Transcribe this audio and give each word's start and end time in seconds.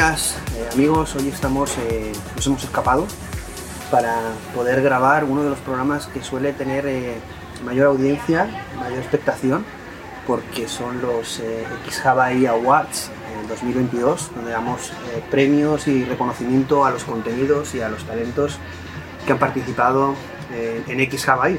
Eh, 0.00 0.68
amigos. 0.72 1.14
Hoy 1.14 1.28
estamos, 1.28 1.76
eh, 1.76 2.12
nos 2.34 2.46
hemos 2.46 2.64
escapado 2.64 3.06
para 3.90 4.16
poder 4.54 4.80
grabar 4.80 5.24
uno 5.24 5.42
de 5.42 5.50
los 5.50 5.58
programas 5.58 6.06
que 6.06 6.22
suele 6.22 6.54
tener 6.54 6.86
eh, 6.86 7.18
mayor 7.66 7.88
audiencia, 7.88 8.48
mayor 8.78 8.98
expectación, 8.98 9.62
porque 10.26 10.68
son 10.68 11.02
los 11.02 11.42
X 11.84 12.00
Hawaii 12.06 12.46
Awards 12.46 13.10
2022, 13.50 14.30
donde 14.34 14.52
damos 14.52 14.90
premios 15.30 15.86
y 15.86 16.02
reconocimiento 16.06 16.86
a 16.86 16.90
los 16.92 17.04
contenidos 17.04 17.74
y 17.74 17.82
a 17.82 17.90
los 17.90 18.02
talentos 18.04 18.56
que 19.26 19.32
han 19.32 19.38
participado 19.38 20.14
en 20.88 20.98
X 21.00 21.28
Hawaii. 21.28 21.58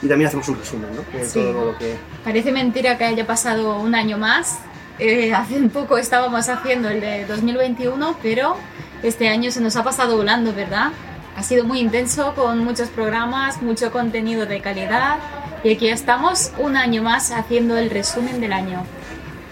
Y 0.00 0.08
también 0.08 0.28
hacemos 0.28 0.48
un 0.48 0.58
resumen, 0.58 0.88
¿no? 0.96 1.18
De 1.18 1.26
Sí. 1.26 1.40
todo 1.40 1.72
lo 1.72 1.78
que 1.78 1.96
Parece 2.24 2.52
mentira 2.52 2.96
que 2.96 3.04
haya 3.04 3.26
pasado 3.26 3.76
un 3.78 3.94
año 3.94 4.16
más. 4.16 4.60
Eh, 5.04 5.34
hace 5.34 5.56
un 5.56 5.68
poco 5.68 5.98
estábamos 5.98 6.48
haciendo 6.48 6.88
el 6.88 7.00
de 7.00 7.26
2021, 7.26 8.14
pero 8.22 8.54
este 9.02 9.28
año 9.28 9.50
se 9.50 9.60
nos 9.60 9.74
ha 9.74 9.82
pasado 9.82 10.16
volando, 10.16 10.54
¿verdad? 10.54 10.92
Ha 11.36 11.42
sido 11.42 11.64
muy 11.64 11.80
intenso 11.80 12.34
con 12.36 12.62
muchos 12.62 12.88
programas, 12.88 13.60
mucho 13.62 13.90
contenido 13.90 14.46
de 14.46 14.60
calidad 14.60 15.16
y 15.64 15.74
aquí 15.74 15.88
estamos 15.88 16.52
un 16.56 16.76
año 16.76 17.02
más 17.02 17.32
haciendo 17.32 17.76
el 17.76 17.90
resumen 17.90 18.40
del 18.40 18.52
año. 18.52 18.84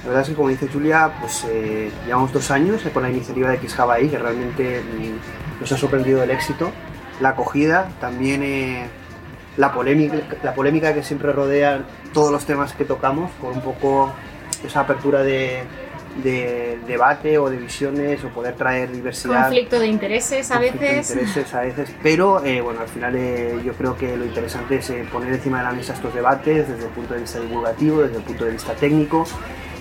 La 0.05 0.07
verdad 0.07 0.23
es 0.23 0.29
que, 0.29 0.35
como 0.37 0.51
dice 0.51 0.69
Julia, 0.73 1.15
pues 1.19 1.45
eh, 1.49 1.91
llevamos 2.07 2.33
dos 2.33 2.49
años 2.53 2.83
con 2.95 3.03
la 3.03 3.11
iniciativa 3.11 3.49
de 3.49 3.57
X 3.57 3.77
Hawaii, 3.77 4.09
que 4.09 4.19
realmente 4.21 4.83
mm, 4.83 5.61
nos 5.63 5.73
ha 5.73 5.77
sorprendido 5.77 6.23
el 6.23 6.31
éxito, 6.31 6.71
la 7.21 7.31
acogida, 7.31 7.89
también 8.01 8.45
eh, 8.45 8.87
la, 9.57 9.73
polémica, 9.73 10.19
la 10.45 10.55
polémica 10.55 10.95
que 10.95 11.03
siempre 11.03 11.33
rodea 11.33 11.83
todos 12.15 12.31
los 12.31 12.47
temas 12.47 12.73
que 12.73 12.85
tocamos, 12.85 13.33
con 13.41 13.51
un 13.51 13.63
poco 13.63 14.13
esa 14.65 14.81
apertura 14.81 15.23
de, 15.23 15.63
de 16.23 16.79
debate 16.87 17.39
o 17.39 17.49
de 17.49 17.57
visiones 17.57 18.23
o 18.25 18.29
poder 18.29 18.55
traer 18.55 18.91
diversidad. 18.91 19.45
Conflicto 19.45 19.79
de 19.79 19.87
intereses 19.87 20.51
a 20.51 20.55
conflicto 20.55 20.81
de 20.81 20.93
veces. 20.93 21.11
intereses 21.11 21.55
a 21.55 21.61
veces, 21.61 21.95
pero 22.03 22.45
eh, 22.45 22.61
bueno, 22.61 22.81
al 22.81 22.89
final 22.89 23.15
eh, 23.17 23.61
yo 23.65 23.73
creo 23.75 23.97
que 23.97 24.17
lo 24.17 24.25
interesante 24.25 24.77
es 24.77 24.91
eh, 24.91 25.07
poner 25.11 25.33
encima 25.33 25.59
de 25.59 25.65
la 25.65 25.73
mesa 25.73 25.95
estos 25.95 26.15
debates 26.15 26.69
desde 26.69 26.85
el 26.85 26.91
punto 26.91 27.15
de 27.15 27.21
vista 27.21 27.39
divulgativo, 27.41 28.03
desde 28.03 28.17
el 28.17 28.23
punto 28.23 28.45
de 28.45 28.53
vista 28.53 28.75
técnico, 28.75 29.25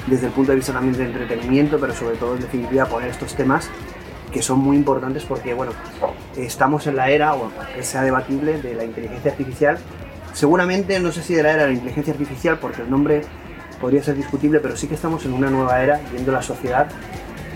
desde 0.07 0.28
el 0.28 0.31
punto 0.31 0.51
de 0.51 0.57
vista 0.57 0.73
también 0.73 0.96
de 0.96 1.06
entretenimiento, 1.06 1.79
pero 1.79 1.94
sobre 1.94 2.17
todo 2.17 2.35
en 2.35 2.41
definitiva 2.41 2.85
poner 2.85 3.09
estos 3.09 3.35
temas 3.35 3.69
que 4.31 4.44
son 4.44 4.59
muy 4.59 4.78
importantes 4.78 5.23
porque 5.23 5.56
bueno, 5.56 5.72
estamos 6.38 6.85
en 6.85 6.96
la 6.96 7.09
era, 7.09 7.34
o 7.34 7.51
que 7.75 7.81
sea 7.81 8.03
debatible, 8.03 8.61
de 8.61 8.75
la 8.75 8.84
inteligencia 8.84 9.31
artificial. 9.31 9.79
Seguramente, 10.34 11.00
no 11.00 11.11
sé 11.11 11.23
si 11.23 11.34
de 11.34 11.41
la 11.41 11.53
era 11.53 11.63
de 11.63 11.69
la 11.69 11.73
inteligencia 11.73 12.13
artificial, 12.13 12.59
porque 12.59 12.84
el 12.84 12.91
nombre 12.91 13.23
podría 13.79 14.03
ser 14.03 14.16
discutible, 14.16 14.59
pero 14.59 14.75
sí 14.75 14.88
que 14.88 14.95
estamos 14.95 15.25
en 15.25 15.34
una 15.34 15.50
nueva 15.50 15.81
era, 15.81 16.00
viendo 16.12 16.31
la 16.31 16.41
sociedad, 16.41 16.88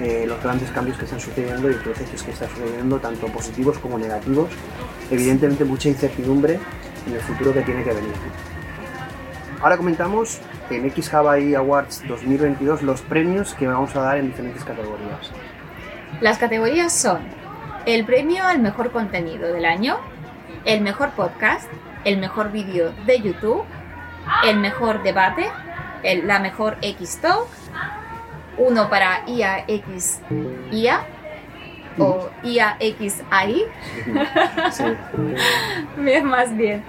eh, 0.02 0.26
los 0.28 0.42
grandes 0.42 0.72
cambios 0.72 0.98
que 0.98 1.06
están 1.06 1.20
sucediendo 1.20 1.70
y 1.70 1.76
procesos 1.76 2.24
que 2.24 2.32
están 2.32 2.50
sucediendo, 2.50 2.98
tanto 3.00 3.28
positivos 3.28 3.78
como 3.80 3.98
negativos. 3.98 4.50
Evidentemente 5.12 5.66
mucha 5.66 5.90
incertidumbre 5.90 6.60
en 7.08 7.14
el 7.14 7.20
futuro 7.20 7.54
que 7.54 7.62
tiene 7.62 7.84
que 7.84 7.94
venir. 7.94 8.14
Ahora 9.62 9.78
comentamos 9.78 10.42
en 10.70 10.86
X 10.88 11.14
Hawaii 11.14 11.56
Awards 11.56 12.04
2022 12.08 12.82
los 12.82 13.02
premios 13.02 13.54
que 13.54 13.68
vamos 13.68 13.96
a 13.96 14.02
dar 14.02 14.18
en 14.18 14.28
diferentes 14.28 14.64
categorías. 14.64 15.32
Las 16.22 16.38
categorías 16.38 16.94
son 16.94 17.20
el 17.86 18.06
premio 18.06 18.46
al 18.46 18.60
mejor 18.60 18.92
contenido 18.92 19.52
del 19.52 19.66
año, 19.66 19.98
el 20.66 20.82
mejor 20.82 21.12
podcast, 21.12 21.70
el 22.06 22.18
mejor 22.18 22.52
vídeo 22.52 22.92
de 23.06 23.22
YouTube, 23.22 23.64
el 24.46 24.58
mejor 24.60 25.04
debate, 25.04 25.50
el- 26.04 26.28
la 26.28 26.40
mejor 26.40 26.78
X 26.82 27.20
Talk, 27.22 27.48
uno 28.58 28.90
para 28.90 29.24
IAX 29.28 30.20
IA 30.72 31.02
o 31.98 32.30
IAXI, 32.44 33.10
Sí. 34.72 34.84
bien 35.98 36.26
más 36.26 36.56
bien. 36.56 36.84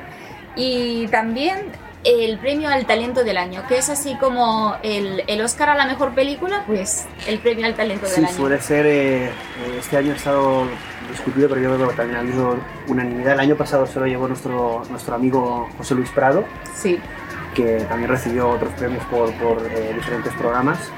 Y 0.56 1.06
también 1.08 1.72
el 2.04 2.38
premio 2.38 2.68
al 2.68 2.84
talento 2.86 3.24
del 3.24 3.38
año, 3.38 3.62
que 3.66 3.78
es 3.78 3.88
así 3.88 4.14
como 4.16 4.76
el, 4.82 5.24
el 5.26 5.40
Oscar 5.40 5.70
a 5.70 5.74
la 5.74 5.86
mejor 5.86 6.14
película, 6.14 6.62
pues 6.66 7.06
el 7.26 7.38
premio 7.38 7.66
al 7.66 7.74
talento 7.74 8.06
Sí, 8.06 8.16
del 8.16 8.26
año. 8.26 8.34
suele 8.36 8.60
ser, 8.60 8.86
eh, 8.86 9.24
eh, 9.26 9.30
este 9.78 9.96
año 9.96 10.12
ha 10.12 10.16
estado 10.16 10.64
discutido, 11.10 11.48
pero 11.48 11.60
yo 11.62 11.74
creo 11.76 11.88
que 11.88 11.94
también 11.94 12.16
ha 12.18 12.20
habido 12.20 12.56
unanimidad. 12.88 13.32
El 13.34 13.40
año 13.40 13.56
pasado 13.56 13.86
se 13.86 13.98
lo 13.98 14.06
llevó 14.06 14.28
nuestro, 14.28 14.82
nuestro 14.90 15.14
amigo 15.14 15.68
José 15.78 15.94
Luis 15.94 16.10
Prado, 16.10 16.44
Sí. 16.74 16.98
Que 17.54 17.84
también 17.88 18.10
recibió 18.10 18.48
otros 18.48 18.72
premios 18.74 19.04
por, 19.06 19.30
eh, 19.30 19.92
diferentes 19.94 20.32
programas. 20.34 20.90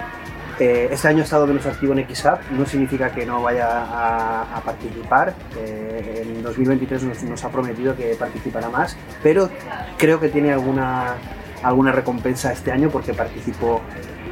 Eh, 0.58 0.88
este 0.90 1.08
año 1.08 1.20
ha 1.20 1.24
estado 1.24 1.46
menos 1.46 1.66
activo 1.66 1.92
en 1.92 2.08
XApp, 2.08 2.50
no 2.52 2.64
significa 2.64 3.12
que 3.12 3.26
no 3.26 3.42
vaya 3.42 3.68
a, 3.68 4.56
a 4.56 4.60
participar. 4.62 5.34
Eh, 5.58 6.22
en 6.24 6.42
2023 6.42 7.02
nos, 7.02 7.22
nos 7.24 7.44
ha 7.44 7.50
prometido 7.50 7.94
que 7.94 8.14
participará 8.14 8.70
más, 8.70 8.96
pero 9.22 9.50
creo 9.98 10.18
que 10.18 10.30
tiene 10.30 10.52
alguna, 10.52 11.14
alguna 11.62 11.92
recompensa 11.92 12.52
este 12.52 12.72
año 12.72 12.88
porque 12.88 13.12
participó 13.12 13.82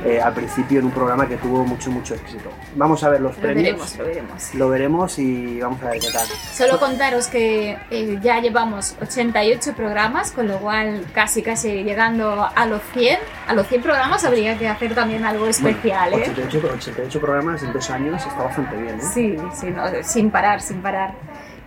eh, 0.04 0.20
al 0.20 0.34
principio 0.34 0.80
en 0.80 0.86
un 0.86 0.90
programa 0.90 1.26
que 1.26 1.36
tuvo 1.36 1.64
mucho, 1.64 1.90
mucho 1.90 2.14
éxito. 2.14 2.50
Vamos 2.76 3.02
a 3.04 3.08
ver 3.08 3.20
los 3.20 3.34
Lo 3.36 3.40
premios. 3.42 3.64
veremos, 3.64 3.96
lo 3.96 4.04
veremos. 4.04 4.54
Lo 4.54 4.68
veremos 4.68 5.18
y 5.18 5.60
vamos 5.60 5.82
a 5.82 5.90
ver 5.90 6.00
qué 6.00 6.10
tal. 6.12 6.26
Solo 6.52 6.78
contaros 6.78 7.26
que 7.28 7.78
eh, 7.90 8.18
ya 8.22 8.40
llevamos 8.40 8.96
88 9.00 9.72
programas, 9.74 10.30
con 10.32 10.46
lo 10.48 10.58
cual 10.58 11.04
casi 11.14 11.42
casi 11.42 11.82
llegando 11.84 12.48
a 12.54 12.66
los 12.66 12.82
100. 12.92 13.18
A 13.48 13.54
los 13.54 13.66
100 13.66 13.82
programas 13.82 14.24
habría 14.24 14.58
que 14.58 14.68
hacer 14.68 14.94
también 14.94 15.24
algo 15.24 15.46
especial, 15.46 16.10
Bueno, 16.10 16.26
¿eh? 16.26 16.30
88, 16.30 16.68
88 16.74 17.20
programas 17.20 17.62
en 17.62 17.72
dos 17.72 17.88
años 17.90 18.24
está 18.26 18.42
bastante 18.44 18.76
bien, 18.76 18.96
¿eh? 18.96 19.02
Sí, 19.12 19.36
sí, 19.54 19.66
no, 19.70 19.84
sin 20.02 20.30
parar, 20.30 20.60
sin 20.60 20.82
parar. 20.82 21.14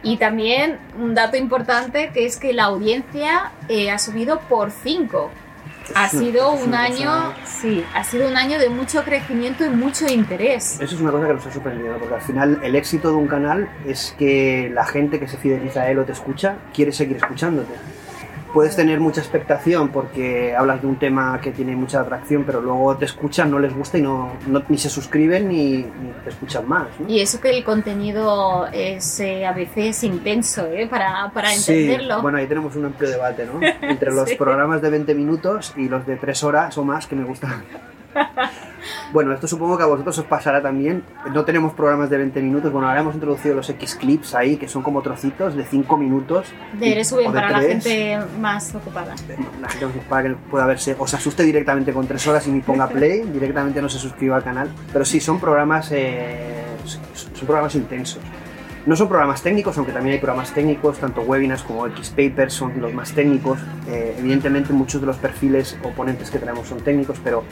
Y 0.04 0.18
también 0.18 0.78
un 1.00 1.16
dato 1.16 1.38
importante 1.38 2.12
que 2.14 2.28
es 2.28 2.38
que 2.38 2.54
la 2.54 2.66
audiencia 2.66 3.52
eh, 3.68 3.90
ha 3.90 3.98
subido 3.98 4.40
por 4.42 4.70
5. 4.70 5.32
Ha 5.96 6.10
sido 6.10 6.52
un 6.54 6.74
año, 6.74 7.34
sí, 7.46 7.84
ha 7.94 8.04
sido 8.04 8.28
un 8.28 8.38
año 8.38 8.60
de 8.60 8.70
mucho 8.70 9.04
crecimiento 9.04 9.66
y 9.66 9.70
mucho 9.70 10.08
interés. 10.08 10.80
Eso 10.80 10.96
es 10.96 11.02
una 11.02 11.12
cosa 11.12 11.28
que 11.28 11.34
nos 11.34 11.46
ha 11.46 11.52
sorprendido, 11.52 11.98
porque 11.98 12.16
al 12.16 12.22
final 12.22 12.60
el 12.64 12.76
éxito 12.76 13.10
de 13.10 13.16
un 13.16 13.28
canal 13.28 13.70
es 13.86 14.16
que 14.18 14.70
la 14.74 14.86
gente 14.86 15.20
que 15.20 15.28
se 15.28 15.38
fideliza 15.38 15.82
a 15.82 15.92
él 15.92 16.00
o 16.00 16.06
te 16.06 16.12
escucha 16.12 16.58
quiere 16.74 16.92
seguir 16.92 17.18
escuchándote. 17.18 17.74
Puedes 18.58 18.76
tener 18.76 19.00
mucha 19.00 19.22
expectación 19.22 19.90
porque 19.90 20.56
hablas 20.56 20.82
de 20.82 20.88
un 20.88 20.96
tema 20.98 21.40
que 21.40 21.52
tiene 21.52 21.76
mucha 21.76 22.02
atracción, 22.02 22.44
pero 22.44 22.60
luego 22.60 22.98
te 22.98 23.06
escuchan, 23.06 23.52
no 23.52 23.60
les 23.60 23.72
gusta 23.72 24.00
y 24.00 24.02
no, 24.02 24.32
no- 24.48 24.64
ni 24.68 24.80
se 24.80 24.90
suscriben 24.90 25.48
ni, 25.48 25.74
ni 25.84 26.12
te 26.24 26.30
escuchan 26.32 26.68
más. 26.68 26.88
¿no? 27.00 27.08
Y 27.08 27.20
eso 27.20 27.40
que 27.40 27.52
el 27.56 27.64
contenido 27.64 28.66
es 28.74 29.20
eh, 29.20 29.46
a 29.46 29.52
veces 29.54 30.04
intenso, 30.04 30.66
¿eh? 30.72 30.88
Para, 30.90 31.30
para 31.36 31.50
Sí, 31.52 31.72
entenderlo. 31.72 32.24
bueno, 32.24 32.40
ahí 32.40 32.48
tenemos 32.48 32.76
un 32.76 32.86
amplio 32.86 33.12
debate, 33.12 33.46
¿no? 33.46 33.60
Entre 33.88 34.12
los 34.12 34.28
Sí. 34.28 34.36
programas 34.36 34.82
de 34.82 34.90
20 34.90 35.14
minutos 35.14 35.76
y 35.78 35.88
los 35.88 36.08
de 36.08 36.16
3 36.16 36.44
horas 36.44 36.76
o 36.80 36.84
más 36.84 37.06
que 37.06 37.16
me 37.16 37.26
gustan. 37.26 37.62
Bueno, 39.14 39.34
esto 39.34 39.48
supongo 39.48 39.78
que 39.78 39.84
a 39.84 39.88
vosotros 39.88 40.18
os 40.20 40.26
pasará 40.26 40.62
también. 40.62 41.04
No 41.34 41.46
tenemos 41.46 41.74
programas 41.74 42.10
de 42.10 42.18
20 42.18 42.42
minutos. 42.42 42.72
Bueno, 42.72 42.88
ahora 42.88 43.02
hemos 43.02 43.16
introducido 43.16 43.56
los 43.56 43.70
X-Clips 43.70 44.36
ahí, 44.36 44.58
que 44.58 44.68
son 44.68 44.84
como 44.84 45.02
trocitos 45.02 45.56
de 45.56 45.64
5 45.66 45.98
minutos. 45.98 46.48
de 46.74 46.96
de 46.96 47.26
para 47.34 47.52
la 47.52 47.60
tres. 47.60 47.84
gente 47.84 48.20
más 48.40 48.74
ocupada. 48.76 49.16
La 49.62 49.70
gente 49.70 50.00
para 50.10 50.30
que 50.30 50.36
pueda 50.50 50.66
verse, 50.66 50.96
o 50.98 51.08
se 51.08 51.16
asuste 51.16 51.44
directamente 51.44 51.94
con 51.94 52.08
3 52.08 52.28
horas 52.28 52.48
y 52.48 52.52
ni 52.52 52.62
ponga 52.62 52.88
play, 52.88 53.22
directamente 53.34 53.82
no 53.82 53.90
se 53.90 54.00
suscriba 54.00 54.36
al 54.38 54.44
canal. 54.44 54.70
Pero 54.92 55.06
sí, 55.06 55.20
son 55.20 55.40
programas, 55.40 55.92
eh, 55.92 56.64
son 56.86 57.46
programas 57.46 57.76
intensos. 57.76 58.22
No 58.86 58.96
son 58.96 59.10
programas 59.10 59.42
técnicos, 59.42 59.78
aunque 59.78 59.92
también 59.92 60.14
hay 60.14 60.20
programas 60.20 60.54
técnicos, 60.54 60.98
tanto 60.98 61.20
webinars 61.22 61.62
como 61.62 61.86
X-Papers 61.88 62.54
son 62.54 62.80
los 62.80 62.94
más 62.94 63.12
técnicos. 63.12 63.60
Eh, 63.90 64.16
evidentemente 64.18 64.72
muchos 64.72 65.02
de 65.02 65.08
los 65.08 65.18
perfiles 65.18 65.78
o 65.84 65.90
ponentes 65.90 66.32
que 66.32 66.40
tenemos 66.40 66.70
son 66.70 66.80
técnicos, 66.80 67.20
pero 67.22 67.44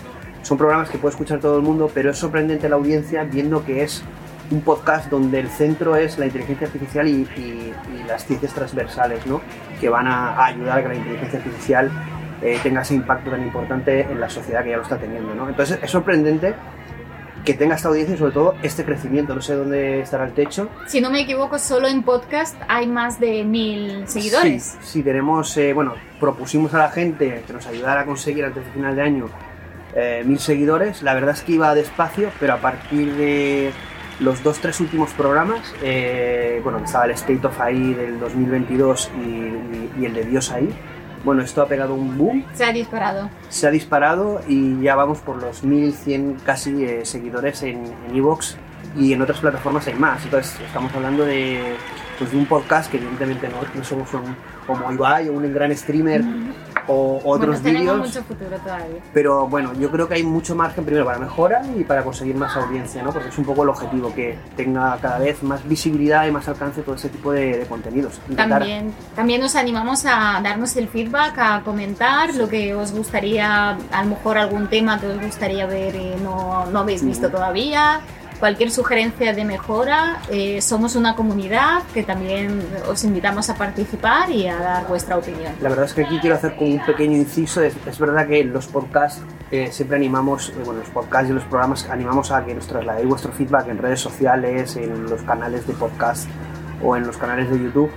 son 0.46 0.58
programas 0.60 0.90
que 0.92 0.98
puede 1.00 1.12
escuchar 1.14 1.40
todo 1.40 1.58
el 1.58 1.64
mundo, 1.64 1.90
pero 1.92 2.12
es 2.12 2.18
sorprendente 2.18 2.70
la 2.70 2.76
audiencia 2.76 3.24
viendo 3.24 3.66
que 3.66 3.82
es 3.84 4.04
un 4.52 4.62
podcast 4.62 5.10
donde 5.10 5.40
el 5.40 5.50
centro 5.50 5.96
es 5.96 6.20
la 6.20 6.28
inteligencia 6.28 6.68
artificial 6.68 7.08
y, 7.08 7.28
y- 7.36 7.74
y 8.00 8.04
las 8.08 8.26
ciencias 8.26 8.54
transversales, 8.54 9.26
¿no? 9.26 9.42
que 9.82 9.90
van 9.90 10.06
a, 10.06 10.36
a 10.36 10.46
ayudar 10.46 10.78
a 10.78 10.82
que 10.84 10.88
la 10.90 10.96
inteligencia 10.96 11.40
artificial 11.40 11.92
eh, 12.44 12.60
tenga 12.62 12.82
ese 12.82 12.94
impacto 12.94 13.32
tan 13.32 13.42
importante 13.42 14.02
en 14.02 14.20
la 14.20 14.30
sociedad 14.30 14.64
que 14.64 14.70
ya 14.70 14.78
lo 14.78 14.84
está 14.84 14.98
teniendo. 15.00 15.34
¿no? 15.34 15.50
Entonces 15.50 15.80
es 15.82 15.90
sorprendente 15.90 16.54
que 17.44 17.56
tenga 17.56 17.74
esta 17.76 17.88
audiencia 17.90 18.14
y 18.14 18.18
sobre 18.20 18.34
todo 18.34 18.56
este 18.62 18.86
crecimiento. 18.86 19.34
No 19.34 19.42
sé 19.42 19.56
dónde 19.56 20.02
estará 20.02 20.26
el 20.26 20.34
techo. 20.34 20.70
Si 20.88 21.02
no 21.02 21.10
me 21.10 21.22
equivoco, 21.22 21.58
solo 21.58 21.88
en 21.88 22.04
podcast 22.04 22.56
hay 22.68 22.86
más 22.88 23.20
de 23.20 23.44
mil 23.44 24.08
seguidores. 24.08 24.78
Sí, 24.82 24.88
sí, 25.00 25.04
tenemos, 25.04 25.56
eh, 25.58 25.74
bueno, 25.74 25.94
propusimos 26.20 26.72
a 26.76 26.80
la 26.80 26.90
gente 26.90 27.44
que 27.48 27.54
nos 27.54 27.66
ayudara 27.66 28.02
a 28.02 28.06
conseguir 28.06 28.46
antes 28.46 28.64
de 28.66 28.72
final 28.72 28.96
de 28.96 29.02
año 29.02 29.26
eh, 29.96 30.24
mil 30.26 30.40
seguidores. 30.40 31.02
La 31.02 31.14
verdad 31.14 31.32
es 31.32 31.42
que 31.42 31.54
iba 31.54 31.74
despacio, 31.74 32.30
pero 32.40 32.54
a 32.54 32.58
partir 32.58 33.14
de 33.16 33.72
los 34.20 34.44
dos, 34.44 34.60
tres 34.60 34.80
últimos 34.80 35.12
programas, 35.12 35.74
eh, 35.84 36.60
bueno, 36.64 36.80
estaba 36.80 37.06
el 37.06 37.12
State 37.12 37.46
of 37.48 37.60
AI 37.60 37.94
del 37.94 38.20
2022 38.20 39.12
y, 39.18 39.20
y- 39.30 39.92
y 40.00 40.06
el 40.06 40.14
de 40.14 40.24
Dios 40.26 40.52
ahí, 40.52 40.70
bueno, 41.26 41.42
esto 41.42 41.62
ha 41.62 41.68
pegado 41.68 41.96
un 41.96 42.18
boom, 42.18 42.46
Se 42.54 42.66
ha 42.66 42.72
disparado. 42.72 43.30
se 43.50 43.68
ha 43.68 43.72
disparado 43.72 44.42
y 44.48 44.80
ya 44.82 44.96
vamos 44.96 45.20
por 45.20 45.42
los 45.42 45.64
1100 45.64 46.38
casi 46.46 46.84
eh, 46.86 47.04
seguidores 47.04 47.64
en 47.64 47.84
en 48.10 48.16
Evox 48.16 48.58
y 48.96 49.12
en 49.12 49.22
otras 49.22 49.40
plataformas 49.40 49.88
hay 49.88 49.96
más. 49.96 50.24
Entonces 50.24 50.56
estamos 50.66 50.94
hablando 50.94 51.26
de, 51.26 51.76
pues, 52.20 52.32
de 52.32 52.38
un 52.38 52.46
podcast 52.46 52.90
que 52.92 52.98
evidentemente 52.98 53.50
no, 53.50 53.56
no 53.74 53.84
somos 53.84 54.14
un, 54.14 54.36
como 54.68 54.92
Ibai 54.94 55.28
o 55.30 55.34
un 55.34 55.52
gran 55.54 55.76
streamer 55.76 56.22
o 56.88 57.22
otros 57.26 57.62
bueno, 57.62 57.80
vídeos. 57.80 57.98
mucho 57.98 58.24
futuro 58.24 58.58
todavía. 58.58 58.98
Pero 59.14 59.48
bueno, 59.48 59.74
yo 59.74 59.90
creo 59.92 60.08
que 60.08 60.16
hay 60.16 60.24
mucho 60.24 60.56
margen 60.56 60.86
primero 60.86 61.06
para 61.06 61.18
mejora 61.20 61.62
y 61.78 61.84
para 61.84 62.04
conseguir 62.04 62.36
más 62.36 62.56
audiencia, 62.56 63.02
¿no? 63.04 63.12
Porque 63.12 63.30
es 63.30 63.38
un 63.38 63.46
poco 63.46 63.64
el 63.64 63.70
objetivo, 63.70 64.14
que 64.14 64.38
tenga 64.56 64.98
cada 65.02 65.20
vez 65.20 65.42
más 65.44 65.68
visibilidad 65.68 66.26
y 66.28 66.32
más 66.32 66.48
alcance 66.48 66.82
todo 66.82 66.96
ese 66.96 67.10
tipo 67.10 67.32
de, 67.32 67.58
de 67.60 67.66
contenidos. 67.66 68.20
Intentar- 68.30 68.60
También, 68.60 68.94
también 69.16 69.42
nos 69.42 69.56
animamos 69.56 70.06
a 70.06 70.40
darnos 70.44 70.76
el 70.76 70.88
feedback, 70.88 71.38
a 71.38 71.62
comentar 71.64 72.34
lo 72.36 72.48
que 72.48 72.74
os 72.76 72.92
gustaría, 72.92 73.78
a 73.92 74.04
lo 74.04 74.10
mejor 74.10 74.38
algún 74.38 74.68
tema 74.68 75.00
que 75.00 75.08
os 75.08 75.22
gustaría 75.22 75.66
ver 75.66 75.96
y 75.96 76.14
no, 76.24 76.66
no 76.68 76.80
habéis 76.80 77.04
visto 77.06 77.28
Ujú. 77.28 77.36
todavía. 77.38 78.00
Cualquier 78.40 78.70
sugerencia 78.70 79.34
de 79.34 79.46
mejora, 79.46 80.22
eh, 80.30 80.62
somos 80.62 80.96
una 80.96 81.16
comunidad 81.16 81.84
que 81.94 82.04
también 82.04 82.62
os 82.88 83.04
invitamos 83.04 83.50
a 83.50 83.56
participar 83.56 84.30
y 84.30 84.48
a 84.48 84.58
dar 84.58 84.88
vuestra 84.88 85.18
opinión. 85.18 85.54
La 85.62 85.70
verdad 85.70 85.86
es 85.86 85.94
que 85.94 86.04
aquí 86.04 86.20
quiero 86.20 86.36
hacer 86.36 86.56
como 86.56 86.72
un 86.72 86.86
pequeño 86.86 87.16
inciso. 87.16 87.62
Es, 87.62 87.74
es 87.88 87.98
verdad 87.98 88.28
que 88.28 88.44
los 88.44 88.68
podcasts 88.68 89.22
eh, 89.52 89.72
siempre 89.72 89.98
animamos, 89.98 90.50
eh, 90.50 90.54
bueno, 90.66 90.82
los 90.82 90.90
podcasts 90.90 91.30
y 91.30 91.34
los 91.34 91.44
programas 91.46 91.90
animamos 91.90 92.32
a 92.32 92.44
que 92.44 92.54
nos 92.54 92.68
trasladéis 92.68 93.08
vuestro 93.08 93.32
feedback 93.32 93.70
en 93.70 93.78
redes 93.78 94.02
sociales, 94.02 94.76
en 94.76 95.04
los 95.04 95.22
canales 95.22 95.66
de 95.66 95.74
podcast 95.74 96.28
o 96.84 96.98
en 96.98 97.08
los 97.08 97.18
canales 97.18 97.50
de 97.50 97.58
YouTube. 97.58 97.90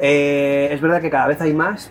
Eh, 0.00 0.68
es 0.72 0.80
verdad 0.80 1.00
que 1.00 1.10
cada 1.10 1.26
vez 1.26 1.40
hay 1.40 1.52
más, 1.52 1.90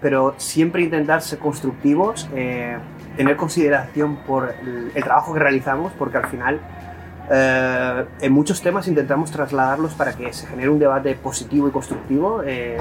pero 0.00 0.34
siempre 0.38 0.82
intentar 0.82 1.20
ser 1.20 1.38
constructivos, 1.38 2.28
eh, 2.34 2.78
tener 3.16 3.36
consideración 3.36 4.16
por 4.16 4.54
el, 4.62 4.92
el 4.94 5.04
trabajo 5.04 5.34
que 5.34 5.40
realizamos, 5.40 5.92
porque 5.98 6.16
al 6.16 6.26
final 6.28 6.60
eh, 7.30 8.04
en 8.20 8.32
muchos 8.32 8.60
temas 8.62 8.86
intentamos 8.88 9.30
trasladarlos 9.30 9.94
para 9.94 10.12
que 10.14 10.32
se 10.32 10.46
genere 10.46 10.68
un 10.68 10.78
debate 10.78 11.14
positivo 11.14 11.68
y 11.68 11.70
constructivo. 11.70 12.42
eh, 12.44 12.78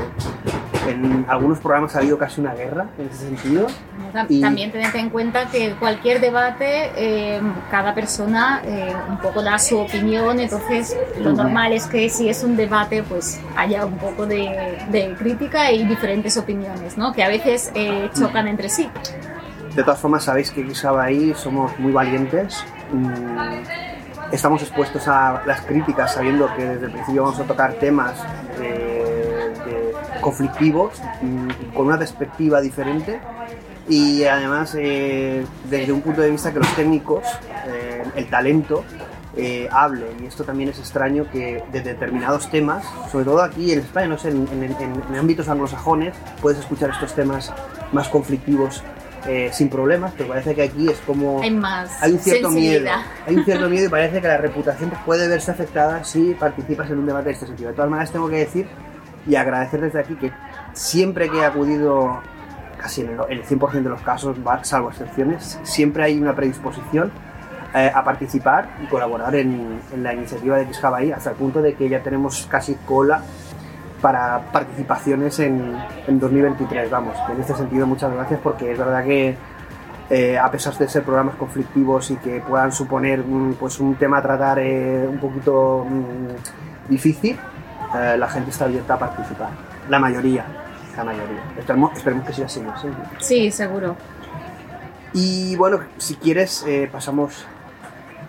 en 0.85 1.25
algunos 1.29 1.59
programas 1.59 1.95
ha 1.95 1.99
habido 1.99 2.17
casi 2.17 2.41
una 2.41 2.53
guerra 2.53 2.87
en 2.99 3.07
ese 3.07 3.19
sentido. 3.29 3.67
Y- 4.27 4.41
También 4.41 4.69
tened 4.69 4.93
en 4.95 5.09
cuenta 5.11 5.45
que 5.49 5.71
cualquier 5.75 6.19
debate, 6.19 6.91
eh, 6.97 7.41
cada 7.71 7.93
persona 7.95 8.61
eh, 8.65 8.93
un 9.09 9.17
poco 9.19 9.41
da 9.41 9.57
su 9.59 9.79
opinión, 9.79 10.41
entonces 10.41 10.93
lo 11.21 11.31
normal 11.31 11.71
es 11.71 11.85
que 11.87 12.09
si 12.09 12.27
es 12.27 12.43
un 12.43 12.57
debate, 12.57 13.01
pues 13.01 13.39
haya 13.55 13.85
un 13.85 13.97
poco 13.97 14.25
de, 14.25 14.77
de 14.91 15.15
crítica 15.17 15.71
y 15.71 15.85
diferentes 15.85 16.35
opiniones, 16.35 16.97
¿no? 16.97 17.13
Que 17.13 17.23
a 17.23 17.29
veces 17.29 17.71
eh, 17.75 18.09
chocan 18.13 18.49
entre 18.49 18.67
sí. 18.67 18.89
De 19.73 19.83
todas 19.83 19.99
formas, 20.01 20.25
sabéis 20.25 20.51
que 20.51 20.65
ahí 20.99 21.33
somos 21.33 21.79
muy 21.79 21.93
valientes. 21.93 22.61
Mm, 22.91 23.92
Estamos 24.33 24.63
expuestos 24.63 25.07
a 25.07 25.43
las 25.45 25.61
críticas 25.61 26.15
sabiendo 26.15 26.53
que 26.55 26.65
desde 26.65 26.87
el 26.87 26.91
principio 26.91 27.21
vamos 27.21 27.39
a 27.39 27.43
tocar 27.43 27.75
temas 27.75 28.15
conflictivos 30.21 30.99
con 31.75 31.85
una 31.85 31.99
perspectiva 31.99 32.59
diferente 32.59 33.19
y 33.87 34.23
además 34.23 34.75
eh, 34.79 35.45
desde 35.69 35.91
un 35.91 36.01
punto 36.01 36.21
de 36.21 36.31
vista 36.31 36.51
que 36.51 36.59
los 36.59 36.75
técnicos, 36.75 37.25
eh, 37.67 38.03
el 38.15 38.27
talento, 38.29 38.83
eh, 39.35 39.67
hable. 39.71 40.07
Y 40.21 40.25
esto 40.25 40.43
también 40.43 40.69
es 40.69 40.79
extraño 40.79 41.29
que 41.31 41.63
de 41.71 41.81
determinados 41.81 42.49
temas, 42.49 42.85
sobre 43.11 43.25
todo 43.25 43.43
aquí 43.43 43.71
en 43.71 43.79
España, 43.79 44.07
no 44.07 44.17
sé, 44.17 44.29
en 44.29 45.15
ámbitos 45.15 45.47
anglosajones, 45.49 46.15
puedes 46.41 46.59
escuchar 46.59 46.89
estos 46.91 47.13
temas 47.13 47.53
más 47.91 48.07
conflictivos 48.09 48.83
eh, 49.27 49.49
sin 49.53 49.69
problemas, 49.69 50.13
pero 50.17 50.29
parece 50.29 50.53
que 50.53 50.63
aquí 50.63 50.89
es 50.89 50.99
como... 50.99 51.41
Hay 51.41 51.51
más 51.51 52.01
Hay 52.01 52.11
un 52.11 52.19
cierto 52.19 52.49
miedo. 52.49 52.89
Hay 53.25 53.35
un 53.35 53.45
cierto 53.45 53.69
miedo 53.69 53.85
y 53.85 53.89
parece 53.89 54.21
que 54.21 54.27
la 54.27 54.37
reputación 54.37 54.89
pues, 54.89 55.01
puede 55.03 55.27
verse 55.27 55.51
afectada 55.51 56.03
si 56.03 56.33
participas 56.33 56.89
en 56.89 56.99
un 56.99 57.05
debate 57.05 57.25
de 57.25 57.31
este 57.33 57.47
sentido. 57.47 57.69
De 57.69 57.75
todas 57.75 57.89
maneras, 57.89 58.11
tengo 58.11 58.29
que 58.29 58.37
decir 58.37 58.67
y 59.25 59.35
agradecer 59.35 59.81
desde 59.81 59.99
aquí 59.99 60.15
que 60.15 60.31
siempre 60.73 61.29
que 61.29 61.37
he 61.37 61.45
acudido, 61.45 62.21
casi 62.77 63.01
en 63.01 63.11
el, 63.11 63.19
el 63.29 63.45
100% 63.45 63.71
de 63.71 63.89
los 63.89 64.01
casos, 64.01 64.37
salvo 64.63 64.89
excepciones, 64.89 65.59
siempre 65.63 66.03
hay 66.03 66.19
una 66.19 66.35
predisposición 66.35 67.11
eh, 67.73 67.91
a 67.93 68.03
participar 68.03 68.77
y 68.83 68.87
colaborar 68.87 69.35
en, 69.35 69.79
en 69.93 70.03
la 70.03 70.13
iniciativa 70.13 70.57
de 70.57 70.71
Xjabai 70.71 71.11
hasta 71.11 71.31
el 71.31 71.35
punto 71.35 71.61
de 71.61 71.73
que 71.73 71.89
ya 71.89 72.03
tenemos 72.03 72.47
casi 72.49 72.75
cola 72.85 73.23
para 74.03 74.51
participaciones 74.51 75.39
en, 75.39 75.77
en 76.07 76.19
2023. 76.19 76.91
Vamos, 76.91 77.15
en 77.31 77.39
este 77.39 77.55
sentido 77.55 77.87
muchas 77.87 78.13
gracias 78.13 78.37
porque 78.43 78.73
es 78.73 78.77
verdad 78.77 79.01
que 79.05 79.37
eh, 80.09 80.37
a 80.37 80.51
pesar 80.51 80.77
de 80.77 80.89
ser 80.89 81.03
programas 81.03 81.35
conflictivos 81.35 82.11
y 82.11 82.17
que 82.17 82.41
puedan 82.41 82.73
suponer 82.73 83.23
pues 83.57 83.79
un 83.79 83.95
tema 83.95 84.17
a 84.17 84.21
tratar 84.21 84.59
eh, 84.59 85.07
un 85.07 85.19
poquito 85.19 85.87
mm, 85.89 86.89
difícil, 86.91 87.39
eh, 87.95 88.17
la 88.17 88.27
gente 88.27 88.49
está 88.49 88.65
abierta 88.65 88.95
a 88.95 88.99
participar. 88.99 89.51
La 89.87 89.99
mayoría, 89.99 90.45
la 90.97 91.05
mayoría. 91.05 91.41
Esperemos, 91.57 91.93
esperemos 91.95 92.27
que 92.27 92.33
siga 92.33 92.47
así. 92.47 92.59
¿no? 92.59 92.77
Sí. 92.77 92.87
Sí, 93.19 93.51
seguro. 93.51 93.95
Y 95.13 95.55
bueno, 95.55 95.79
si 95.97 96.15
quieres, 96.15 96.65
eh, 96.67 96.89
pasamos 96.91 97.47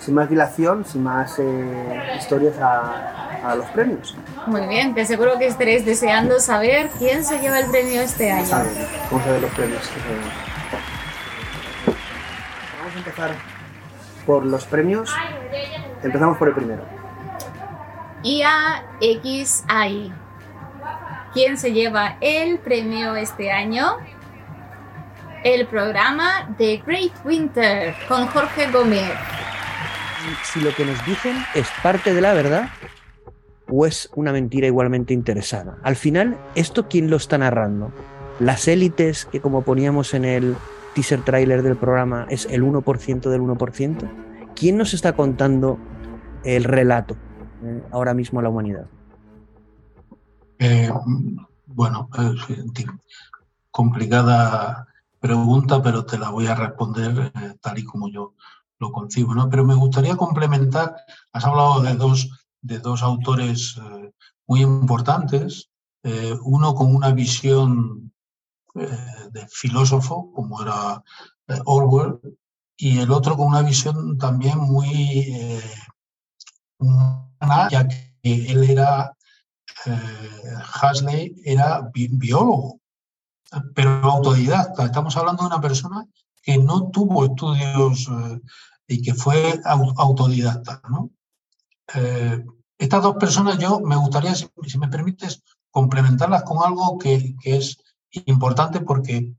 sin 0.04 0.14
más 0.14 0.28
dilación, 0.28 0.84
sin 0.84 1.02
más 1.02 1.38
eh, 1.38 2.16
historias 2.18 2.58
a, 2.58 3.40
a 3.42 3.54
los 3.54 3.66
premios. 3.66 4.16
Muy 4.46 4.66
bien, 4.66 4.94
que 4.94 5.06
seguro 5.06 5.38
que 5.38 5.46
estaréis 5.46 5.86
deseando 5.86 6.40
saber 6.40 6.90
quién 6.98 7.24
se 7.24 7.38
lleva 7.38 7.58
el 7.58 7.70
premio 7.70 8.02
este 8.02 8.30
año. 8.30 8.54
A 8.54 8.62
ver, 8.62 8.72
Vamos 9.10 9.26
a 9.26 9.30
ver 9.32 9.40
los 9.40 9.50
premios. 9.52 9.90
Vamos 12.78 12.94
a 12.94 12.98
empezar 12.98 13.30
por 14.26 14.44
los 14.44 14.64
premios. 14.66 15.10
Empezamos 16.02 16.36
por 16.36 16.48
el 16.48 16.54
primero. 16.54 16.82
IAXI. 18.22 20.12
¿Quién 21.32 21.56
se 21.56 21.72
lleva 21.72 22.16
el 22.20 22.58
premio 22.58 23.16
este 23.16 23.50
año? 23.50 23.96
el 25.44 25.66
programa 25.66 26.48
The 26.56 26.82
Great 26.86 27.12
Winter 27.22 27.94
con 28.08 28.26
Jorge 28.28 28.70
Gómez. 28.70 29.12
Si 30.44 30.60
lo 30.60 30.74
que 30.74 30.84
nos 30.84 31.04
dicen 31.06 31.36
es 31.54 31.66
parte 31.82 32.14
de 32.14 32.20
la 32.20 32.32
verdad 32.32 32.68
o 33.68 33.86
es 33.86 34.10
una 34.14 34.32
mentira 34.32 34.66
igualmente 34.66 35.14
interesada. 35.14 35.78
Al 35.82 35.96
final, 35.96 36.38
¿esto 36.54 36.88
quién 36.88 37.10
lo 37.10 37.16
está 37.16 37.38
narrando? 37.38 37.92
Las 38.40 38.68
élites, 38.68 39.26
que 39.26 39.40
como 39.40 39.62
poníamos 39.62 40.14
en 40.14 40.24
el 40.24 40.56
teaser 40.94 41.22
trailer 41.22 41.62
del 41.62 41.76
programa, 41.76 42.26
es 42.30 42.46
el 42.46 42.62
1% 42.62 43.30
del 43.30 43.40
1%. 43.40 44.10
¿Quién 44.54 44.76
nos 44.76 44.94
está 44.94 45.14
contando 45.14 45.78
el 46.44 46.64
relato 46.64 47.16
eh, 47.62 47.82
ahora 47.90 48.14
mismo 48.14 48.40
a 48.40 48.42
la 48.42 48.48
humanidad? 48.48 48.86
Eh, 50.58 50.90
bueno, 51.66 52.08
complicada 53.70 54.86
pregunta, 55.18 55.82
pero 55.82 56.04
te 56.04 56.18
la 56.18 56.30
voy 56.30 56.46
a 56.46 56.54
responder 56.54 57.32
eh, 57.34 57.54
tal 57.60 57.78
y 57.78 57.84
como 57.84 58.08
yo 58.08 58.34
lo 58.78 58.92
concibo. 58.92 59.34
¿no? 59.34 59.48
Pero 59.48 59.64
me 59.64 59.74
gustaría 59.74 60.16
complementar, 60.16 60.96
has 61.32 61.44
hablado 61.44 61.80
de 61.82 61.94
dos, 61.94 62.28
de 62.60 62.78
dos 62.78 63.02
autores 63.02 63.76
eh, 63.78 64.12
muy 64.46 64.62
importantes, 64.62 65.70
eh, 66.02 66.34
uno 66.42 66.74
con 66.74 66.94
una 66.94 67.12
visión 67.12 68.10
de 68.74 69.46
filósofo, 69.46 70.32
como 70.32 70.60
era 70.60 71.00
Orwell, 71.64 72.18
y 72.76 72.98
el 72.98 73.12
otro 73.12 73.36
con 73.36 73.46
una 73.46 73.62
visión 73.62 74.18
también 74.18 74.58
muy 74.58 75.62
humana, 76.78 77.68
ya 77.70 77.86
que 77.86 78.16
él 78.24 78.68
era, 78.68 79.16
Hasley 80.82 81.36
era 81.44 81.88
biólogo 81.92 82.80
pero 83.74 83.90
autodidacta. 83.90 84.84
Estamos 84.84 85.16
hablando 85.16 85.42
de 85.42 85.48
una 85.48 85.60
persona 85.60 86.06
que 86.44 86.58
no 86.58 86.90
tuvo 86.90 87.24
estudios 87.24 88.08
eh, 88.08 88.40
y 88.86 89.02
que 89.02 89.14
fue 89.14 89.60
autodidacta. 89.64 90.82
¿no? 90.90 91.10
Eh, 91.94 92.44
estas 92.78 93.02
dos 93.02 93.16
personas 93.16 93.58
yo 93.58 93.80
me 93.80 93.96
gustaría, 93.96 94.34
si, 94.34 94.46
me 94.78 94.88
permites, 94.88 95.42
complementarlas 95.70 96.44
con 96.44 96.62
algo 96.62 96.98
que, 96.98 97.34
es 97.44 97.78
importante 98.26 98.80
porque 98.80 99.34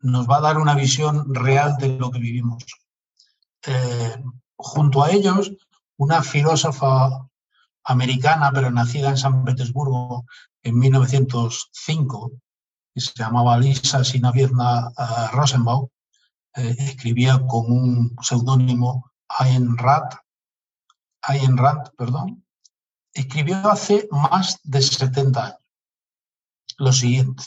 nos 0.00 0.28
va 0.28 0.36
a 0.36 0.42
dar 0.42 0.58
una 0.58 0.74
visión 0.74 1.34
real 1.34 1.76
de 1.78 1.96
lo 1.98 2.10
que 2.10 2.18
vivimos. 2.18 2.62
Eh, 3.66 4.22
junto 4.56 5.02
a 5.02 5.10
ellos, 5.10 5.52
una 5.96 6.22
filósofa 6.22 7.26
americana, 7.84 8.50
pero 8.52 8.70
nacida 8.70 9.10
en 9.10 9.16
San 9.16 9.44
Petersburgo 9.44 10.26
en 10.62 10.78
1905, 10.78 12.32
que 12.94 13.00
se 13.00 13.12
llamaba 13.14 13.58
Lisa 13.58 14.04
Sinaviezna 14.04 14.88
uh, 14.88 15.36
Rosenbaum, 15.36 15.88
eh, 16.56 16.76
escribía 16.78 17.40
con 17.46 17.70
un 17.70 18.16
seudónimo 18.22 19.12
Ayn 19.28 19.76
Rand, 19.76 20.12
Ayn 21.22 21.56
perdón, 21.96 22.44
escribió 23.12 23.56
hace 23.68 24.08
más 24.10 24.60
de 24.62 24.82
70 24.82 25.44
años 25.44 25.64
lo 26.78 26.92
siguiente. 26.92 27.44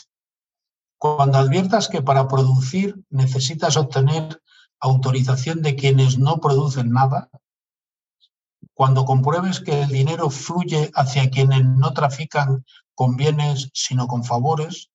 Cuando 0.98 1.38
adviertas 1.38 1.88
que 1.88 2.02
para 2.02 2.28
producir 2.28 2.96
necesitas 3.10 3.76
obtener 3.76 4.42
autorización 4.80 5.62
de 5.62 5.76
quienes 5.76 6.18
no 6.18 6.40
producen 6.40 6.90
nada, 6.90 7.30
cuando 8.74 9.04
compruebes 9.04 9.60
que 9.60 9.82
el 9.82 9.88
dinero 9.88 10.30
fluye 10.30 10.90
hacia 10.94 11.30
quienes 11.30 11.64
no 11.64 11.92
trafican 11.92 12.64
con 12.94 13.16
bienes 13.16 13.70
sino 13.72 14.06
con 14.06 14.24
favores, 14.24 14.90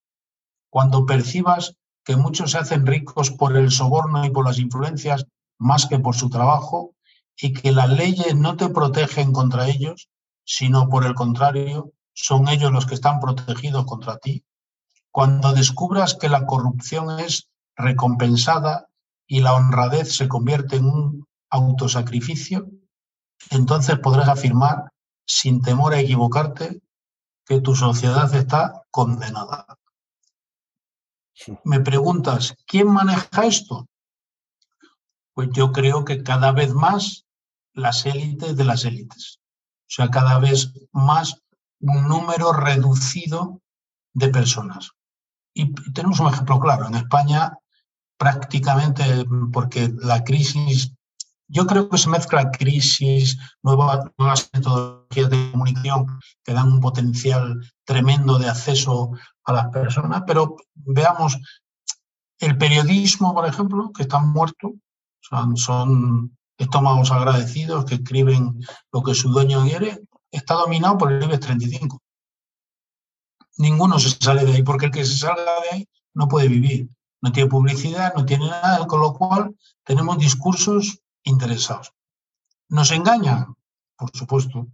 cuando 0.70 1.06
percibas 1.06 1.76
que 2.04 2.16
muchos 2.16 2.52
se 2.52 2.58
hacen 2.58 2.86
ricos 2.86 3.32
por 3.32 3.56
el 3.56 3.72
soborno 3.72 4.26
y 4.26 4.30
por 4.30 4.46
las 4.46 4.60
influencias 4.60 5.26
más 5.58 5.86
que 5.86 6.00
por 6.00 6.16
su 6.16 6.30
trabajo 6.30 6.96
y 7.38 7.54
que 7.54 7.72
las 7.72 7.90
leyes 7.90 8.36
no 8.36 8.58
te 8.58 8.70
protegen 8.70 9.32
contra 9.32 9.68
ellos, 9.68 10.10
sino 10.46 10.90
por 10.90 11.06
el 11.06 11.16
contrario, 11.16 11.92
son 12.14 12.48
ellos 12.48 12.72
los 12.72 12.86
que 12.86 12.96
están 12.96 13.20
protegidos 13.20 13.86
contra 13.86 14.18
ti. 14.18 14.44
Cuando 15.12 15.54
descubras 15.54 16.16
que 16.16 16.30
la 16.30 16.46
corrupción 16.46 17.20
es 17.20 17.50
recompensada 17.76 18.88
y 19.28 19.42
la 19.42 19.54
honradez 19.54 20.16
se 20.16 20.28
convierte 20.28 20.78
en 20.78 20.86
un 20.86 21.28
autosacrificio, 21.50 22.68
entonces 23.50 24.00
podrás 24.00 24.30
afirmar, 24.30 24.92
sin 25.26 25.62
temor 25.62 25.94
a 25.94 26.00
equivocarte, 26.00 26.82
que 27.46 27.62
tu 27.62 27.76
sociedad 27.76 28.34
está 28.36 28.84
condenada. 28.92 29.66
Me 31.64 31.80
preguntas, 31.80 32.56
¿quién 32.66 32.88
maneja 32.88 33.46
esto? 33.46 33.88
Pues 35.34 35.50
yo 35.52 35.72
creo 35.72 36.06
que 36.06 36.24
cada 36.24 36.52
vez 36.52 36.74
más 36.74 37.26
las 37.74 38.06
élites 38.06 38.56
de 38.56 38.64
las 38.64 38.86
élites. 38.86 39.40
O 39.84 39.96
sea, 39.96 40.10
cada 40.10 40.40
vez 40.40 40.72
más 40.92 41.42
un 41.80 42.08
número 42.08 42.54
reducido 42.54 43.62
de 44.14 44.30
personas. 44.30 44.92
Y 45.54 45.74
tenemos 45.92 46.20
un 46.20 46.28
ejemplo 46.28 46.60
claro. 46.60 46.88
En 46.88 46.96
España, 46.96 47.58
prácticamente, 48.18 49.26
porque 49.52 49.94
la 50.00 50.24
crisis, 50.24 50.94
yo 51.48 51.66
creo 51.66 51.90
que 51.90 51.98
se 51.98 52.10
mezcla 52.10 52.52
crisis, 52.52 53.38
nuevas, 53.62 54.06
nuevas 54.18 54.50
metodologías 54.54 55.30
de 55.30 55.52
comunicación 55.52 56.20
que 56.44 56.54
dan 56.54 56.72
un 56.72 56.80
potencial 56.80 57.60
tremendo 57.86 58.38
de 58.40 58.50
acceso 58.50 59.12
a 59.44 59.54
las 59.54 59.68
personas, 59.68 60.24
pero 60.26 60.56
veamos, 60.74 61.38
el 62.40 62.58
periodismo, 62.58 63.34
por 63.34 63.46
ejemplo, 63.46 63.92
que 63.92 64.04
están 64.04 64.30
muertos, 64.32 64.72
son, 65.20 65.58
son 65.58 66.38
estómagos 66.58 67.12
agradecidos 67.12 67.86
que 67.86 67.96
escriben 67.96 68.60
lo 68.92 69.04
que 69.04 69.14
su 69.14 69.30
dueño 69.30 69.64
quiere, 69.64 70.02
está 70.32 70.56
dominado 70.56 70.98
por 70.98 71.12
el 71.12 71.24
IBEX 71.24 71.40
35. 71.46 72.02
Ninguno 73.58 74.00
se 74.00 74.10
sale 74.10 74.46
de 74.46 74.54
ahí, 74.54 74.64
porque 74.64 74.88
el 74.88 74.92
que 74.92 75.06
se 75.06 75.16
salga 75.16 75.62
de 75.62 75.70
ahí 75.72 75.90
no 76.14 76.28
puede 76.28 76.48
vivir. 76.48 76.90
No 77.22 77.32
tiene 77.32 77.50
publicidad, 77.50 78.14
no 78.16 78.26
tiene 78.26 78.48
nada, 78.48 78.86
con 78.88 79.00
lo 79.00 79.14
cual 79.14 79.56
tenemos 79.84 80.18
discursos 80.18 81.00
interesados. 81.24 81.94
¿Nos 82.68 82.92
engañan? 82.92 83.56
Por 83.96 84.10
supuesto. 84.12 84.68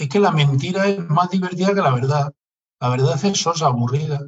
Es 0.00 0.08
que 0.08 0.18
la 0.18 0.30
mentira 0.30 0.88
es 0.88 0.98
más 1.10 1.28
divertida 1.28 1.74
que 1.74 1.82
la 1.82 1.90
verdad. 1.90 2.32
La 2.80 2.88
verdad 2.88 3.22
es 3.22 3.38
sosa, 3.38 3.66
aburrida, 3.66 4.18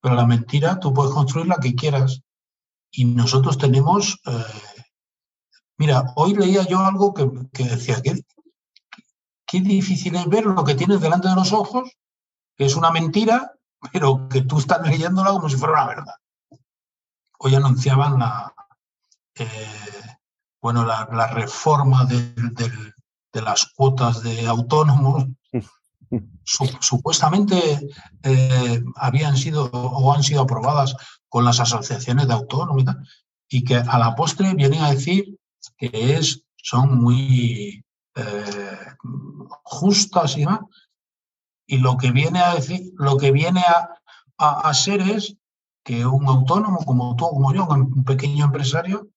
pero 0.00 0.14
la 0.14 0.24
mentira 0.24 0.78
tú 0.78 0.94
puedes 0.94 1.12
construir 1.12 1.48
la 1.48 1.56
que 1.56 1.74
quieras. 1.74 2.22
Y 2.92 3.06
nosotros 3.06 3.58
tenemos... 3.58 4.20
Eh, 4.24 4.84
mira, 5.78 6.04
hoy 6.14 6.34
leía 6.34 6.62
yo 6.62 6.78
algo 6.78 7.12
que, 7.12 7.24
decía 7.64 8.00
que 8.02 8.20
qué 9.44 9.60
difícil 9.60 10.14
es 10.14 10.28
ver 10.28 10.46
lo 10.46 10.62
que 10.62 10.76
tienes 10.76 11.00
delante 11.00 11.26
de 11.26 11.34
los 11.34 11.52
ojos, 11.52 11.90
que 12.56 12.66
es 12.66 12.76
una 12.76 12.92
mentira, 12.92 13.52
pero 13.92 14.28
que 14.28 14.42
tú 14.42 14.58
estás 14.58 14.86
leyéndola 14.86 15.30
como 15.30 15.48
si 15.48 15.56
fuera 15.56 15.74
una 15.74 15.86
verdad. 15.86 16.14
Hoy 17.40 17.56
anunciaban 17.56 18.20
la, 18.20 18.54
eh, 19.34 20.16
bueno, 20.62 20.84
la, 20.84 21.26
reforma 21.32 22.04
de, 22.04 22.32
de, 23.36 23.42
las 23.42 23.66
cuotas 23.74 24.22
de 24.22 24.46
autónomos 24.46 25.26
supuestamente 26.80 27.56
eh, 28.22 28.84
habían 28.96 29.36
sido 29.36 29.64
o 29.72 30.12
han 30.12 30.22
sido 30.22 30.42
aprobadas 30.42 30.96
con 31.28 31.44
las 31.44 31.60
asociaciones 31.60 32.28
de 32.28 32.34
autónomos 32.34 32.84
y 33.48 33.64
que 33.64 33.76
a 33.76 33.98
la 33.98 34.14
postre 34.14 34.54
vienen 34.54 34.82
a 34.82 34.90
decir 34.90 35.36
que 35.76 36.16
es, 36.16 36.42
son 36.56 36.98
muy 36.98 37.84
eh, 38.14 38.78
justas 39.64 40.36
y 40.36 40.40
demás. 40.40 40.60
Y 41.66 41.78
lo 41.78 41.96
que 41.96 42.12
viene 42.12 42.40
a 42.40 42.54
decir, 42.54 42.92
lo 42.96 43.16
que 43.16 43.32
viene 43.32 43.60
a, 43.60 43.90
a, 44.38 44.74
ser 44.74 45.00
es 45.00 45.36
que 45.84 46.06
un 46.06 46.28
autónomo 46.28 46.84
como 46.84 47.16
tú, 47.16 47.28
como 47.28 47.52
yo, 47.52 47.66
un 47.66 48.04
pequeño 48.04 48.44
empresario, 48.44 49.08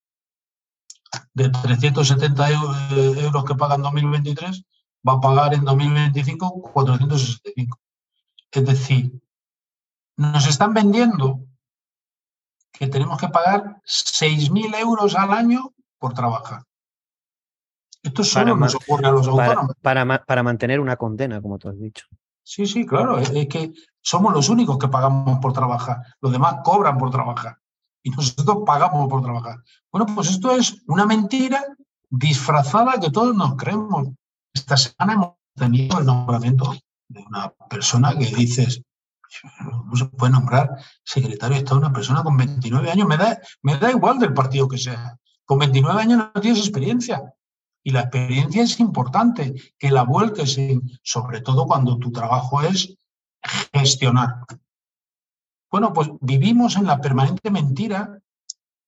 de 1.34 1.50
370 1.50 2.50
euros 2.52 3.46
que 3.46 3.56
paga 3.56 3.76
en 3.76 3.82
2023, 3.82 4.64
va 5.08 5.14
a 5.14 5.22
pagar 5.22 5.54
en 5.54 5.64
2025 5.66 6.62
465. 6.62 7.80
Es 8.52 8.66
decir, 8.66 9.12
nos 10.18 10.48
están 10.48 10.74
vendiendo 10.74 11.46
que 12.72 12.88
tenemos 12.88 13.20
que 13.20 13.30
pagar 13.30 13.82
6.000 13.86 14.76
euros 14.80 15.16
al 15.16 15.32
año 15.32 15.74
por 15.98 16.14
trabajar. 16.14 16.64
Esto 18.02 18.24
solo 18.24 18.56
nos 18.56 18.76
ocurre 18.76 19.08
a 19.08 19.12
los 19.12 19.28
autónomos. 19.28 19.76
Para, 19.82 20.26
para, 20.26 20.44
mantener 20.44 20.80
una 20.80 20.96
condena, 20.96 21.42
como 21.42 21.58
tú 21.60 21.70
has 21.70 21.80
dicho. 21.80 22.08
Sí, 22.44 22.66
sí, 22.66 22.86
claro. 22.86 23.20
Es, 23.20 23.32
que 23.48 23.74
somos 24.02 24.34
los 24.34 24.50
únicos 24.50 24.78
que 24.78 24.88
pagamos 24.88 25.40
por 25.40 25.52
trabajar. 25.54 25.98
Los 26.22 26.32
demás 26.32 26.56
cobran 26.64 26.98
por 26.98 27.12
trabajar. 27.12 27.58
Y 28.04 28.12
nosotros 28.12 28.60
pagamos 28.66 29.10
por 29.10 29.22
trabajar. 29.22 29.58
Bueno, 29.92 30.08
pues 30.16 30.30
esto 30.30 30.52
es 30.52 30.82
una 30.88 31.06
mentira 31.06 31.64
disfrazada 32.10 33.00
que 33.00 33.12
todos 33.12 33.36
nos 33.36 33.56
creemos. 33.56 34.10
Esta 34.54 34.78
semana 34.78 35.14
hemos 35.14 35.30
tenido 35.56 36.00
el 36.00 36.06
nombramiento 36.06 36.76
de 37.08 37.20
una 37.22 37.54
persona 37.70 38.18
que 38.18 38.26
dices, 38.26 38.82
¿Cómo 39.64 39.96
se 39.96 40.06
puede 40.06 40.32
nombrar 40.32 40.70
secretario 41.04 41.56
de 41.56 41.60
Estado 41.60 41.80
una 41.80 41.94
persona 41.94 42.24
con 42.24 42.38
29 42.38 42.92
años? 42.92 43.08
Me 43.08 43.18
da, 43.18 43.40
me 43.62 43.78
da 43.78 43.92
igual 43.92 44.20
del 44.20 44.34
partido 44.34 44.68
que 44.68 44.78
sea. 44.78 45.18
Con 45.46 45.60
29 45.60 46.02
años 46.02 46.30
no 46.34 46.42
tienes 46.42 46.60
experiencia. 46.60 47.22
Y 47.84 47.92
la 47.92 48.02
experiencia 48.02 48.64
es 48.64 48.80
importante, 48.80 49.54
que 49.78 49.92
la 49.92 50.04
vuelques, 50.04 50.58
sobre 51.04 51.42
todo 51.42 51.66
cuando 51.66 51.98
tu 51.98 52.12
trabajo 52.12 52.62
es 52.62 52.96
gestionar. 53.74 54.46
Bueno, 55.72 55.94
pues 55.94 56.10
vivimos 56.22 56.76
en 56.78 56.86
la 56.86 57.00
permanente 57.00 57.52
mentira 57.52 58.20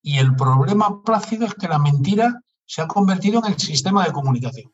y 0.01 0.17
el 0.17 0.35
problema 0.35 1.03
plácido 1.03 1.45
es 1.45 1.53
que 1.53 1.67
la 1.67 1.79
mentira 1.79 2.41
se 2.65 2.81
ha 2.81 2.87
convertido 2.87 3.39
en 3.45 3.53
el 3.53 3.59
sistema 3.59 4.05
de 4.05 4.11
comunicación. 4.11 4.71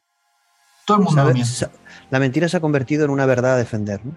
Todo 0.85 0.97
el 0.97 1.03
mundo 1.03 1.25
miente. 1.33 1.67
La 2.09 2.19
mentira 2.19 2.47
se 2.47 2.57
ha 2.57 2.61
convertido 2.61 3.03
en 3.03 3.11
una 3.11 3.25
verdad 3.25 3.55
a 3.55 3.57
defender, 3.57 4.05
¿no? 4.05 4.15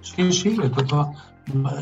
Sí, 0.00 0.32
sí, 0.32 0.56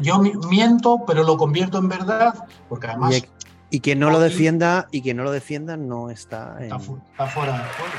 yo 0.03 0.19
miento, 0.19 1.05
pero 1.07 1.25
lo 1.25 1.37
convierto 1.37 1.79
en 1.79 1.89
verdad, 1.89 2.35
porque 2.69 2.89
además... 2.89 3.23
Y, 3.69 3.81
quien 3.81 3.99
no 3.99 4.11
lo 4.11 4.21
defienda, 4.21 4.87
y 4.93 5.03
quien 5.03 5.17
no 5.17 5.25
lo 5.25 5.33
defienda 5.33 5.77
no 5.77 6.11
está, 6.11 6.57
está, 6.61 6.79
fuera 6.79 7.53
de 7.53 7.65
juego. 7.65 7.95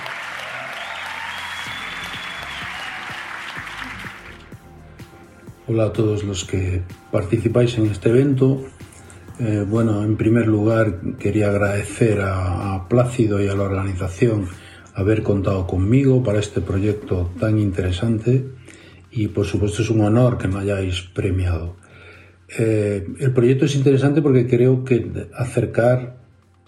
Hola 5.69 5.87
a 5.87 5.91
todos 5.91 6.23
los 6.23 6.45
que 6.45 6.81
participáis 7.11 7.77
en 7.77 7.87
este 7.87 8.07
evento. 8.07 8.63
Eh, 9.37 9.65
bueno, 9.67 10.01
en 10.01 10.15
primer 10.15 10.47
lugar 10.47 11.17
quería 11.19 11.49
agradecer 11.49 12.21
a, 12.21 12.87
Plácido 12.87 13.43
y 13.43 13.49
a 13.49 13.53
la 13.53 13.63
organización 13.63 14.47
haber 14.93 15.23
contado 15.23 15.67
conmigo 15.67 16.23
para 16.23 16.39
este 16.39 16.61
proyecto 16.61 17.31
tan 17.37 17.59
interesante 17.59 18.45
y 19.11 19.27
por 19.27 19.45
supuesto 19.45 19.81
es 19.81 19.89
un 19.89 19.99
honor 19.99 20.37
que 20.37 20.47
me 20.47 20.59
hayáis 20.59 21.01
premiado. 21.01 21.75
Eh, 22.57 23.05
el 23.19 23.33
proyecto 23.33 23.65
es 23.65 23.75
interesante 23.75 24.21
porque 24.21 24.47
creo 24.47 24.85
que 24.85 25.27
acercar 25.35 26.15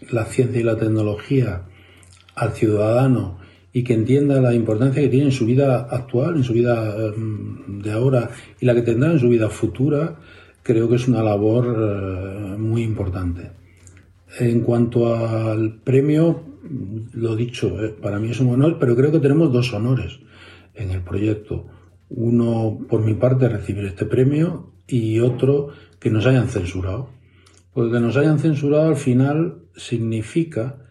la 0.09 0.25
ciencia 0.25 0.59
y 0.59 0.63
la 0.65 0.75
tecnología 0.75 1.61
al 2.35 2.51
ciudadano 2.51 3.39
y 3.71 3.83
que 3.83 3.93
entienda 3.93 4.41
la 4.41 4.53
importancia 4.53 5.01
que 5.01 5.09
tiene 5.09 5.27
en 5.27 5.31
su 5.31 5.45
vida 5.45 5.87
actual, 5.89 6.37
en 6.37 6.43
su 6.43 6.53
vida 6.53 6.95
em, 6.97 7.81
de 7.81 7.91
ahora 7.91 8.29
y 8.59 8.65
la 8.65 8.73
que 8.73 8.81
tendrá 8.81 9.11
en 9.11 9.19
su 9.19 9.29
vida 9.29 9.49
futura, 9.49 10.19
creo 10.63 10.89
que 10.89 10.95
es 10.95 11.07
una 11.07 11.23
labor 11.23 11.75
eh, 11.77 12.57
muy 12.57 12.83
importante. 12.83 13.51
En 14.39 14.61
cuanto 14.61 15.15
al 15.15 15.79
premio, 15.83 16.43
lo 17.13 17.35
dicho, 17.35 17.83
eh, 17.83 17.89
para 17.89 18.19
mí 18.19 18.29
es 18.29 18.39
un 18.39 18.49
honor, 18.49 18.77
pero 18.79 18.95
creo 18.95 19.11
que 19.11 19.19
tenemos 19.19 19.51
dos 19.51 19.73
honores 19.73 20.19
en 20.75 20.91
el 20.91 21.01
proyecto. 21.01 21.67
Uno, 22.09 22.79
por 22.89 23.03
mi 23.03 23.13
parte, 23.15 23.49
recibir 23.49 23.85
este 23.85 24.05
premio 24.05 24.71
y 24.87 25.19
otro, 25.19 25.69
que 25.99 26.09
nos 26.09 26.25
hayan 26.25 26.47
censurado. 26.47 27.09
Porque 27.73 27.91
que 27.91 27.99
nos 27.99 28.17
hayan 28.17 28.39
censurado 28.39 28.89
al 28.89 28.95
final 28.95 29.59
significa 29.75 30.88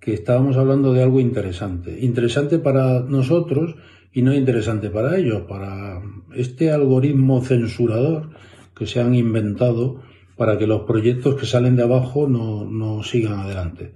que 0.00 0.14
estábamos 0.14 0.56
hablando 0.56 0.92
de 0.92 1.02
algo 1.02 1.20
interesante. 1.20 1.98
Interesante 2.00 2.58
para 2.58 3.00
nosotros 3.00 3.74
y 4.12 4.22
no 4.22 4.34
interesante 4.34 4.90
para 4.90 5.16
ellos, 5.16 5.42
para 5.42 6.02
este 6.34 6.72
algoritmo 6.72 7.42
censurador 7.42 8.30
que 8.74 8.86
se 8.86 9.00
han 9.00 9.14
inventado 9.14 10.00
para 10.36 10.56
que 10.56 10.66
los 10.66 10.82
proyectos 10.82 11.34
que 11.34 11.44
salen 11.44 11.76
de 11.76 11.82
abajo 11.82 12.26
no, 12.26 13.02
sigan 13.02 13.40
adelante. 13.40 13.92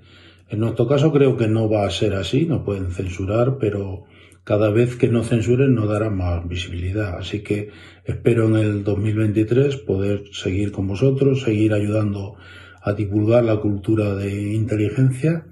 En 0.50 0.60
nuestro 0.60 0.86
caso 0.86 1.10
creo 1.10 1.38
que 1.38 1.48
no 1.48 1.70
va 1.70 1.86
a 1.86 1.90
ser 1.90 2.12
así, 2.12 2.44
no 2.44 2.64
pueden 2.64 2.90
censurar, 2.90 3.56
pero 3.58 4.04
cada 4.44 4.68
vez 4.68 4.96
que 4.96 5.08
no 5.08 5.24
censuren 5.24 5.74
nos 5.74 5.88
dará 5.88 6.10
más 6.10 6.46
visibilidad. 6.46 7.16
Así 7.16 7.40
que 7.40 7.70
espero 8.04 8.46
en 8.46 8.56
el 8.56 8.84
2023 8.84 9.78
poder 9.78 10.24
seguir 10.32 10.70
con 10.70 10.86
vosotros, 10.86 11.40
seguir 11.40 11.72
ayudando 11.72 12.34
a 12.82 12.92
divulgar 12.92 13.42
la 13.44 13.56
cultura 13.56 14.14
de 14.14 14.52
inteligencia 14.52 15.46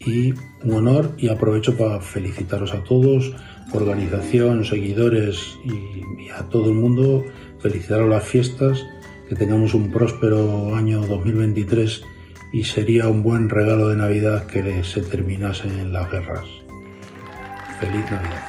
y 0.00 0.32
un 0.62 0.72
honor 0.72 1.12
y 1.18 1.28
aprovecho 1.28 1.76
para 1.76 2.00
felicitaros 2.00 2.72
a 2.72 2.82
todos, 2.84 3.34
organización, 3.72 4.64
seguidores 4.64 5.58
y, 5.64 6.28
a 6.30 6.48
todo 6.48 6.70
el 6.70 6.76
mundo 6.76 7.24
felicitaros 7.60 8.08
las 8.08 8.24
fiestas, 8.24 8.86
que 9.28 9.34
tengamos 9.34 9.74
un 9.74 9.90
próspero 9.90 10.74
año 10.74 11.00
2023 11.00 12.02
y 12.52 12.64
sería 12.64 13.08
un 13.08 13.22
buen 13.22 13.48
regalo 13.48 13.88
de 13.88 13.96
Navidad 13.96 14.46
que 14.46 14.84
se 14.84 15.02
terminasen 15.02 15.92
las 15.92 16.10
guerras. 16.10 16.44
Feliz 17.80 18.10
Navidad. 18.10 18.47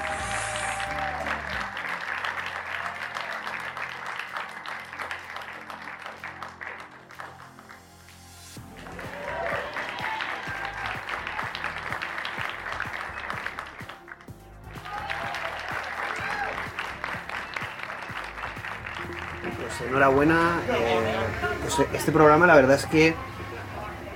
Este 22.10 22.17
programa 22.17 22.48
la 22.48 22.56
verdad 22.56 22.76
es 22.76 22.88
que 22.88 23.13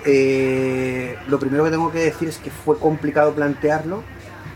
eh, 0.03 1.15
lo 1.27 1.37
primero 1.37 1.63
que 1.63 1.69
tengo 1.69 1.91
que 1.91 1.99
decir 1.99 2.27
es 2.27 2.39
que 2.39 2.49
fue 2.49 2.79
complicado 2.79 3.33
plantearlo. 3.33 4.01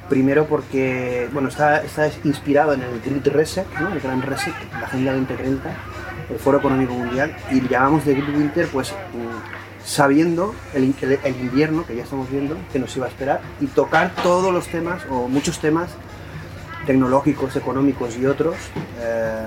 Primero 0.10 0.48
porque 0.48 1.30
bueno, 1.34 1.50
está, 1.50 1.84
está 1.84 2.10
inspirado 2.24 2.74
en 2.74 2.82
el 2.82 3.00
Great 3.00 3.28
Reset, 3.28 3.68
el 3.94 4.00
Gran 4.00 4.24
Reset, 4.24 4.56
la 4.72 4.88
Agenda 4.88 5.12
2030, 5.12 5.70
el 6.32 6.40
Foro 6.40 6.58
Económico 6.58 6.94
Mundial, 6.94 7.38
y 7.52 7.62
llamamos 7.68 8.06
de 8.06 8.16
Great 8.16 8.36
Winter 8.36 8.68
pues 8.74 8.92
mm, 8.92 9.86
sabiendo 9.86 10.56
el, 10.74 10.96
el, 11.24 11.36
invierno 11.40 11.86
que 11.86 11.96
ya 11.96 12.04
estamos 12.04 12.32
viendo 12.32 12.58
que 12.74 12.80
nos 12.80 12.96
iba 12.98 13.06
a 13.06 13.10
esperar 13.10 13.42
y 13.60 13.68
tocar 13.68 14.16
todos 14.24 14.52
los 14.52 14.68
temas 14.68 15.04
o 15.12 15.28
muchos 15.28 15.60
temas 15.60 15.92
tecnológicos, 16.88 17.56
económicos 17.56 18.18
y 18.18 18.26
otros 18.26 18.56
eh, 19.00 19.46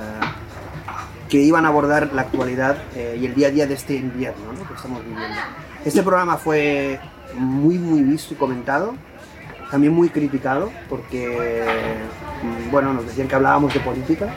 que 1.31 1.38
iban 1.38 1.64
a 1.64 1.69
abordar 1.69 2.12
la 2.12 2.23
actualidad 2.23 2.77
eh, 2.97 3.16
y 3.21 3.25
el 3.25 3.35
día 3.35 3.47
a 3.47 3.51
día 3.51 3.66
de 3.66 3.75
este 3.75 3.95
invierno 3.95 4.53
que 4.66 4.75
estamos 4.75 5.03
viviendo. 5.05 5.38
Este 5.85 6.03
programa 6.03 6.37
fue 6.37 6.99
muy, 7.37 7.79
muy 7.79 8.03
visto 8.03 8.35
y 8.35 8.37
comentado, 8.37 8.95
también 9.71 9.93
muy 9.95 10.09
criticado, 10.11 10.71
porque, 10.88 11.64
mm, 12.43 12.71
bueno, 12.73 12.93
nos 12.93 13.07
decían 13.07 13.29
que 13.29 13.37
hablábamos 13.37 13.73
de 13.73 13.79
política 13.81 14.35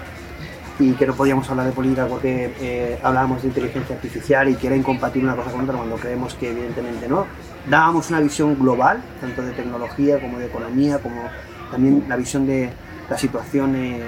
y 0.80 0.94
que 0.94 1.08
no 1.08 1.16
podíamos 1.16 1.50
hablar 1.50 1.66
de 1.66 1.72
política 1.72 2.06
porque 2.06 2.54
eh, 2.60 3.00
hablábamos 3.02 3.42
de 3.42 3.48
inteligencia 3.48 3.96
artificial 3.96 4.50
y 4.50 4.56
que 4.56 4.68
era 4.68 4.76
incompatible 4.76 5.28
una 5.28 5.36
cosa 5.36 5.52
con 5.52 5.62
otra 5.62 5.76
cuando 5.76 5.96
creemos 5.96 6.36
que 6.36 6.52
evidentemente 6.52 7.08
no. 7.08 7.26
Dábamos 7.68 8.10
una 8.12 8.20
visión 8.20 8.58
global, 8.60 9.02
tanto 9.20 9.42
de 9.42 9.52
tecnología 9.54 10.20
como 10.22 10.38
de 10.38 10.46
economía, 10.46 11.00
como 11.00 11.24
también 11.72 12.06
la 12.08 12.18
visión 12.18 12.46
de 12.46 12.70
la 13.13 13.19
situación 13.19 13.76
eh, 13.76 14.02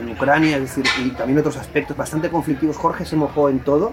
en 0.00 0.08
Ucrania, 0.08 0.56
es 0.56 0.62
decir, 0.62 0.84
y 1.04 1.10
también 1.10 1.40
otros 1.40 1.56
aspectos 1.56 1.96
bastante 1.96 2.30
conflictivos. 2.30 2.76
Jorge 2.76 3.04
se 3.04 3.16
mojó 3.16 3.48
en 3.48 3.58
todos 3.58 3.92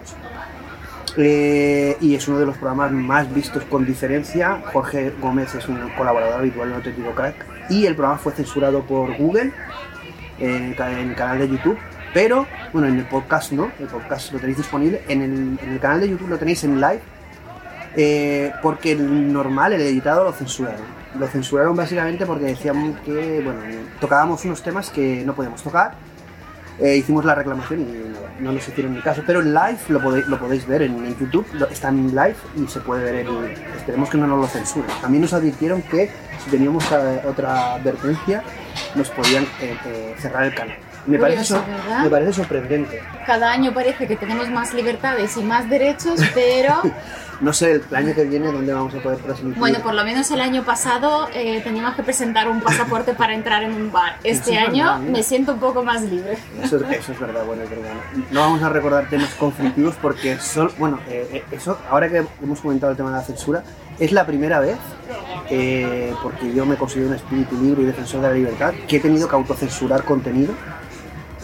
eh, 1.17 1.97
y 2.00 2.13
es 2.13 2.28
uno 2.28 2.38
de 2.38 2.45
los 2.45 2.56
programas 2.58 2.91
más 2.91 3.34
vistos 3.34 3.63
con 3.63 3.84
diferencia. 3.84 4.62
Jorge 4.71 5.12
Gómez 5.19 5.56
es 5.56 5.67
un 5.67 5.89
colaborador 5.97 6.41
habitual 6.41 6.69
en 6.69 6.76
Auténtico 6.76 7.15
Crack 7.15 7.34
y 7.71 7.88
el 7.88 7.95
programa 7.95 8.19
fue 8.19 8.32
censurado 8.34 8.84
por 8.84 9.17
Google 9.17 9.52
en, 10.38 10.76
el 10.80 11.15
canal 11.15 11.39
de 11.39 11.50
YouTube. 11.50 11.78
Pero, 12.13 12.45
bueno, 12.73 12.88
en 12.88 13.00
el 13.00 13.06
podcast 13.06 13.52
no, 13.54 13.71
el 13.80 13.88
podcast 13.88 14.34
lo 14.34 14.39
tenéis 14.39 14.58
disponible. 14.58 15.02
En 15.08 15.58
el, 15.67 15.80
canal 15.80 16.00
de 16.00 16.10
YouTube 16.10 16.30
lo 16.30 16.38
tenéis 16.38 16.63
en 16.63 16.80
live, 16.80 17.02
eh, 17.95 18.52
porque 18.62 18.91
el 18.91 19.34
normal, 19.34 19.73
el 19.73 19.82
editado, 19.82 20.26
lo 20.26 20.32
censuraron 20.32 20.97
lo 21.15 21.28
censuraron 21.28 21.76
básicamente 21.76 22.26
porque 22.26 22.46
decían 22.46 23.00
que, 23.06 23.41
bueno, 23.43 23.62
tocábamos 24.00 24.43
unos 24.46 24.62
temas 24.62 24.89
que 24.89 25.24
no 25.26 25.34
podíamos 25.34 25.62
tocar. 25.63 25.93
Eh, 26.80 26.98
hicimos 26.98 27.26
la 27.26 27.34
reclamación 27.34 27.82
y 27.82 28.43
no, 28.43 28.52
nos 28.52 28.67
hicieron 28.67 28.93
ni 28.93 29.02
caso. 29.02 29.24
Pero 29.26 29.41
en 29.41 29.54
live 29.54 29.80
lo 29.89 30.00
podéis, 30.00 30.28
lo 30.28 30.39
podéis 30.39 30.67
ver 30.67 30.84
en, 30.84 31.17
YouTube, 31.17 31.46
está 31.72 31.89
en 31.89 32.10
live 32.10 32.36
y 32.56 32.67
se 32.67 32.80
puede 32.82 33.12
ver. 33.12 33.28
esperemos 33.76 34.10
que 34.10 34.17
no 34.17 34.28
nos 34.28 34.39
lo 34.39 34.48
censuren. 34.48 34.89
También 35.02 35.22
nos 35.22 35.34
advirtieron 35.34 35.82
que 35.82 36.12
si 36.43 36.52
teníamos 36.52 36.84
eh, 36.91 37.22
otra 37.28 37.76
advertencia, 37.76 38.43
nos 38.96 39.10
podían 39.10 39.46
eh, 39.60 40.15
cerrar 40.20 40.43
el 40.43 40.54
canal. 40.54 40.78
Me 41.08 41.17
parece, 41.17 41.56
me 42.04 42.10
parece 42.10 42.34
sorprendente. 42.34 43.02
Cada 43.26 43.52
año 43.52 43.74
parece 43.74 44.08
que 44.08 44.17
tenemos 44.17 44.50
más 44.50 44.74
libertades 44.74 45.38
y 45.38 45.41
más 45.41 45.70
derechos, 45.70 46.20
pero 46.34 46.82
No 47.39 47.54
sé, 47.54 47.73
el 47.73 47.95
año 47.95 48.15
que 48.15 48.23
viene, 48.23 48.52
¿dónde 48.52 48.73
vamos 48.73 48.93
a 48.95 49.00
poder 49.00 49.19
transmitir? 49.19 49.60
Bueno, 49.60 49.80
por 49.80 49.93
lo 49.93 50.04
menos 50.04 50.30
el 50.32 50.41
año 50.41 50.63
pasado 50.63 51.28
eh, 51.34 51.62
teníamos 51.63 51.95
que 51.95 52.02
presentar 52.02 52.50
un 52.50 52.62
pasaporte 52.62 53.13
para 53.13 53.36
entrar 53.36 53.62
en 53.63 53.73
un 53.73 53.91
bar. 53.91 54.17
Este 54.23 54.58
año 54.58 54.97
me 55.00 55.21
siento 55.21 55.54
un 55.54 55.60
poco 55.60 55.84
más 55.84 56.02
libre. 56.02 56.38
Eso, 56.63 56.78
es 56.78 57.19
verdad, 57.19 57.45
bueno, 57.45 57.63
es 57.63 57.69
verdad. 57.69 57.91
No 58.32 58.39
vamos 58.39 58.63
a 58.63 58.69
recordar 58.69 59.08
temas 59.10 59.30
conflictivos 59.36 59.95
porque 60.02 60.39
son, 60.39 60.71
bueno, 60.80 61.00
eh, 61.08 61.28
eh, 61.32 61.43
eso, 61.52 61.78
ahora 61.91 62.10
que 62.10 62.26
hemos 62.41 62.60
comentado 62.60 62.91
el 62.91 62.97
tema 62.97 63.12
de 63.12 63.17
la 63.17 63.23
censura, 63.23 63.63
es 64.00 64.12
la 64.12 64.26
primera 64.26 64.60
vez, 64.60 64.78
porque 66.23 66.54
yo 66.54 66.65
me 66.65 66.76
considero 66.76 67.10
un 67.10 67.15
espíritu 67.15 67.56
libre 67.62 67.84
y 67.84 67.86
defensor 67.86 68.21
de 68.21 68.28
la 68.30 68.34
libertad, 68.34 68.73
que 68.88 68.97
he 68.97 69.00
tenido 69.00 69.28
que 69.28 69.36
autocensurar 69.36 70.04
contenido 70.04 70.54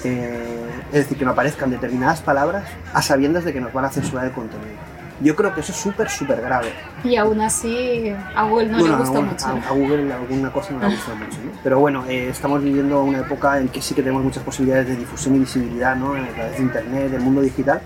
Es 0.03 0.91
decir, 0.91 1.17
que 1.17 1.25
no 1.25 1.31
aparezcan 1.31 1.71
determinadas 1.71 2.21
palabras 2.21 2.65
a 2.93 3.01
sabiendas 3.01 3.43
de 3.43 3.53
que 3.53 3.61
nos 3.61 3.73
van 3.73 3.85
a 3.85 3.89
censurar 3.89 4.25
el 4.25 4.31
contenido. 4.31 4.92
Yo 5.23 5.35
creo 5.35 5.53
que 5.53 5.61
eso 5.61 5.71
es 5.71 5.77
súper, 5.77 6.09
súper 6.09 6.41
grave. 6.41 6.73
Y 7.03 7.15
aún 7.15 7.39
así 7.41 8.13
a 8.35 8.43
Google 8.43 8.67
no 8.69 8.79
Bueno, 8.79 8.95
le 8.97 8.99
gusta 9.03 9.17
a, 9.19 9.21
mucho. 9.21 9.45
a- 9.45 9.69
a 9.69 9.71
Google 9.73 10.13
alguna 10.13 10.51
cosa 10.51 10.73
no 10.73 10.79
le 10.87 10.95
gusta 10.95 11.15
mucho. 11.15 11.37
¿no? 11.43 11.51
Pero 11.63 11.79
bueno, 11.79 12.03
eh, 12.07 12.27
estamos 12.29 12.61
viviendo 12.61 13.01
una 13.03 13.19
época 13.19 13.57
en 13.59 13.69
que 13.69 13.81
sí 13.81 13.95
que 13.95 14.01
tenemos 14.03 14.23
muchas 14.23 14.43
posibilidades 14.43 14.87
de 14.87 14.95
difusión 14.97 15.35
y 15.35 15.39
visibilidad 15.39 15.95
¿no? 15.95 16.13
a 16.13 16.27
través 16.27 16.57
de 16.57 16.63
Internet, 16.63 17.11
del 17.11 17.21
mundo 17.21 17.41
digital. 17.41 17.81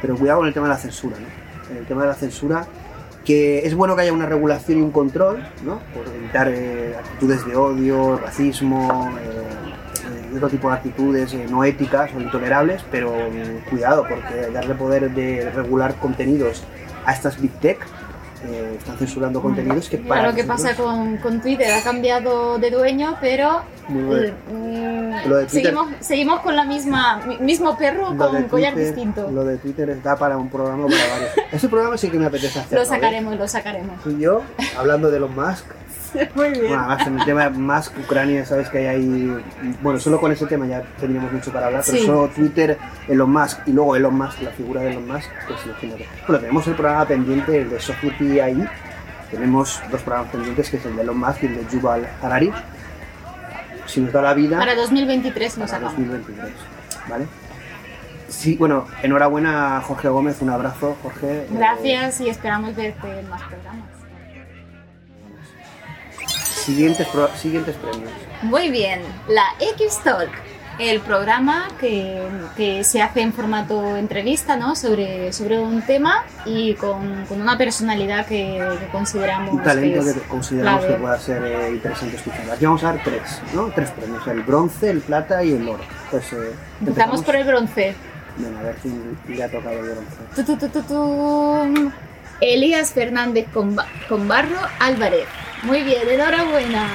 Pero 0.00 0.16
cuidado 0.16 0.38
con 0.40 0.48
el 0.48 0.54
tema 0.54 0.66
de 0.66 0.72
la 0.74 0.78
censura. 0.78 1.16
¿no? 1.18 1.78
El 1.78 1.84
tema 1.86 2.02
de 2.02 2.08
la 2.08 2.14
censura, 2.14 2.66
que 3.24 3.60
es 3.66 3.74
bueno 3.74 3.94
que 3.94 4.02
haya 4.02 4.12
una 4.12 4.26
regulación 4.26 4.78
y 4.78 4.82
un 4.82 4.90
control 4.90 5.46
¿no? 5.64 5.78
por 5.94 6.06
evitar 6.14 6.48
eh, 6.48 6.96
actitudes 6.98 7.44
de 7.46 7.54
odio, 7.54 8.16
racismo. 8.18 9.12
eh, 9.18 9.22
eh, 9.24 9.74
otro 10.36 10.48
tipo 10.48 10.68
de 10.68 10.74
actitudes 10.74 11.32
eh, 11.34 11.46
no 11.50 11.64
éticas 11.64 12.10
o 12.16 12.20
intolerables, 12.20 12.82
pero 12.90 13.12
mm, 13.12 13.68
cuidado, 13.70 14.04
porque 14.08 14.50
darle 14.52 14.74
poder 14.74 15.10
de 15.10 15.50
regular 15.54 15.94
contenidos 15.96 16.62
a 17.04 17.12
estas 17.12 17.40
big 17.40 17.52
tech 17.60 17.78
eh, 18.44 18.74
están 18.76 18.98
censurando 18.98 19.40
contenidos 19.40 19.88
que 19.88 19.98
para 19.98 20.22
Claro, 20.22 20.34
¿qué 20.36 20.42
pasa 20.44 20.74
con, 20.74 21.16
con 21.18 21.40
Twitter? 21.40 21.72
Ha 21.72 21.82
cambiado 21.82 22.58
de 22.58 22.70
dueño, 22.72 23.16
pero 23.20 23.62
Muy 23.88 24.18
bien. 24.20 24.34
mm, 24.50 25.28
Lo 25.28 25.36
de 25.36 25.46
Twitter- 25.46 25.48
seguimos, 25.74 25.88
seguimos 26.00 26.40
con 26.40 26.56
la 26.56 26.64
misma 26.64 27.20
mi- 27.24 27.38
mismo 27.38 27.76
perro 27.76 28.06
con 28.16 28.42
collar 28.48 28.74
Twitter- 28.74 28.94
distinto. 28.94 29.30
Lo 29.30 29.44
de 29.44 29.58
Twitter 29.58 30.02
da 30.02 30.16
para 30.16 30.36
un 30.38 30.48
programa 30.50 30.86
o 30.86 30.88
para 30.88 31.08
varios. 31.12 31.30
Ese 31.52 31.68
programa 31.68 31.96
sí 31.96 32.08
que 32.10 32.18
me 32.18 32.26
apetece 32.26 32.58
hacer. 32.58 32.78
Lo 32.80 32.84
sacaremos, 32.84 33.36
lo 33.36 33.46
sacaremos. 33.46 34.04
Y 34.06 34.18
yo, 34.18 34.42
hablando 34.76 35.08
de 35.10 35.18
Elon 35.18 35.34
Musk. 35.36 35.66
Muy 36.34 36.50
bien. 36.50 36.68
Bueno, 36.68 36.80
además 36.80 37.06
en 37.06 37.18
el 37.18 37.24
tema 37.24 37.48
Musk, 37.50 37.98
Ucrania, 37.98 38.44
sabes 38.44 38.68
que 38.68 38.78
hay 38.78 38.86
ahí. 38.86 39.42
Bueno, 39.82 39.98
solo 39.98 40.20
con 40.20 40.32
ese 40.32 40.46
tema 40.46 40.66
ya 40.66 40.82
tendríamos 41.00 41.32
mucho 41.32 41.52
para 41.52 41.66
hablar, 41.66 41.82
pero 41.86 42.04
solo 42.04 42.28
Twitter, 42.28 42.78
Elon 43.08 43.30
Musk 43.30 43.60
y 43.66 43.72
luego 43.72 43.96
Elon 43.96 44.16
Musk, 44.16 44.42
la 44.42 44.50
figura 44.50 44.82
de 44.82 44.92
Elon 44.92 45.06
Musk, 45.06 45.28
pues 45.46 45.64
imagínate. 45.66 46.08
Bueno, 46.26 46.40
tenemos 46.40 46.66
el 46.66 46.74
programa 46.74 47.04
pendiente, 47.06 47.60
el 47.62 47.70
de 47.70 47.80
Society 47.80 48.40
ahí. 48.40 48.64
Tenemos 49.30 49.80
dos 49.90 50.02
programas 50.02 50.30
pendientes, 50.30 50.70
que 50.70 50.76
es 50.76 50.86
el 50.86 50.96
de 50.96 51.02
Elon 51.02 51.18
Musk 51.18 51.42
y 51.42 51.46
el 51.46 51.56
de 51.56 51.66
Yuval 51.72 52.08
Harari. 52.22 52.52
Si 53.86 54.00
nos 54.00 54.12
da 54.12 54.22
la 54.22 54.34
vida. 54.34 54.58
Para 54.58 54.74
2023 54.74 55.58
lo 55.58 55.66
para 55.66 55.68
sacamos. 55.68 55.92
2023, 55.96 56.52
¿vale? 57.08 57.26
Sí, 58.28 58.56
bueno, 58.56 58.86
enhorabuena 59.02 59.82
Jorge 59.86 60.08
Gómez, 60.08 60.40
un 60.40 60.50
abrazo, 60.50 60.96
Jorge. 61.02 61.42
Eh, 61.42 61.46
Gracias 61.50 62.20
y 62.22 62.30
esperamos 62.30 62.74
verte 62.74 63.18
en 63.20 63.28
más 63.28 63.42
programas. 63.42 63.91
Siguientes, 66.62 67.06
pro- 67.08 67.30
siguientes 67.36 67.76
premios. 67.76 68.10
Muy 68.42 68.70
bien, 68.70 69.00
la 69.28 69.44
X-Talk, 69.76 70.30
el 70.78 71.00
programa 71.00 71.68
que, 71.78 72.22
que 72.56 72.82
se 72.82 73.02
hace 73.02 73.20
en 73.20 73.32
formato 73.32 73.96
entrevista 73.96 74.56
¿no? 74.56 74.74
sobre, 74.74 75.32
sobre 75.32 75.58
un 75.60 75.82
tema 75.82 76.24
y 76.46 76.74
con, 76.74 77.24
con 77.26 77.40
una 77.40 77.56
personalidad 77.58 78.26
que, 78.26 78.58
que 78.80 78.86
consideramos 78.88 79.52
Un 79.52 79.62
talento 79.62 80.02
que 80.02 80.10
es 80.10 80.16
que 80.16 80.22
consideramos 80.22 80.80
que 80.80 80.86
clave. 80.86 81.02
pueda 81.02 81.18
ser 81.18 81.44
eh, 81.44 81.70
interesante 81.72 82.16
escuchar. 82.16 82.50
Aquí 82.50 82.64
vamos 82.64 82.82
a 82.84 82.92
dar 82.94 83.04
tres, 83.04 83.22
¿no? 83.54 83.66
Tres 83.74 83.90
premios, 83.90 84.26
el 84.26 84.40
bronce, 84.42 84.90
el 84.90 85.00
plata 85.02 85.44
y 85.44 85.52
el 85.52 85.68
oro. 85.68 85.84
Pues, 86.10 86.32
eh, 86.32 86.52
Empezamos 86.80 87.22
por 87.22 87.36
el 87.36 87.44
bronce. 87.44 87.94
Venga, 88.38 88.60
a 88.60 88.62
ver 88.62 88.76
quién 88.80 89.18
le 89.28 89.44
ha 89.44 89.50
tocado 89.50 89.78
el 89.78 89.90
bronce. 89.90 90.56
Tu, 90.56 90.68
tu, 90.68 90.82
tu. 90.82 91.92
Elías 92.40 92.90
Fernández 92.92 93.46
Comba- 93.54 93.86
Combarro 94.08 94.56
Álvarez. 94.80 95.26
Muy 95.62 95.84
bien, 95.84 96.08
enhorabuena. 96.08 96.88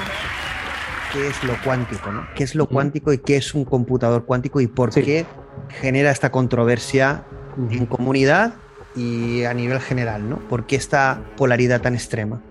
¿Qué 1.10 1.28
es 1.28 1.42
lo 1.42 1.54
cuántico? 1.64 2.12
¿no? 2.12 2.26
¿Qué 2.34 2.44
es 2.44 2.54
lo 2.54 2.66
cuántico 2.66 3.14
y 3.14 3.18
qué 3.18 3.38
es 3.38 3.54
un 3.54 3.64
computador 3.64 4.26
cuántico 4.26 4.60
y 4.60 4.66
por 4.66 4.90
qué 4.90 5.24
genera 5.70 6.10
esta 6.10 6.30
controversia 6.30 7.24
en 7.70 7.86
comunidad 7.86 8.54
y 8.94 9.44
a 9.44 9.54
nivel 9.54 9.80
general? 9.80 10.28
¿no? 10.28 10.36
¿Por 10.50 10.66
qué 10.66 10.76
esta 10.76 11.24
polaridad 11.38 11.80
tan 11.80 11.94
extrema? 11.94 12.42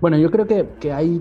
Bueno, 0.00 0.16
yo 0.18 0.30
creo 0.30 0.46
que, 0.46 0.68
que 0.78 0.92
hay 0.92 1.20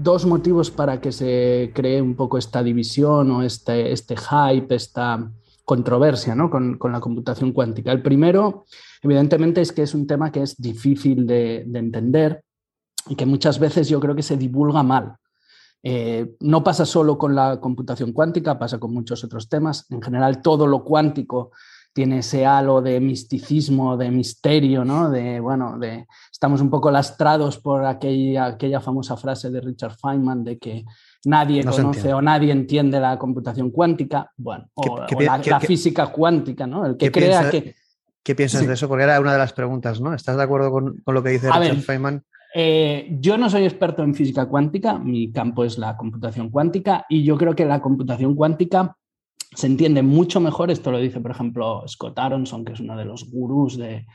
dos 0.00 0.26
motivos 0.26 0.70
para 0.70 1.00
que 1.00 1.10
se 1.10 1.72
cree 1.74 2.00
un 2.00 2.14
poco 2.14 2.38
esta 2.38 2.62
división 2.62 3.32
o 3.32 3.42
este, 3.42 3.90
este 3.90 4.14
hype, 4.16 4.72
esta 4.72 5.28
controversia 5.64 6.36
¿no? 6.36 6.50
con, 6.50 6.78
con 6.78 6.92
la 6.92 7.00
computación 7.00 7.50
cuántica. 7.50 7.90
El 7.90 8.00
primero, 8.00 8.64
evidentemente, 9.02 9.60
es 9.60 9.72
que 9.72 9.82
es 9.82 9.92
un 9.92 10.06
tema 10.06 10.30
que 10.30 10.42
es 10.42 10.56
difícil 10.56 11.26
de, 11.26 11.64
de 11.66 11.78
entender 11.80 12.44
y 13.08 13.14
que 13.16 13.26
muchas 13.26 13.58
veces 13.58 13.88
yo 13.88 14.00
creo 14.00 14.14
que 14.14 14.22
se 14.22 14.36
divulga 14.36 14.82
mal. 14.82 15.16
Eh, 15.82 16.36
no 16.40 16.64
pasa 16.64 16.86
solo 16.86 17.18
con 17.18 17.34
la 17.34 17.60
computación 17.60 18.12
cuántica, 18.12 18.58
pasa 18.58 18.78
con 18.78 18.92
muchos 18.94 19.22
otros 19.24 19.48
temas. 19.48 19.86
En 19.90 20.00
general, 20.00 20.40
todo 20.40 20.66
lo 20.66 20.82
cuántico 20.82 21.50
tiene 21.92 22.18
ese 22.20 22.44
halo 22.46 22.80
de 22.82 22.98
misticismo, 23.00 23.96
de 23.96 24.10
misterio, 24.10 24.84
¿no? 24.84 25.10
De, 25.10 25.38
bueno, 25.40 25.78
de, 25.78 26.06
estamos 26.32 26.60
un 26.60 26.70
poco 26.70 26.90
lastrados 26.90 27.58
por 27.58 27.84
aquella, 27.84 28.46
aquella 28.46 28.80
famosa 28.80 29.16
frase 29.16 29.50
de 29.50 29.60
Richard 29.60 29.94
Feynman 30.00 30.42
de 30.42 30.58
que 30.58 30.84
nadie 31.26 31.62
No 31.62 31.70
conoce 31.70 32.12
o 32.12 32.20
nadie 32.22 32.50
entiende 32.50 32.98
la 32.98 33.16
computación 33.18 33.70
cuántica, 33.70 34.32
bueno, 34.36 34.68
¿Qué- 34.82 34.88
o, 34.90 35.06
qué 35.06 35.14
o 35.14 35.18
pi- 35.18 35.24
la, 35.26 35.40
qué- 35.40 35.50
la 35.50 35.60
qué- 35.60 35.66
física 35.68 36.06
cuántica, 36.08 36.66
¿no? 36.66 36.84
El 36.86 36.96
que 36.96 37.06
¿Qué 37.06 37.12
crea 37.12 37.40
piensa- 37.42 37.50
que... 37.50 37.74
¿Qué 38.24 38.34
piensas 38.34 38.62
Sí. 38.62 38.66
de 38.66 38.72
eso? 38.72 38.88
Porque 38.88 39.04
era 39.04 39.20
una 39.20 39.32
de 39.34 39.38
las 39.38 39.52
preguntas, 39.52 40.00
¿no? 40.00 40.14
¿Estás 40.14 40.36
de 40.38 40.42
acuerdo 40.42 40.70
con, 40.72 40.96
con 41.04 41.14
lo 41.14 41.22
que 41.22 41.28
dice 41.28 41.48
A 41.48 41.58
Richard 41.60 41.74
ver. 41.76 41.84
Feynman? 41.84 42.24
Eh, 42.56 43.08
yo 43.18 43.36
no 43.36 43.50
soy 43.50 43.64
experto 43.64 44.04
en 44.04 44.14
física 44.14 44.46
cuántica, 44.46 44.96
mi 44.96 45.32
campo 45.32 45.64
es 45.64 45.76
la 45.76 45.96
computación 45.96 46.50
cuántica 46.50 47.04
y 47.08 47.24
yo 47.24 47.36
creo 47.36 47.56
que 47.56 47.64
la 47.64 47.82
computación 47.82 48.36
cuántica 48.36 48.96
se 49.52 49.66
entiende 49.66 50.02
mucho 50.02 50.38
mejor, 50.38 50.70
esto 50.70 50.92
lo 50.92 50.98
dice 50.98 51.20
por 51.20 51.32
ejemplo 51.32 51.82
Scott 51.88 52.16
Aronson, 52.16 52.64
que 52.64 52.74
es 52.74 52.78
uno 52.78 52.96
de 52.96 53.06
los 53.06 53.28
gurús 53.28 53.76
de, 53.76 54.06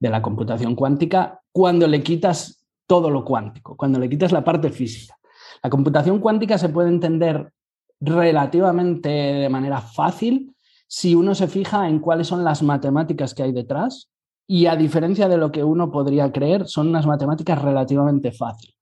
de 0.00 0.10
la 0.10 0.20
computación 0.22 0.74
cuántica, 0.74 1.40
cuando 1.52 1.86
le 1.86 2.02
quitas 2.02 2.66
todo 2.88 3.10
lo 3.10 3.24
cuántico, 3.24 3.76
cuando 3.76 4.00
le 4.00 4.08
quitas 4.08 4.32
la 4.32 4.42
parte 4.42 4.70
física. 4.70 5.16
La 5.62 5.70
computación 5.70 6.18
cuántica 6.18 6.58
se 6.58 6.70
puede 6.70 6.88
entender 6.88 7.52
relativamente 8.00 9.08
de 9.08 9.48
manera 9.48 9.80
fácil 9.80 10.52
si 10.88 11.14
uno 11.14 11.32
se 11.36 11.46
fija 11.46 11.88
en 11.88 12.00
cuáles 12.00 12.26
son 12.26 12.42
las 12.42 12.60
matemáticas 12.60 13.34
que 13.34 13.44
hay 13.44 13.52
detrás 13.52 14.10
y 14.46 14.66
a 14.66 14.76
diferencia 14.76 15.28
de 15.28 15.38
lo 15.38 15.50
que 15.50 15.64
uno 15.64 15.90
podría 15.90 16.30
creer, 16.32 16.66
son 16.66 16.88
unas 16.88 17.06
matemáticas 17.06 17.60
relativamente 17.62 18.32
fáciles. 18.32 18.76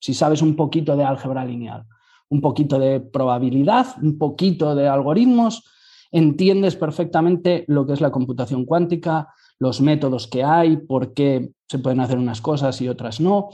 Si 0.00 0.12
sabes 0.12 0.42
un 0.42 0.56
poquito 0.56 0.96
de 0.96 1.04
álgebra 1.04 1.44
lineal, 1.44 1.84
un 2.28 2.40
poquito 2.40 2.78
de 2.78 3.00
probabilidad, 3.00 3.86
un 4.02 4.18
poquito 4.18 4.74
de 4.74 4.88
algoritmos, 4.88 5.64
entiendes 6.10 6.76
perfectamente 6.76 7.64
lo 7.68 7.86
que 7.86 7.92
es 7.92 8.00
la 8.00 8.10
computación 8.10 8.64
cuántica, 8.64 9.28
los 9.58 9.80
métodos 9.80 10.26
que 10.26 10.42
hay, 10.42 10.76
por 10.76 11.14
qué 11.14 11.52
se 11.68 11.78
pueden 11.78 12.00
hacer 12.00 12.18
unas 12.18 12.40
cosas 12.40 12.80
y 12.80 12.88
otras 12.88 13.20
no. 13.20 13.50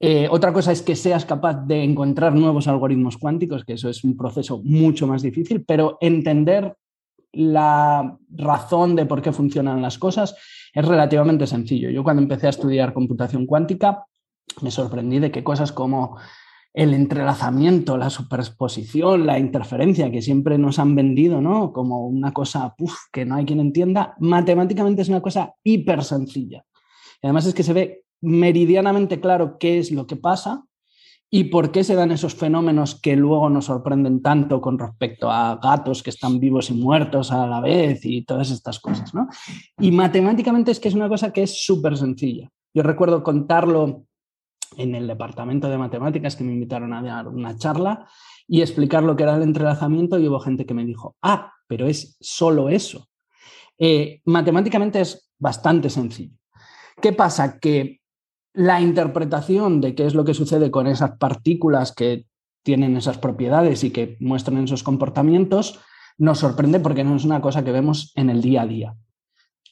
Eh, 0.00 0.28
otra 0.30 0.52
cosa 0.52 0.72
es 0.72 0.82
que 0.82 0.96
seas 0.96 1.24
capaz 1.24 1.64
de 1.66 1.82
encontrar 1.82 2.34
nuevos 2.34 2.66
algoritmos 2.66 3.18
cuánticos, 3.18 3.64
que 3.64 3.74
eso 3.74 3.88
es 3.88 4.02
un 4.02 4.16
proceso 4.16 4.60
mucho 4.64 5.06
más 5.06 5.22
difícil, 5.22 5.64
pero 5.64 5.98
entender 6.00 6.76
la 7.32 8.18
razón 8.30 8.96
de 8.96 9.06
por 9.06 9.22
qué 9.22 9.32
funcionan 9.32 9.80
las 9.80 9.98
cosas 9.98 10.34
es 10.72 10.86
relativamente 10.86 11.46
sencillo. 11.46 11.90
Yo 11.90 12.02
cuando 12.02 12.22
empecé 12.22 12.46
a 12.46 12.50
estudiar 12.50 12.92
computación 12.92 13.46
cuántica 13.46 14.06
me 14.60 14.70
sorprendí 14.70 15.18
de 15.18 15.30
que 15.30 15.44
cosas 15.44 15.72
como 15.72 16.16
el 16.74 16.94
entrelazamiento, 16.94 17.98
la 17.98 18.08
superposición, 18.08 19.26
la 19.26 19.38
interferencia 19.38 20.10
que 20.10 20.22
siempre 20.22 20.56
nos 20.56 20.78
han 20.78 20.94
vendido 20.94 21.40
¿no? 21.40 21.72
como 21.72 22.06
una 22.06 22.32
cosa 22.32 22.74
que 23.12 23.26
no 23.26 23.34
hay 23.34 23.44
quien 23.44 23.60
entienda, 23.60 24.14
matemáticamente 24.20 25.02
es 25.02 25.08
una 25.08 25.20
cosa 25.20 25.54
hiper 25.62 26.02
sencilla. 26.02 26.64
Y 27.22 27.26
además 27.26 27.46
es 27.46 27.54
que 27.54 27.62
se 27.62 27.74
ve 27.74 28.04
meridianamente 28.22 29.20
claro 29.20 29.58
qué 29.58 29.78
es 29.78 29.90
lo 29.90 30.06
que 30.06 30.16
pasa 30.16 30.64
y 31.34 31.44
por 31.44 31.72
qué 31.72 31.82
se 31.82 31.94
dan 31.94 32.10
esos 32.10 32.34
fenómenos 32.34 33.00
que 33.00 33.16
luego 33.16 33.48
nos 33.48 33.64
sorprenden 33.64 34.20
tanto 34.20 34.60
con 34.60 34.78
respecto 34.78 35.30
a 35.30 35.56
gatos 35.56 36.02
que 36.02 36.10
están 36.10 36.38
vivos 36.38 36.68
y 36.68 36.74
muertos 36.74 37.32
a 37.32 37.46
la 37.46 37.58
vez 37.62 38.04
y 38.04 38.22
todas 38.22 38.50
estas 38.50 38.78
cosas. 38.78 39.14
¿no? 39.14 39.28
Y 39.80 39.92
matemáticamente 39.92 40.70
es 40.70 40.78
que 40.78 40.88
es 40.88 40.94
una 40.94 41.08
cosa 41.08 41.32
que 41.32 41.44
es 41.44 41.64
súper 41.64 41.96
sencilla. 41.96 42.50
Yo 42.74 42.82
recuerdo 42.82 43.22
contarlo 43.22 44.04
en 44.76 44.94
el 44.94 45.06
departamento 45.06 45.70
de 45.70 45.78
matemáticas 45.78 46.36
que 46.36 46.44
me 46.44 46.52
invitaron 46.52 46.92
a 46.92 47.02
dar 47.02 47.28
una 47.28 47.56
charla 47.56 48.06
y 48.46 48.60
explicar 48.60 49.02
lo 49.02 49.16
que 49.16 49.22
era 49.22 49.36
el 49.36 49.42
entrelazamiento 49.42 50.18
y 50.18 50.28
hubo 50.28 50.38
gente 50.38 50.66
que 50.66 50.74
me 50.74 50.84
dijo, 50.84 51.16
ah, 51.22 51.50
pero 51.66 51.86
es 51.86 52.14
solo 52.20 52.68
eso. 52.68 53.08
Eh, 53.78 54.20
matemáticamente 54.26 55.00
es 55.00 55.32
bastante 55.38 55.88
sencillo. 55.88 56.36
¿Qué 57.00 57.14
pasa? 57.14 57.58
Que 57.58 58.01
la 58.54 58.80
interpretación 58.80 59.80
de 59.80 59.94
qué 59.94 60.06
es 60.06 60.14
lo 60.14 60.24
que 60.24 60.34
sucede 60.34 60.70
con 60.70 60.86
esas 60.86 61.16
partículas 61.18 61.92
que 61.92 62.26
tienen 62.62 62.96
esas 62.96 63.18
propiedades 63.18 63.82
y 63.84 63.90
que 63.90 64.16
muestran 64.20 64.62
esos 64.62 64.82
comportamientos 64.82 65.80
nos 66.18 66.38
sorprende 66.38 66.78
porque 66.80 67.04
no 67.04 67.16
es 67.16 67.24
una 67.24 67.40
cosa 67.40 67.64
que 67.64 67.72
vemos 67.72 68.12
en 68.14 68.30
el 68.30 68.42
día 68.42 68.62
a 68.62 68.66
día. 68.66 68.96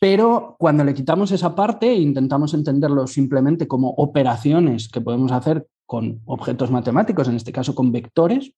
Pero 0.01 0.57
cuando 0.59 0.83
le 0.83 0.95
quitamos 0.95 1.31
esa 1.31 1.55
parte 1.55 1.90
e 1.90 1.97
intentamos 1.97 2.55
entenderlo 2.55 3.07
simplemente 3.07 3.69
como 3.69 3.90
operaciones 3.90 4.88
que 4.88 5.03
podemos 5.03 5.31
hacer 5.31 5.69
con 5.85 6.23
objetos 6.25 6.71
matemáticos, 6.71 7.29
en 7.29 7.37
este 7.37 7.53
caso 7.53 7.75
con 7.75 7.93
vectores, 7.93 8.55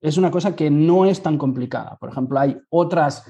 es 0.00 0.16
una 0.16 0.30
cosa 0.30 0.54
que 0.54 0.70
no 0.70 1.06
es 1.06 1.22
tan 1.22 1.38
complicada. 1.38 1.96
Por 1.98 2.10
ejemplo, 2.10 2.38
hay 2.38 2.56
otras 2.70 3.26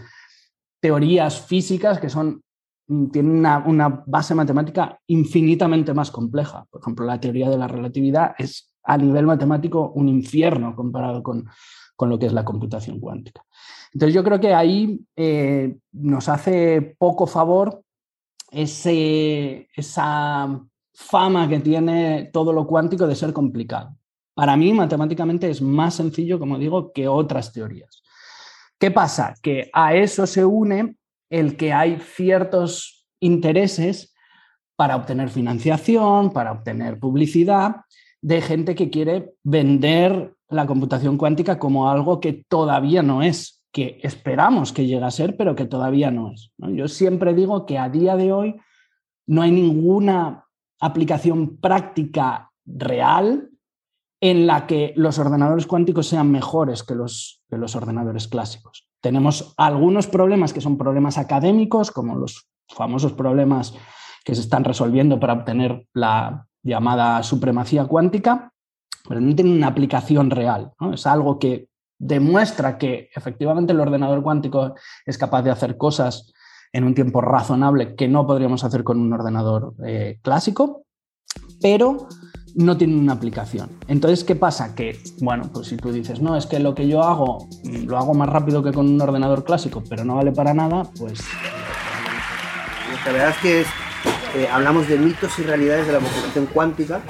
teorías 0.81 1.41
físicas 1.41 1.99
que 1.99 2.11
son, 2.11 2.43
mm, 2.91 3.11
tienen 3.11 3.47
una, 3.67 4.05
base 4.07 4.35
matemática 4.35 4.99
infinitamente 5.07 5.95
más 5.95 6.11
compleja. 6.11 6.67
Por 6.71 6.81
ejemplo, 6.81 7.07
la 7.07 7.21
teoría 7.21 7.49
de 7.49 7.59
la 7.59 7.69
relatividad 7.69 8.35
es 8.39 8.73
a 8.83 8.97
nivel 8.97 9.27
matemático 9.27 9.93
un 9.95 10.09
infierno 10.09 10.75
comparado 10.75 11.23
con, 11.23 11.47
lo 12.01 12.19
que 12.19 12.27
es 12.27 12.33
la 12.33 12.45
computación 12.45 12.99
cuántica. 12.99 13.45
Entonces 13.93 14.15
yo 14.15 14.25
creo 14.25 14.41
que 14.41 14.55
ahí 14.55 15.01
eh, 15.17 15.77
nos 15.93 16.29
hace 16.29 16.97
poco 16.99 17.27
favor 17.27 17.83
ese, 18.51 19.69
esa 19.75 20.61
fama 20.95 21.49
que 21.49 21.61
tiene 21.61 22.31
todo 22.33 22.53
lo 22.53 22.67
cuántico 22.67 23.07
de 23.07 23.17
ser 23.17 23.33
complicado. 23.33 23.97
Para 24.35 24.57
mí, 24.57 24.73
matemáticamente 24.73 25.51
es 25.51 25.61
más 25.61 25.95
sencillo, 25.95 26.39
como 26.39 26.59
digo, 26.59 26.93
que 26.93 27.07
otras 27.07 27.53
teorías. 27.53 28.03
¿Qué 28.79 28.91
pasa? 28.91 29.35
Que 29.43 29.69
a 29.75 29.95
eso 29.95 30.27
se 30.27 30.45
une 30.45 30.97
el 31.31 31.57
que 31.57 31.73
hay 31.73 31.99
ciertos 31.99 33.07
intereses 33.21 34.15
para 34.77 34.97
obtener 34.97 35.31
financiación, 35.31 36.33
para 36.33 36.53
obtener 36.53 36.99
publicidad, 36.99 37.77
de 38.23 38.41
gente 38.41 38.75
que 38.75 38.91
quiere 38.91 39.35
vender 39.43 40.35
la 40.49 40.67
computación 40.67 41.17
cuántica 41.17 41.59
como 41.59 41.89
algo 41.89 42.21
que 42.21 42.45
todavía 42.49 43.03
no 43.03 43.23
es, 43.23 43.63
que 43.73 44.01
esperamos 44.03 44.73
que 44.73 44.87
llegue 44.87 45.05
a 45.05 45.11
ser, 45.11 45.37
pero 45.37 45.55
que 45.55 45.65
todavía 45.65 46.11
no 46.11 46.33
es. 46.33 46.51
Yo 46.59 46.89
siempre 46.89 47.35
digo 47.35 47.67
que 47.67 47.79
a 47.79 47.89
día 47.89 48.17
de 48.17 48.33
hoy 48.33 48.57
no 49.27 49.43
hay 49.43 49.53
ninguna 49.53 50.45
aplicación 50.81 51.59
práctica 51.59 52.51
real 52.65 53.50
en 54.21 54.47
la 54.47 54.67
que 54.67 54.93
los 54.97 55.19
ordenadores 55.19 55.67
cuánticos 55.67 56.07
sean 56.07 56.31
mejores 56.31 56.83
que 56.83 56.95
los, 56.95 57.43
que 57.49 57.57
los 57.57 57.75
ordenadores 57.75 58.29
clásicos. 58.29 58.87
Tenemos 59.01 59.55
algunos 59.57 60.07
problemas 60.07 60.53
que 60.53 60.61
son 60.61 60.77
problemas 60.77 61.17
académicos, 61.17 61.91
como 61.91 62.17
los 62.17 62.49
famosos 62.69 63.15
problemas 63.15 63.75
que 64.25 64.35
se 64.35 64.43
están 64.43 64.65
resolviendo 64.65 65.19
para 65.19 65.33
obtener 65.33 65.87
la 65.95 66.47
llamada 66.63 67.23
supremacía 67.23 67.87
cuántica, 67.87 68.53
pero 69.09 69.21
no 69.21 69.35
tienen 69.35 69.55
una 69.55 69.69
aplicación 69.69 70.31
real. 70.31 70.73
Es 70.93 71.07
algo 71.07 71.39
que 71.39 71.69
demuestra 71.99 72.77
que 72.77 73.09
efectivamente 73.15 73.73
el 73.73 73.81
ordenador 73.81 74.23
cuántico 74.23 74.75
es 75.07 75.17
capaz 75.17 75.43
de 75.43 75.51
hacer 75.51 75.79
cosas 75.79 76.33
en 76.73 76.85
un 76.85 76.95
tiempo 76.95 77.21
razonable 77.21 77.95
que 77.95 78.09
no 78.09 78.27
podríamos 78.27 78.65
hacer 78.65 78.85
con 78.85 79.01
un 79.01 79.13
ordenador 79.13 79.75
eh, 79.85 80.19
clásico, 80.23 80.85
pero 81.61 82.09
no 82.55 82.77
tienen 82.77 82.99
una 82.99 83.15
aplicación. 83.15 83.71
Entonces, 83.89 84.25
¿qué 84.25 84.37
pasa? 84.37 84.75
Que, 84.75 84.99
bueno, 85.21 85.51
pues 85.53 85.69
si 85.69 85.77
tú 85.77 85.93
dices, 85.93 86.21
no, 86.21 86.37
es 86.37 86.47
que 86.47 86.59
lo 86.59 86.75
que 86.75 86.89
yo 86.89 87.03
hago 87.03 87.49
lo 87.65 87.99
hago 87.99 88.15
más 88.15 88.29
rápido 88.29 88.63
que 88.63 88.73
con 88.73 88.89
un 88.89 89.01
ordenador 89.01 89.45
clásico, 89.45 89.83
pero 89.89 90.05
no 90.05 90.17
vale 90.17 90.33
para 90.33 90.55
nada, 90.55 90.85
pues... 90.99 91.21
La 93.07 93.13
verdad 93.13 93.31
es 93.31 93.37
que 93.39 93.61
eh, 94.41 94.49
hablamos 94.53 94.87
de 94.87 94.99
mitos 94.99 95.39
y 95.39 95.43
realidades 95.43 95.87
de 95.87 95.95
la 95.95 95.99
computación 96.01 96.47
cuántica 96.47 97.01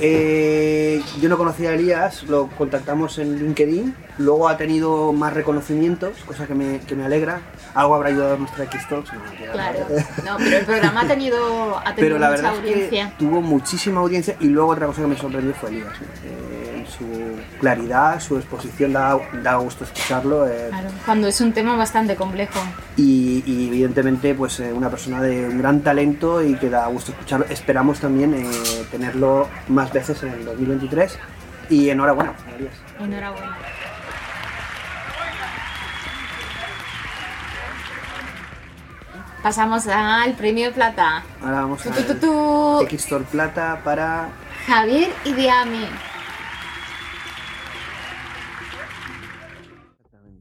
eh, 0.00 1.02
yo 1.20 1.28
no 1.28 1.36
conocía 1.36 1.70
a 1.70 1.74
Elías, 1.74 2.22
lo 2.24 2.48
contactamos 2.48 3.18
en 3.18 3.38
LinkedIn, 3.38 3.94
luego 4.18 4.48
ha 4.48 4.56
tenido 4.56 5.12
más 5.12 5.32
reconocimientos, 5.34 6.16
cosa 6.26 6.46
que 6.46 6.54
me, 6.54 6.80
que 6.80 6.94
me 6.94 7.04
alegra. 7.04 7.40
Algo 7.74 7.94
habrá 7.94 8.08
ayudado 8.08 8.34
a 8.34 8.38
nuestra 8.38 8.64
X-Talks. 8.64 9.10
claro, 9.52 9.80
no, 10.24 10.36
pero 10.38 10.56
el 10.58 10.64
programa 10.64 11.02
ha 11.02 11.06
tenido, 11.06 11.78
ha 11.78 11.94
tenido 11.94 11.96
pero 11.96 12.18
la 12.18 12.30
verdad 12.30 12.56
audiencia. 12.56 13.04
Es 13.04 13.12
que 13.12 13.18
tuvo 13.18 13.40
muchísima 13.40 14.00
audiencia 14.00 14.36
y 14.40 14.48
luego 14.48 14.70
otra 14.70 14.86
cosa 14.86 15.02
que 15.02 15.08
me 15.08 15.16
sorprendió 15.16 15.54
fue 15.54 15.70
Elías. 15.70 15.92
Eh, 16.24 16.57
su 16.88 17.04
claridad, 17.60 18.20
su 18.20 18.36
exposición 18.36 18.92
da, 18.92 19.18
da 19.42 19.56
gusto 19.56 19.84
escucharlo. 19.84 20.46
Eh. 20.46 20.68
Claro, 20.70 20.88
cuando 21.04 21.28
es 21.28 21.40
un 21.40 21.52
tema 21.52 21.76
bastante 21.76 22.16
complejo. 22.16 22.58
Y, 22.96 23.42
evidentemente, 23.68 24.34
pues 24.34 24.60
eh, 24.60 24.72
una 24.72 24.90
persona 24.90 25.22
de 25.22 25.48
un 25.48 25.58
gran 25.58 25.80
talento 25.80 26.42
y 26.42 26.54
que 26.56 26.70
da 26.70 26.86
gusto 26.88 27.12
escucharlo. 27.12 27.46
Esperamos 27.48 28.00
también 28.00 28.34
eh, 28.34 28.46
tenerlo 28.90 29.48
más 29.68 29.92
veces 29.92 30.22
en 30.22 30.30
el 30.30 30.44
2023. 30.44 31.18
Y 31.70 31.90
enhorabuena, 31.90 32.32
Enhorabuena. 32.98 33.56
Pasamos 39.42 39.86
al 39.86 40.32
premio 40.34 40.72
plata. 40.72 41.22
Ahora 41.42 41.60
vamos 41.60 41.86
a 41.86 42.82
X-Store 42.82 43.24
Plata 43.24 43.80
para 43.84 44.28
Javier 44.66 45.10
y 45.24 45.32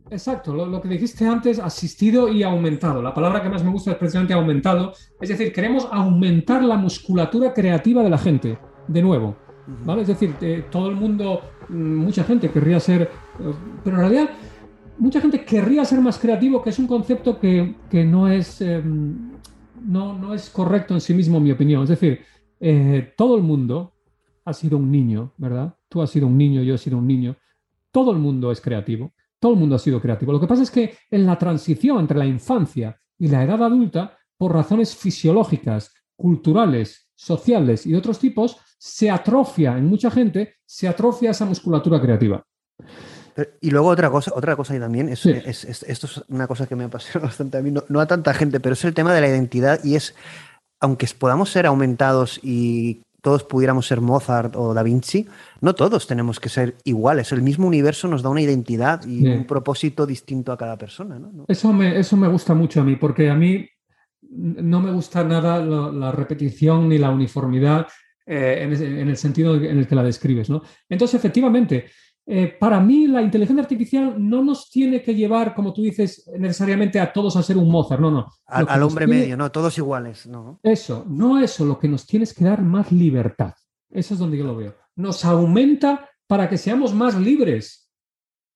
Exacto, 0.10 0.54
lo, 0.54 0.82
que 0.82 0.88
dijiste 0.88 1.26
antes, 1.28 1.60
asistido 1.60 2.30
y 2.30 2.44
aumentado. 2.44 3.02
La 3.02 3.14
palabra 3.14 3.42
que 3.42 3.50
más 3.50 3.64
me 3.64 3.72
gusta 3.72 3.92
es 3.92 3.98
precisamente 3.98 4.34
aumentado. 4.34 4.94
Es 5.20 5.30
decir, 5.30 5.52
queremos 5.52 5.88
aumentar 5.92 6.64
la 6.64 6.78
musculatura 6.78 7.54
creativa 7.54 8.04
de 8.04 8.10
la 8.10 8.18
gente, 8.18 8.58
de 8.88 9.02
nuevo. 9.02 9.36
¿vale? 9.86 10.02
Es 10.04 10.08
decir, 10.08 10.36
eh, 10.42 10.66
todo 10.72 10.90
el 10.90 10.96
mundo, 10.96 11.42
mm, 11.70 11.96
mucha 11.96 12.24
gente 12.24 12.50
querría 12.50 12.80
ser, 12.80 13.04
eh, 13.04 13.54
pero 13.84 13.98
en 13.98 14.02
realidad 14.02 14.30
mucha 14.98 15.22
gente 15.22 15.44
querría 15.44 15.84
ser 15.86 16.00
más 16.00 16.18
creativo, 16.18 16.62
que 16.62 16.70
es 16.70 16.80
un 16.80 16.88
concepto 16.88 17.40
que, 17.40 17.76
no, 18.06 18.28
es, 18.30 18.62
em, 18.62 19.32
no, 19.86 20.18
no, 20.18 20.34
es 20.34 20.50
correcto 20.50 20.94
en 20.94 21.02
sí 21.02 21.14
mismo, 21.14 21.38
en 21.38 21.44
mi 21.44 21.52
opinión. 21.52 21.84
Es 21.84 21.90
decir, 21.90 22.22
eh, 22.60 23.14
todo 23.18 23.36
el 23.36 23.44
mundo 23.44 23.94
ha 24.46 24.54
sido 24.54 24.78
un 24.78 24.92
niño, 24.92 25.34
¿verdad? 25.38 25.76
Tú 25.90 26.02
has 26.02 26.10
sido 26.10 26.28
un 26.28 26.38
niño, 26.38 26.64
yo 26.64 26.76
he 26.76 26.78
sido 26.78 26.98
un 26.98 27.08
niño. 27.08 27.36
Todo 27.92 28.12
el 28.12 28.18
mundo 28.18 28.52
es 28.52 28.62
creativo. 28.62 29.12
Todo 29.40 29.54
el 29.54 29.60
mundo 29.60 29.76
ha 29.76 29.80
sido 29.80 30.02
creativo. 30.02 30.32
Lo 30.32 30.40
que 30.40 30.48
pasa 30.48 30.64
es 30.64 30.72
que 30.72 30.98
en 31.12 31.26
la 31.26 31.38
transición 31.38 32.00
entre 32.00 32.18
la 32.18 32.26
infancia 32.26 33.00
y 33.20 33.28
la 33.28 33.44
edad 33.44 33.64
adulta, 33.64 34.18
por 34.38 34.54
razones 34.54 34.96
fisiológicas, 34.96 35.94
culturales, 36.16 37.10
sociales 37.16 37.86
y 37.86 37.92
de 37.92 37.98
otros 37.98 38.20
tipos, 38.20 38.58
se 38.78 39.10
atrofia 39.10 39.78
en 39.78 39.88
mucha 39.88 40.12
gente, 40.12 40.56
se 40.66 40.88
atrofia 40.88 41.32
esa 41.32 41.46
musculatura 41.46 42.00
creativa. 42.00 42.44
y 43.62 43.72
luego 43.72 43.90
otra 43.90 44.10
cosa, 44.10 44.32
otra 44.36 44.56
cosa 44.56 44.76
y 44.76 44.80
también, 44.80 45.10
es, 45.10 45.26
esto 45.26 46.08
es 46.08 46.24
una 46.30 46.48
cosa 46.48 46.68
que 46.68 46.76
me 46.76 46.86
apasiona 46.86 47.26
bastante 47.28 47.58
a 47.58 47.62
mí, 47.62 47.72
no, 47.72 48.00
a 48.00 48.08
tanta 48.08 48.34
gente, 48.34 48.60
pero 48.60 48.74
es 48.74 48.86
el 48.86 48.94
tema 48.94 49.14
de 49.14 49.22
la 49.22 49.28
identidad 49.28 49.84
y 49.84 49.96
es, 49.96 50.16
aunque 50.80 51.08
podamos 51.18 51.52
ser 51.52 51.66
aumentados 51.66 52.40
y 52.44 53.02
todos 53.28 53.44
pudiéramos 53.44 53.86
ser 53.86 54.00
Mozart 54.00 54.56
o 54.56 54.74
Da 54.74 54.84
Vinci, 54.84 55.28
no 55.60 55.76
todos 55.76 56.08
tenemos 56.08 56.40
que 56.40 56.48
ser 56.48 56.78
iguales. 56.86 57.34
El 57.34 57.42
mismo 57.42 57.68
universo 57.68 58.08
nos 58.08 58.24
da 58.24 58.30
una 58.30 58.40
identidad 58.40 59.06
y 59.06 59.28
un 59.28 59.46
propósito 59.46 60.06
distinto 60.06 60.54
a 60.54 60.58
cada 60.58 60.78
persona. 60.78 61.20
Eso, 61.50 61.74
me, 61.74 62.00
eso 62.00 62.16
me 62.16 62.30
gusta 62.30 62.54
mucho 62.54 62.80
a 62.80 62.86
mí, 62.86 62.96
porque 62.96 63.30
a 63.30 63.36
mí 63.36 63.68
no 64.32 64.80
me 64.80 64.94
gusta 64.94 65.26
nada 65.26 65.60
la, 65.60 66.10
repetición 66.14 66.88
ni 66.88 67.00
la 67.00 67.10
uniformidad 67.10 67.88
eh, 68.26 68.60
en, 68.62 69.10
el 69.10 69.18
sentido 69.18 69.56
en 69.56 69.78
el 69.78 69.86
que 69.86 69.96
la 69.96 70.04
describes. 70.04 70.50
¿no? 70.50 70.62
Entonces, 70.88 71.16
efectivamente, 71.20 71.88
eh, 72.30 72.58
para 72.60 72.82
mí 72.82 73.08
la 73.08 73.22
inteligencia 73.22 73.62
artificial 73.62 74.16
no 74.18 74.44
nos 74.44 74.70
tiene 74.70 75.02
que 75.02 75.16
llevar, 75.16 75.56
como 75.56 75.72
tú 75.72 75.82
dices, 75.82 76.30
necesariamente 76.38 77.00
a 77.00 77.14
todos 77.14 77.38
a 77.38 77.44
ser 77.44 77.56
un 77.56 77.72
Mozart, 77.72 78.02
no, 78.02 78.12
no. 78.12 78.28
Al, 78.46 78.84
hombre 78.84 79.08
medio, 79.08 79.38
no, 79.38 79.50
todos 79.50 79.78
iguales, 79.78 80.28
no. 80.28 80.60
Eso, 80.62 81.06
no 81.08 81.40
eso, 81.40 81.64
lo 81.64 81.80
que 81.80 81.88
nos 81.88 82.06
tienes 82.06 82.34
que 82.34 82.44
dar 82.44 82.62
más 82.62 82.92
libertad. 82.92 83.54
Eso 83.90 84.14
es 84.14 84.20
donde 84.20 84.38
yo 84.38 84.44
lo 84.44 84.58
veo. 84.58 84.76
Nos 84.98 85.24
aumenta 85.24 86.10
para 86.28 86.50
que 86.50 86.58
seamos 86.58 86.94
más 86.94 87.16
libres. 87.16 87.90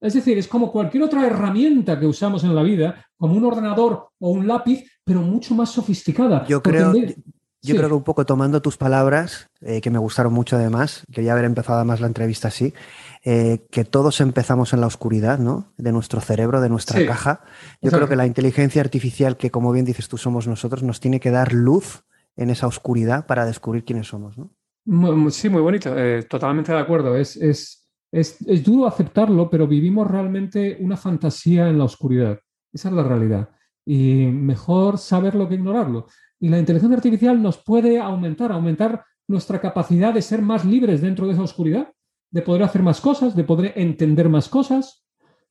Es 0.01 0.15
decir, 0.15 0.37
es 0.37 0.49
como 0.49 0.69
cualquier 0.69 1.03
otra 1.03 1.25
herramienta 1.25 1.97
que 1.97 2.07
usamos 2.07 2.43
en 2.43 2.53
la 2.53 2.63
vida, 2.63 3.05
como 3.15 3.35
un 3.35 3.45
ordenador 3.45 4.09
o 4.19 4.31
un 4.31 4.47
lápiz, 4.47 4.83
pero 5.05 5.21
mucho 5.21 5.55
más 5.55 5.69
sofisticada. 5.69 6.45
Yo 6.45 6.61
creo, 6.61 6.93
yo 7.63 7.75
creo 7.75 7.89
que 7.89 7.95
un 7.95 8.03
poco 8.03 8.25
tomando 8.25 8.61
tus 8.61 8.75
palabras, 8.75 9.47
eh, 9.61 9.81
que 9.81 9.91
me 9.91 9.99
gustaron 9.99 10.33
mucho 10.33 10.55
además, 10.55 11.05
quería 11.11 11.33
haber 11.33 11.45
empezado 11.45 11.77
además 11.77 12.01
la 12.01 12.07
entrevista 12.07 12.47
así, 12.47 12.73
eh, 13.23 13.67
que 13.69 13.85
todos 13.85 14.19
empezamos 14.19 14.73
en 14.73 14.81
la 14.81 14.87
oscuridad, 14.87 15.37
¿no? 15.37 15.71
De 15.77 15.91
nuestro 15.91 16.21
cerebro, 16.21 16.59
de 16.59 16.69
nuestra 16.69 17.05
caja. 17.05 17.41
Yo 17.79 17.91
creo 17.91 18.09
que 18.09 18.15
la 18.15 18.25
inteligencia 18.25 18.81
artificial, 18.81 19.37
que 19.37 19.51
como 19.51 19.71
bien 19.71 19.85
dices 19.85 20.07
tú 20.07 20.17
somos 20.17 20.47
nosotros, 20.47 20.81
nos 20.81 20.99
tiene 20.99 21.19
que 21.19 21.29
dar 21.29 21.53
luz 21.53 22.03
en 22.35 22.49
esa 22.49 22.65
oscuridad 22.65 23.27
para 23.27 23.45
descubrir 23.45 23.85
quiénes 23.85 24.07
somos, 24.07 24.39
¿no? 24.39 24.49
Sí, 25.29 25.49
muy 25.49 25.61
bonito, 25.61 25.95
eh, 25.95 26.23
totalmente 26.23 26.71
de 26.71 26.79
acuerdo. 26.79 27.15
Es, 27.15 27.37
es, 27.37 27.87
es, 28.11 28.41
es, 28.47 28.63
duro 28.63 28.87
aceptarlo, 28.87 29.51
pero 29.51 29.67
vivimos 29.67 30.09
realmente 30.09 30.77
una 30.79 30.97
fantasía 30.97 31.69
en 31.69 31.77
la 31.77 31.83
oscuridad. 31.83 32.39
Esa 32.73 32.89
es 32.89 32.95
la 32.95 33.03
realidad. 33.03 33.49
Y 33.85 34.25
mejor 34.25 34.97
saberlo 34.97 35.47
que 35.47 35.55
ignorarlo. 35.55 36.07
Y 36.39 36.49
la 36.49 36.57
inteligencia 36.57 36.97
artificial 36.97 37.39
nos 37.39 37.59
puede 37.59 37.99
aumentar, 37.99 38.51
aumentar 38.51 39.05
nuestra 39.27 39.61
capacidad 39.61 40.11
de 40.11 40.23
ser 40.23 40.41
más 40.41 40.65
libres 40.65 41.01
dentro 41.01 41.27
de 41.27 41.33
esa 41.33 41.43
oscuridad 41.43 41.93
de 42.31 42.41
poder 42.41 42.63
hacer 42.63 42.81
más 42.81 43.01
cosas, 43.01 43.35
de 43.35 43.43
poder 43.43 43.73
entender 43.75 44.29
más 44.29 44.49
cosas. 44.49 44.97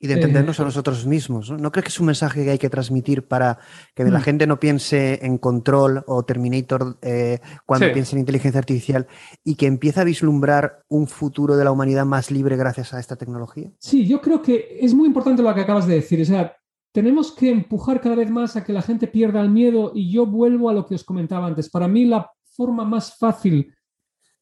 Y 0.02 0.06
de 0.06 0.14
entendernos 0.14 0.58
a 0.58 0.64
nosotros 0.64 1.04
mismos. 1.04 1.50
¿no? 1.50 1.58
¿No 1.58 1.70
crees 1.70 1.84
que 1.84 1.88
es 1.90 2.00
un 2.00 2.06
mensaje 2.06 2.42
que 2.42 2.50
hay 2.52 2.58
que 2.58 2.70
transmitir 2.70 3.28
para 3.28 3.58
que 3.94 4.02
la 4.04 4.18
Mm. 4.20 4.22
gente 4.22 4.46
no 4.46 4.58
piense 4.58 5.18
en 5.26 5.36
control 5.36 6.02
o 6.06 6.22
Terminator 6.24 6.96
eh, 7.02 7.38
cuando 7.66 7.86
Sí. 7.86 7.92
piense 7.92 8.16
en 8.16 8.20
inteligencia 8.20 8.58
artificial 8.58 9.06
y 9.44 9.56
que 9.56 9.66
empiece 9.66 10.00
a 10.00 10.04
vislumbrar 10.04 10.84
un 10.88 11.06
futuro 11.06 11.54
de 11.54 11.64
la 11.64 11.70
humanidad 11.70 12.06
más 12.06 12.30
libre 12.30 12.56
gracias 12.56 12.94
a 12.94 12.98
esta 12.98 13.16
tecnología? 13.16 13.70
Sí, 13.78 14.06
yo 14.06 14.22
creo 14.22 14.40
que 14.40 14.78
es 14.80 14.94
muy 14.94 15.06
importante 15.06 15.42
lo 15.42 15.54
que 15.54 15.60
acabas 15.60 15.86
de 15.86 15.96
decir. 15.96 16.22
O 16.22 16.24
sea, 16.24 16.56
tenemos 16.92 17.32
que 17.32 17.50
empujar 17.50 18.00
cada 18.00 18.16
vez 18.16 18.30
más 18.30 18.56
a 18.56 18.64
que 18.64 18.72
la 18.72 18.80
gente 18.80 19.06
pierda 19.06 19.42
el 19.42 19.50
miedo 19.50 19.92
y 19.94 20.10
yo 20.10 20.24
vuelvo 20.24 20.70
a 20.70 20.72
lo 20.72 20.86
que 20.86 20.94
os 20.94 21.04
comentaba 21.04 21.46
antes. 21.46 21.68
Para 21.68 21.88
mí 21.88 22.06
la 22.06 22.26
forma 22.56 22.86
más 22.86 23.18
fácil 23.18 23.74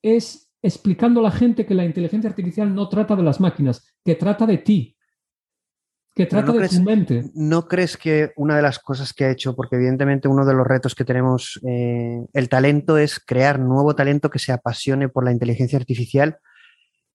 es 0.01 0.48
explicando 0.63 1.21
a 1.21 1.25
la 1.25 1.31
gente 1.31 1.65
que 1.67 1.75
la 1.75 1.85
inteligencia 1.85 2.29
artificial 2.31 2.75
no 2.75 2.89
trata 2.89 3.15
de 3.17 3.23
las 3.23 3.41
máquinas, 3.41 3.95
que 4.05 4.15
trata 4.15 4.47
de 4.47 4.59
ti, 4.59 4.97
que 6.15 6.27
trata 6.27 6.47
¿no 6.49 6.53
de 6.55 6.59
crees- 6.61 6.77
tu 6.79 6.83
mente. 6.83 7.25
¿No 7.35 7.69
crees 7.69 7.97
que 7.97 8.33
una 8.37 8.57
de 8.57 8.63
las 8.63 8.79
cosas 8.81 9.13
que 9.13 9.25
ha 9.25 9.31
hecho, 9.31 9.55
porque 9.55 9.77
evidentemente 9.77 10.27
uno 10.27 10.45
de 10.45 10.55
los 10.55 10.67
retos 10.67 10.95
que 10.97 11.05
tenemos, 11.05 11.61
eh, 11.67 12.27
el 12.33 12.49
talento 12.49 12.99
es 12.99 13.21
crear 13.21 13.61
nuevo 13.61 13.95
talento 13.95 14.29
que 14.31 14.41
se 14.41 14.51
apasione 14.53 15.09
por 15.09 15.25
la 15.25 15.31
inteligencia 15.31 15.79
artificial 15.79 16.39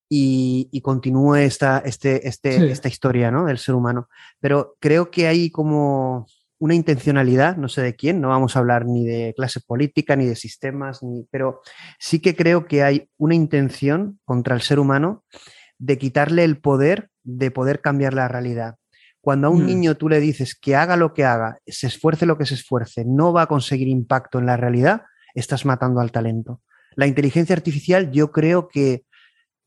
y, 0.09 0.69
y 0.71 0.81
continúe 0.81 1.35
esta, 1.35 1.79
este, 1.79 2.27
este, 2.27 2.59
Sí. 2.59 2.65
esta 2.65 2.87
historia 2.87 3.29
¿no? 3.31 3.45
del 3.45 3.57
ser 3.57 3.75
humano? 3.75 4.07
Pero 4.39 4.75
creo 4.79 5.11
que 5.11 5.27
hay 5.27 5.49
como 5.49 6.27
una 6.63 6.75
intencionalidad, 6.75 7.57
no 7.57 7.67
sé 7.67 7.81
de 7.81 7.93
quién, 7.93 8.21
no 8.21 8.29
vamos 8.29 8.55
a 8.55 8.59
hablar 8.59 8.85
ni 8.85 9.05
de 9.05 9.33
clase 9.35 9.59
política, 9.59 10.15
ni 10.15 10.25
de 10.25 10.37
sistemas, 10.37 11.03
ni, 11.03 11.27
pero 11.29 11.59
sí 11.99 12.19
que 12.19 12.37
creo 12.37 12.67
que 12.67 12.83
hay 12.83 13.09
una 13.17 13.35
intención 13.35 14.21
contra 14.23 14.55
el 14.55 14.61
ser 14.61 14.79
humano 14.79 15.25
de 15.77 15.97
quitarle 15.97 16.45
el 16.45 16.61
poder 16.61 17.09
de 17.25 17.51
poder 17.51 17.81
cambiar 17.81 18.13
la 18.13 18.29
realidad. 18.29 18.75
Cuando 19.19 19.47
a 19.47 19.49
un 19.49 19.63
Mm. 19.63 19.65
niño 19.65 19.95
tú 19.97 20.07
le 20.07 20.21
dices 20.21 20.57
que 20.57 20.77
haga 20.77 20.95
lo 20.95 21.13
que 21.13 21.25
haga, 21.25 21.57
se 21.67 21.87
esfuerce 21.87 22.25
lo 22.25 22.37
que 22.37 22.45
se 22.45 22.53
esfuerce, 22.53 23.03
no 23.05 23.33
va 23.33 23.41
a 23.41 23.47
conseguir 23.47 23.89
impacto 23.89 24.39
en 24.39 24.45
la 24.45 24.55
realidad, 24.55 25.01
estás 25.35 25.65
matando 25.65 25.99
al 25.99 26.13
talento. 26.13 26.61
La 26.95 27.07
inteligencia 27.07 27.55
artificial 27.55 28.09
yo 28.11 28.31
creo 28.31 28.69
que 28.69 29.03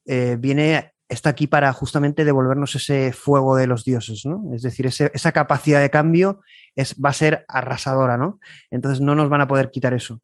eh, 0.06 0.36
viene, 0.38 0.92
está 1.08 1.30
aquí 1.30 1.46
para 1.46 1.72
justamente 1.72 2.24
devolvernos 2.24 2.74
ese 2.74 3.12
fuego 3.12 3.54
de 3.56 3.66
los 3.66 3.84
dioses, 3.84 4.26
¿no? 4.26 4.42
Es 4.54 4.62
decir, 4.62 4.86
ese- 4.86 5.10
esa 5.14 5.32
capacidad 5.32 5.80
de 5.80 5.90
cambio 5.90 6.40
es, 6.74 6.96
va 7.02 7.10
a 7.10 7.12
ser 7.12 7.44
arrasadora, 7.48 8.16
¿no? 8.16 8.40
Entonces 8.70 9.00
no 9.00 9.14
nos 9.14 9.28
van 9.28 9.40
a 9.40 9.46
poder 9.48 9.70
quitar 9.70 9.94
eso. 9.94 10.20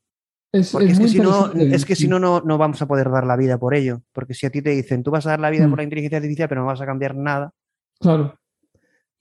Es, 0.53 0.71
Porque 0.73 0.87
es 0.88 0.92
es, 0.92 0.99
que 0.99 1.09
si 1.09 1.18
no, 1.21 1.47
interesante. 1.47 1.77
es 1.77 1.85
que 1.87 1.97
si 1.97 2.09
no, 2.09 2.18
no, 2.18 2.40
no 2.45 2.59
vamos 2.59 2.83
a 2.83 2.87
poder 2.87 3.11
dar 3.11 3.25
la 3.27 3.37
vida 3.37 3.59
por 3.59 3.75
ello. 3.75 4.03
Porque 4.12 4.35
si 4.35 4.45
a 4.45 4.51
ti 4.51 4.61
te 4.61 4.71
dicen, 4.71 5.03
tú 5.03 5.11
vas 5.11 5.25
a 5.27 5.31
dar 5.31 5.40
la 5.40 5.49
vida 5.51 5.66
Mm. 5.66 5.71
por 5.71 5.79
la 5.79 5.85
inteligencia 5.85 6.18
artificial, 6.18 6.49
pero 6.49 6.61
no 6.61 6.66
vas 6.66 6.81
a 6.81 6.87
cambiar 6.87 7.14
nada, 7.16 7.53
Claro. 8.01 8.38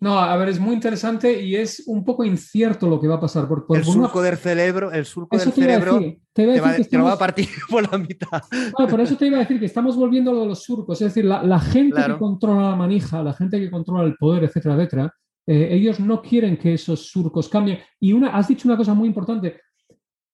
No, 0.03 0.17
a 0.17 0.35
ver, 0.35 0.49
es 0.49 0.59
muy 0.59 0.73
interesante 0.73 1.43
y 1.43 1.55
es 1.55 1.83
un 1.85 2.03
poco 2.03 2.23
incierto 2.23 2.89
lo 2.89 2.99
que 2.99 3.07
va 3.07 3.15
a 3.15 3.19
pasar. 3.19 3.47
Por, 3.47 3.67
por 3.67 3.77
el 3.77 3.83
una- 3.83 3.93
surco 3.93 4.21
del 4.23 4.35
cerebro, 4.35 4.91
el 4.91 5.05
surco 5.05 5.35
Eso 5.35 5.45
del 5.45 5.53
te 5.53 5.61
iba 5.61 5.67
a 5.69 5.73
cerebro 5.79 5.99
decir. 5.99 6.21
Te 6.33 6.41
iba 6.43 6.51
a 6.51 6.55
te, 6.55 6.61
va- 6.61 6.67
decir 6.69 6.85
que 6.85 6.89
te 6.89 6.97
lo 6.97 7.03
va 7.03 7.11
a 7.13 7.17
partir 7.19 7.47
por 7.69 7.91
la 7.91 7.97
mitad. 7.99 8.41
Por 8.89 8.99
eso 8.99 9.15
te 9.15 9.27
iba 9.27 9.37
a 9.37 9.41
decir 9.41 9.59
que 9.59 9.67
estamos 9.67 9.95
volviendo 9.95 10.31
a 10.31 10.33
lo 10.33 10.39
de 10.41 10.47
los 10.47 10.63
surcos. 10.63 10.99
Es 11.01 11.09
decir, 11.13 11.25
la, 11.25 11.43
la 11.43 11.59
gente 11.59 11.95
Claro. 11.95 12.15
que 12.15 12.19
controla 12.19 12.69
la 12.71 12.75
manija, 12.75 13.21
la 13.21 13.33
gente 13.33 13.59
que 13.59 13.69
controla 13.69 14.03
el 14.03 14.15
poder, 14.15 14.43
etcétera, 14.45 14.73
etcétera, 14.75 15.13
eh, 15.45 15.69
ellos 15.71 15.99
no 15.99 16.19
quieren 16.21 16.57
que 16.57 16.73
esos 16.73 17.07
surcos 17.07 17.47
cambien. 17.47 17.77
Y 17.99 18.13
una, 18.13 18.29
has 18.29 18.47
dicho 18.47 18.67
una 18.67 18.77
cosa 18.77 18.95
muy 18.95 19.07
importante. 19.07 19.59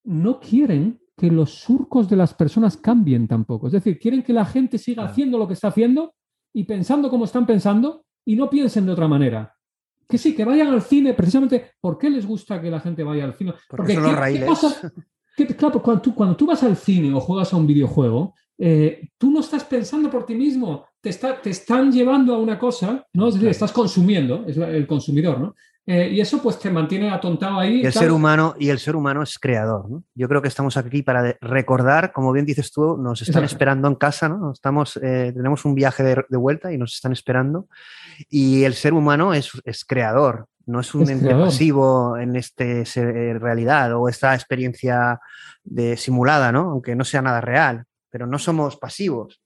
No 0.06 0.40
quieren 0.40 1.02
que 1.18 1.30
los 1.30 1.52
surcos 1.56 2.08
de 2.08 2.16
las 2.16 2.34
personas 2.34 2.78
cambien 2.78 3.28
tampoco. 3.28 3.68
Es 3.68 3.74
decir, 3.74 4.00
quieren 4.00 4.24
que 4.24 4.32
la 4.32 4.46
gente 4.46 4.78
siga 4.78 5.02
Claro. 5.02 5.12
haciendo 5.12 5.38
lo 5.38 5.48
que 5.48 5.56
está 5.56 5.68
haciendo 5.70 6.14
y 6.54 6.64
pensando 6.64 7.10
como 7.10 7.26
están 7.26 7.46
pensando 7.46 8.06
y 8.26 8.36
no 8.38 8.50
piensen 8.50 8.86
de 8.86 8.92
otra 8.94 9.08
manera. 9.08 9.54
Que 10.08 10.18
sí, 10.18 10.34
que 10.36 10.46
vayan 10.46 10.68
al 10.70 10.82
cine, 10.82 11.14
precisamente, 11.14 11.72
¿por 11.82 11.98
qué 11.98 12.10
les 12.10 12.26
gusta 12.26 12.62
que 12.62 12.70
la 12.72 12.80
gente 12.80 13.04
vaya 13.04 13.26
al 13.26 13.34
cine? 13.34 13.54
Porque 13.70 13.94
son 13.96 14.04
los 14.04 14.12
¿qué- 14.12 14.16
qué 14.16 14.22
raíles. 14.22 14.50
pasa? 14.50 14.94
¿Qué- 15.36 15.48
claro, 15.48 15.82
cuando 15.82 16.02
tú, 16.02 16.16
cuando 16.16 16.36
tú 16.36 16.46
vas 16.46 16.64
al 16.64 16.76
cine 16.78 17.14
o 17.14 17.20
juegas 17.20 17.52
a 17.54 17.58
un 17.58 17.68
videojuego, 17.68 18.34
eh, 18.58 19.10
tú 19.18 19.30
no 19.32 19.42
estás 19.42 19.64
pensando 19.66 20.10
por 20.10 20.26
ti 20.26 20.34
mismo, 20.34 20.86
te, 21.02 21.10
está, 21.10 21.40
te 21.42 21.50
están 21.52 21.92
llevando 21.92 22.34
a 22.34 22.40
una 22.40 22.58
cosa, 22.58 23.06
¿no? 23.14 23.28
Es 23.28 23.36
decir, 23.36 23.50
estás 23.50 23.72
consumiendo, 23.72 24.46
es 24.48 24.58
la- 24.58 24.70
el 24.70 24.88
consumidor, 24.88 25.40
¿no? 25.40 25.56
Eh, 25.90 26.10
y 26.12 26.20
eso 26.20 26.42
pues 26.44 26.60
te 26.60 26.70
mantiene 26.70 27.10
atontado 27.10 27.60
ahí. 27.60 27.82
Y 27.82 27.86
el 27.86 27.94
ser 27.94 28.12
humano, 28.12 28.56
y 28.60 28.68
el 28.70 28.78
ser 28.80 28.98
humano 28.98 29.24
es 29.24 29.40
creador. 29.40 29.90
¿no? 29.90 30.04
Yo 30.16 30.28
creo 30.28 30.42
que 30.42 30.50
estamos 30.50 30.76
aquí 30.76 31.02
para 31.02 31.38
recordar, 31.40 32.12
como 32.12 32.34
bien 32.34 32.46
dices 32.46 32.74
tú, 32.74 32.98
nos 32.98 33.22
están 33.22 33.46
esperando 33.46 33.88
en 33.88 33.96
casa, 33.96 34.28
¿no? 34.28 34.52
Estamos, 34.52 34.98
eh, 35.02 35.32
tenemos 35.34 35.64
un 35.64 35.76
viaje 35.76 36.04
de, 36.04 36.26
de 36.28 36.38
vuelta 36.38 36.74
y 36.74 36.78
nos 36.78 36.94
están 36.94 37.14
esperando. 37.14 37.68
Y 38.30 38.66
el 38.66 38.74
ser 38.74 38.94
humano 38.94 39.34
es, 39.34 39.50
es 39.64 39.86
creador, 39.86 40.48
no 40.66 40.82
es 40.82 40.94
un 40.94 41.04
Es 41.04 41.10
ente 41.12 41.34
pasivo 41.34 42.18
en 42.18 42.36
este 42.36 42.86
se- 42.86 43.40
realidad 43.40 43.94
o 43.96 44.10
esta 44.10 44.36
experiencia 44.36 45.22
de 45.64 45.96
simulada, 45.96 46.52
¿no? 46.52 46.70
Aunque 46.72 46.98
no 46.98 47.06
sea 47.06 47.22
nada 47.22 47.40
real, 47.40 47.86
pero 48.10 48.28
no 48.28 48.40
somos 48.40 48.76
pasivos. 48.76 49.40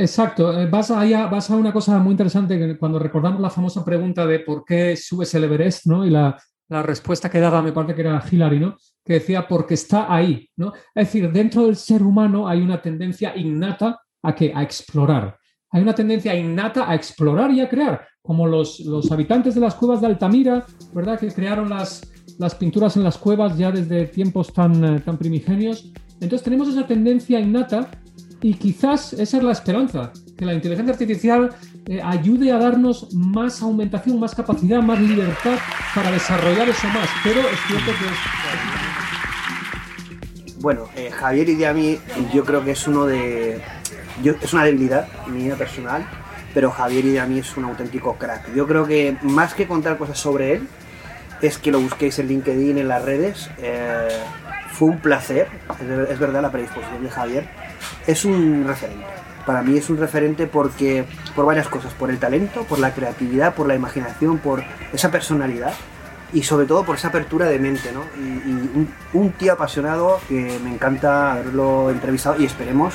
Exacto, 0.00 0.56
eh, 0.56 0.66
vas 0.66 0.92
allá- 0.92 1.26
vas 1.26 1.50
a 1.50 1.56
una 1.56 1.72
cosa 1.72 1.98
muy 1.98 2.12
interesante 2.12 2.78
cuando 2.78 3.00
recordamos 3.00 3.40
la 3.40 3.50
famosa 3.50 3.84
pregunta 3.84 4.24
de 4.26 4.38
por 4.38 4.64
qué 4.64 4.96
subes 4.96 5.34
el 5.34 5.42
Everest, 5.44 5.86
¿no? 5.86 6.06
Y 6.06 6.10
la, 6.10 6.40
la 6.68 6.82
respuesta 6.84 7.28
que 7.28 7.40
daba, 7.40 7.60
me 7.62 7.72
parece 7.72 7.96
que 7.96 8.02
era 8.02 8.22
Hillary, 8.30 8.60
¿no? 8.60 8.76
Que 9.04 9.14
decía 9.14 9.48
porque 9.48 9.74
está 9.74 10.12
ahí, 10.14 10.48
¿no? 10.56 10.72
Es 10.94 11.06
decir, 11.08 11.32
dentro 11.32 11.66
del 11.66 11.74
ser 11.74 12.04
humano 12.04 12.46
hay 12.46 12.60
una 12.60 12.80
tendencia 12.80 13.36
innata 13.36 14.00
a 14.22 14.34
que 14.36 14.52
a 14.54 14.62
explorar. 14.62 15.36
Hay 15.72 15.82
una 15.82 15.94
tendencia 15.94 16.32
innata 16.34 16.88
a 16.88 16.94
explorar 16.94 17.50
y 17.50 17.60
a 17.60 17.68
crear, 17.68 18.06
como 18.22 18.46
los, 18.46 18.78
los 18.80 19.10
habitantes 19.10 19.56
de 19.56 19.60
las 19.60 19.74
cuevas 19.74 20.00
de 20.00 20.06
Altamira, 20.06 20.64
¿verdad? 20.94 21.18
Que 21.18 21.26
crearon 21.32 21.70
las, 21.70 22.02
las 22.38 22.54
pinturas 22.54 22.96
en 22.96 23.02
las 23.02 23.18
cuevas 23.18 23.58
ya 23.58 23.72
desde 23.72 24.06
tiempos 24.06 24.52
tan, 24.52 24.84
eh, 24.84 25.00
tan 25.00 25.18
primigenios. 25.18 25.90
Entonces 26.20 26.42
tenemos 26.42 26.68
esa 26.68 26.86
tendencia 26.86 27.40
innata 27.40 27.90
y 28.40 28.54
quizás 28.54 29.12
esa 29.14 29.36
es 29.38 29.42
la 29.42 29.52
esperanza, 29.52 30.12
que 30.36 30.44
la 30.44 30.54
inteligencia 30.54 30.92
artificial 30.92 31.50
eh, 31.86 32.00
ayude 32.02 32.52
a 32.52 32.58
darnos 32.58 33.12
más 33.14 33.60
aumentación, 33.62 34.20
más 34.20 34.34
capacidad, 34.34 34.80
más 34.80 35.00
libertad 35.00 35.58
para 35.94 36.10
desarrollar 36.12 36.68
eso 36.68 36.86
más. 36.88 37.08
Pero 37.24 37.40
es 37.40 37.58
cierto 37.66 37.86
que 37.86 38.04
es... 38.06 38.12
Bueno, 40.60 40.88
eh, 40.96 41.10
Javier 41.10 41.48
Idiami 41.48 41.98
yo 42.32 42.44
creo 42.44 42.64
que 42.64 42.72
es 42.72 42.86
uno 42.88 43.06
de... 43.06 43.60
yo- 44.22 44.34
es 44.40 44.52
una 44.52 44.64
debilidad 44.64 45.08
mía 45.28 45.54
personal, 45.56 46.06
pero 46.54 46.70
Javier 46.70 47.04
Idiami 47.06 47.38
es 47.40 47.56
un 47.56 47.64
auténtico 47.64 48.16
crack. 48.16 48.54
Yo 48.54 48.66
creo 48.66 48.84
que 48.86 49.16
más 49.22 49.54
que 49.54 49.66
contar 49.66 49.98
cosas 49.98 50.18
sobre 50.18 50.54
él, 50.54 50.68
es 51.42 51.58
que 51.58 51.70
lo 51.70 51.80
busquéis 51.80 52.18
en 52.18 52.26
LinkedIn, 52.28 52.78
en 52.78 52.88
las 52.88 53.04
redes. 53.04 53.50
eh, 53.58 54.08
fue 54.72 54.88
un 54.90 54.98
placer, 55.00 55.48
es 56.08 56.18
verdad 56.20 56.40
la 56.42 56.52
predisposición 56.52 57.02
de 57.02 57.10
Javier. 57.10 57.48
Es 58.06 58.24
un 58.24 58.64
referente. 58.66 59.06
Para 59.46 59.62
mí 59.62 59.78
es 59.78 59.88
un 59.88 59.96
referente 59.96 60.46
porque 60.46 61.04
por 61.34 61.46
varias 61.46 61.68
cosas, 61.68 61.94
por 61.94 62.10
el 62.10 62.18
talento, 62.18 62.64
por 62.64 62.78
la 62.78 62.92
creatividad, 62.92 63.54
por 63.54 63.66
la 63.66 63.74
imaginación, 63.74 64.38
por 64.38 64.62
esa 64.92 65.10
personalidad 65.10 65.72
y 66.32 66.42
sobre 66.42 66.66
todo 66.66 66.84
por 66.84 66.96
esa 66.96 67.08
apertura 67.08 67.46
de 67.46 67.58
mente, 67.58 67.90
¿no? 67.92 68.02
Y, 68.22 68.28
y 68.28 68.52
un, 68.74 68.88
un 69.14 69.32
tío 69.32 69.54
apasionado 69.54 70.20
que 70.28 70.58
me 70.62 70.74
encanta 70.74 71.32
haberlo 71.32 71.90
entrevistado 71.90 72.38
y 72.38 72.44
esperemos 72.44 72.94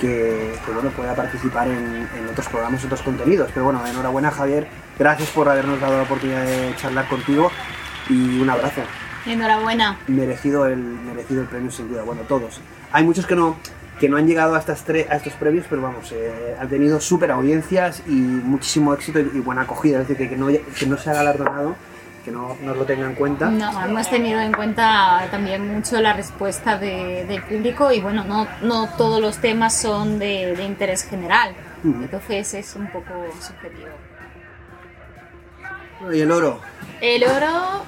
que, 0.00 0.54
que, 0.64 0.72
bueno, 0.72 0.90
pueda 0.90 1.14
participar 1.14 1.68
en, 1.68 2.08
en 2.18 2.28
otros 2.30 2.48
programas, 2.48 2.84
otros 2.84 3.02
contenidos. 3.02 3.50
Pero 3.54 3.66
bueno, 3.66 3.86
enhorabuena 3.86 4.30
Javier, 4.32 4.66
gracias 4.98 5.30
por 5.30 5.48
habernos 5.48 5.80
dado 5.80 5.98
la 5.98 6.02
oportunidad 6.02 6.44
de 6.44 6.74
charlar 6.76 7.08
contigo 7.08 7.50
y 8.08 8.40
un 8.40 8.50
abrazo. 8.50 8.82
Enhorabuena. 9.24 9.98
Merecido 10.06 10.66
el, 10.66 10.78
merecido 10.78 11.42
el 11.42 11.48
premio 11.48 11.70
sin 11.70 11.88
duda, 11.88 12.02
bueno, 12.02 12.22
todos. 12.22 12.60
Hay 12.92 13.04
muchos 13.04 13.26
que 13.26 13.34
no, 13.34 13.56
que 14.00 14.08
no 14.08 14.16
han 14.18 14.26
llegado 14.26 14.54
a, 14.54 14.58
estas 14.58 14.86
tre- 14.86 15.06
a 15.08 15.16
estos 15.16 15.32
premios, 15.34 15.66
pero 15.70 15.80
vamos, 15.82 16.12
eh, 16.12 16.54
han 16.60 16.68
tenido 16.68 17.00
súper 17.00 17.30
audiencias 17.30 18.02
y 18.06 18.10
muchísimo 18.12 18.92
éxito 18.92 19.18
y, 19.20 19.30
y 19.34 19.40
buena 19.40 19.62
acogida, 19.62 20.00
es 20.02 20.08
decir, 20.08 20.28
que, 20.28 20.34
que, 20.34 20.36
no, 20.36 20.48
que 20.48 20.86
no 20.86 20.96
se 20.98 21.10
ha 21.10 21.14
galardonado, 21.14 21.74
que 22.24 22.30
no 22.30 22.56
nos 22.62 22.76
lo 22.76 22.84
tenga 22.84 23.06
en 23.06 23.14
cuenta. 23.14 23.46
No, 23.48 23.84
hemos 23.84 24.10
tenido 24.10 24.40
en 24.40 24.52
cuenta 24.52 25.26
también 25.30 25.66
mucho 25.74 26.00
la 26.00 26.12
respuesta 26.12 26.76
de- 26.76 27.24
del 27.26 27.42
público 27.42 27.90
y 27.92 28.00
bueno, 28.00 28.24
no, 28.24 28.46
no 28.62 28.88
todos 28.98 29.20
los 29.20 29.38
temas 29.38 29.74
son 29.80 30.18
de, 30.18 30.54
de 30.56 30.64
interés 30.64 31.04
general. 31.04 31.54
Entonces 31.84 32.52
es 32.54 32.74
un 32.74 32.88
poco 32.88 33.10
subjetivo. 33.40 33.88
Y 36.12 36.20
el 36.20 36.30
oro, 36.30 36.60
El 37.00 37.24
oro 37.24 37.84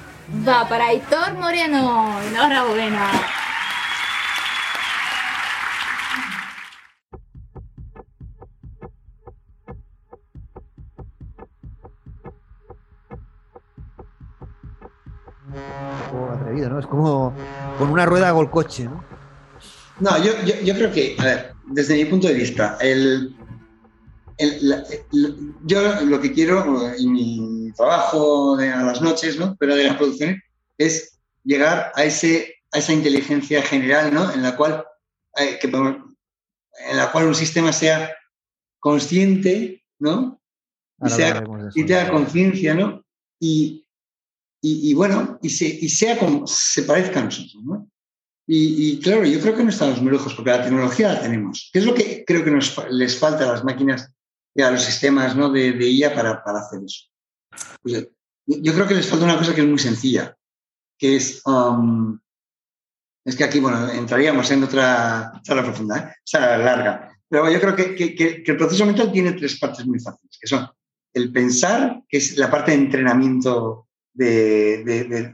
va 0.47 0.69
para 0.69 0.87
Aitor 0.87 1.35
Moreno. 1.35 2.19
Enhorabuena. 2.31 3.11
¿No? 16.69 16.79
Es 16.79 16.87
como 16.87 17.35
con 17.79 17.91
una 17.91 18.07
rueda 18.07 18.29
hago 18.29 18.43
el 18.43 18.51
coche, 18.51 18.85
¿no? 18.85 19.05
No, 20.01 20.17
yo, 20.23 20.33
yo, 20.45 20.55
yo 20.63 20.75
creo 20.75 20.93
que, 20.93 21.17
a 21.19 21.25
ver, 21.25 21.53
desde 21.67 21.95
mi 21.95 22.05
punto 22.05 22.29
de 22.29 22.35
vista, 22.35 22.79
el, 22.81 23.35
yo 25.65 26.05
lo 26.05 26.21
que 26.21 26.33
quiero 26.33 26.93
en 26.95 27.13
mi 27.13 27.73
trabajo 27.77 28.57
de, 28.57 28.71
a 28.71 28.83
las 28.83 29.01
noches, 29.01 29.39
¿no? 29.39 29.57
pero 29.59 29.75
de 29.75 29.85
las 29.85 29.97
producciones, 29.97 30.43
es 30.77 31.19
llegar 31.45 31.93
a, 31.95 32.05
ese, 32.05 32.55
a 32.73 32.79
esa 32.79 32.93
inteligencia 32.93 33.63
general 33.63 34.15
¿no? 34.15 34.33
en, 34.33 34.43
la 34.43 34.57
cual, 34.57 34.85
eh, 35.37 35.59
que, 35.61 35.67
en 35.67 36.97
la 36.97 37.11
cual 37.11 37.27
un 37.27 37.35
sistema 37.35 37.73
sea 37.73 38.15
consciente 38.79 39.83
¿no? 39.99 40.41
y, 41.05 41.11
sea, 41.11 41.43
y 41.75 41.85
tenga 41.85 42.11
conciencia 42.11 42.75
¿no? 42.75 43.05
y, 43.41 43.85
y, 44.61 44.93
bueno, 44.95 45.39
y, 45.41 45.51
se, 45.51 45.67
y 45.67 45.89
sea 45.89 46.19
como 46.19 46.47
se 46.47 46.83
parezca 46.83 47.21
a 47.21 47.25
nosotros. 47.25 47.63
¿no? 47.63 47.89
Y, 48.47 48.99
claro, 49.01 49.25
yo 49.25 49.41
creo 49.41 49.57
que 49.57 49.63
no 49.63 49.71
estamos 49.71 50.01
muy 50.01 50.11
lejos 50.11 50.35
porque 50.35 50.51
la 50.51 50.65
tecnología 50.65 51.13
la 51.13 51.21
tenemos. 51.21 51.71
¿Qué 51.73 51.79
es 51.81 51.85
lo 51.85 51.95
que 51.95 52.25
creo 52.27 52.43
que 52.43 52.51
nos, 52.51 52.77
les 52.91 53.19
falta 53.19 53.45
a 53.45 53.53
las 53.53 53.65
máquinas 53.65 54.11
y 54.55 54.63
a 54.63 54.71
los 54.71 54.83
sistemas 54.83 55.37
¿no? 55.37 55.51
de, 55.51 55.73
de 55.73 55.91
IA 55.91 56.15
para, 56.15 56.43
para 56.43 56.61
hacer 56.61 56.81
eso? 56.85 57.07
Pues, 57.83 58.09
yo 58.47 58.75
creo 58.75 58.89
que 58.89 58.95
les 58.95 59.07
falta 59.07 59.27
una 59.27 59.37
cosa 59.37 59.55
que 59.55 59.61
es 59.61 59.67
muy 59.67 59.79
sencilla, 59.79 60.35
que 60.99 61.17
es, 61.17 61.43
um, 61.45 62.19
es 63.25 63.37
que 63.37 63.45
aquí, 63.45 63.61
bueno, 63.61 63.91
entraríamos 63.91 64.51
en 64.51 64.65
otra 64.65 65.41
charla 65.43 65.63
profunda, 65.63 65.99
¿eh? 65.99 66.15
charla 66.25 66.57
larga. 66.57 67.13
Pero 67.29 67.51
yo 67.51 67.61
creo 67.61 67.77
que, 67.77 67.95
que, 67.95 68.15
que, 68.15 68.43
el 68.47 68.57
proceso 68.57 68.87
mental 68.87 69.13
tiene 69.13 69.33
tres 69.33 69.59
partes 69.59 69.87
muy 69.87 70.01
fáciles, 70.01 70.39
que 70.41 70.47
son 70.47 70.67
el 71.13 71.31
pensar, 71.31 72.03
que 72.09 72.17
es 72.17 72.39
la 72.39 72.51
parte 72.51 72.71
de 72.71 72.79
entrenamiento 72.79 73.88
de, 74.15 75.33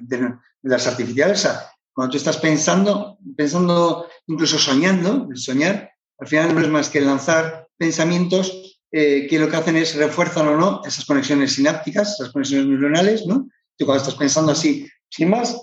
las 0.62 0.86
artificiales, 0.86 1.38
o 1.38 1.42
sea, 1.42 1.70
cuando 1.92 2.12
tú 2.12 2.16
estás 2.16 2.38
pensando, 2.38 3.18
pensando, 3.36 4.08
incluso 4.26 4.58
soñando, 4.58 5.28
el 5.30 5.36
soñar, 5.36 5.92
al 6.18 6.26
final 6.26 6.54
no 6.54 6.60
es 6.60 6.68
más 6.68 6.88
que 6.88 7.00
lanzar 7.00 7.68
pensamientos 7.76 8.80
eh, 8.90 9.26
que 9.28 9.38
lo 9.38 9.48
que 9.48 9.56
hacen 9.56 9.76
es 9.76 9.96
refuerzan 9.96 10.48
o 10.48 10.56
no 10.56 10.82
esas 10.84 11.04
conexiones 11.04 11.52
sinápticas, 11.52 12.14
esas 12.14 12.32
conexiones 12.32 12.66
neuronales, 12.66 13.26
¿no? 13.26 13.48
Tú 13.76 13.86
cuando 13.86 14.02
estás 14.02 14.16
pensando 14.16 14.52
así, 14.52 14.88
sin 15.08 15.30
más, 15.30 15.60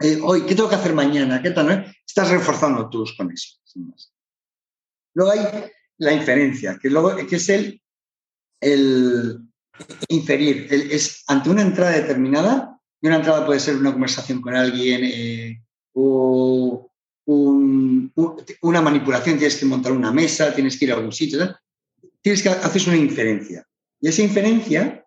eh, 0.00 0.20
hoy, 0.22 0.42
¿qué 0.42 0.54
tengo 0.54 0.68
que 0.68 0.76
hacer 0.76 0.94
mañana? 0.94 1.42
¿Qué 1.42 1.50
tal? 1.50 1.94
Estás 2.06 2.30
reforzando 2.30 2.88
tus 2.88 3.16
conexiones, 3.16 3.60
sin 3.64 3.88
más. 3.88 4.12
Luego 5.14 5.32
hay 5.32 5.70
la 5.98 6.12
inferencia, 6.12 6.78
que, 6.80 6.90
luego, 6.90 7.16
que 7.26 7.36
es 7.36 7.48
el, 7.48 7.82
el 8.60 9.47
inferir, 10.08 10.68
es 10.70 11.24
ante 11.26 11.50
una 11.50 11.62
entrada 11.62 11.92
determinada, 11.92 12.78
y 13.00 13.06
una 13.06 13.16
entrada 13.16 13.46
puede 13.46 13.60
ser 13.60 13.76
una 13.76 13.92
conversación 13.92 14.40
con 14.40 14.56
alguien 14.56 15.00
eh, 15.04 15.62
o 15.94 16.90
una 18.62 18.80
manipulación, 18.80 19.36
tienes 19.36 19.56
que 19.56 19.66
montar 19.66 19.92
una 19.92 20.12
mesa, 20.12 20.54
tienes 20.54 20.78
que 20.78 20.86
ir 20.86 20.92
a 20.92 20.96
algún 20.96 21.12
sitio, 21.12 21.54
tienes 22.22 22.42
que 22.42 22.48
hacer 22.48 22.82
una 22.88 22.96
inferencia. 22.96 23.66
Y 24.00 24.08
esa 24.08 24.22
inferencia 24.22 25.04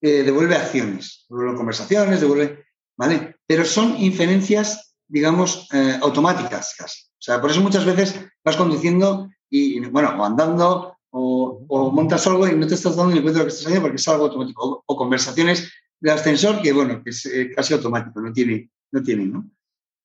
eh, 0.00 0.22
devuelve 0.22 0.56
acciones, 0.56 1.26
devuelve 1.28 1.56
conversaciones, 1.56 2.20
devuelve, 2.20 2.64
¿vale? 2.96 3.36
Pero 3.46 3.64
son 3.64 3.96
inferencias, 3.98 4.96
digamos, 5.06 5.68
eh, 5.72 5.98
automáticas 6.02 6.74
casi. 6.76 7.02
O 7.06 7.22
sea, 7.24 7.40
por 7.40 7.50
eso 7.50 7.60
muchas 7.60 7.84
veces 7.84 8.20
vas 8.44 8.56
conduciendo 8.56 9.30
y, 9.48 9.78
bueno, 9.80 10.14
o 10.18 10.24
andando 10.24 10.93
o, 11.16 11.90
montas 11.92 12.26
algo 12.26 12.48
y 12.48 12.54
no 12.54 12.66
te 12.66 12.74
estás 12.74 12.96
dando 12.96 13.14
ni 13.14 13.22
cuenta 13.22 13.38
de 13.38 13.44
lo 13.44 13.48
que 13.48 13.50
estás 13.50 13.66
haciendo 13.66 13.82
porque 13.82 13.96
es 13.96 14.08
algo 14.08 14.24
automático. 14.24 14.82
o 14.84 14.96
conversaciones 14.96 15.72
de 16.00 16.10
ascensor 16.10 16.60
que, 16.60 16.72
bueno, 16.72 17.02
que 17.02 17.10
es 17.10 17.24
eh, 17.26 17.52
casi 17.54 17.74
automático, 17.74 18.20
no 18.20 18.32
tiene, 18.32 18.70
no 18.90 19.02
tiene, 19.02 19.26
¿no? 19.26 19.50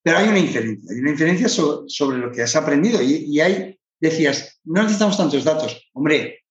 Pero 0.01 0.18
hay 0.18 0.30
una 0.30 0.39
inferencia, 0.39 0.91
hay 0.93 0.99
una 0.99 1.12
inferencia 1.12 1.49
sobre 1.49 2.18
lo 2.18 2.32
que 2.32 2.43
has 2.43 2.55
aprendido 2.55 3.01
y, 3.01 3.26
y 3.26 3.41
hay, 3.41 3.78
decías, 3.99 4.60
no 4.64 4.82
necesitamos 4.82 5.18
tantos 5.18 5.43
datos. 5.43 5.89
Hombre, 5.93 6.45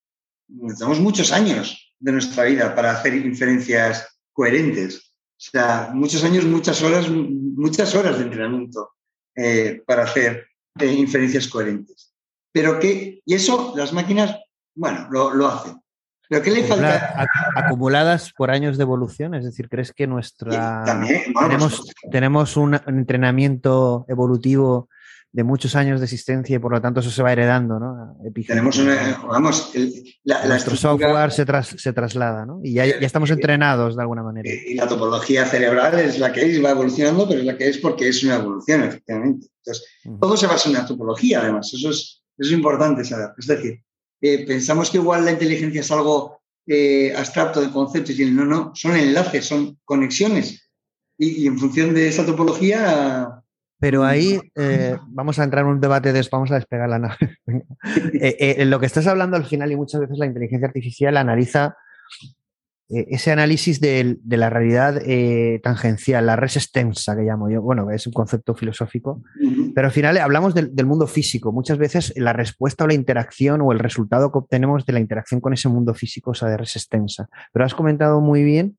necesitamos 0.48 1.00
muchos 1.00 1.32
años 1.32 1.94
de 1.98 2.12
nuestra 2.12 2.44
vida 2.44 2.74
para 2.74 2.92
hacer 2.92 3.14
inferencias 3.14 4.20
coherentes. 4.32 5.14
O 5.38 5.50
sea, 5.50 5.90
muchos 5.94 6.24
años, 6.24 6.44
muchas 6.44 6.82
horas, 6.82 7.09
muchas 7.09 7.94
horas 7.94 8.18
de 8.18 8.24
entrenamiento 8.24 8.90
eh, 9.36 9.82
para 9.86 10.02
hacer 10.02 10.48
eh, 10.78 10.92
inferencias 10.92 11.48
coherentes. 11.48 12.12
Pero 12.52 12.78
que, 12.78 13.22
y 13.24 13.34
eso 13.34 13.72
las 13.76 13.92
máquinas, 13.92 14.36
bueno, 14.79 15.09
lo, 15.11 15.35
lo 15.35 15.49
hacen. 15.49 15.81
¿Pero 16.29 16.43
qué 16.43 16.51
le 16.51 16.64
falta? 16.64 17.29
Acumuladas 17.55 18.33
por 18.37 18.51
años 18.51 18.76
de 18.76 18.83
evolución, 18.83 19.35
es 19.35 19.45
decir, 19.45 19.68
¿crees 19.68 19.93
que 19.93 20.07
nuestra... 20.07 20.85
tenemos, 21.41 21.95
tenemos 22.11 22.57
un 22.57 22.74
entrenamiento 22.87 24.05
evolutivo 24.09 24.89
de 25.33 25.45
muchos 25.45 25.76
años 25.76 26.01
de 26.01 26.05
existencia 26.05 26.57
y 26.57 26.59
por 26.59 26.72
lo 26.72 26.81
tanto 26.81 27.01
eso 27.01 27.11
se 27.11 27.22
va 27.22 27.33
heredando, 27.33 27.79
¿no? 27.79 28.16
Tenemos 28.47 28.79
una, 28.79 29.22
vamos, 29.26 29.72
nuestro 30.24 30.76
software 30.76 31.31
se, 31.31 31.45
se, 31.79 31.93
traslada, 31.93 32.47
¿no? 32.47 32.61
Y 32.62 32.74
ya, 32.74 32.87
ya, 32.87 32.95
estamos 33.01 33.31
entrenados 33.31 33.97
de 33.97 34.03
alguna 34.03 34.22
manera. 34.22 34.49
Y 34.49 34.74
la 34.74 34.87
topología 34.87 35.45
cerebral 35.47 35.99
es 35.99 36.18
la 36.18 36.33
que 36.33 36.43
es, 36.43 36.62
va 36.64 36.70
evolucionando, 36.70 37.26
pero 37.29 37.41
es 37.41 37.47
la 37.47 37.57
que 37.57 37.68
es 37.68 37.79
porque 37.79 38.09
es 38.09 38.22
una 38.24 38.37
evolución, 38.37 38.83
efectivamente. 38.85 39.49
Entonces, 39.59 39.87
todo 40.20 40.37
se 40.37 40.47
basa 40.47 40.68
en 40.68 40.74
la 40.74 40.87
topología, 40.87 41.41
además, 41.41 41.72
eso 41.74 41.91
es, 41.91 42.22
eso 42.37 42.51
es 42.51 42.53
importante 42.53 43.05
saber. 43.05 43.31
Es 43.39 43.47
decir, 43.47 43.83
eh, 44.21 44.45
pensamos 44.47 44.91
que 44.91 44.99
igual 44.99 45.25
la 45.25 45.33
inteligencia 45.33 45.81
es 45.81 45.91
algo 45.91 46.41
eh, 46.66 47.14
abstracto 47.16 47.61
de 47.61 47.71
conceptos 47.71 48.19
y 48.19 48.31
no, 48.31 48.45
no, 48.45 48.73
son 48.75 48.97
enlaces, 48.97 49.47
son 49.47 49.79
conexiones. 49.85 50.71
Y, 51.16 51.47
en 51.47 51.59
función 51.59 51.95
de 51.95 52.09
esa 52.09 52.25
topología... 52.25 53.43
Pero 53.81 54.05
ahí 54.05 54.41
eh, 54.57 54.97
vamos 55.07 55.39
a 55.39 55.45
entrar 55.45 55.64
en 55.64 55.71
un 55.71 55.81
debate 55.81 56.12
de 56.12 56.29
vamos 56.33 56.51
a 56.51 56.57
despegar 56.57 56.89
la 56.89 56.99
nave. 56.99 57.39
lo 58.66 58.81
que 58.81 58.87
estás 58.87 59.07
hablando 59.07 59.37
al 59.37 59.47
final 59.47 59.71
y 59.71 59.77
muchas 59.77 60.01
veces 60.01 60.19
la 60.19 60.27
inteligencia 60.27 60.66
artificial 60.66 61.16
analiza 61.16 61.77
eh, 62.23 62.38
ese 62.91 63.30
análisis 63.30 63.80
de, 63.80 64.18
la 64.24 64.49
realidad 64.49 65.03
eh, 65.05 65.61
tangencial, 65.62 66.24
la 66.24 66.36
res 66.36 66.57
extensa 66.57 67.14
que 67.14 67.22
llamo 67.22 67.51
yo, 67.51 67.61
bueno, 67.61 67.91
es 67.91 68.07
un 68.07 68.14
concepto 68.14 68.55
filosófico, 68.55 69.22
pero 69.74 69.89
al 69.89 69.93
final 69.93 70.16
hablamos 70.16 70.55
del, 70.55 70.86
mundo 70.86 71.07
físico. 71.07 71.53
Muchas 71.53 71.76
veces 71.76 72.14
la 72.16 72.32
respuesta 72.32 72.84
o 72.84 72.86
la 72.86 72.95
interacción 72.95 73.61
o 73.61 73.72
el 73.72 73.78
resultado 73.78 74.32
que 74.32 74.39
obtenemos 74.39 74.86
de 74.86 74.95
la 74.95 75.01
interacción 75.01 75.41
con 75.41 75.53
ese 75.53 75.68
mundo 75.68 75.93
físico 75.93 76.32
es 76.32 76.41
de 76.41 76.57
res 76.57 76.76
extensa. 76.76 77.28
Pero 77.53 77.66
has 77.66 77.74
comentado 77.74 78.22
muy 78.22 78.43
bien 78.43 78.78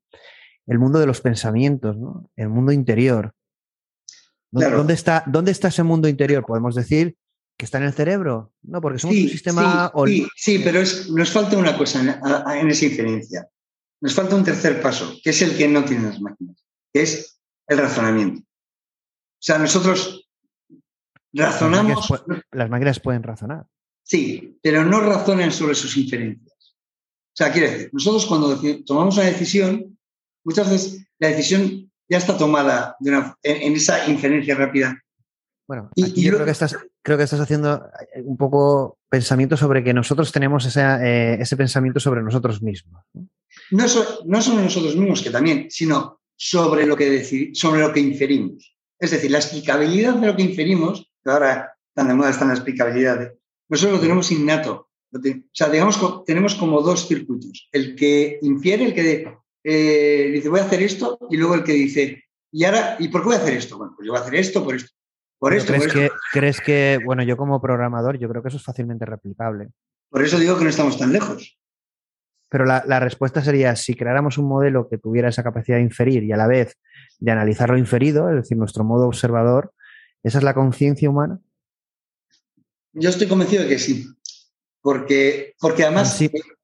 el 0.66 0.80
mundo 0.80 0.98
de 0.98 1.06
los 1.06 1.20
pensamientos, 1.20 1.96
¿no? 1.96 2.28
el 2.34 2.48
mundo 2.48 2.72
interior. 2.72 3.32
¿Dónde, 4.50 4.94
está, 4.94 5.22
¿Dónde 5.26 5.52
está 5.52 5.68
ese 5.68 5.84
mundo 5.84 6.08
interior? 6.08 6.44
Podemos 6.44 6.74
decir 6.74 7.14
que 7.56 7.64
está 7.64 7.78
en 7.78 7.84
el 7.84 7.92
cerebro, 7.92 8.52
¿no? 8.62 8.80
Porque 8.80 8.98
somos 8.98 9.16
un 9.16 9.28
sistema... 9.28 9.92
Sí, 10.06 10.26
sí, 10.34 10.60
pero 10.64 10.80
nos 10.80 11.30
falta 11.30 11.56
una 11.56 11.78
cosa 11.78 12.00
en 12.00 12.68
esa 12.68 12.86
inferencia 12.86 13.48
nos 14.00 14.14
falta 14.14 14.34
un 14.34 14.44
tercer 14.44 14.80
paso, 14.80 15.14
que 15.22 15.30
es 15.30 15.42
el 15.42 15.56
que 15.56 15.68
no 15.68 15.84
tienen 15.84 16.06
las 16.06 16.20
máquinas, 16.20 16.64
que 16.92 17.02
es 17.02 17.40
el 17.66 17.78
razonamiento. 17.78 18.40
O 18.40 19.42
sea, 19.42 19.58
nosotros 19.58 20.28
razonamos. 21.32 22.08
Las 22.50 22.70
máquinas, 22.70 23.00
pueden 23.00 23.22
razonar. 23.22 23.66
Sí, 24.02 24.58
pero 24.62 24.84
no 24.84 25.00
razonan 25.00 25.52
sobre 25.52 25.74
sus 25.74 25.96
inferencias. 25.96 26.76
O 27.32 27.36
sea, 27.36 27.52
quiere 27.52 27.70
decir, 27.70 27.90
nosotros 27.92 28.26
cuando 28.26 28.60
tomamos 28.84 29.16
una 29.16 29.26
decisión, 29.26 29.98
muchas 30.44 30.70
veces 30.70 31.06
la 31.18 31.28
decisión 31.28 31.90
ya 32.08 32.18
está 32.18 32.36
tomada 32.36 32.96
en, 33.42 33.74
esa 33.74 34.08
inferencia 34.08 34.56
rápida. 34.56 35.00
Bueno, 35.68 35.90
y, 35.94 36.20
yo 36.20 36.32
creo 36.32 36.44
que, 36.44 36.50
estás, 36.50 36.76
creo 37.02 37.16
que 37.16 37.24
estás 37.24 37.38
haciendo 37.38 37.88
un 38.24 38.36
poco 38.36 38.98
pensamiento 39.08 39.56
sobre 39.56 39.84
que 39.84 39.94
nosotros 39.94 40.32
tenemos 40.32 40.76
eh, 40.76 41.36
ese 41.38 41.56
pensamiento 41.56 42.00
sobre 42.00 42.22
nosotros 42.22 42.60
mismos. 42.60 43.04
¿no? 43.14 43.28
No, 43.70 43.84
no 44.26 44.42
sobre 44.42 44.62
nosotros 44.62 44.96
mismos, 44.96 45.22
que 45.22 45.30
también, 45.30 45.66
sino 45.70 46.20
sobre 46.36 46.86
lo, 46.86 46.96
que 46.96 47.52
sobre 47.54 47.80
lo 47.80 47.92
que 47.92 48.00
inferimos. 48.00 48.76
Es 48.98 49.10
decir, 49.10 49.30
la 49.30 49.38
explicabilidad 49.38 50.14
de 50.14 50.26
lo 50.26 50.36
que 50.36 50.42
inferimos, 50.42 51.10
que 51.22 51.30
ahora 51.30 51.74
tan 51.94 52.08
de 52.08 52.14
moda 52.14 52.30
está 52.30 52.44
la 52.44 52.54
explicabilidad, 52.54 53.32
nosotros 53.68 53.96
lo 53.96 54.00
tenemos 54.00 54.30
innato. 54.30 54.88
O 55.12 55.20
sea, 55.52 55.68
digamos, 55.68 56.24
tenemos 56.24 56.54
como 56.54 56.82
dos 56.82 57.08
circuitos. 57.08 57.68
El 57.72 57.96
que 57.96 58.38
infiere, 58.42 58.84
el 58.86 58.94
que 58.94 59.34
eh, 59.64 60.30
dice, 60.32 60.48
voy 60.48 60.60
a 60.60 60.64
hacer 60.64 60.82
esto, 60.82 61.18
y 61.30 61.36
luego 61.36 61.54
el 61.54 61.64
que 61.64 61.72
dice, 61.72 62.24
¿y 62.52 62.64
ahora, 62.64 62.96
¿y 62.98 63.08
por 63.08 63.22
qué 63.22 63.26
voy 63.26 63.36
a 63.36 63.40
hacer 63.40 63.54
esto? 63.54 63.78
Bueno, 63.78 63.94
pues 63.96 64.06
yo 64.06 64.12
voy 64.12 64.20
a 64.20 64.22
hacer 64.22 64.34
esto, 64.36 64.64
por 64.64 64.74
esto. 64.74 64.90
Por 65.38 65.54
esto, 65.54 65.72
¿Crees, 65.72 65.84
por 65.84 65.92
que, 65.92 66.10
¿Crees 66.32 66.60
que, 66.60 66.98
bueno, 67.04 67.22
yo 67.22 67.36
como 67.36 67.60
programador, 67.62 68.18
yo 68.18 68.28
creo 68.28 68.42
que 68.42 68.48
eso 68.48 68.58
es 68.58 68.64
fácilmente 68.64 69.06
replicable? 69.06 69.68
Por 70.10 70.22
eso 70.22 70.38
digo 70.38 70.58
que 70.58 70.64
no 70.64 70.70
estamos 70.70 70.98
tan 70.98 71.12
lejos. 71.12 71.58
Pero 72.50 72.64
la, 72.64 72.98
respuesta 72.98 73.42
sería, 73.44 73.76
si 73.76 73.94
creáramos 73.94 74.36
un 74.36 74.48
modelo 74.48 74.88
que 74.88 74.98
tuviera 74.98 75.28
esa 75.28 75.44
capacidad 75.44 75.76
de 75.76 75.84
inferir 75.84 76.24
y 76.24 76.32
a 76.32 76.36
la 76.36 76.48
vez 76.48 76.76
de 77.20 77.30
analizar 77.30 77.70
lo 77.70 77.78
inferido, 77.78 78.28
es 78.28 78.34
decir, 78.34 78.58
nuestro 78.58 78.82
modo 78.82 79.06
observador, 79.06 79.72
¿esa 80.24 80.38
es 80.38 80.44
la 80.44 80.52
conciencia 80.52 81.08
humana? 81.08 81.38
Yo 82.92 83.08
estoy 83.08 83.28
convencido 83.28 83.62
de 83.62 83.68
que 83.68 83.78
sí. 83.78 84.04
Porque, 84.82 85.54
porque 85.60 85.84
además... 85.84 86.08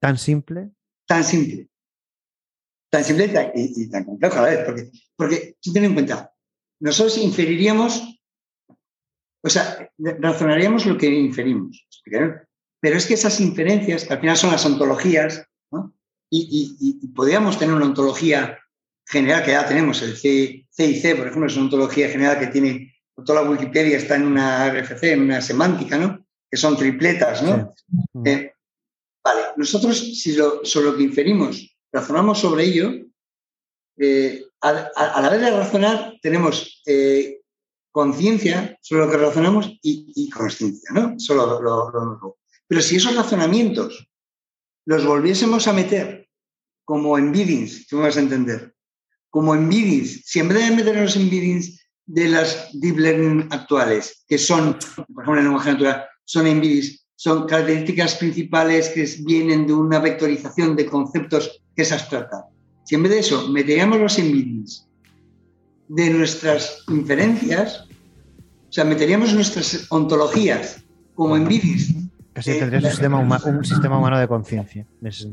¿Tan, 0.00 0.18
simple? 0.18 0.70
Tan 1.06 1.22
simple. 1.22 1.68
Tan 2.90 3.04
simple 3.04 3.52
y, 3.54 3.88
tan 3.88 4.04
complejo 4.04 4.38
a 4.38 4.42
la 4.42 4.48
vez. 4.48 4.64
Porque, 4.66 4.90
porque 5.14 5.56
tú 5.62 5.72
ten 5.72 5.84
en 5.84 5.94
cuenta, 5.94 6.34
nosotros 6.80 7.16
inferiríamos, 7.18 8.20
o 9.40 9.48
sea, 9.48 9.88
razonaríamos 9.98 10.84
lo 10.84 10.98
que 10.98 11.06
inferimos. 11.06 11.86
Pero 12.80 12.96
es 12.96 13.06
que 13.06 13.14
esas 13.14 13.40
inferencias, 13.40 14.04
que 14.04 14.14
al 14.14 14.20
final 14.20 14.36
son 14.36 14.50
las 14.50 14.66
ontologías, 14.66 15.46
¿no? 15.70 15.96
y, 16.30 17.06
podríamos 17.14 17.58
tener 17.58 17.74
una 17.74 17.86
ontología 17.86 18.58
general 19.06 19.44
que 19.44 19.52
ya 19.52 19.66
tenemos, 19.66 20.02
el 20.02 20.16
C, 20.16 20.66
C, 20.70 21.14
por 21.16 21.28
ejemplo, 21.28 21.46
es 21.46 21.56
una 21.56 21.66
ontología 21.66 22.08
general 22.08 22.38
que 22.38 22.48
tiene, 22.48 22.94
toda 23.24 23.42
la 23.42 23.50
Wikipedia 23.50 23.96
está 23.96 24.16
en 24.16 24.26
una 24.26 24.68
RFC, 24.70 25.04
en 25.04 25.22
una 25.22 25.40
semántica, 25.40 25.96
¿no? 25.96 26.26
Que 26.50 26.56
son 26.56 26.76
tripletas, 26.76 27.42
¿no? 27.42 27.72
Eh, 28.24 28.52
vale, 29.22 29.42
nosotros 29.56 29.98
si 29.98 30.34
lo, 30.34 30.64
sobre 30.64 30.86
lo 30.86 30.96
que 30.96 31.04
inferimos 31.04 31.76
razonamos 31.92 32.40
sobre 32.40 32.64
ello, 32.64 32.92
eh, 33.98 34.44
a, 34.60 35.20
la 35.22 35.28
vez 35.30 35.40
de 35.40 35.50
razonar 35.50 36.14
tenemos 36.20 36.82
eh, 36.86 37.40
conciencia 37.90 38.76
sobre 38.82 39.06
lo 39.06 39.10
que 39.10 39.16
razonamos 39.16 39.66
y, 39.82 40.12
y 40.14 40.28
consciencia, 40.28 40.90
¿no? 40.92 41.18
Solo 41.18 41.60
lo, 41.62 42.38
Pero 42.66 42.82
si 42.82 42.96
esos 42.96 43.14
razonamientos 43.14 44.08
los 44.86 45.04
volviésemos 45.04 45.66
a 45.68 45.72
meter 45.72 46.28
como 46.84 47.18
en 47.18 47.32
biddings, 47.32 47.86
tú 47.88 47.96
me 47.96 48.02
vas 48.02 48.16
a 48.16 48.20
entender, 48.20 48.72
como 49.28 49.54
en 49.54 49.68
biddings, 49.68 50.22
si 50.24 50.38
en 50.38 50.48
vez 50.48 50.58
de 50.58 50.76
meternos 50.76 51.16
en 51.16 51.28
biddings 51.28 51.84
de 52.06 52.28
las 52.28 52.70
deep 52.72 52.96
learning 52.96 53.48
actuales, 53.50 54.24
que 54.28 54.38
son, 54.38 54.78
por 55.12 55.24
ejemplo, 55.24 55.38
en 55.38 55.44
lenguaje 55.44 55.72
natural, 55.72 56.04
son 56.24 56.46
en 56.46 56.60
biddings, 56.60 57.04
son 57.16 57.46
características 57.48 58.14
principales 58.14 58.88
que 58.90 59.04
vienen 59.24 59.66
de 59.66 59.74
una 59.74 59.98
vectorización 59.98 60.76
de 60.76 60.86
conceptos 60.86 61.60
que 61.74 61.82
es 61.82 61.90
abstracta. 61.90 62.46
Si 62.84 62.94
en 62.94 63.02
vez 63.02 63.12
de 63.12 63.18
eso 63.18 63.48
meteríamos 63.48 63.98
los 63.98 64.16
biddings 64.16 64.86
de 65.88 66.10
nuestras 66.10 66.84
inferencias, 66.88 67.88
o 68.68 68.72
sea, 68.72 68.84
meteríamos 68.84 69.34
nuestras 69.34 69.86
ontologías 69.90 70.84
como 71.14 71.36
en 71.36 71.48
biddings 71.48 72.05
Casi 72.36 72.58
tendríamos 72.58 72.84
un 72.84 72.90
sistema, 72.90 73.18
un 73.46 73.64
sistema 73.64 73.98
humano 73.98 74.18
de 74.18 74.28
conciencia. 74.28 74.86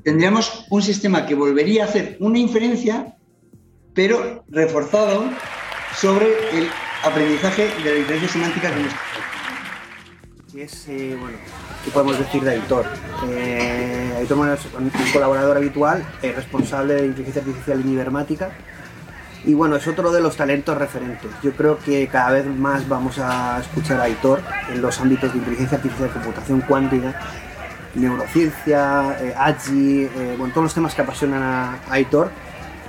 Tendríamos 0.05 0.65
un 0.69 0.81
sistema 0.81 1.25
que 1.25 1.35
volvería 1.35 1.83
a 1.83 1.87
hacer 1.87 2.15
una 2.21 2.39
inferencia, 2.39 3.17
pero 3.93 4.45
reforzado 4.47 5.25
sobre 5.97 6.27
el 6.27 6.69
aprendizaje 7.03 7.63
de 7.83 7.91
la 7.91 7.97
diferencia 7.97 8.29
semántica 8.29 8.71
de 8.71 8.79
nuestra 8.79 9.01
Sí, 10.47 10.61
es, 10.61 10.87
eh, 10.87 11.17
bueno, 11.19 11.37
¿qué 11.83 11.91
podemos 11.91 12.17
decir 12.19 12.41
de 12.41 12.51
Aitor? 12.51 12.85
Eh, 13.27 14.13
Aitor 14.19 14.53
es 14.53 14.61
un 14.73 14.89
colaborador 15.11 15.57
habitual, 15.57 16.05
es 16.21 16.33
responsable 16.33 16.93
de 16.93 17.07
inteligencia 17.07 17.41
artificial 17.41 17.81
en 17.81 17.91
Ibermática 17.91 18.51
y 19.45 19.53
bueno, 19.53 19.75
es 19.75 19.87
otro 19.87 20.11
de 20.11 20.21
los 20.21 20.37
talentos 20.37 20.77
referentes. 20.77 21.29
Yo 21.41 21.51
creo 21.51 21.77
que 21.77 22.07
cada 22.07 22.31
vez 22.31 22.45
más 22.45 22.87
vamos 22.87 23.19
a 23.19 23.59
escuchar 23.59 23.99
a 23.99 24.03
Aitor 24.03 24.41
en 24.71 24.81
los 24.81 24.99
ámbitos 24.99 25.33
de 25.33 25.39
inteligencia 25.39 25.77
artificial, 25.77 26.09
computación 26.11 26.61
cuántica, 26.61 27.19
neurociencia, 27.95 29.17
eh, 29.19 29.33
AGI, 29.37 30.03
eh, 30.03 30.35
bueno, 30.37 30.53
todos 30.53 30.65
los 30.65 30.73
temas 30.73 30.95
que 30.95 31.01
apasionan 31.01 31.43
a, 31.43 31.79
Aitor. 31.89 32.31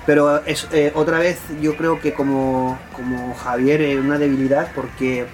Pero 0.06 0.44
es 0.44 0.68
eh, 0.72 0.92
otra 0.94 1.18
vez, 1.18 1.40
yo 1.60 1.76
creo 1.76 1.98
que 2.00 2.12
como, 2.12 2.78
como 2.92 3.34
Javier, 3.34 3.80
eh, 3.80 3.98
una 3.98 4.18
debilidad 4.18 4.70
porque 4.74 5.26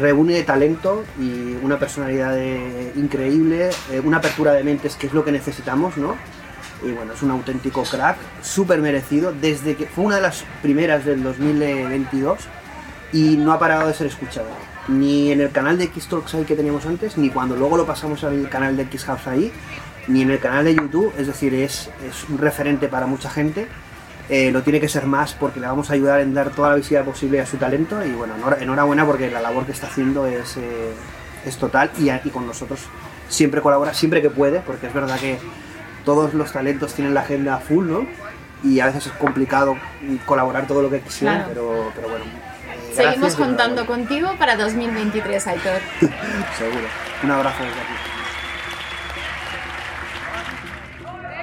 reúne 0.00 0.42
talento 0.42 1.04
y 1.18 1.56
una 1.62 1.78
personalidad 1.78 2.36
increíble, 2.96 3.70
una 4.04 4.16
apertura 4.16 4.52
de 4.52 4.64
mentes, 4.64 4.96
que 4.96 5.06
es 5.06 5.14
lo 5.14 5.24
que 5.24 5.30
necesitamos, 5.30 5.96
¿no? 5.96 6.16
Y 6.84 6.92
bueno, 6.92 7.12
es 7.12 7.22
un 7.22 7.30
auténtico 7.30 7.82
crack, 7.82 8.16
súper 8.42 8.80
merecido, 8.80 9.32
desde 9.32 9.74
que 9.76 9.86
fue 9.86 10.04
una 10.04 10.16
de 10.16 10.22
las 10.22 10.44
primeras 10.62 11.04
del 11.04 11.22
2022 11.22 12.38
y 13.12 13.36
no 13.36 13.52
ha 13.52 13.58
parado 13.58 13.88
de 13.88 13.94
ser 13.94 14.06
escuchado. 14.06 14.48
Ni 14.88 15.32
en 15.32 15.40
el 15.40 15.50
canal 15.50 15.76
de 15.76 15.84
X-Talks 15.84 16.34
ahí 16.34 16.44
que 16.44 16.56
teníamos 16.56 16.86
antes, 16.86 17.18
ni 17.18 17.30
cuando 17.30 17.56
luego 17.56 17.76
lo 17.76 17.86
pasamos 17.86 18.24
al 18.24 18.48
canal 18.48 18.76
de 18.76 18.84
X-House 18.84 19.26
ahí, 19.26 19.52
ni 20.06 20.22
en 20.22 20.30
el 20.30 20.38
canal 20.38 20.64
de 20.64 20.74
YouTube, 20.74 21.12
es 21.18 21.26
decir, 21.26 21.54
es, 21.54 21.90
es 22.08 22.28
un 22.28 22.38
referente 22.38 22.88
para 22.88 23.06
mucha 23.06 23.28
gente. 23.28 23.68
Eh, 24.30 24.50
lo 24.50 24.62
tiene 24.62 24.78
que 24.78 24.88
ser 24.88 25.06
más 25.06 25.32
porque 25.32 25.58
le 25.58 25.66
vamos 25.66 25.90
a 25.90 25.94
ayudar 25.94 26.20
en 26.20 26.34
dar 26.34 26.50
toda 26.50 26.70
la 26.70 26.74
visibilidad 26.76 27.04
posible 27.04 27.40
a 27.40 27.46
su 27.46 27.56
talento 27.56 28.04
y 28.04 28.10
bueno, 28.10 28.34
enhorabuena 28.60 29.06
porque 29.06 29.30
la 29.30 29.40
labor 29.40 29.64
que 29.64 29.72
está 29.72 29.86
haciendo 29.86 30.26
es, 30.26 30.58
eh, 30.58 30.92
es 31.46 31.56
total 31.56 31.90
y, 31.98 32.10
y 32.10 32.30
con 32.30 32.46
nosotros 32.46 32.80
siempre 33.28 33.62
colabora, 33.62 33.94
siempre 33.94 34.20
que 34.20 34.28
puede, 34.28 34.60
porque 34.60 34.88
es 34.88 34.92
verdad 34.92 35.18
que 35.18 35.38
todos 36.04 36.34
los 36.34 36.52
talentos 36.52 36.94
tienen 36.94 37.14
la 37.14 37.20
agenda 37.20 37.58
full, 37.58 37.86
¿no? 37.86 38.06
Y 38.62 38.80
a 38.80 38.86
veces 38.86 39.06
es 39.06 39.12
complicado 39.12 39.76
colaborar 40.26 40.66
todo 40.66 40.82
lo 40.82 40.90
que 40.90 41.00
quisieran, 41.00 41.46
pero, 41.48 41.92
pero 41.94 42.08
bueno. 42.08 42.24
Seguimos 42.92 43.36
contando 43.36 43.86
contigo 43.86 44.34
para 44.38 44.56
2023, 44.56 45.46
Aitor. 45.46 45.80
Seguro. 46.58 46.86
Un 47.22 47.30
abrazo 47.30 47.62
desde 47.62 47.80
aquí. 47.80 47.92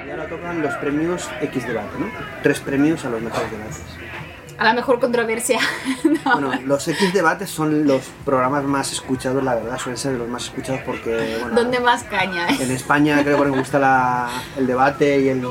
Y 0.06 0.10
ahora 0.10 0.28
tocan 0.28 0.62
los 0.62 0.74
premios 0.74 1.30
X 1.40 1.66
Debate, 1.66 1.98
¿no? 1.98 2.06
Tres 2.42 2.60
premios 2.60 3.04
a 3.04 3.08
los 3.08 3.22
mejores 3.22 3.50
debates 3.50 3.95
a 4.58 4.64
la 4.64 4.72
mejor 4.72 5.00
controversia. 5.00 5.60
Bueno, 6.26 6.52
los 6.64 6.88
X 6.88 7.12
debates 7.12 7.48
son 7.48 7.86
los 7.86 8.02
programas 8.24 8.64
más 8.64 8.90
escuchados, 8.90 9.44
la 9.44 9.54
verdad, 9.54 9.78
suelen 9.78 9.96
ser 9.96 10.14
los 10.14 10.28
más 10.28 10.46
escuchados 10.46 10.80
porque... 10.84 11.38
Bueno, 11.40 11.54
¿Dónde 11.54 11.78
más 11.78 12.02
caña? 12.02 12.48
En 12.48 12.72
España 12.72 13.22
creo 13.22 13.38
que 13.38 13.50
me 13.50 13.56
gusta 13.56 14.28
el 14.56 14.66
debate 14.66 15.20
y 15.20 15.28
el, 15.28 15.44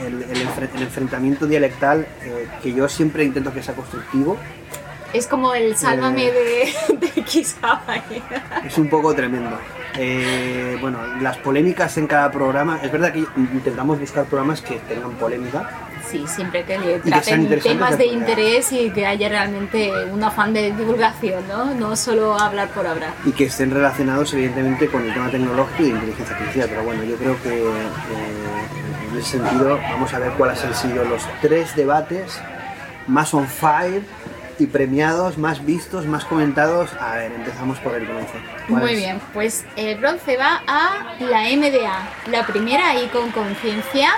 el, 0.00 0.82
enfrentamiento 0.82 1.46
dialectal, 1.46 2.06
eh, 2.22 2.48
que 2.62 2.72
yo 2.72 2.88
siempre 2.88 3.22
intento 3.22 3.52
que 3.52 3.62
sea 3.62 3.74
constructivo. 3.74 4.36
Es 5.12 5.26
como 5.26 5.54
el 5.54 5.76
sálvame 5.76 6.26
eh, 6.26 6.74
de, 6.88 6.96
de 6.96 7.20
X 7.20 7.56
Es 8.64 8.78
un 8.78 8.88
poco 8.88 9.14
tremendo. 9.14 9.56
Eh, 9.98 10.78
bueno, 10.80 10.98
las 11.20 11.36
polémicas 11.36 11.98
en 11.98 12.06
cada 12.06 12.30
programa, 12.30 12.80
es 12.82 12.90
verdad 12.90 13.12
que 13.12 13.24
intentamos 13.36 14.00
buscar 14.00 14.24
programas 14.24 14.62
que 14.62 14.76
tengan 14.80 15.12
polémica, 15.12 15.68
sí, 16.12 16.24
siempre 16.26 16.64
que 16.64 17.00
traten 17.04 17.60
temas 17.60 17.98
de 17.98 18.06
interés 18.06 18.72
y 18.72 18.90
que 18.90 19.06
haya 19.06 19.28
realmente 19.28 19.90
un 20.06 20.22
afán 20.22 20.52
de 20.52 20.72
divulgación, 20.72 21.46
¿no? 21.48 21.74
No 21.74 21.96
solo 21.96 22.38
hablar 22.38 22.68
por 22.68 22.86
hablar. 22.86 23.12
Y 23.24 23.32
que 23.32 23.44
estén 23.44 23.70
relacionados 23.70 24.32
evidentemente 24.34 24.88
con 24.88 25.02
el 25.04 25.12
tema 25.12 25.30
tecnológico 25.30 25.82
y 25.82 25.90
inteligencia 25.90 26.36
artificial, 26.36 26.68
pero 26.68 26.84
bueno, 26.84 27.02
yo 27.04 27.16
creo 27.16 27.42
que 27.42 27.62
eh, 27.62 29.10
en 29.10 29.18
ese 29.18 29.38
sentido 29.38 29.78
vamos 29.90 30.12
a 30.12 30.18
ver 30.18 30.32
cuáles 30.32 30.62
han 30.64 30.74
sido 30.74 31.04
los 31.04 31.22
tres 31.40 31.74
debates 31.74 32.40
más 33.06 33.32
on 33.34 33.46
fire 33.46 34.02
y 34.58 34.66
premiados, 34.66 35.38
más 35.38 35.64
vistos, 35.64 36.06
más 36.06 36.24
comentados. 36.24 36.90
A 37.00 37.16
ver, 37.16 37.32
empezamos 37.32 37.78
por 37.80 37.94
el 37.94 38.06
bronce. 38.06 38.34
Muy 38.68 38.94
bien, 38.94 39.20
pues 39.32 39.64
el 39.76 39.98
bronce 39.98 40.36
va 40.36 40.62
a 40.66 41.16
la 41.18 41.42
MDA, 41.56 42.08
la 42.30 42.46
primera 42.46 42.90
ahí 42.90 43.08
con 43.12 43.30
conciencia 43.30 44.10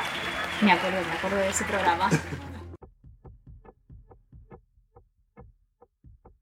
me 0.64 0.72
acuerdo, 0.72 0.98
me 1.06 1.12
acuerdo 1.12 1.36
de 1.36 1.48
ese 1.48 1.64
programa. 1.64 2.08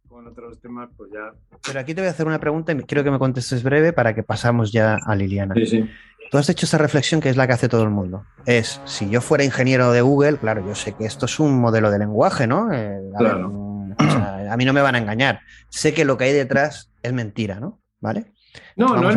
Con 0.09 0.27
otros 0.27 0.61
temas, 0.61 0.91
pues 0.97 1.11
ya. 1.13 1.33
Pero 1.67 1.81
aquí 1.81 1.95
te 1.95 2.03
voy 2.03 2.09
a 2.09 2.11
hacer 2.11 2.27
una 2.27 2.39
pregunta 2.39 2.73
y 2.73 2.77
quiero 2.83 3.03
que 3.03 3.11
me 3.11 3.19
contestes 3.19 3.63
breve 3.63 3.93
para 3.93 4.15
que 4.15 4.23
pasamos 4.23 4.71
ya 4.71 4.99
a 5.05 5.17
Liliana. 5.17 5.55
Sí, 5.55 5.67
sí. 5.67 5.91
Tú 6.31 6.39
has 6.39 6.49
hecho 6.49 6.67
esa 6.67 6.79
reflexión 6.79 7.21
que 7.21 7.29
es 7.29 7.37
la 7.37 7.47
que 7.47 7.55
hace 7.55 7.69
todo 7.69 7.83
el 7.83 7.91
mundo. 7.91 8.25
Es, 8.47 8.81
si 8.85 9.11
yo 9.11 9.21
fuera 9.21 9.45
ingeniero 9.45 9.93
de 9.93 10.01
Google, 10.01 10.39
claro, 10.39 10.65
yo 10.67 10.75
sé 10.75 10.93
que 10.93 11.05
esto 11.05 11.27
es 11.27 11.41
un 11.41 11.61
modelo 11.61 11.91
de 11.91 11.99
lenguaje, 11.99 12.47
¿no? 12.47 12.73
Eh, 12.73 13.01
a, 13.15 13.19
claro. 13.19 13.53
a 13.99 14.57
mí 14.57 14.65
no 14.65 14.73
me 14.73 14.81
van 14.81 14.95
a 14.95 14.99
engañar. 14.99 15.41
Sé 15.69 15.93
que 15.93 16.05
lo 16.05 16.17
que 16.17 16.25
hay 16.25 16.33
detrás 16.33 16.91
es 17.03 17.13
mentira, 17.13 17.61
¿no? 17.61 17.81
¿Vale? 18.01 18.33
No, 18.77 18.97
no 18.97 19.11
es, 19.11 19.17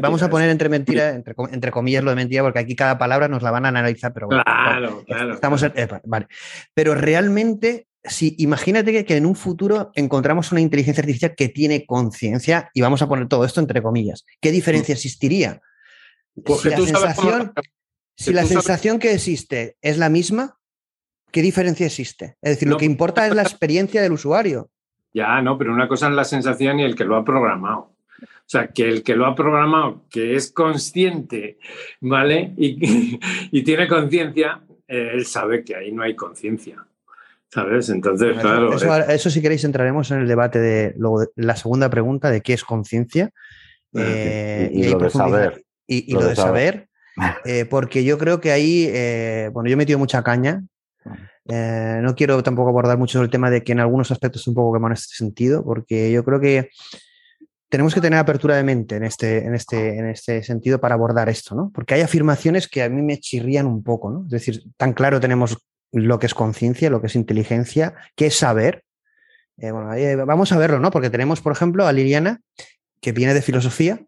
Vamos 0.00 0.22
a 0.22 0.30
poner 0.30 0.50
entre 0.50 0.68
mentira, 0.68 1.10
entre, 1.10 1.70
comillas 1.70 2.02
lo 2.02 2.10
de 2.10 2.16
mentira, 2.16 2.42
porque 2.42 2.58
aquí 2.58 2.74
cada 2.74 2.98
palabra 2.98 3.28
nos 3.28 3.42
la 3.42 3.50
van 3.50 3.66
a 3.66 3.68
analizar, 3.68 4.12
pero 4.12 4.26
bueno, 4.26 4.42
claro, 4.44 5.04
claro, 5.06 5.34
estamos 5.34 5.62
eh, 5.62 5.88
vale. 6.04 6.26
Pero 6.74 6.94
realmente, 6.94 7.86
si 8.02 8.34
imagínate 8.38 9.04
que, 9.04 9.16
en 9.16 9.26
un 9.26 9.36
futuro 9.36 9.90
encontramos 9.94 10.52
una 10.52 10.60
inteligencia 10.60 11.02
artificial 11.02 11.34
que 11.36 11.48
tiene 11.48 11.86
conciencia, 11.86 12.70
y 12.74 12.80
vamos 12.80 13.02
a 13.02 13.08
poner 13.08 13.28
todo 13.28 13.44
esto 13.44 13.60
entre 13.60 13.82
comillas, 13.82 14.24
¿qué 14.40 14.50
diferencia 14.50 14.94
mm. 14.94 14.96
existiría? 14.96 15.60
Pues 16.44 16.60
si 16.60 16.70
la 16.70 16.76
sensación, 16.76 17.52
si 18.16 18.32
la 18.32 18.44
sensación 18.44 18.98
que 18.98 19.12
existe 19.12 19.76
es 19.80 19.98
la 19.98 20.08
misma, 20.08 20.58
¿qué 21.30 21.42
diferencia 21.42 21.86
existe? 21.86 22.36
Es 22.42 22.56
decir, 22.56 22.68
lo 22.68 22.76
que 22.76 22.84
importa 22.84 23.26
es 23.26 23.34
la 23.34 23.42
experiencia 23.42 24.02
del 24.02 24.12
usuario. 24.12 24.70
Ya, 25.12 25.40
no, 25.40 25.56
pero 25.56 25.72
una 25.72 25.88
cosa 25.88 26.08
es 26.08 26.14
la 26.14 26.24
sensación 26.24 26.78
y 26.78 26.84
el 26.84 26.94
que 26.94 27.04
lo 27.04 27.16
ha 27.16 27.24
programado. 27.24 27.95
O 28.22 28.48
sea, 28.48 28.68
que 28.68 28.88
el 28.88 29.02
que 29.02 29.16
lo 29.16 29.26
ha 29.26 29.34
programado, 29.34 30.04
que 30.08 30.36
es 30.36 30.52
consciente, 30.52 31.58
¿vale? 32.00 32.54
Y, 32.56 33.18
y 33.50 33.62
tiene 33.64 33.88
conciencia, 33.88 34.62
eh, 34.88 35.10
él 35.14 35.26
sabe 35.26 35.64
que 35.64 35.74
ahí 35.74 35.92
no 35.92 36.02
hay 36.02 36.14
conciencia. 36.14 36.86
¿Sabes? 37.48 37.88
Entonces, 37.88 38.38
claro. 38.38 38.74
Eso, 39.08 39.30
si 39.30 39.40
queréis 39.40 39.64
entraremos 39.64 40.10
en 40.10 40.20
el 40.20 40.28
debate 40.28 40.58
de 40.58 40.94
la 41.36 41.56
segunda 41.56 41.88
pregunta 41.88 42.30
de 42.30 42.40
qué 42.40 42.52
es 42.52 42.64
conciencia. 42.64 43.30
Eh, 43.94 44.68
y, 44.72 44.88
lo 44.88 44.98
de 44.98 45.10
saber. 45.10 45.64
Y, 45.86 46.12
lo, 46.12 46.26
de 46.26 46.36
saber. 46.36 46.88
Eh, 47.46 47.64
porque 47.64 48.04
yo 48.04 48.18
creo 48.18 48.42
que 48.42 48.52
ahí, 48.52 48.84
bueno, 49.50 49.70
yo 49.70 49.72
he 49.72 49.76
metido 49.76 49.98
mucha 49.98 50.22
caña. 50.22 50.62
no 51.46 52.14
quiero 52.14 52.42
tampoco 52.42 52.68
abordar 52.68 52.98
mucho 52.98 53.22
el 53.22 53.30
tema 53.30 53.48
de 53.48 53.64
que 53.64 53.72
en 53.72 53.80
algunos 53.80 54.10
aspectos 54.10 54.46
un 54.48 54.54
poco 54.54 54.74
quemado 54.74 54.90
en 54.90 54.98
este 54.98 55.16
sentido, 55.16 55.64
porque 55.64 56.12
yo 56.12 56.26
creo 56.26 56.40
que 56.40 56.68
tenemos 57.68 57.94
que 57.94 58.00
tener 58.00 58.18
apertura 58.18 58.56
de 58.56 58.62
mente 58.62 58.96
en 58.96 59.04
este, 59.04 59.44
en, 59.44 59.54
este, 59.54 59.98
en 59.98 60.08
este 60.08 60.42
sentido 60.42 60.80
para 60.80 60.94
abordar 60.94 61.28
esto, 61.28 61.54
¿no? 61.54 61.70
Porque 61.74 61.94
hay 61.94 62.00
afirmaciones 62.00 62.68
que 62.68 62.82
a 62.82 62.88
mí 62.88 63.02
me 63.02 63.18
chirrían 63.18 63.66
un 63.66 63.82
poco, 63.82 64.10
¿no? 64.10 64.24
Es 64.24 64.30
decir, 64.30 64.62
tan 64.76 64.92
claro 64.92 65.20
tenemos 65.20 65.58
lo 65.92 66.18
que 66.18 66.26
es 66.26 66.34
conciencia, 66.34 66.90
lo 66.90 67.00
que 67.00 67.08
es 67.08 67.16
inteligencia, 67.16 67.94
qué 68.14 68.26
es 68.26 68.36
saber. 68.36 68.84
Eh, 69.58 69.70
bueno, 69.70 69.90
vamos 70.26 70.52
a 70.52 70.58
verlo, 70.58 70.78
¿no? 70.78 70.90
Porque 70.90 71.10
tenemos, 71.10 71.40
por 71.40 71.52
ejemplo, 71.52 71.86
a 71.86 71.92
Liliana, 71.92 72.40
que 73.00 73.12
viene 73.12 73.34
de 73.34 73.42
filosofía, 73.42 74.00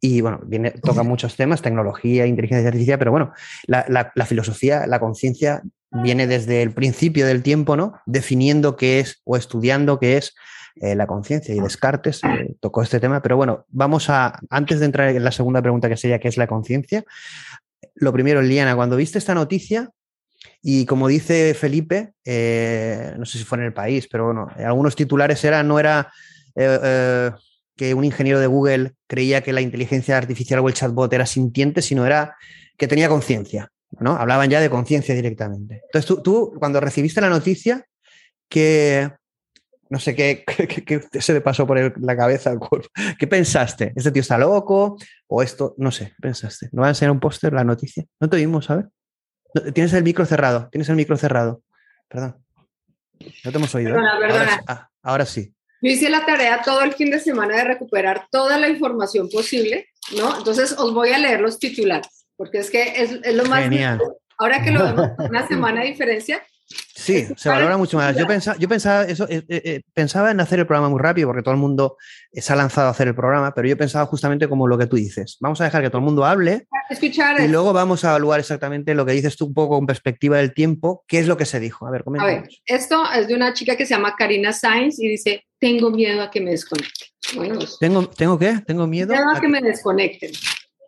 y 0.00 0.20
bueno, 0.20 0.40
viene, 0.44 0.72
toca 0.72 1.02
muchos 1.02 1.36
temas, 1.36 1.62
tecnología, 1.62 2.26
inteligencia 2.26 2.68
artificial, 2.68 2.98
pero 2.98 3.10
bueno, 3.10 3.32
la, 3.66 4.12
la 4.14 4.26
filosofía, 4.26 4.86
la 4.86 5.00
conciencia 5.00 5.62
viene 5.90 6.26
desde 6.26 6.60
el 6.62 6.72
principio 6.72 7.26
del 7.26 7.42
tiempo, 7.42 7.76
¿no? 7.76 7.94
Definiendo 8.04 8.76
qué 8.76 9.00
es 9.00 9.22
o 9.24 9.36
estudiando 9.36 9.98
qué 9.98 10.18
es 10.18 10.34
eh, 10.76 10.94
la 10.94 11.06
conciencia 11.06 11.54
y 11.54 11.60
Descartes 11.60 12.22
eh, 12.24 12.56
tocó 12.60 12.82
este 12.82 13.00
tema, 13.00 13.22
pero 13.22 13.36
bueno, 13.36 13.64
vamos 13.68 14.10
a, 14.10 14.40
antes 14.50 14.80
de 14.80 14.86
entrar 14.86 15.08
en 15.10 15.22
la 15.22 15.30
segunda 15.30 15.62
pregunta 15.62 15.88
que 15.88 15.96
sería 15.96 16.18
qué 16.18 16.28
es 16.28 16.36
la 16.36 16.46
conciencia, 16.46 17.04
lo 17.94 18.12
primero, 18.12 18.42
Liana, 18.42 18.74
cuando 18.74 18.96
viste 18.96 19.18
esta 19.18 19.34
noticia, 19.34 19.90
y 20.60 20.84
como 20.86 21.08
dice 21.08 21.54
Felipe, 21.54 22.14
eh, 22.24 23.14
no 23.16 23.24
sé 23.24 23.38
si 23.38 23.44
fue 23.44 23.58
en 23.58 23.64
el 23.64 23.72
país, 23.72 24.08
pero 24.10 24.26
bueno, 24.26 24.48
algunos 24.56 24.96
titulares 24.96 25.44
eran, 25.44 25.68
no 25.68 25.78
era 25.78 26.10
que 27.76 27.94
un 27.94 28.04
ingeniero 28.04 28.38
de 28.38 28.46
Google 28.46 28.92
creía 29.06 29.42
que 29.42 29.52
la 29.52 29.60
inteligencia 29.60 30.16
artificial 30.16 30.60
o 30.60 30.68
el 30.68 30.74
chatbot 30.74 31.12
era 31.12 31.26
sintiente, 31.26 31.82
sino 31.82 32.06
era 32.06 32.36
que 32.76 32.88
tenía 32.88 33.08
conciencia, 33.08 33.70
¿no? 33.98 34.16
Hablaban 34.16 34.50
ya 34.50 34.60
de 34.60 34.70
conciencia 34.70 35.14
directamente. 35.14 35.82
Entonces 35.86 36.06
tú, 36.06 36.22
tú, 36.22 36.54
cuando 36.58 36.80
recibiste 36.80 37.20
la 37.20 37.28
noticia, 37.28 37.84
que 38.48 39.10
no 39.90 39.98
sé 39.98 40.14
qué, 40.16 40.44
se 41.20 41.32
le 41.32 41.40
pasó 41.40 41.66
por 41.66 42.00
la 42.00 42.16
cabeza 42.16 42.50
al 42.50 42.58
cuerpo. 42.58 42.88
¿Qué 43.18 43.26
pensaste? 43.26 43.92
¿Este 43.94 44.10
tío 44.10 44.22
está 44.22 44.38
loco? 44.38 44.96
¿O 45.26 45.42
esto? 45.42 45.74
No 45.78 45.90
sé, 45.90 46.14
pensaste? 46.20 46.68
¿No 46.72 46.82
va 46.82 46.88
a 46.88 46.90
enseñar 46.90 47.12
un 47.12 47.20
póster 47.20 47.52
la 47.52 47.64
noticia? 47.64 48.04
No 48.20 48.28
te 48.28 48.36
oímos, 48.36 48.66
¿sabes? 48.66 48.86
tienes 49.72 49.92
el 49.92 50.02
micro 50.02 50.26
cerrado, 50.26 50.68
tienes 50.70 50.88
el 50.88 50.96
micro 50.96 51.16
cerrado. 51.16 51.62
Perdón. 52.08 52.36
No 53.44 53.52
te 53.52 53.56
hemos 53.56 53.74
oído. 53.74 53.96
¿eh? 53.96 54.02
Perdona. 54.20 54.60
Ah, 54.66 54.88
ahora, 55.02 55.24
sí. 55.24 55.54
Yo 55.80 55.90
hice 55.90 56.08
la 56.08 56.24
tarea 56.24 56.62
todo 56.62 56.82
el 56.82 56.92
fin 56.94 57.10
de 57.10 57.20
semana 57.20 57.56
de 57.56 57.64
recuperar 57.64 58.26
toda 58.30 58.58
la 58.58 58.68
información 58.68 59.28
posible, 59.28 59.88
¿no? 60.16 60.38
Entonces 60.38 60.72
os 60.72 60.94
voy 60.94 61.10
a 61.10 61.18
leer 61.18 61.40
los 61.40 61.58
titulares, 61.58 62.26
porque 62.36 62.58
es 62.58 62.70
que 62.70 62.94
es, 62.96 63.34
lo 63.34 63.44
más... 63.44 63.64
Genial. 63.64 64.00
Ahora 64.38 64.62
que 64.64 64.72
lo 64.72 64.82
vemos 64.82 65.10
una 65.30 65.46
semana 65.46 65.82
de 65.82 65.88
diferencia, 65.88 66.42
Sí, 66.66 67.26
se 67.36 67.48
valora 67.48 67.76
mucho 67.76 67.98
más. 67.98 68.16
Yo 68.16 68.26
pensaba, 68.26 68.56
yo 68.58 68.68
pensaba, 68.68 69.04
eso, 69.04 69.28
eh, 69.28 69.44
eh, 69.48 69.62
eh, 69.64 69.80
pensaba 69.92 70.30
en 70.30 70.40
hacer 70.40 70.60
el 70.60 70.66
programa 70.66 70.88
muy 70.88 71.00
rápido 71.00 71.28
porque 71.28 71.42
todo 71.42 71.52
el 71.52 71.60
mundo 71.60 71.96
se 72.32 72.52
ha 72.52 72.56
lanzado 72.56 72.88
a 72.88 72.90
hacer 72.92 73.08
el 73.08 73.14
programa, 73.14 73.52
pero 73.54 73.68
yo 73.68 73.76
pensaba 73.76 74.06
justamente 74.06 74.48
como 74.48 74.66
lo 74.66 74.78
que 74.78 74.86
tú 74.86 74.96
dices. 74.96 75.36
Vamos 75.40 75.60
a 75.60 75.64
dejar 75.64 75.82
que 75.82 75.90
todo 75.90 75.98
el 75.98 76.04
mundo 76.04 76.24
hable 76.24 76.66
y 77.38 77.48
luego 77.48 77.72
vamos 77.72 78.04
a 78.04 78.10
evaluar 78.10 78.40
exactamente 78.40 78.94
lo 78.94 79.04
que 79.04 79.12
dices 79.12 79.36
tú 79.36 79.46
un 79.46 79.54
poco 79.54 79.76
con 79.76 79.86
perspectiva 79.86 80.38
del 80.38 80.54
tiempo, 80.54 81.04
qué 81.06 81.18
es 81.18 81.26
lo 81.26 81.36
que 81.36 81.44
se 81.44 81.60
dijo. 81.60 81.86
A 81.86 81.90
ver, 81.90 82.04
A 82.18 82.24
ver, 82.24 82.48
esto 82.64 83.04
es 83.12 83.28
de 83.28 83.34
una 83.34 83.52
chica 83.52 83.76
que 83.76 83.84
se 83.84 83.94
llama 83.94 84.14
Karina 84.16 84.52
Sainz 84.52 84.98
y 84.98 85.08
dice, 85.08 85.44
tengo 85.58 85.90
miedo 85.90 86.22
a 86.22 86.30
que 86.30 86.40
me 86.40 86.52
desconecten. 86.52 87.08
Bueno, 87.36 87.56
pues, 87.56 87.78
¿Tengo, 87.78 88.08
¿Tengo 88.08 88.38
qué? 88.38 88.60
Tengo 88.66 88.86
miedo, 88.86 89.14
a, 89.14 89.40
que... 89.40 89.48
me 89.48 89.60
desconecten. 89.60 90.30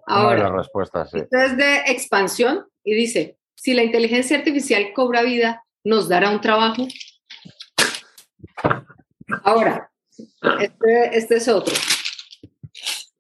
Ahora, 0.07 0.45
la 0.45 0.57
respuesta, 0.57 1.07
sí. 1.07 1.19
es 1.19 1.57
de 1.57 1.79
expansión 1.87 2.65
y 2.85 2.95
dice, 2.95 3.39
si 3.55 3.75
la 3.75 3.83
inteligencia 3.83 4.39
artificial 4.39 4.93
cobra 4.95 5.23
vida, 5.23 5.65
nos 5.87 6.09
dará 6.09 6.31
un 6.31 6.41
trabajo. 6.41 6.89
Ahora, 9.45 9.89
este, 10.61 11.17
este 11.17 11.37
es 11.37 11.47
otro. 11.47 11.75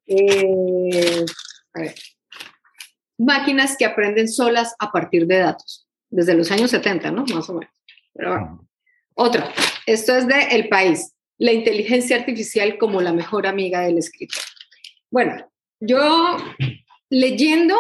Eh, 0.07 1.25
a 1.75 1.81
ver. 1.81 1.95
Máquinas 3.19 3.77
que 3.79 3.85
aprenden 3.85 4.29
solas 4.29 4.75
a 4.81 4.91
partir 4.91 5.29
de 5.29 5.39
datos, 5.39 5.89
desde 6.11 6.35
los 6.35 6.51
años 6.51 6.73
70, 6.73 7.13
¿no? 7.13 7.25
Más 7.27 7.49
o 7.49 7.55
menos. 7.55 7.73
Pero 8.13 8.67
Otra, 9.15 9.55
esto 9.87 10.17
es 10.17 10.27
de 10.27 10.49
El 10.51 10.69
País, 10.69 11.15
la 11.39 11.53
inteligencia 11.53 12.17
artificial 12.17 12.79
como 12.79 13.01
la 13.01 13.13
mejor 13.13 13.47
amiga 13.47 13.83
del 13.83 13.99
escritor. 13.99 14.43
Bueno, 15.09 15.49
yo 15.79 16.37
leyendo 17.11 17.77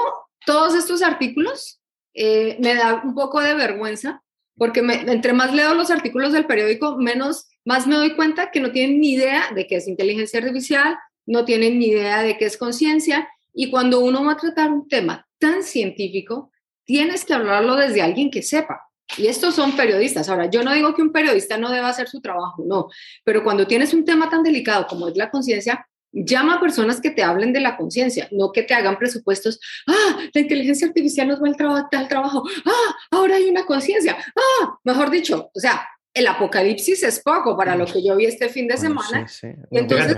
todos 0.46 0.76
estos 0.76 1.02
artículos, 1.02 1.80
eh, 2.14 2.56
me 2.60 2.74
da 2.76 3.02
un 3.02 3.14
poco 3.14 3.40
de 3.40 3.54
vergüenza 3.54 4.22
porque 4.56 4.80
entre 4.80 5.32
más 5.32 5.54
leo 5.54 5.74
los 5.74 5.90
artículos 5.90 6.32
del 6.32 6.46
periódico, 6.46 6.96
menos, 6.96 7.48
más 7.64 7.86
me 7.86 7.96
doy 7.96 8.14
cuenta 8.14 8.50
que 8.50 8.60
no 8.60 8.72
tienen 8.72 9.00
ni 9.00 9.12
idea 9.12 9.50
de 9.54 9.66
qué 9.66 9.76
es 9.76 9.88
inteligencia 9.88 10.40
artificial, 10.40 10.96
no 11.26 11.44
tienen 11.44 11.78
ni 11.78 11.88
idea 11.88 12.22
de 12.22 12.38
qué 12.38 12.46
es 12.46 12.56
conciencia, 12.56 13.28
y 13.52 13.70
cuando 13.70 14.00
uno 14.00 14.24
va 14.24 14.32
a 14.32 14.36
tratar 14.36 14.70
un 14.70 14.88
tema 14.88 15.26
tan 15.38 15.62
científico, 15.62 16.50
tienes 16.84 17.24
que 17.24 17.34
hablarlo 17.34 17.74
desde 17.74 18.02
alguien 18.02 18.30
que 18.30 18.42
sepa. 18.42 18.82
Y 19.16 19.28
estos 19.28 19.54
son 19.54 19.76
periodistas. 19.76 20.28
Ahora, 20.28 20.50
yo 20.50 20.62
no 20.62 20.72
digo 20.72 20.94
que 20.94 21.02
un 21.02 21.12
periodista 21.12 21.56
no 21.56 21.70
deba 21.70 21.88
hacer 21.88 22.08
su 22.08 22.20
trabajo, 22.20 22.64
no, 22.66 22.88
pero 23.24 23.44
cuando 23.44 23.66
tienes 23.66 23.94
un 23.94 24.04
tema 24.04 24.28
tan 24.28 24.42
delicado 24.42 24.86
como 24.86 25.08
es 25.08 25.16
la 25.16 25.30
conciencia, 25.30 25.86
Llama 26.12 26.54
a 26.54 26.60
personas 26.60 27.00
que 27.00 27.10
te 27.10 27.22
hablen 27.22 27.52
de 27.52 27.60
la 27.60 27.76
conciencia, 27.76 28.28
no 28.30 28.52
que 28.52 28.62
te 28.62 28.74
hagan 28.74 28.98
presupuestos. 28.98 29.60
Ah, 29.86 30.18
la 30.32 30.40
inteligencia 30.40 30.86
artificial 30.86 31.28
nos 31.28 31.42
va 31.42 31.48
al, 31.48 31.56
trabajo 31.56 31.88
al 31.92 32.08
trabajo. 32.08 32.42
Ah, 32.64 32.96
ahora 33.10 33.36
hay 33.36 33.48
una 33.48 33.64
conciencia. 33.64 34.16
Ah, 34.34 34.78
mejor 34.84 35.10
dicho, 35.10 35.50
o 35.54 35.60
sea, 35.60 35.86
el 36.14 36.26
apocalipsis 36.26 37.02
es 37.02 37.20
poco 37.20 37.56
para 37.56 37.76
lo 37.76 37.84
que 37.84 38.02
yo 38.02 38.16
vi 38.16 38.24
este 38.24 38.48
fin 38.48 38.66
de 38.66 38.78
semana. 38.78 39.26
entonces, 39.70 40.16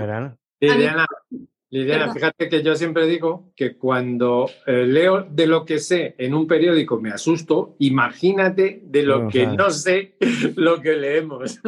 Lidiana, 1.71 2.11
fíjate 2.11 2.49
que 2.49 2.63
yo 2.63 2.75
siempre 2.75 3.05
digo 3.05 3.51
que 3.55 3.77
cuando 3.77 4.49
eh, 4.65 4.85
leo 4.87 5.21
de 5.29 5.45
lo 5.45 5.65
que 5.65 5.77
sé 5.77 6.15
en 6.17 6.33
un 6.33 6.47
periódico 6.47 6.99
me 6.99 7.11
asusto, 7.11 7.75
imagínate 7.77 8.81
de 8.83 9.03
lo 9.03 9.27
que 9.27 9.45
no 9.45 9.69
sé 9.69 10.15
lo 10.55 10.81
que 10.81 10.93
leemos. 10.93 11.59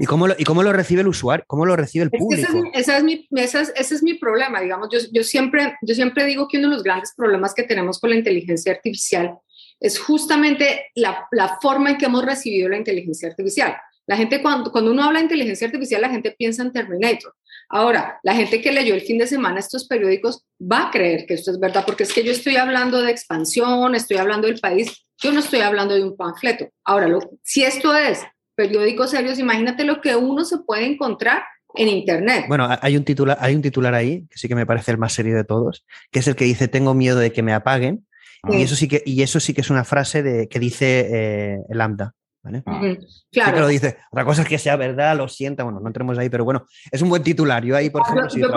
¿Y 0.00 0.06
cómo, 0.06 0.26
lo, 0.26 0.34
¿Y 0.36 0.42
cómo 0.42 0.64
lo 0.64 0.72
recibe 0.72 1.02
el 1.02 1.08
usuario? 1.08 1.44
¿Cómo 1.46 1.66
lo 1.66 1.76
recibe 1.76 2.04
el 2.04 2.10
público? 2.10 2.48
ese, 2.74 2.96
es 2.96 3.04
mi, 3.04 3.28
ese, 3.30 3.62
es, 3.76 4.02
mi, 4.02 4.14
problema, 4.14 4.60
digamos. 4.60 4.88
Yo, 4.90 4.98
yo, 5.12 5.22
siempre, 5.22 5.76
yo 5.82 5.94
siempre 5.94 6.24
digo 6.26 6.48
que 6.48 6.58
uno 6.58 6.70
de 6.70 6.74
los 6.74 6.82
grandes 6.82 7.14
problemas 7.16 7.54
que 7.54 7.62
tenemos 7.62 8.00
con 8.00 8.10
la 8.10 8.16
inteligencia 8.16 8.72
artificial 8.72 9.38
es 9.78 10.00
justamente 10.00 10.86
la, 10.96 11.28
la 11.30 11.58
forma 11.62 11.90
en 11.90 11.98
que 11.98 12.06
hemos 12.06 12.24
recibido 12.24 12.68
la 12.68 12.76
inteligencia 12.76 13.28
artificial. 13.28 13.76
La 14.08 14.16
gente, 14.16 14.40
cuando, 14.42 14.72
cuando 14.72 14.90
uno 14.90 15.04
habla 15.04 15.18
de 15.18 15.26
inteligencia 15.26 15.66
artificial, 15.66 16.00
la 16.00 16.08
gente 16.08 16.34
piensa 16.36 16.62
en 16.62 16.72
Terminator. 16.72 17.34
Ahora, 17.68 18.18
la 18.22 18.34
gente 18.34 18.62
que 18.62 18.72
leyó 18.72 18.94
el 18.94 19.02
fin 19.02 19.18
de 19.18 19.26
semana 19.26 19.60
estos 19.60 19.86
periódicos 19.86 20.44
va 20.60 20.88
a 20.88 20.90
creer 20.90 21.26
que 21.26 21.34
esto 21.34 21.50
es 21.50 21.60
verdad, 21.60 21.84
porque 21.84 22.04
es 22.04 22.12
que 22.12 22.24
yo 22.24 22.32
estoy 22.32 22.56
hablando 22.56 23.02
de 23.02 23.10
expansión, 23.10 23.94
estoy 23.94 24.16
hablando 24.16 24.46
del 24.46 24.58
país, 24.58 25.04
yo 25.18 25.32
no 25.32 25.40
estoy 25.40 25.60
hablando 25.60 25.94
de 25.94 26.02
un 26.02 26.16
panfleto. 26.16 26.68
Ahora, 26.84 27.08
si 27.42 27.64
esto 27.64 27.94
es 27.94 28.22
periódicos 28.54 29.10
serios, 29.10 29.38
imagínate 29.38 29.84
lo 29.84 30.00
que 30.00 30.16
uno 30.16 30.44
se 30.44 30.58
puede 30.58 30.86
encontrar 30.86 31.42
en 31.74 31.88
Internet. 31.88 32.46
Bueno, 32.48 32.68
hay 32.80 32.96
un, 32.96 33.04
titular, 33.04 33.36
hay 33.40 33.54
un 33.54 33.62
titular 33.62 33.94
ahí, 33.94 34.26
que 34.30 34.38
sí 34.38 34.48
que 34.48 34.54
me 34.54 34.66
parece 34.66 34.90
el 34.90 34.98
más 34.98 35.12
serio 35.12 35.36
de 35.36 35.44
todos, 35.44 35.84
que 36.10 36.20
es 36.20 36.28
el 36.28 36.36
que 36.36 36.44
dice, 36.44 36.68
tengo 36.68 36.94
miedo 36.94 37.18
de 37.18 37.32
que 37.32 37.42
me 37.42 37.52
apaguen. 37.52 38.06
Y, 38.48 38.62
eso 38.62 38.76
sí 38.76 38.88
que, 38.88 39.02
y 39.04 39.22
eso 39.22 39.40
sí 39.40 39.52
que 39.52 39.60
es 39.60 39.70
una 39.70 39.84
frase 39.84 40.22
de, 40.22 40.48
que 40.48 40.58
dice 40.58 41.08
eh, 41.10 41.58
Lambda. 41.70 42.14
Ah. 42.44 42.96
Claro. 43.30 43.54
que 43.54 43.60
lo 43.60 43.68
dice. 43.68 43.98
Otra 44.10 44.24
cosa 44.24 44.42
es 44.42 44.48
que 44.48 44.58
sea 44.58 44.76
verdad, 44.76 45.16
lo 45.16 45.28
sienta, 45.28 45.64
bueno, 45.64 45.80
no 45.80 45.86
entremos 45.86 46.18
ahí, 46.18 46.28
pero 46.28 46.44
bueno, 46.44 46.66
es 46.90 47.02
un 47.02 47.08
buen 47.08 47.22
titular. 47.22 47.64
Yo 47.64 47.76
ahí, 47.76 47.90
por 47.90 48.02
ejemplo, 48.02 48.30
si, 48.30 48.40
yo, 48.40 48.48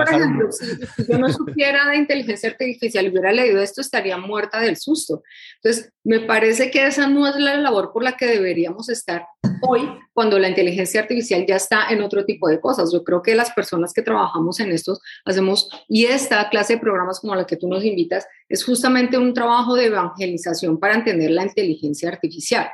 yo 1.10 1.18
no 1.18 1.30
supiera 1.30 1.90
de 1.90 1.98
inteligencia 1.98 2.50
artificial 2.50 3.06
y 3.06 3.10
hubiera 3.10 3.32
leído 3.32 3.62
esto, 3.62 3.82
estaría 3.82 4.18
muerta 4.18 4.60
del 4.60 4.78
susto. 4.78 5.24
Entonces, 5.62 5.92
me 6.04 6.22
parece 6.22 6.72
que 6.72 6.86
esa 6.86 7.08
no 7.08 7.28
es 7.28 7.36
la 7.36 7.56
labor 7.58 7.92
por 7.92 8.04
la 8.04 8.16
que 8.18 8.28
deberíamos 8.28 8.90
estar 8.90 9.26
hoy, 9.62 9.88
cuando 10.14 10.40
la 10.40 10.50
inteligencia 10.50 11.02
artificial 11.02 11.46
ya 11.46 11.56
está 11.56 11.90
en 11.90 12.02
otro 12.02 12.26
tipo 12.26 12.48
de 12.50 12.60
cosas. 12.60 12.92
Yo 12.92 13.04
creo 13.04 13.22
que 13.22 13.36
las 13.36 13.52
personas 13.52 13.94
que 13.94 14.02
trabajamos 14.02 14.60
en 14.60 14.72
estos 14.72 15.00
hacemos, 15.26 15.70
y 15.88 16.06
esta 16.06 16.50
clase 16.50 16.74
de 16.74 16.80
programas 16.80 17.20
como 17.20 17.36
la 17.36 17.46
que 17.46 17.58
tú 17.58 17.68
nos 17.68 17.84
invitas, 17.84 18.26
es 18.50 18.64
justamente 18.64 19.18
un 19.18 19.34
trabajo 19.34 19.76
de 19.76 19.86
evangelización 19.86 20.80
para 20.80 20.96
entender 20.96 21.32
la 21.32 21.44
inteligencia 21.44 22.10
artificial. 22.10 22.70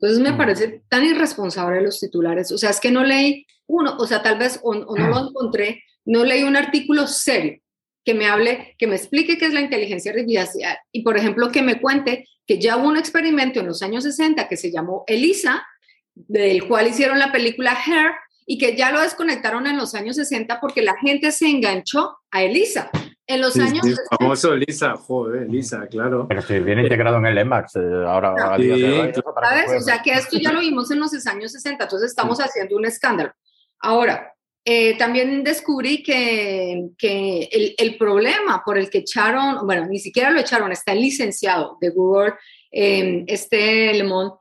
Entonces 0.00 0.18
me 0.20 0.32
mm. 0.32 0.36
parece 0.36 0.82
tan 0.88 1.04
irresponsable 1.04 1.82
los 1.82 2.00
titulares. 2.00 2.50
O 2.52 2.58
sea, 2.58 2.70
es 2.70 2.80
que 2.80 2.90
no 2.90 3.04
leí 3.04 3.46
uno, 3.66 3.96
o 3.98 4.06
sea, 4.06 4.22
tal 4.22 4.38
vez 4.38 4.58
o, 4.62 4.74
no 4.74 4.96
lo 4.96 5.24
mm. 5.24 5.28
encontré, 5.28 5.84
no 6.06 6.24
leí 6.24 6.42
un 6.42 6.56
artículo 6.56 7.06
serio 7.06 7.60
que 8.02 8.14
me 8.14 8.26
hable, 8.26 8.74
que 8.78 8.86
me 8.86 8.96
explique 8.96 9.36
qué 9.36 9.46
es 9.46 9.52
la 9.52 9.60
inteligencia 9.60 10.12
artificial 10.12 10.78
y, 10.90 11.02
por 11.02 11.18
ejemplo, 11.18 11.52
que 11.52 11.62
me 11.62 11.80
cuente 11.80 12.26
que 12.46 12.58
ya 12.58 12.78
hubo 12.78 12.88
un 12.88 12.96
experimento 12.96 13.60
en 13.60 13.66
los 13.66 13.82
años 13.82 14.04
60 14.04 14.48
que 14.48 14.56
se 14.56 14.72
llamó 14.72 15.04
ELISA, 15.06 15.66
del 16.14 16.66
cual 16.66 16.88
hicieron 16.88 17.18
la 17.18 17.30
película 17.30 17.72
Hair 17.72 18.12
y 18.46 18.58
que 18.58 18.74
ya 18.76 18.90
lo 18.90 19.00
desconectaron 19.00 19.66
en 19.66 19.76
los 19.76 19.94
años 19.94 20.16
60 20.16 20.60
porque 20.60 20.82
la 20.82 20.96
gente 20.96 21.30
se 21.30 21.46
enganchó 21.46 22.16
a 22.30 22.42
ELISA. 22.42 22.90
En 23.30 23.40
los 23.40 23.56
años. 23.56 23.86
Sí, 23.86 23.94
famoso 24.18 24.56
Lisa, 24.56 24.96
joder, 24.96 25.48
Lisa, 25.48 25.86
claro. 25.86 26.26
Pero 26.28 26.42
si 26.42 26.58
viene 26.58 26.82
integrado 26.82 27.18
en 27.18 27.26
el 27.26 27.38
EMAX, 27.38 27.76
eh, 27.76 27.80
ahora. 28.04 28.34
¿Sabes? 28.36 29.70
O 29.76 29.80
sea, 29.80 30.02
que 30.02 30.10
esto 30.10 30.36
ya 30.36 30.50
lo 30.50 30.58
vimos 30.58 30.90
en 30.90 30.98
los 30.98 31.14
años 31.28 31.52
60, 31.52 31.84
entonces 31.84 32.10
estamos 32.10 32.40
haciendo 32.40 32.76
un 32.76 32.86
escándalo. 32.86 33.32
Ahora, 33.78 34.34
eh, 34.64 34.98
también 34.98 35.44
descubrí 35.44 36.02
que, 36.02 36.88
que 36.98 37.48
el, 37.52 37.76
el, 37.78 37.96
problema 37.96 38.62
por 38.66 38.76
el 38.76 38.90
que 38.90 38.98
echaron, 38.98 39.64
bueno, 39.64 39.86
ni 39.86 40.00
siquiera 40.00 40.32
lo 40.32 40.40
echaron, 40.40 40.72
está 40.72 40.90
el 40.90 41.00
licenciado 41.00 41.78
de 41.80 41.90
Google, 41.90 42.34
eh, 42.72 43.24
este 43.28 43.94
Lemón, 43.94 44.32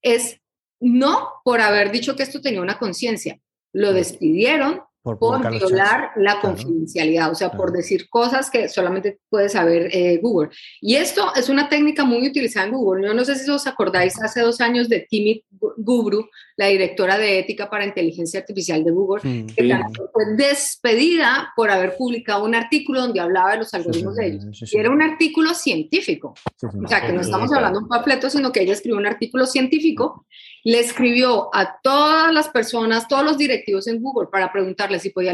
es 0.00 0.40
no 0.78 1.32
por 1.44 1.60
haber 1.60 1.90
dicho 1.90 2.14
que 2.14 2.22
esto 2.22 2.40
tenía 2.40 2.60
una 2.60 2.78
conciencia. 2.78 3.40
Lo 3.72 3.92
despidieron 3.92 4.82
por, 5.14 5.50
violar 5.50 6.10
la 6.16 6.40
confidencialidad, 6.40 7.30
o 7.30 7.34
sea, 7.34 7.52
por 7.52 7.72
decir 7.72 8.08
cosas 8.08 8.50
que 8.50 8.68
solamente 8.68 9.20
puede 9.28 9.48
saber 9.48 9.88
eh, 9.92 10.18
Google. 10.20 10.50
Y 10.80 10.96
esto 10.96 11.32
es 11.36 11.48
una 11.48 11.68
técnica 11.68 12.04
muy 12.04 12.26
utilizada 12.26 12.66
en 12.66 12.72
Google. 12.72 13.06
Yo 13.06 13.14
no 13.14 13.24
sé 13.24 13.36
si 13.36 13.48
os 13.48 13.66
acordáis 13.68 14.20
hace 14.20 14.40
dos 14.40 14.60
años 14.60 14.88
de 14.88 15.06
Timmy 15.08 15.44
Gubru, 15.76 16.28
la 16.56 16.66
directora 16.66 17.18
de 17.18 17.38
ética 17.38 17.70
para 17.70 17.86
inteligencia 17.86 18.40
artificial 18.40 18.82
de 18.82 18.90
Google, 18.90 19.22
que 19.22 19.80
fue 20.12 20.24
despedida 20.36 21.52
por 21.54 21.70
haber 21.70 21.96
publicado 21.96 22.44
un 22.44 22.54
artículo 22.54 23.02
donde 23.02 23.20
hablaba 23.20 23.52
de 23.52 23.58
los 23.58 23.72
algoritmos 23.74 24.16
de 24.16 24.26
ellos. 24.26 24.72
y 24.72 24.76
era 24.76 24.90
un 24.90 25.02
artículo 25.02 25.54
científico. 25.54 26.34
o 26.62 26.88
sea, 26.88 27.06
que 27.06 27.12
no 27.12 27.20
estamos 27.20 27.52
hablando 27.52 27.78
de 27.78 27.84
un 27.84 27.88
panfleto, 27.88 28.28
sino 28.28 28.50
que 28.50 28.62
ella 28.62 28.72
escribió 28.72 28.98
un 28.98 29.06
artículo 29.06 29.46
científico 29.46 30.26
le 30.66 30.80
escribió 30.80 31.48
a 31.54 31.78
todas 31.80 32.34
las 32.34 32.48
personas, 32.48 33.06
todos 33.06 33.22
los 33.22 33.38
directivos 33.38 33.86
en 33.86 34.02
Google 34.02 34.26
para 34.32 34.50
preguntarle 34.50 34.98
si 34.98 35.10
podía 35.10 35.32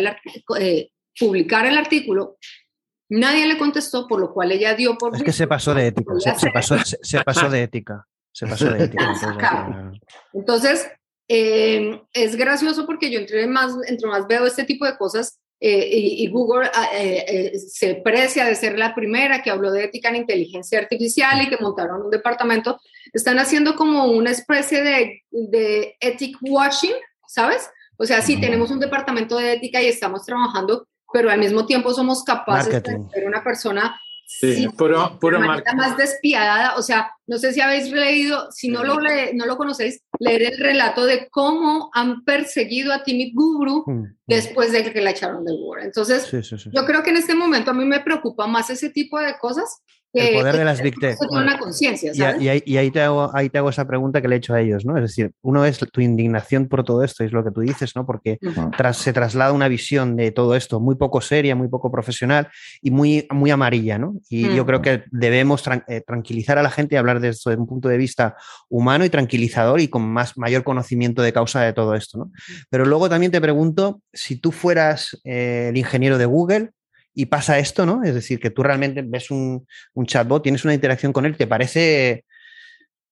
eh, 0.60 0.90
publicar 1.18 1.64
el 1.64 1.78
artículo. 1.78 2.36
Nadie 3.08 3.46
le 3.46 3.56
contestó, 3.56 4.06
por 4.06 4.20
lo 4.20 4.34
cual 4.34 4.52
ella 4.52 4.74
dio 4.74 4.98
por... 4.98 5.16
Es 5.16 5.22
que 5.22 5.32
se 5.32 5.46
pasó 5.46 5.72
de 5.72 5.86
ética, 5.86 6.12
se, 6.20 6.50
pasó, 6.50 6.76
se, 6.84 7.24
pasó, 7.24 7.48
de 7.48 7.62
ética. 7.62 8.06
Se 8.30 8.46
pasó 8.46 8.70
de 8.72 8.84
ética. 8.84 9.90
Entonces, 10.34 10.90
eh, 11.28 12.02
es 12.12 12.36
gracioso 12.36 12.84
porque 12.84 13.10
yo 13.10 13.18
entre 13.18 13.46
más, 13.46 13.74
entre 13.86 14.08
más 14.08 14.26
veo 14.26 14.44
este 14.44 14.64
tipo 14.64 14.84
de 14.84 14.98
cosas, 14.98 15.40
eh, 15.60 15.88
y, 15.92 16.28
Google 16.28 16.68
ah, 16.74 16.90
se 17.56 17.94
precia 17.94 18.44
de 18.44 18.54
ser 18.54 18.78
la 18.78 18.94
primera 18.94 19.42
que 19.42 19.50
habló 19.50 19.70
de 19.70 19.84
ética 19.84 20.10
en 20.10 20.16
inteligencia 20.16 20.78
artificial 20.78 21.40
y 21.40 21.48
que 21.48 21.56
montaron 21.56 22.02
un 22.02 22.10
departamento 22.10 22.80
están 23.12 23.38
haciendo 23.38 23.76
como 23.76 24.06
una 24.06 24.30
especie 24.30 24.82
de, 24.82 25.22
de 25.30 25.96
ethic 26.00 26.36
washing, 26.40 26.94
¿sabes? 27.26 27.70
O 27.96 28.04
sea, 28.04 28.22
sí, 28.22 28.40
tenemos 28.40 28.70
un 28.70 28.80
departamento 28.80 29.36
de 29.36 29.54
ética 29.54 29.80
y 29.82 29.86
estamos 29.86 30.24
trabajando, 30.24 30.88
pero 31.12 31.30
al 31.30 31.38
mismo 31.38 31.66
tiempo 31.66 31.92
somos 31.92 32.24
capaces 32.24 32.82
de 32.82 32.98
ser 33.12 33.26
una 33.26 33.44
persona 33.44 33.96
Sí, 34.40 34.66
puro, 34.76 35.18
puro 35.20 35.38
más 35.40 35.96
despiadada. 35.96 36.76
O 36.76 36.82
sea, 36.82 37.10
no 37.26 37.38
sé 37.38 37.52
si 37.52 37.60
habéis 37.60 37.90
leído, 37.90 38.50
si 38.50 38.68
no 38.68 38.82
lo, 38.82 38.98
le, 38.98 39.34
no 39.34 39.44
lo 39.46 39.56
conocéis, 39.56 40.02
leer 40.18 40.54
el 40.54 40.58
relato 40.58 41.04
de 41.04 41.28
cómo 41.28 41.90
han 41.92 42.24
perseguido 42.24 42.92
a 42.92 43.02
Timmy 43.02 43.32
Guru 43.34 43.84
mm, 43.86 44.04
después 44.26 44.72
de 44.72 44.90
que 44.90 45.02
la 45.02 45.10
echaron 45.10 45.44
del 45.44 45.58
Google. 45.58 45.84
Entonces, 45.84 46.30
yo 46.30 46.86
creo 46.86 47.02
que 47.02 47.10
en 47.10 47.18
este 47.18 47.34
momento 47.34 47.72
a 47.72 47.74
mí 47.74 47.84
me 47.84 48.00
preocupa 48.00 48.46
más 48.46 48.70
ese 48.70 48.90
tipo 48.90 49.20
de 49.20 49.36
cosas 49.38 49.82
el 50.12 50.34
poder 50.34 50.56
de 50.56 50.64
las 50.64 50.82
Big 50.82 50.98
Tech. 50.98 51.16
Una 51.30 51.58
conciencia, 51.58 52.12
y, 52.12 52.72
y, 52.72 52.76
ahí, 52.76 52.90
te 52.90 53.00
hago, 53.00 53.30
ahí 53.34 53.48
te 53.48 53.58
hago 53.58 53.70
esa 53.70 53.86
pregunta 53.86 54.20
que 54.20 54.28
le 54.28 54.36
he 54.36 54.38
hecho 54.38 54.54
a 54.54 54.60
ellos, 54.60 54.84
¿no? 54.84 54.96
Es 54.96 55.02
decir, 55.02 55.32
uno 55.42 55.64
es 55.64 55.78
tu 55.78 56.00
indignación 56.00 56.68
por 56.68 56.84
todo 56.84 57.02
esto, 57.02 57.24
es 57.24 57.32
lo 57.32 57.42
que 57.44 57.50
tú 57.50 57.60
dices, 57.60 57.96
¿no? 57.96 58.04
Porque 58.04 58.38
tras, 58.76 58.98
se 58.98 59.12
traslada 59.12 59.52
una 59.52 59.68
visión 59.68 60.16
de 60.16 60.30
todo 60.30 60.54
esto 60.54 60.80
muy 60.80 60.96
poco 60.96 61.20
seria, 61.20 61.54
muy 61.54 61.68
poco 61.68 61.90
profesional 61.90 62.48
y 62.82 62.90
muy, 62.90 63.26
muy 63.30 63.50
amarilla, 63.50 63.98
¿no? 63.98 64.14
Y 64.28 64.54
yo 64.54 64.66
creo 64.66 64.82
que 64.82 65.04
debemos 65.10 65.64
eh, 65.88 66.02
tranquilizar 66.06 66.58
a 66.58 66.62
la 66.62 66.70
gente 66.70 66.94
y 66.94 66.98
hablar 66.98 67.20
de 67.20 67.28
esto 67.28 67.50
desde 67.50 67.60
un 67.60 67.66
punto 67.66 67.88
de 67.88 67.96
vista 67.96 68.36
humano 68.68 69.04
y 69.04 69.10
tranquilizador 69.10 69.80
y 69.80 69.88
con 69.88 70.02
más, 70.02 70.36
mayor 70.36 70.64
conocimiento 70.64 71.22
de 71.22 71.32
causa 71.32 71.62
de 71.62 71.72
todo 71.72 71.94
esto, 71.94 72.18
¿no? 72.18 72.32
Pero 72.70 72.84
luego 72.84 73.08
también 73.08 73.32
te 73.32 73.40
pregunto, 73.40 74.00
si 74.12 74.36
tú 74.36 74.52
fueras 74.52 75.20
eh, 75.24 75.68
el 75.70 75.76
ingeniero 75.76 76.18
de 76.18 76.26
Google, 76.26 76.70
y 77.14 77.26
pasa 77.26 77.58
esto, 77.58 77.86
¿no? 77.86 78.02
Es 78.04 78.14
decir, 78.14 78.40
que 78.40 78.50
tú 78.50 78.62
realmente 78.62 79.02
ves 79.02 79.30
un, 79.30 79.66
chatbot, 80.04 80.42
tienes 80.42 80.64
una 80.64 80.74
interacción 80.74 81.12
con 81.12 81.26
él, 81.26 81.36
te 81.36 81.46
parece, 81.46 82.24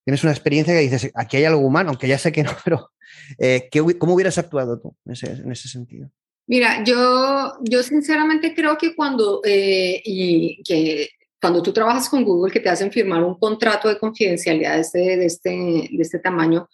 tienes 0.03 0.23
una 0.23 0.31
experiencia 0.31 0.73
que 0.73 0.79
dices, 0.79 1.11
aquí 1.13 1.37
hay 1.37 1.45
algo 1.45 1.61
humano, 1.61 1.89
aunque 1.89 2.07
ya 2.07 2.17
sé 2.17 2.31
que 2.31 2.43
no, 2.43 2.51
pero 2.63 2.91
eh, 3.37 3.69
¿cómo 3.97 4.13
hubieras 4.13 4.37
actuado 4.37 4.79
tú 4.79 4.95
en 5.05 5.51
ese, 5.51 5.67
sentido? 5.67 6.09
Mira, 6.47 6.83
yo, 6.83 7.53
yo 7.61 7.83
sinceramente 7.83 8.53
creo 8.55 8.77
que 8.77 8.95
cuando, 8.95 9.41
eh, 9.45 10.01
y 10.03 10.61
que 10.63 11.09
cuando 11.39 11.63
tú 11.63 11.71
trabajas 11.71 12.09
con 12.09 12.23
Google, 12.23 12.51
que 12.51 12.59
te 12.59 12.69
hacen 12.69 12.91
firmar 12.91 13.23
un 13.23 13.35
contrato 13.35 13.87
de 13.87 13.97
confidencialidad 13.97 14.75
de 14.75 14.81
este, 14.81 14.99
de 14.99 15.25
este, 15.25 15.49
de 15.49 16.01
este 16.01 16.19
tamaño, 16.19 16.67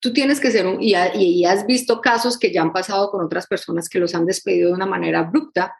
tú 0.00 0.12
tienes 0.12 0.40
que 0.40 0.50
ser 0.50 0.66
un, 0.66 0.82
y, 0.82 0.94
y, 1.14 1.44
has 1.44 1.66
visto 1.66 2.00
casos 2.00 2.38
que 2.38 2.52
ya 2.52 2.62
han 2.62 2.72
pasado 2.72 3.10
con 3.10 3.24
otras 3.24 3.46
personas 3.46 3.88
que 3.88 3.98
los 3.98 4.14
han 4.14 4.26
despedido 4.26 4.68
de 4.68 4.74
una 4.74 4.86
manera 4.86 5.20
abrupta. 5.20 5.74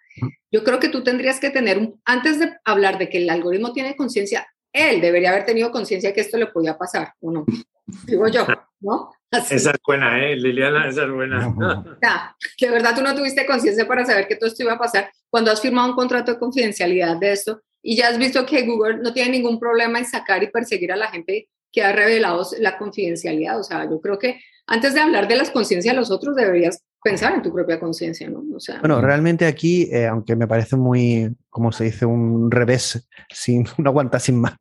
Yo 0.51 0.65
creo 0.65 0.79
que 0.79 0.89
tú 0.89 1.03
tendrías 1.03 1.41
que 1.41 1.51
tener, 1.51 1.79
un, 1.79 2.01
antes 2.05 2.39
de 2.39 2.53
hablar 2.65 2.99
de 2.99 3.09
que 3.09 3.19
el 3.19 3.31
algoritmo 3.31 3.73
tiene 3.73 3.97
conciencia, 3.97 4.47
él 4.73 5.01
debería 5.01 5.31
haber 5.31 5.45
tenido 5.45 5.71
conciencia 5.71 6.11
de 6.11 6.15
que 6.15 6.21
esto 6.21 6.39
le 6.39 6.47
podía 6.47 6.79
pasar, 6.79 7.15
¿o 7.21 7.31
no? 7.31 7.45
Digo 8.07 8.29
yo, 8.29 8.47
¿no? 8.81 9.13
Esa 9.31 9.71
es 9.71 9.79
buena, 9.87 10.25
¿eh? 10.25 10.37
Liliana, 10.37 10.89
esa 10.89 11.05
es 11.05 11.11
buena. 11.11 11.55
Ya, 12.03 12.37
de 12.61 12.71
verdad 12.71 12.95
tú 12.97 13.03
no 13.03 13.15
tuviste 13.15 13.47
conciencia 13.47 13.87
para 13.87 14.05
saber 14.05 14.27
que 14.27 14.37
todo 14.37 14.49
esto 14.49 14.63
iba 14.63 14.73
a 14.73 14.79
pasar 14.79 15.11
cuando 15.29 15.53
has 15.53 15.61
firmado 15.61 15.89
un 15.89 15.95
contrato 15.95 16.33
de 16.33 16.39
confidencialidad 16.39 17.17
de 17.17 17.33
esto 17.33 17.63
y 17.83 17.97
ya 17.97 18.09
has 18.09 18.19
visto 18.19 18.45
que 18.45 18.63
Google 18.63 18.99
no 18.99 19.13
tiene 19.13 19.31
ningún 19.31 19.59
problema 19.59 19.99
en 19.99 20.05
sacar 20.05 20.43
y 20.43 20.51
perseguir 20.51 20.93
a 20.93 20.97
la 20.97 21.11
gente 21.11 21.49
que 21.73 21.83
ha 21.83 21.93
revelado 21.93 22.45
la 22.59 22.77
confidencialidad. 22.77 23.59
O 23.59 23.63
sea, 23.63 23.89
yo 23.89 24.01
creo 24.01 24.19
que 24.19 24.41
antes 24.67 24.95
de 24.95 25.01
hablar 25.01 25.29
de 25.29 25.37
las 25.37 25.51
conciencias 25.51 25.95
de 25.95 26.01
los 26.01 26.11
otros, 26.11 26.35
deberías 26.35 26.83
pensar 27.03 27.35
en 27.35 27.43
tu 27.43 27.53
propia 27.53 27.81
conciencia, 27.81 28.29
¿no? 28.29 28.43
O 28.55 28.61
sea, 28.61 28.81
bueno, 28.81 29.01
realmente 29.01 29.47
aquí, 29.47 29.89
eh, 29.91 30.07
aunque 30.07 30.37
me 30.37 30.47
parece 30.47 30.77
muy, 30.77 31.35
como 31.49 31.73
se 31.73 31.85
dice, 31.85 32.07
un 32.07 32.51
revés, 32.51 33.09
sin, 33.31 33.65
no 33.79 33.91
aguanta 33.91 34.19
sin 34.19 34.41
mano, 34.41 34.59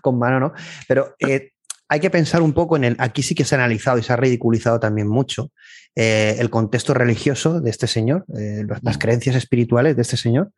con 0.00 0.18
mano, 0.18 0.40
¿no? 0.40 0.52
Pero 0.88 1.14
eh, 1.18 1.50
hay 1.88 2.00
que 2.00 2.10
pensar 2.10 2.42
un 2.42 2.52
poco 2.52 2.76
en 2.76 2.84
el, 2.84 2.96
aquí 2.98 3.22
sí 3.22 3.34
que 3.34 3.44
se 3.44 3.54
ha 3.54 3.58
analizado 3.58 3.98
y 3.98 4.02
se 4.02 4.12
ha 4.12 4.16
ridiculizado 4.16 4.80
también 4.80 5.08
mucho 5.08 5.50
eh, 5.94 6.36
el 6.38 6.48
contexto 6.48 6.94
religioso 6.94 7.60
de 7.60 7.68
este 7.68 7.86
señor, 7.86 8.24
las 8.28 8.96
creencias 8.96 9.36
espirituales 9.36 9.94
de 9.94 10.02
este 10.02 10.16
señor, 10.16 10.52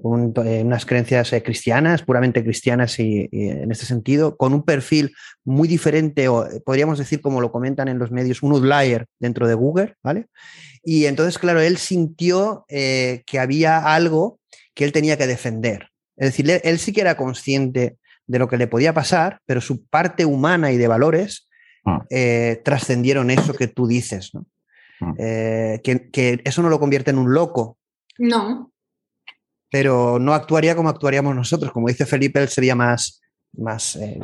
con 0.00 0.32
unas 0.36 0.86
creencias 0.86 1.34
cristianas, 1.44 2.02
puramente 2.02 2.44
cristianas 2.44 2.98
y, 3.00 3.28
en 3.32 3.72
este 3.72 3.84
sentido, 3.84 4.36
con 4.36 4.52
un 4.52 4.62
perfil 4.62 5.12
muy 5.44 5.66
diferente, 5.66 6.28
o 6.28 6.46
podríamos 6.64 6.98
decir, 6.98 7.20
como 7.20 7.40
lo 7.40 7.50
comentan 7.50 7.88
en 7.88 7.98
los 7.98 8.12
medios, 8.12 8.42
un 8.42 8.52
outlier 8.52 9.06
dentro 9.18 9.48
de 9.48 9.54
Google, 9.54 9.94
¿vale? 10.02 10.26
Y 10.84 11.06
entonces, 11.06 11.38
claro, 11.38 11.60
él 11.60 11.78
sintió 11.78 12.64
que 12.68 13.38
había 13.40 13.92
algo 13.92 14.38
que 14.74 14.84
él 14.84 14.92
tenía 14.92 15.16
que 15.16 15.26
defender. 15.26 15.88
Es 16.16 16.28
decir, 16.28 16.60
él 16.62 16.78
sí 16.78 16.92
que 16.92 17.00
era 17.00 17.16
consciente 17.16 17.96
de 18.26 18.38
lo 18.38 18.48
que 18.48 18.56
le 18.56 18.66
podía 18.66 18.94
pasar, 18.94 19.40
pero 19.46 19.60
su 19.60 19.84
parte 19.86 20.24
humana 20.24 20.72
y 20.72 20.78
de 20.78 20.88
valores 20.88 21.48
ah. 21.84 22.04
eh, 22.10 22.60
trascendieron 22.64 23.30
eso 23.30 23.54
que 23.54 23.68
tú 23.68 23.86
dices, 23.86 24.30
¿no? 24.34 24.46
Ah. 25.00 25.14
Eh, 25.18 25.80
que, 25.82 26.40
eso 26.44 26.62
no 26.62 26.68
lo 26.68 26.80
convierte 26.80 27.10
en 27.10 27.18
un 27.18 27.34
loco. 27.34 27.78
No. 28.18 28.71
Pero 29.72 30.18
no 30.20 30.34
actuaría 30.34 30.76
como 30.76 30.90
actuaríamos 30.90 31.34
nosotros. 31.34 31.72
Como 31.72 31.88
dice 31.88 32.06
Felipe, 32.06 32.40
él 32.40 32.48
sería 32.48 32.76
más, 32.76 33.22
más 33.54 33.96
eh, 33.96 34.20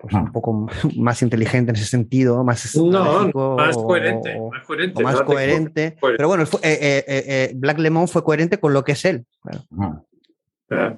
pues 0.00 0.14
un 0.14 0.20
ah. 0.20 0.30
poco 0.32 0.66
más 0.96 1.20
inteligente 1.22 1.70
en 1.70 1.76
ese 1.76 1.84
sentido, 1.84 2.42
más 2.42 2.74
no, 2.74 3.30
más 3.56 3.76
coherente, 3.76 4.40
más 4.50 4.64
coherente, 4.64 5.02
más 5.02 5.22
coherente. 5.22 5.96
Pero 6.00 6.28
bueno, 6.28 6.44
Black 7.54 7.78
Lemon 7.78 8.08
fue 8.08 8.24
coherente 8.24 8.58
con 8.58 8.72
lo 8.72 8.82
que 8.82 8.92
es 8.92 9.04
él. 9.04 9.26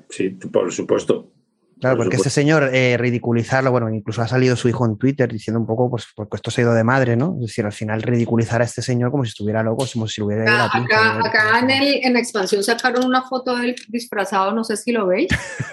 sí, 0.08 0.30
por 0.30 0.72
supuesto. 0.72 1.32
Claro, 1.82 1.96
porque 1.96 2.14
este 2.14 2.30
señor 2.30 2.70
eh, 2.72 2.96
ridiculizarlo, 2.96 3.72
bueno, 3.72 3.92
incluso 3.92 4.22
ha 4.22 4.28
salido 4.28 4.54
su 4.54 4.68
hijo 4.68 4.86
en 4.86 4.96
Twitter 4.98 5.28
diciendo 5.28 5.58
un 5.58 5.66
poco, 5.66 5.90
pues, 5.90 6.06
porque 6.14 6.36
esto 6.36 6.52
se 6.52 6.60
ha 6.60 6.64
ido 6.64 6.74
de 6.74 6.84
madre, 6.84 7.16
¿no? 7.16 7.34
Es 7.40 7.48
decir, 7.48 7.64
al 7.64 7.72
final 7.72 8.02
ridiculizar 8.02 8.62
a 8.62 8.64
este 8.64 8.82
señor 8.82 9.10
como 9.10 9.24
si 9.24 9.30
estuviera 9.30 9.64
loco, 9.64 9.84
como 9.92 10.06
si 10.06 10.20
lo 10.20 10.28
hubiera 10.28 10.44
ido 10.44 10.62
Acá, 10.62 11.18
acá 11.18 11.58
en, 11.58 11.70
el, 11.70 12.00
en 12.04 12.16
expansión 12.16 12.62
sacaron 12.62 13.04
una 13.04 13.22
foto 13.22 13.56
del 13.56 13.74
disfrazado, 13.88 14.52
no 14.52 14.62
sé 14.62 14.76
si 14.76 14.92
lo 14.92 15.08
veis. 15.08 15.26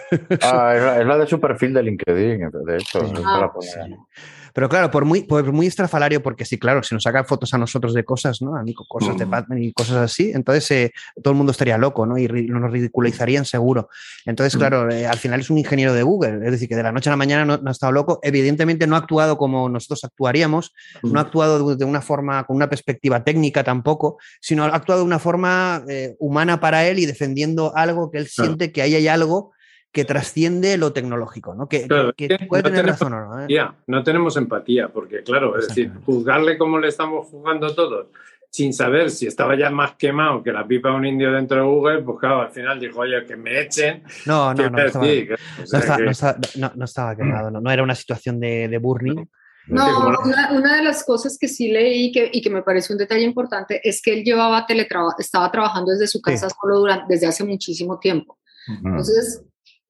ah, 0.41 0.97
es 0.99 1.05
la, 1.05 1.15
de 1.15 1.27
su 1.27 1.39
perfil 1.39 1.75
de 1.75 1.83
LinkedIn, 1.83 2.49
de 2.65 2.77
hecho. 2.77 3.01
Ah, 3.23 3.51
pero 4.53 4.69
claro, 4.69 4.91
por 4.91 5.05
muy, 5.05 5.23
por 5.23 5.51
muy 5.51 5.67
estrafalario, 5.67 6.21
porque 6.21 6.45
sí, 6.45 6.57
claro, 6.57 6.83
si 6.83 6.95
nos 6.95 7.03
sacan 7.03 7.25
fotos 7.25 7.53
a 7.53 7.57
nosotros 7.57 7.93
de 7.93 8.03
cosas, 8.03 8.41
¿no? 8.41 8.55
A 8.55 8.63
mí 8.63 8.73
cosas 8.73 9.17
de 9.17 9.25
Batman 9.25 9.61
y 9.61 9.73
cosas 9.73 9.97
así, 9.97 10.31
entonces 10.33 10.69
eh, 10.71 10.93
todo 11.21 11.31
el 11.31 11.37
mundo 11.37 11.51
estaría 11.51 11.77
loco, 11.77 12.05
¿no? 12.05 12.17
Y 12.17 12.27
nos 12.27 12.71
ridiculizarían 12.71 13.45
seguro. 13.45 13.89
Entonces, 14.25 14.57
claro, 14.57 14.89
eh, 14.91 15.05
al 15.05 15.17
final 15.17 15.39
es 15.39 15.49
un 15.49 15.57
ingeniero 15.57 15.93
de 15.93 16.03
Google, 16.03 16.45
es 16.45 16.51
decir, 16.51 16.67
que 16.69 16.75
de 16.75 16.83
la 16.83 16.91
noche 16.91 17.09
a 17.09 17.13
la 17.13 17.17
mañana 17.17 17.45
no, 17.45 17.69
ha 17.69 17.71
estado 17.71 17.91
loco. 17.91 18.19
Evidentemente 18.23 18.87
no 18.87 18.95
ha 18.95 18.99
actuado 18.99 19.37
como 19.37 19.69
nosotros 19.69 20.03
actuaríamos, 20.03 20.73
no 21.03 21.19
ha 21.19 21.23
actuado 21.23 21.75
de 21.75 21.85
una 21.85 22.01
forma, 22.01 22.43
con 22.45 22.55
una 22.55 22.69
perspectiva 22.69 23.23
técnica 23.23 23.63
tampoco, 23.63 24.17
sino 24.41 24.63
ha 24.63 24.75
actuado 24.75 25.01
de 25.01 25.05
una 25.05 25.19
forma 25.19 25.83
eh, 25.87 26.15
humana 26.19 26.59
para 26.59 26.87
él 26.87 26.99
y 26.99 27.05
defendiendo 27.05 27.75
algo 27.75 28.11
que 28.11 28.17
él 28.17 28.27
siente 28.27 28.71
que 28.71 28.81
ahí 28.81 28.95
hay 28.95 29.07
algo 29.07 29.51
que 29.91 30.05
trasciende 30.05 30.77
lo 30.77 30.93
tecnológico, 30.93 31.55
¿no? 31.55 31.67
Que, 31.67 31.87
puede 32.47 32.63
tener 32.63 32.85
razón 32.85 33.11
no, 33.11 33.47
no 33.87 34.03
tenemos 34.03 34.37
empatía, 34.37 34.89
porque 34.89 35.23
claro, 35.23 35.57
es 35.57 35.67
decir, 35.67 35.91
juzgarle 36.05 36.57
como 36.57 36.77
le 36.79 36.89
estamos 36.89 37.27
juzgando 37.27 37.73
todos 37.73 38.07
sin 38.51 38.73
saber 38.73 39.11
si 39.11 39.27
estaba 39.27 39.55
ya 39.55 39.69
más 39.69 39.93
quemado 39.95 40.41
que 40.41 40.51
la 40.51 40.67
pipa 40.67 40.89
de 40.89 40.95
un 40.95 41.05
indio 41.05 41.31
dentro 41.31 41.57
de 41.57 41.63
Google, 41.63 42.01
pues 42.01 42.17
claro, 42.19 42.41
al 42.41 42.51
final 42.51 42.79
dijo, 42.79 42.99
oye, 42.99 43.23
que 43.25 43.35
me 43.35 43.61
echen. 43.61 44.03
No, 44.25 44.53
no, 44.53 44.63
que 44.63 44.69
no, 44.71 44.79
estaba, 44.79 45.05
sí, 45.05 45.27
que- 45.27 45.33
o 45.33 45.37
no, 45.59 45.65
sea 45.67 45.79
estaba, 45.79 45.97
que- 45.97 46.03
no 46.05 46.11
estaba- 46.11 46.37
no- 46.55 46.71
no 46.75 46.85
estaba 46.85 47.15
quemado, 47.15 47.51
no, 47.51 47.61
no 47.61 47.71
era 47.71 47.83
una 47.83 47.93
situación 47.95 48.39
de, 48.39 48.67
de 48.67 48.77
burning. 48.79 49.25
No, 49.67 50.15
una, 50.25 50.51
una 50.53 50.77
de 50.77 50.83
las 50.83 51.03
cosas 51.05 51.37
que 51.39 51.47
sí 51.47 51.71
leí 51.71 52.11
que, 52.11 52.27
y 52.33 52.41
que 52.41 52.49
me 52.49 52.63
pareció 52.63 52.93
un 52.93 52.97
detalle 52.99 53.23
importante 53.23 53.79
es 53.87 54.01
que 54.01 54.13
él 54.13 54.23
llevaba 54.23 54.65
teletraba 54.65 55.13
estaba 55.19 55.51
trabajando 55.51 55.91
desde 55.91 56.07
su 56.07 56.19
casa 56.21 56.47
solo 56.49 56.79
durante, 56.79 57.05
desde 57.07 57.27
hace 57.27 57.43
muchísimo 57.43 57.99
tiempo. 57.99 58.39
Entonces, 58.83 59.43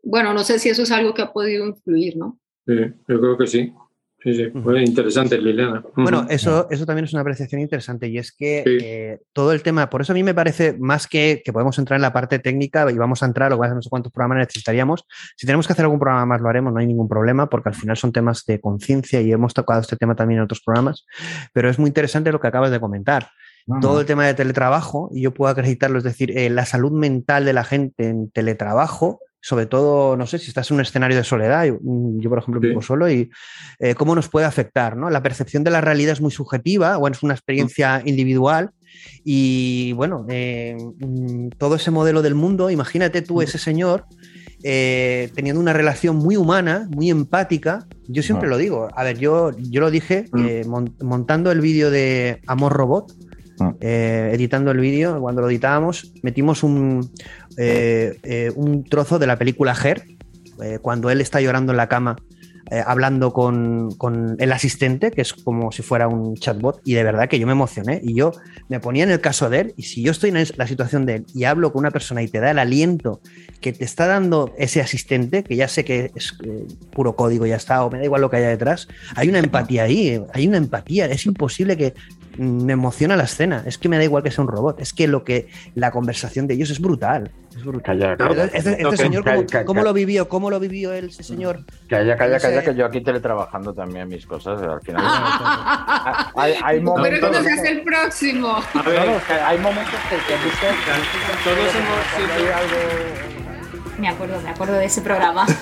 bueno, 0.03 0.33
no 0.33 0.43
sé 0.43 0.59
si 0.59 0.69
eso 0.69 0.83
es 0.83 0.91
algo 0.91 1.13
que 1.13 1.21
ha 1.21 1.31
podido 1.33 1.65
influir, 1.65 2.17
¿no? 2.17 2.39
Sí, 2.65 2.75
yo 3.07 3.19
creo 3.19 3.37
que 3.37 3.47
sí. 3.47 3.73
Sí, 4.21 4.33
sí, 4.33 4.49
fue 4.63 4.83
interesante, 4.83 5.37
Liliana. 5.37 5.81
Bueno, 5.95 6.25
eso, 6.29 6.67
eso 6.69 6.85
también 6.85 7.05
es 7.05 7.13
una 7.13 7.21
apreciación 7.21 7.61
interesante 7.61 8.09
y 8.09 8.17
es 8.17 8.33
que 8.33 8.63
Sí. 8.65 8.77
eh, 8.83 9.19
todo 9.31 9.53
el 9.53 9.63
tema, 9.63 9.89
por 9.89 10.01
eso 10.01 10.11
a 10.11 10.13
mí 10.13 10.23
me 10.23 10.33
parece 10.33 10.75
más 10.77 11.07
que 11.07 11.41
que 11.43 11.53
podemos 11.53 11.79
entrar 11.79 11.95
en 11.95 12.01
la 12.01 12.11
parte 12.11 12.37
técnica 12.37 12.91
y 12.91 12.95
vamos 12.95 13.23
a 13.23 13.27
entrar, 13.27 13.53
o 13.53 13.57
no 13.57 13.81
sé 13.81 13.89
cuántos 13.89 14.11
programas 14.11 14.39
necesitaríamos. 14.39 15.05
Si 15.37 15.45
tenemos 15.47 15.67
que 15.67 15.71
hacer 15.71 15.85
algún 15.85 15.99
programa 15.99 16.25
más, 16.25 16.41
lo 16.41 16.49
haremos, 16.49 16.73
no 16.73 16.79
hay 16.81 16.87
ningún 16.87 17.07
problema, 17.07 17.49
porque 17.49 17.69
al 17.69 17.75
final 17.75 17.95
son 17.95 18.11
temas 18.11 18.43
de 18.45 18.59
conciencia 18.59 19.21
y 19.21 19.31
hemos 19.31 19.53
tocado 19.53 19.79
este 19.79 19.95
tema 19.95 20.15
también 20.15 20.39
en 20.39 20.43
otros 20.43 20.59
programas, 20.65 21.05
pero 21.53 21.69
es 21.69 21.79
muy 21.79 21.87
interesante 21.87 22.33
lo 22.33 22.41
que 22.41 22.47
acabas 22.47 22.71
de 22.71 22.79
comentar. 22.81 23.29
Todo 23.79 24.01
el 24.01 24.05
tema 24.05 24.25
de 24.25 24.33
teletrabajo, 24.33 25.11
y 25.13 25.21
yo 25.21 25.33
puedo 25.33 25.49
acreditarlo, 25.51 25.99
es 25.99 26.03
decir, 26.03 26.37
eh, 26.37 26.49
la 26.49 26.65
salud 26.65 26.91
mental 26.91 27.45
de 27.45 27.53
la 27.53 27.63
gente 27.63 28.07
en 28.09 28.31
teletrabajo, 28.31 29.21
sobre 29.41 29.65
todo, 29.65 30.17
no 30.17 30.27
sé, 30.27 30.37
si 30.37 30.47
estás 30.47 30.69
en 30.69 30.75
un 30.75 30.81
escenario 30.81 31.15
de 31.17 31.23
soledad, 31.23 31.65
yo, 31.65 31.77
mm, 31.81 32.19
yo, 32.19 32.29
por 32.29 32.39
ejemplo 32.39 32.59
vivo 32.69 32.81
solo, 32.81 33.09
y 33.09 33.29
eh, 33.79 33.95
cómo 33.95 34.13
nos 34.15 34.27
puede 34.29 34.45
afectar, 34.45 34.97
¿no? 34.97 35.09
La 35.09 35.23
percepción 35.23 35.63
de 35.63 35.71
la 35.71 35.81
realidad 35.81 36.13
es 36.13 36.21
muy 36.21 36.31
subjetiva, 36.31 36.97
bueno, 36.97 37.15
es 37.15 37.23
una 37.23 37.33
experiencia 37.33 38.01
individual, 38.05 38.71
y 39.23 39.93
bueno, 39.93 40.25
eh, 40.29 40.75
mm, 40.99 41.49
todo 41.57 41.75
ese 41.75 41.91
modelo 41.91 42.21
del 42.21 42.35
mundo, 42.35 42.69
imagínate 42.69 43.21
tú, 43.21 43.41
ese 43.41 43.57
señor, 43.57 44.05
eh, 44.63 45.29
teniendo 45.35 45.61
una 45.61 45.71
relación 45.73 46.17
muy 46.17 46.35
humana, 46.35 46.87
muy 46.91 47.09
empática, 47.09 47.85
yo 48.07 48.21
siempre 48.23 48.49
lo 48.49 48.57
digo, 48.57 48.89
a 48.93 49.03
ver, 49.03 49.17
yo, 49.17 49.51
yo 49.57 49.79
lo 49.81 49.89
dije 49.91 50.25
mon- 50.67 50.95
montando 51.01 51.51
el 51.51 51.61
vídeo 51.61 51.91
de 51.91 52.41
Amor 52.47 52.73
Robot, 52.73 53.13
eh, 53.81 54.31
editando 54.33 54.71
el 54.71 54.79
vídeo, 54.79 55.19
cuando 55.19 55.41
lo 55.41 55.49
editábamos, 55.49 56.13
metimos 56.21 56.63
un, 56.63 57.11
eh, 57.57 58.17
eh, 58.23 58.51
un 58.55 58.83
trozo 58.83 59.19
de 59.19 59.27
la 59.27 59.37
película 59.37 59.75
Her, 59.75 60.03
cuando 60.81 61.09
él 61.09 61.21
está 61.21 61.39
llorando 61.39 61.71
en 61.71 61.77
la 61.77 61.87
cama, 61.87 62.17
hablando 62.85 63.31
con, 63.31 63.91
con 63.95 64.35
el 64.39 64.51
asistente, 64.51 65.09
que 65.09 65.21
es 65.21 65.33
como 65.33 65.71
si 65.71 65.83
fuera 65.83 66.09
un 66.09 66.35
chatbot, 66.35 66.81
y 66.83 66.95
de 66.95 67.03
verdad 67.05 67.29
que 67.29 67.39
yo 67.39 67.47
me 67.47 67.53
emocioné 67.53 68.01
y 68.03 68.13
yo 68.13 68.33
me 68.67 68.81
ponía 68.81 69.05
en 69.05 69.11
el 69.11 69.21
caso 69.21 69.49
de 69.49 69.61
él, 69.61 69.73
y 69.77 69.83
si 69.83 70.03
yo 70.03 70.11
estoy 70.11 70.31
en 70.31 70.45
la 70.57 70.67
situación 70.67 71.05
de 71.05 71.15
él 71.15 71.25
y 71.33 71.45
hablo 71.45 71.71
con 71.71 71.79
una 71.79 71.91
persona 71.91 72.21
y 72.21 72.27
te 72.27 72.41
da 72.41 72.51
el 72.51 72.59
aliento 72.59 73.21
que 73.61 73.71
te 73.71 73.85
está 73.85 74.05
dando 74.05 74.53
ese 74.57 74.81
asistente, 74.81 75.43
que 75.43 75.55
ya 75.55 75.69
sé 75.69 75.85
que 75.85 76.11
es 76.13 76.37
puro 76.91 77.15
código, 77.15 77.45
ya 77.45 77.55
está, 77.55 77.85
o 77.85 77.89
me 77.89 77.99
da 77.99 78.03
igual 78.03 78.19
lo 78.19 78.29
que 78.29 78.35
haya 78.35 78.49
detrás, 78.49 78.89
hay 79.15 79.29
una 79.29 79.39
empatía 79.39 79.83
ahí, 79.83 80.21
hay 80.33 80.45
una 80.45 80.57
empatía, 80.57 81.05
es 81.05 81.25
imposible 81.25 81.77
que 81.77 81.93
me 82.39 82.73
emociona 82.73 83.15
la 83.15 83.23
escena, 83.23 83.63
es 83.65 83.77
que 83.77 83.89
me 83.89 83.97
da 83.97 84.03
igual 84.03 84.23
que 84.23 84.31
sea 84.31 84.43
un 84.43 84.47
robot, 84.47 84.79
es 84.79 84.93
que 84.93 85.07
lo 85.07 85.23
que 85.23 85.47
la 85.75 85.91
conversación 85.91 86.47
de 86.47 86.55
ellos 86.55 86.69
es 86.69 86.79
brutal. 86.79 87.31
Es 87.55 87.63
brutal. 87.63 87.99
Calla, 87.99 88.17
calla. 88.17 88.43
Este, 88.45 88.71
este 88.71 88.83
No, 88.83 88.91
señor, 88.95 89.23
¿cómo, 89.23 89.45
calla, 89.45 89.65
cómo 89.65 89.79
calla. 89.81 89.89
lo 89.89 89.93
vivió? 89.93 90.29
¿Cómo 90.29 90.49
lo 90.49 90.59
vivió 90.59 90.93
él, 90.93 91.09
ese 91.09 91.23
señor? 91.23 91.65
Calla, 91.89 92.15
calla, 92.15 92.33
No 92.35 92.39
sé. 92.39 92.47
calla, 92.47 92.63
que 92.63 92.75
yo 92.75 92.85
aquí 92.85 93.01
teletrabajando 93.01 93.73
también 93.73 94.07
mis 94.07 94.25
cosas. 94.25 94.61
Al 94.61 94.81
final. 94.81 95.03
hay, 96.35 96.53
hay 96.63 96.79
Pero 96.79 96.83
momentos. 96.91 97.19
cuando 97.29 97.43
se 97.43 97.51
hace 97.53 97.69
el 97.71 97.81
próximo. 97.81 98.57
Es 98.57 99.23
que 99.23 99.33
hay 99.33 99.57
momentos 99.57 99.93
que. 100.09 100.15
Todos 101.43 101.57
hemos 101.75 102.05
sido- 102.15 103.99
Me 103.99 104.07
acuerdo, 104.07 104.41
me 104.41 104.49
acuerdo 104.49 104.73
de 104.75 104.85
ese 104.85 105.01
programa. 105.01 105.45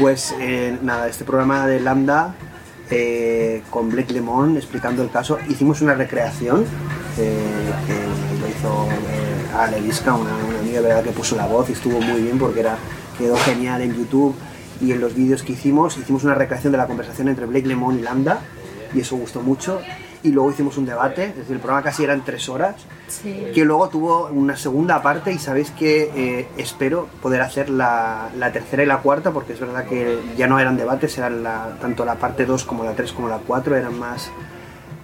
Pues 0.00 0.34
eh, 0.40 0.76
nada, 0.82 1.08
este 1.08 1.24
programa 1.24 1.66
de 1.66 1.80
Lambda 1.80 2.34
eh, 2.90 3.62
con 3.70 3.90
Blake 3.90 4.12
Lemon 4.12 4.56
explicando 4.56 5.02
el 5.02 5.10
caso, 5.10 5.38
hicimos 5.48 5.80
una 5.80 5.94
recreación 5.94 6.64
eh, 7.18 7.72
que 7.86 8.40
lo 8.40 8.48
hizo 8.48 8.88
eh, 8.90 9.56
Ale 9.56 9.80
Lisca, 9.80 10.14
una, 10.14 10.34
una 10.34 10.58
amiga 10.58 10.80
¿verdad? 10.80 11.04
que 11.04 11.10
puso 11.10 11.36
la 11.36 11.46
voz 11.46 11.68
y 11.70 11.72
estuvo 11.72 12.00
muy 12.00 12.22
bien 12.22 12.38
porque 12.38 12.64
quedó 13.18 13.36
genial 13.38 13.82
en 13.82 13.94
YouTube 13.94 14.34
y 14.80 14.92
en 14.92 15.00
los 15.00 15.14
vídeos 15.14 15.42
que 15.42 15.52
hicimos, 15.52 15.96
hicimos 15.96 16.24
una 16.24 16.34
recreación 16.34 16.72
de 16.72 16.78
la 16.78 16.86
conversación 16.86 17.28
entre 17.28 17.46
Blake 17.46 17.66
Lemon 17.66 17.98
y 17.98 18.02
Lambda 18.02 18.40
y 18.94 19.00
eso 19.00 19.16
gustó 19.16 19.40
mucho. 19.40 19.80
Y 20.22 20.30
luego 20.32 20.50
hicimos 20.50 20.76
un 20.78 20.86
debate, 20.86 21.24
es 21.26 21.36
decir, 21.36 21.52
el 21.54 21.60
programa 21.60 21.82
casi 21.84 22.04
eran 22.04 22.24
tres 22.24 22.48
horas 22.48 22.74
Sí. 23.08 23.52
que 23.54 23.64
luego 23.64 23.88
tuvo 23.88 24.26
una 24.26 24.56
segunda 24.56 25.00
parte 25.00 25.32
y 25.32 25.38
sabéis 25.38 25.70
que 25.70 26.10
eh, 26.16 26.48
espero 26.56 27.06
poder 27.22 27.40
hacer 27.40 27.70
la, 27.70 28.30
la 28.36 28.50
tercera 28.50 28.82
y 28.82 28.86
la 28.86 28.98
cuarta 28.98 29.30
porque 29.30 29.52
es 29.52 29.60
verdad 29.60 29.84
que 29.86 30.18
ya 30.36 30.48
no 30.48 30.58
eran 30.58 30.76
debates, 30.76 31.16
eran 31.16 31.44
la, 31.44 31.76
tanto 31.80 32.04
la 32.04 32.16
parte 32.16 32.46
2 32.46 32.64
como 32.64 32.82
la 32.82 32.94
3 32.94 33.12
como 33.12 33.28
la 33.28 33.38
4, 33.38 33.76
eran 33.76 33.96
más 33.96 34.30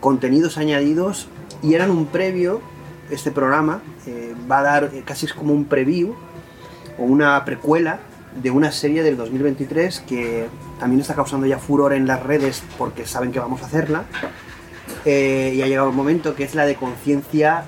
contenidos 0.00 0.58
añadidos 0.58 1.28
y 1.62 1.74
eran 1.74 1.90
un 1.92 2.06
previo, 2.06 2.60
este 3.10 3.30
programa 3.30 3.82
eh, 4.06 4.34
va 4.50 4.58
a 4.58 4.62
dar 4.62 4.90
eh, 4.92 5.02
casi 5.06 5.26
es 5.26 5.32
como 5.32 5.52
un 5.54 5.66
preview 5.66 6.14
o 6.98 7.04
una 7.04 7.44
precuela 7.44 8.00
de 8.42 8.50
una 8.50 8.72
serie 8.72 9.04
del 9.04 9.16
2023 9.16 10.00
que 10.00 10.48
también 10.80 11.00
está 11.00 11.14
causando 11.14 11.46
ya 11.46 11.58
furor 11.58 11.92
en 11.92 12.06
las 12.08 12.20
redes 12.22 12.64
porque 12.78 13.06
saben 13.06 13.30
que 13.30 13.38
vamos 13.38 13.62
a 13.62 13.66
hacerla 13.66 14.04
eh, 15.04 15.52
y 15.54 15.62
ha 15.62 15.66
llegado 15.66 15.88
el 15.88 15.94
momento 15.94 16.34
que 16.34 16.44
es 16.44 16.54
la 16.54 16.66
de 16.66 16.74
conciencia 16.74 17.64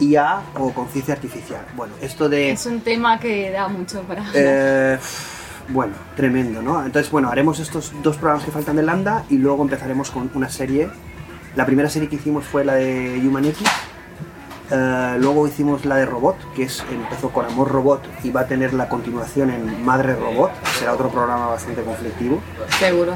IA 0.00 0.42
o 0.58 0.72
conciencia 0.72 1.14
artificial. 1.14 1.64
Bueno, 1.76 1.94
esto 2.00 2.28
de... 2.28 2.50
Es 2.50 2.66
un 2.66 2.80
tema 2.80 3.18
que 3.18 3.50
da 3.50 3.68
mucho 3.68 4.02
para... 4.02 4.24
eh, 4.34 4.98
bueno, 5.68 5.94
tremendo, 6.16 6.62
¿no? 6.62 6.84
Entonces, 6.84 7.10
bueno, 7.10 7.30
haremos 7.30 7.58
estos 7.58 7.92
dos 8.02 8.16
programas 8.16 8.44
que 8.44 8.50
faltan 8.50 8.76
de 8.76 8.82
Lambda 8.82 9.24
y 9.30 9.38
luego 9.38 9.62
empezaremos 9.62 10.10
con 10.10 10.30
una 10.34 10.48
serie. 10.48 10.88
La 11.56 11.64
primera 11.64 11.88
serie 11.88 12.08
que 12.08 12.16
hicimos 12.16 12.44
fue 12.44 12.64
la 12.64 12.74
de 12.74 13.20
Human 13.24 13.44
X. 13.46 13.66
Eh, 14.70 15.16
luego 15.20 15.46
hicimos 15.46 15.84
la 15.84 15.96
de 15.96 16.06
Robot, 16.06 16.36
que 16.54 16.64
es, 16.64 16.84
empezó 16.90 17.30
con 17.30 17.46
Amor 17.46 17.70
Robot 17.70 18.02
y 18.24 18.30
va 18.30 18.42
a 18.42 18.46
tener 18.46 18.74
la 18.74 18.88
continuación 18.88 19.50
en 19.50 19.84
Madre 19.84 20.16
Robot. 20.16 20.52
Será 20.78 20.94
otro 20.94 21.08
programa 21.10 21.46
bastante 21.46 21.82
conflictivo. 21.82 22.40
Seguro. 22.78 23.14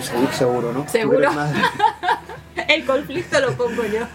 Seguro, 0.00 0.32
seguro, 0.32 0.72
¿no? 0.72 0.88
Seguro. 0.88 1.28
El 2.68 2.84
conflicto 2.84 3.40
lo 3.40 3.52
pongo 3.52 3.84
yo. 3.84 4.06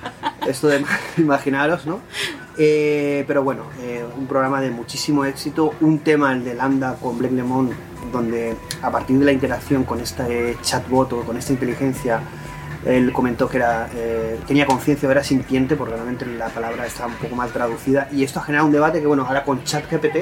esto 0.48 0.68
de 0.68 0.84
imaginaros, 1.18 1.86
¿no? 1.86 2.02
Eh, 2.58 3.24
pero 3.28 3.44
bueno, 3.44 3.64
eh, 3.82 4.04
un 4.18 4.28
programa 4.28 4.62
de 4.62 4.72
muchísimo 4.72 5.26
éxito, 5.26 5.74
un 5.82 6.00
tema, 6.00 6.34
el 6.34 6.44
de 6.44 6.56
Lambda 6.56 6.96
con 6.96 7.18
Blake 7.18 7.36
Lemon, 7.36 7.72
donde 8.12 8.56
a 8.82 8.92
partir 8.92 9.20
de 9.20 9.26
la 9.26 9.32
interacción 9.32 9.84
con 9.84 10.00
este 10.00 10.58
chatbot 10.62 11.14
o 11.14 11.22
con 11.22 11.38
esta 11.38 11.54
inteligencia, 11.54 12.22
él 12.86 13.12
comentó 13.12 13.50
que 13.50 13.58
era, 13.58 13.90
eh, 13.94 14.40
tenía 14.48 14.66
conciencia 14.66 15.08
o 15.08 15.12
era 15.12 15.24
sintiente, 15.24 15.76
porque 15.76 15.94
realmente 15.94 16.26
la 16.26 16.48
palabra 16.48 16.86
está 16.86 17.06
un 17.06 17.16
poco 17.16 17.36
mal 17.36 17.52
traducida, 17.52 18.08
y 18.12 18.24
esto 18.24 18.40
ha 18.40 18.44
generado 18.44 18.68
un 18.68 18.74
debate 18.74 19.02
que, 19.02 19.08
bueno, 19.08 19.26
ahora 19.26 19.44
con 19.44 19.64
ChatGPT 19.64 20.16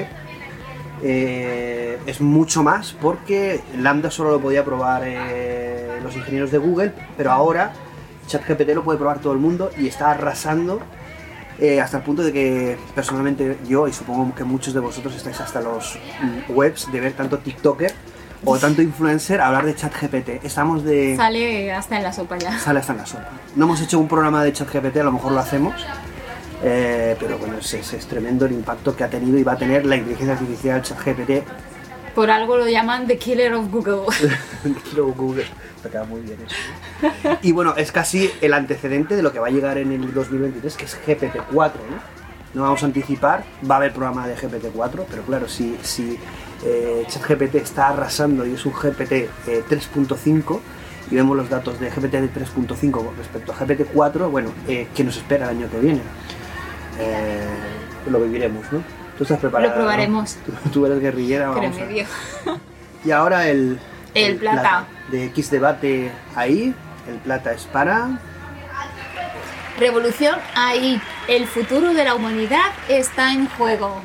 eh, 1.02 1.98
es 2.06 2.20
mucho 2.20 2.62
más, 2.62 2.92
porque 3.00 3.60
Lambda 3.78 4.10
solo 4.10 4.30
lo 4.32 4.40
podía 4.40 4.64
probar 4.64 5.02
los 6.02 6.16
ingenieros 6.16 6.50
de 6.50 6.58
Google, 6.58 6.92
pero 7.16 7.32
ahora 7.32 7.72
ChatGPT 8.26 8.70
lo 8.74 8.82
puede 8.84 8.98
probar 8.98 9.18
todo 9.20 9.32
el 9.32 9.38
mundo 9.38 9.70
y 9.78 9.86
está 9.88 10.10
arrasando 10.10 10.80
eh, 11.58 11.80
hasta 11.80 11.98
el 11.98 12.02
punto 12.02 12.22
de 12.22 12.32
que 12.32 12.76
personalmente 12.94 13.56
yo 13.66 13.88
y 13.88 13.92
supongo 13.92 14.34
que 14.34 14.44
muchos 14.44 14.74
de 14.74 14.80
vosotros 14.80 15.14
estáis 15.16 15.40
hasta 15.40 15.60
los 15.60 15.98
mm, 16.22 16.52
webs 16.52 16.90
de 16.92 17.00
ver 17.00 17.12
tanto 17.14 17.38
TikToker 17.38 17.92
o 18.44 18.58
tanto 18.58 18.82
influencer 18.82 19.40
hablar 19.40 19.64
de 19.64 19.74
ChatGPT. 19.74 20.44
Estamos 20.44 20.84
de... 20.84 21.16
Sale 21.16 21.72
hasta 21.72 21.96
en 21.96 22.02
la 22.02 22.12
sopa 22.12 22.36
ya. 22.36 22.58
Sale 22.58 22.80
hasta 22.80 22.92
en 22.92 22.98
la 22.98 23.06
sopa. 23.06 23.30
No 23.56 23.64
hemos 23.64 23.80
hecho 23.80 23.98
un 23.98 24.06
programa 24.08 24.44
de 24.44 24.52
ChatGPT, 24.52 24.98
a 24.98 25.04
lo 25.04 25.12
mejor 25.12 25.32
lo 25.32 25.40
hacemos. 25.40 25.74
eh, 26.62 27.16
pero 27.18 27.38
bueno, 27.38 27.56
es, 27.58 27.72
es- 27.74 27.92
es 27.94 28.06
tremendo 28.06 28.44
el 28.46 28.52
impacto 28.52 28.94
que 28.94 29.04
ha 29.04 29.08
tenido 29.10 29.38
y 29.38 29.42
va 29.42 29.52
a 29.52 29.56
tener 29.56 29.84
la 29.86 29.96
inteligencia 29.96 30.34
artificial 30.34 30.82
ChatGPT. 30.82 31.30
Por 32.16 32.30
algo 32.30 32.56
lo 32.56 32.66
llaman 32.66 33.06
The 33.06 33.18
Killer 33.18 33.52
of 33.52 33.70
Google. 33.70 34.06
Quiero 34.88 35.12
Google. 35.12 35.44
Me 35.84 35.90
queda 35.90 36.04
muy 36.04 36.22
bien 36.22 36.38
eso. 36.46 37.36
Y 37.42 37.52
bueno, 37.52 37.74
es 37.76 37.92
casi 37.92 38.30
el 38.40 38.54
antecedente 38.54 39.16
de 39.16 39.22
lo 39.22 39.34
que 39.34 39.38
va 39.38 39.48
a 39.48 39.50
llegar 39.50 39.76
en 39.76 39.92
el 39.92 40.14
2023, 40.14 40.76
que 40.78 40.86
es 40.86 40.98
GPT-4, 41.06 41.52
¿no? 41.52 42.16
No 42.54 42.62
vamos 42.62 42.82
a 42.82 42.86
anticipar, 42.86 43.44
va 43.70 43.74
a 43.74 43.78
haber 43.78 43.92
programa 43.92 44.26
de 44.26 44.34
GPT-4, 44.34 45.04
pero 45.10 45.22
claro, 45.24 45.46
si, 45.46 45.76
si 45.82 46.18
eh, 46.64 47.04
ChatGPT 47.06 47.56
está 47.56 47.88
arrasando 47.88 48.46
y 48.46 48.54
es 48.54 48.64
un 48.64 48.72
GPT 48.72 49.12
eh, 49.12 49.28
3.5 49.68 50.60
y 51.10 51.16
vemos 51.16 51.36
los 51.36 51.50
datos 51.50 51.78
de 51.78 51.90
GPT 51.90 52.34
3.5 52.34 52.90
con 52.92 53.14
respecto 53.18 53.52
a 53.52 53.56
GPT-4, 53.56 54.30
bueno, 54.30 54.52
eh, 54.66 54.88
¿qué 54.94 55.04
nos 55.04 55.18
espera 55.18 55.50
el 55.50 55.58
año 55.58 55.70
que 55.70 55.80
viene? 55.80 56.00
Eh, 56.98 57.46
lo 58.10 58.20
viviremos, 58.20 58.64
¿no? 58.72 58.82
Tú 59.16 59.24
estás 59.24 59.38
preparado. 59.38 59.70
Lo 59.70 59.76
probaremos. 59.76 60.36
Tú, 60.36 60.52
tú 60.70 60.86
eres 60.86 61.00
guerrillera, 61.00 61.48
vamos 61.48 61.64
a 61.64 61.70
ver. 61.70 61.86
medio. 61.88 62.06
Y 63.04 63.10
ahora 63.12 63.48
el, 63.48 63.78
El 64.14 64.36
plata. 64.36 64.86
de 65.10 65.26
X 65.26 65.50
debate 65.50 66.10
ahí. 66.34 66.74
El 67.08 67.18
plata 67.18 67.52
es 67.52 67.64
para. 67.66 68.18
Revolución 69.78 70.34
ahí. 70.54 71.00
El 71.28 71.46
futuro 71.46 71.94
de 71.94 72.04
la 72.04 72.14
humanidad 72.14 72.72
está 72.88 73.32
en 73.32 73.46
juego. 73.46 74.02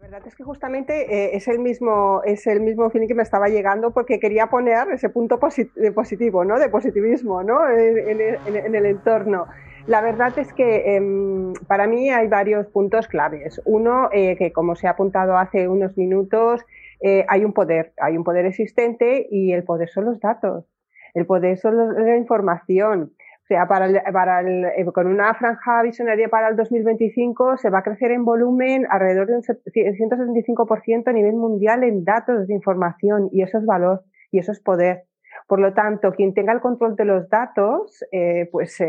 La 0.00 0.16
verdad 0.16 0.28
es 0.28 0.34
que 0.36 0.44
justamente 0.44 1.02
eh, 1.14 1.36
es, 1.36 1.46
el 1.48 1.58
mismo, 1.58 2.22
es 2.24 2.46
el 2.46 2.60
mismo 2.60 2.88
feeling 2.88 3.08
que 3.08 3.14
me 3.14 3.22
estaba 3.22 3.48
llegando 3.48 3.90
porque 3.90 4.18
quería 4.18 4.46
poner 4.46 4.88
ese 4.90 5.10
punto 5.10 5.38
de 5.74 5.92
positivo, 5.92 6.44
¿no? 6.44 6.58
de 6.58 6.70
positivismo 6.70 7.42
¿no? 7.42 7.68
en, 7.68 8.74
el 8.74 8.86
entorno. 8.86 9.46
La 9.88 10.02
verdad 10.02 10.38
es 10.38 10.52
que 10.52 10.96
em, 10.96 11.54
para 11.66 11.86
mí 11.86 12.10
hay 12.10 12.28
varios 12.28 12.66
puntos 12.66 13.08
claves. 13.08 13.58
Uno, 13.64 14.10
eh, 14.12 14.36
que 14.36 14.52
como 14.52 14.76
se 14.76 14.86
ha 14.86 14.90
apuntado 14.90 15.38
hace 15.38 15.66
unos 15.66 15.96
minutos, 15.96 16.60
eh, 17.00 17.24
hay 17.26 17.42
un 17.42 17.54
poder, 17.54 17.94
hay 17.98 18.18
un 18.18 18.22
poder 18.22 18.44
existente 18.44 19.26
y 19.30 19.52
el 19.52 19.64
poder 19.64 19.88
son 19.88 20.04
los 20.04 20.20
datos, 20.20 20.66
el 21.14 21.24
poder 21.24 21.56
son 21.56 22.04
la 22.04 22.18
información. 22.18 23.12
O 23.44 23.46
sea, 23.48 23.66
para 23.66 23.88
para 24.12 24.42
eh, 24.42 24.84
con 24.92 25.06
una 25.06 25.32
franja 25.32 25.80
visionaria 25.82 26.28
para 26.28 26.48
el 26.48 26.56
2025 26.56 27.56
se 27.56 27.70
va 27.70 27.78
a 27.78 27.82
crecer 27.82 28.10
en 28.10 28.26
volumen 28.26 28.86
alrededor 28.90 29.28
de 29.28 29.36
un 29.36 29.42
175% 29.42 31.08
a 31.08 31.12
nivel 31.14 31.36
mundial 31.36 31.82
en 31.82 32.04
datos 32.04 32.46
de 32.46 32.52
información 32.52 33.30
y 33.32 33.40
eso 33.40 33.56
es 33.56 33.64
valor 33.64 34.02
y 34.30 34.38
eso 34.38 34.52
es 34.52 34.60
poder. 34.60 35.07
Por 35.48 35.60
lo 35.60 35.72
tanto, 35.72 36.12
quien 36.12 36.34
tenga 36.34 36.52
el 36.52 36.60
control 36.60 36.94
de 36.94 37.06
los 37.06 37.28
datos, 37.28 38.04
eh, 38.12 38.48
pues 38.52 38.80
eh, 38.80 38.88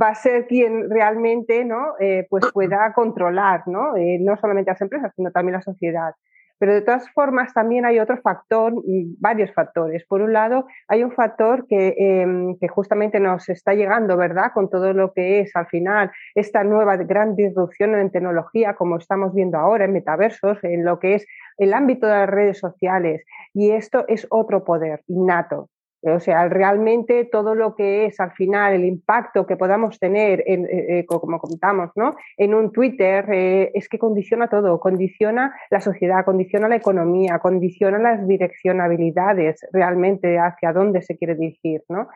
va 0.00 0.08
a 0.08 0.14
ser 0.14 0.46
quien 0.46 0.88
realmente 0.88 1.64
¿no? 1.64 1.94
pues 2.30 2.44
pueda 2.54 2.92
controlar, 2.94 3.64
¿no? 3.66 3.94
no 4.20 4.36
solamente 4.36 4.70
las 4.70 4.80
empresas, 4.80 5.12
sino 5.14 5.30
también 5.32 5.54
la 5.54 5.62
sociedad. 5.62 6.14
Pero 6.60 6.74
de 6.74 6.82
todas 6.82 7.10
formas 7.12 7.54
también 7.54 7.86
hay 7.86 7.98
otro 7.98 8.18
factor, 8.18 8.74
varios 9.18 9.50
factores. 9.54 10.04
Por 10.06 10.20
un 10.20 10.34
lado, 10.34 10.66
hay 10.88 11.02
un 11.02 11.10
factor 11.10 11.64
em, 11.70 12.58
que, 12.58 12.68
justamente 12.68 13.18
nos 13.18 13.48
está 13.48 13.72
llegando, 13.72 14.18
¿verdad? 14.18 14.52
Con 14.52 14.68
todo 14.68 14.92
lo 14.92 15.14
que 15.14 15.40
es 15.40 15.56
al 15.56 15.66
final 15.68 16.10
esta 16.34 16.62
nueva 16.62 16.98
gran 16.98 17.34
disrupción 17.34 17.94
en 17.94 18.10
tecnología, 18.10 18.74
como 18.74 18.98
estamos 18.98 19.34
viendo 19.34 19.56
ahora 19.56 19.86
en 19.86 19.94
metaversos, 19.94 20.62
en 20.62 20.84
lo 20.84 20.98
que 20.98 21.14
es 21.14 21.26
el 21.60 21.74
ámbito 21.74 22.06
de 22.06 22.14
las 22.14 22.28
redes 22.28 22.58
sociales. 22.58 23.24
Y 23.54 23.70
esto 23.70 24.04
es 24.08 24.26
otro 24.30 24.64
poder 24.64 25.02
innato. 25.06 25.68
O 26.02 26.18
sea, 26.18 26.48
realmente 26.48 27.26
todo 27.26 27.54
lo 27.54 27.74
que 27.74 28.06
es 28.06 28.20
al 28.20 28.32
final 28.32 28.72
el 28.72 28.86
impacto 28.86 29.46
que 29.46 29.58
podamos 29.58 29.98
tener, 29.98 30.42
en, 30.46 30.64
eh, 30.64 31.00
eh, 31.00 31.06
como 31.06 31.38
contamos, 31.38 31.90
¿no? 31.94 32.16
en 32.38 32.54
un 32.54 32.72
Twitter, 32.72 33.26
eh, 33.30 33.70
es 33.74 33.86
que 33.86 33.98
condiciona 33.98 34.48
todo, 34.48 34.80
condiciona 34.80 35.54
la 35.68 35.80
sociedad, 35.80 36.24
condiciona 36.24 36.68
la 36.68 36.76
economía, 36.76 37.38
condiciona 37.38 37.98
las 37.98 38.26
direccionabilidades 38.26 39.60
realmente 39.72 40.38
hacia 40.38 40.72
dónde 40.72 41.02
se 41.02 41.18
quiere 41.18 41.34
dirigir. 41.34 41.82
¿no? 41.90 42.08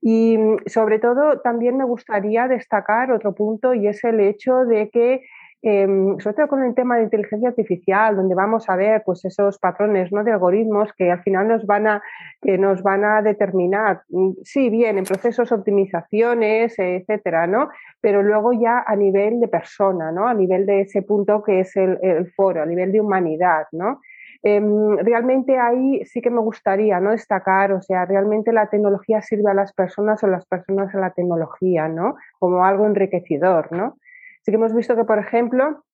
Y 0.00 0.36
mm, 0.36 0.56
sobre 0.66 0.98
todo 0.98 1.40
también 1.40 1.76
me 1.76 1.84
gustaría 1.84 2.48
destacar 2.48 3.12
otro 3.12 3.36
punto 3.36 3.72
y 3.72 3.86
es 3.86 4.02
el 4.02 4.18
hecho 4.18 4.64
de 4.64 4.90
que 4.90 5.22
Em, 5.60 6.20
sobre 6.20 6.36
todo 6.36 6.48
con 6.48 6.62
el 6.62 6.72
tema 6.72 6.96
de 6.96 7.02
inteligencia 7.02 7.48
artificial, 7.48 8.14
donde 8.14 8.36
vamos 8.36 8.68
a 8.68 8.76
ver 8.76 9.02
pues, 9.04 9.24
esos 9.24 9.58
patrones 9.58 10.12
¿no? 10.12 10.22
de 10.22 10.30
algoritmos 10.30 10.92
que 10.92 11.10
al 11.10 11.20
final 11.22 11.48
nos 11.48 11.66
van 11.66 11.88
a, 11.88 12.02
que 12.40 12.56
nos 12.56 12.80
van 12.84 13.04
a 13.04 13.22
determinar, 13.22 14.02
mm, 14.08 14.30
sí, 14.44 14.70
bien, 14.70 14.98
en 14.98 15.04
procesos, 15.04 15.50
optimizaciones, 15.50 16.78
etcétera, 16.78 17.48
¿no? 17.48 17.70
pero 18.00 18.22
luego 18.22 18.52
ya 18.52 18.84
a 18.86 18.94
nivel 18.94 19.40
de 19.40 19.48
persona, 19.48 20.12
¿no? 20.12 20.28
a 20.28 20.34
nivel 20.34 20.64
de 20.64 20.82
ese 20.82 21.02
punto 21.02 21.42
que 21.42 21.60
es 21.60 21.74
el, 21.76 21.98
foro, 22.36 22.62
a 22.62 22.66
nivel 22.66 22.92
de 22.92 23.00
humanidad. 23.00 23.66
¿no? 23.72 24.00
Em, 24.44 24.96
realmente 24.98 25.58
ahí 25.58 26.04
sí 26.04 26.20
que 26.20 26.30
me 26.30 26.40
gustaría 26.40 27.00
¿no? 27.00 27.10
destacar, 27.10 27.72
o 27.72 27.82
sea, 27.82 28.04
realmente 28.04 28.52
la 28.52 28.68
tecnología 28.70 29.22
sirve 29.22 29.50
a 29.50 29.54
las 29.54 29.72
personas 29.72 30.22
o 30.22 30.28
las 30.28 30.46
personas 30.46 30.94
a 30.94 31.00
la 31.00 31.10
tecnología, 31.10 31.88
¿no? 31.88 32.14
Como 32.38 32.64
algo 32.64 32.86
enriquecedor, 32.86 33.72
¿no? 33.72 33.96
Sí 34.42 34.52
que 34.52 34.56
hemos 34.56 34.74
visto 34.74 34.96
que, 34.96 35.04
por 35.04 35.18
ejemplo, 35.18 35.84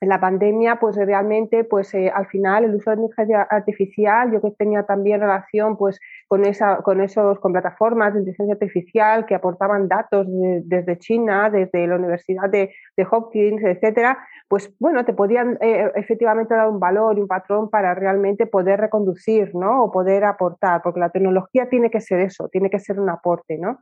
en 0.00 0.08
la 0.08 0.20
pandemia, 0.20 0.76
pues 0.76 0.96
realmente, 0.96 1.64
pues 1.64 1.92
eh, 1.94 2.10
al 2.14 2.26
final 2.26 2.64
el 2.64 2.74
uso 2.74 2.90
de 2.90 2.96
inteligencia 2.96 3.42
artificial, 3.42 4.32
yo 4.32 4.40
que 4.40 4.52
tenía 4.52 4.84
también 4.84 5.20
relación, 5.20 5.76
pues 5.76 5.98
con 6.28 6.44
esa, 6.44 6.76
con 6.78 7.00
esos, 7.00 7.40
con 7.40 7.52
plataformas 7.52 8.12
de 8.12 8.20
inteligencia 8.20 8.54
artificial 8.54 9.26
que 9.26 9.34
aportaban 9.34 9.88
datos 9.88 10.26
desde 10.28 10.98
China, 10.98 11.50
desde 11.50 11.86
la 11.86 11.96
Universidad 11.96 12.48
de, 12.48 12.70
Hopkins, 13.10 13.62
etcétera, 13.64 14.18
pues 14.48 14.72
bueno, 14.78 15.04
te 15.04 15.14
podían 15.14 15.58
eh, 15.60 15.90
efectivamente 15.96 16.54
dar 16.54 16.68
un 16.68 16.78
valor 16.78 17.18
y 17.18 17.22
un 17.22 17.28
patrón 17.28 17.68
para 17.70 17.94
realmente 17.94 18.46
poder 18.46 18.80
reconducir, 18.80 19.54
¿no? 19.54 19.84
O 19.84 19.90
poder 19.90 20.24
aportar, 20.24 20.80
porque 20.82 21.00
la 21.00 21.10
tecnología 21.10 21.68
tiene 21.68 21.90
que 21.90 22.00
ser 22.00 22.20
eso, 22.20 22.48
tiene 22.48 22.70
que 22.70 22.78
ser 22.78 23.00
un 23.00 23.08
aporte, 23.10 23.58
¿no? 23.58 23.80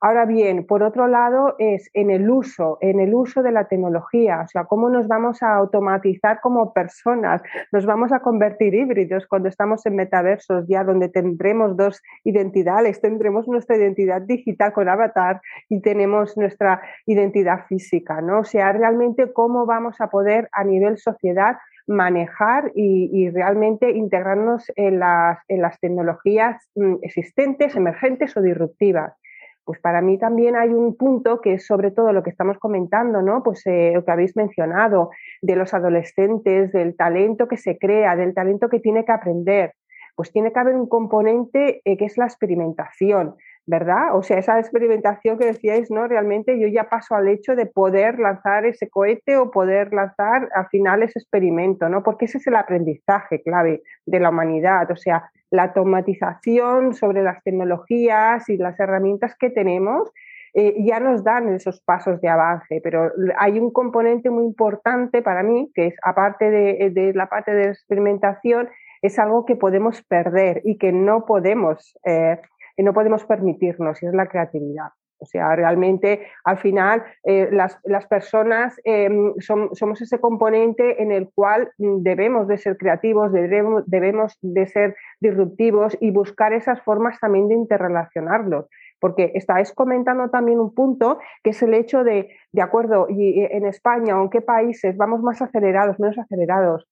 Ahora 0.00 0.26
bien, 0.26 0.66
por 0.66 0.82
otro 0.82 1.06
lado, 1.08 1.54
es 1.58 1.90
en 1.94 2.10
el 2.10 2.28
uso, 2.30 2.78
en 2.80 3.00
el 3.00 3.14
uso 3.14 3.42
de 3.42 3.52
la 3.52 3.64
tecnología, 3.64 4.42
o 4.44 4.48
sea, 4.48 4.64
cómo 4.64 4.90
nos 4.90 5.08
vamos 5.08 5.42
a 5.42 5.54
automatizar 5.54 6.40
como 6.40 6.72
personas, 6.72 7.42
nos 7.72 7.86
vamos 7.86 8.12
a 8.12 8.20
convertir 8.20 8.74
híbridos 8.74 9.26
cuando 9.26 9.48
estamos 9.48 9.86
en 9.86 9.96
metaversos 9.96 10.66
ya 10.68 10.84
donde 10.84 11.08
tendremos 11.08 11.76
dos 11.76 12.02
identidades, 12.24 13.00
tendremos 13.00 13.48
nuestra 13.48 13.76
identidad 13.76 14.22
digital 14.22 14.72
con 14.72 14.88
avatar 14.88 15.40
y 15.68 15.80
tenemos 15.80 16.36
nuestra 16.36 16.82
identidad 17.06 17.66
física, 17.66 18.20
¿no? 18.20 18.40
O 18.40 18.44
sea, 18.44 18.72
realmente 18.72 19.32
cómo 19.32 19.66
vamos 19.66 20.00
a 20.00 20.08
poder 20.08 20.48
a 20.52 20.64
nivel 20.64 20.98
sociedad 20.98 21.56
manejar 21.86 22.72
y, 22.74 23.30
realmente 23.30 23.90
integrarnos 23.90 24.72
en 24.76 24.98
las, 24.98 25.38
en 25.48 25.62
las 25.62 25.78
tecnologías 25.78 26.68
mm, 26.74 26.96
existentes, 27.02 27.76
emergentes 27.76 28.36
o 28.36 28.42
disruptivas 28.42 29.14
pues 29.66 29.80
para 29.80 30.00
mí 30.00 30.16
también 30.16 30.54
hay 30.54 30.68
un 30.68 30.96
punto 30.96 31.40
que 31.40 31.54
es 31.54 31.66
sobre 31.66 31.90
todo 31.90 32.12
lo 32.12 32.22
que 32.22 32.30
estamos 32.30 32.56
comentando, 32.58 33.20
¿no? 33.20 33.42
Pues 33.42 33.66
eh, 33.66 33.90
lo 33.92 34.04
que 34.04 34.12
habéis 34.12 34.36
mencionado, 34.36 35.10
de 35.42 35.56
los 35.56 35.74
adolescentes, 35.74 36.70
del 36.70 36.96
talento 36.96 37.48
que 37.48 37.56
se 37.56 37.76
crea, 37.76 38.14
del 38.14 38.32
talento 38.32 38.68
que 38.68 38.78
tiene 38.78 39.04
que 39.04 39.10
aprender. 39.10 39.74
Pues 40.14 40.30
tiene 40.30 40.52
que 40.52 40.60
haber 40.60 40.76
un 40.76 40.88
componente 40.88 41.82
eh, 41.84 41.96
que 41.96 42.04
es 42.04 42.16
la 42.16 42.26
experimentación, 42.26 43.34
¿verdad? 43.66 44.16
O 44.16 44.22
sea, 44.22 44.38
esa 44.38 44.58
experimentación 44.58 45.38
que 45.38 45.46
decíais, 45.46 45.90
¿no? 45.90 46.06
Realmente 46.06 46.58
yo 46.58 46.68
ya 46.68 46.88
paso 46.88 47.16
al 47.16 47.28
hecho 47.28 47.56
de 47.56 47.66
poder 47.66 48.18
lanzar 48.18 48.64
ese 48.64 48.88
cohete 48.88 49.36
o 49.36 49.50
poder 49.50 49.92
lanzar 49.92 50.48
al 50.54 50.68
final 50.68 51.02
ese 51.02 51.18
experimento, 51.18 51.88
¿no? 51.88 52.02
Porque 52.02 52.26
ese 52.26 52.38
es 52.38 52.46
el 52.46 52.56
aprendizaje 52.56 53.42
clave 53.42 53.82
de 54.06 54.20
la 54.20 54.30
humanidad, 54.30 54.90
o 54.90 54.96
sea, 54.96 55.30
la 55.50 55.64
automatización 55.64 56.94
sobre 56.94 57.22
las 57.22 57.42
tecnologías 57.42 58.48
y 58.48 58.56
las 58.56 58.78
herramientas 58.78 59.34
que 59.38 59.50
tenemos 59.50 60.12
eh, 60.58 60.74
ya 60.84 61.00
nos 61.00 61.22
dan 61.22 61.52
esos 61.52 61.82
pasos 61.82 62.20
de 62.22 62.28
avance, 62.28 62.80
pero 62.82 63.12
hay 63.36 63.58
un 63.58 63.70
componente 63.70 64.30
muy 64.30 64.44
importante 64.44 65.20
para 65.20 65.42
mí, 65.42 65.70
que 65.74 65.88
es 65.88 65.94
aparte 66.02 66.50
de, 66.50 67.12
la 67.14 67.26
parte 67.28 67.52
de 67.52 67.64
experimentación, 67.64 68.70
es 69.02 69.18
algo 69.18 69.44
que 69.44 69.56
podemos 69.56 70.02
perder 70.04 70.62
y 70.64 70.78
que 70.78 70.92
no 70.92 71.26
podemos 71.26 71.98
eh, 72.06 72.40
no 72.82 72.92
podemos 72.92 73.24
permitirnos, 73.24 74.02
y 74.02 74.06
es 74.06 74.14
la 74.14 74.26
creatividad. 74.26 74.90
O 75.18 75.24
sea, 75.24 75.56
realmente 75.56 76.26
al 76.44 76.58
final 76.58 77.02
eh, 77.24 77.48
las, 77.50 78.06
personas 78.06 78.78
em, 78.84 79.32
somos 79.38 80.02
ese 80.02 80.20
componente 80.20 81.02
en 81.02 81.10
el 81.10 81.30
cual 81.34 81.70
debemos 81.78 82.46
de 82.48 82.58
ser 82.58 82.76
creativos, 82.76 83.32
debemos, 83.32 83.82
debemos 83.86 84.38
de 84.42 84.66
ser 84.66 84.96
disruptivos 85.20 85.96
y 86.00 86.10
buscar 86.10 86.52
esas 86.52 86.82
formas 86.82 87.18
también 87.18 87.48
de 87.48 87.54
interrelacionarlos 87.54 88.66
porque 88.98 89.32
estáis 89.34 89.72
comentando 89.72 90.30
también 90.30 90.58
un 90.58 90.74
punto 90.74 91.18
que 91.42 91.50
es 91.50 91.62
el 91.62 91.74
hecho 91.74 92.02
de, 92.02 92.30
de 92.52 92.62
acuerdo, 92.62 93.06
y 93.10 93.40
en 93.42 93.66
España 93.66 94.18
o 94.18 94.22
en 94.22 94.30
qué 94.30 94.40
países 94.40 94.96
vamos 94.96 95.20
más 95.20 95.42
acelerados, 95.42 96.00
menos 96.00 96.18
acelerados 96.18 96.88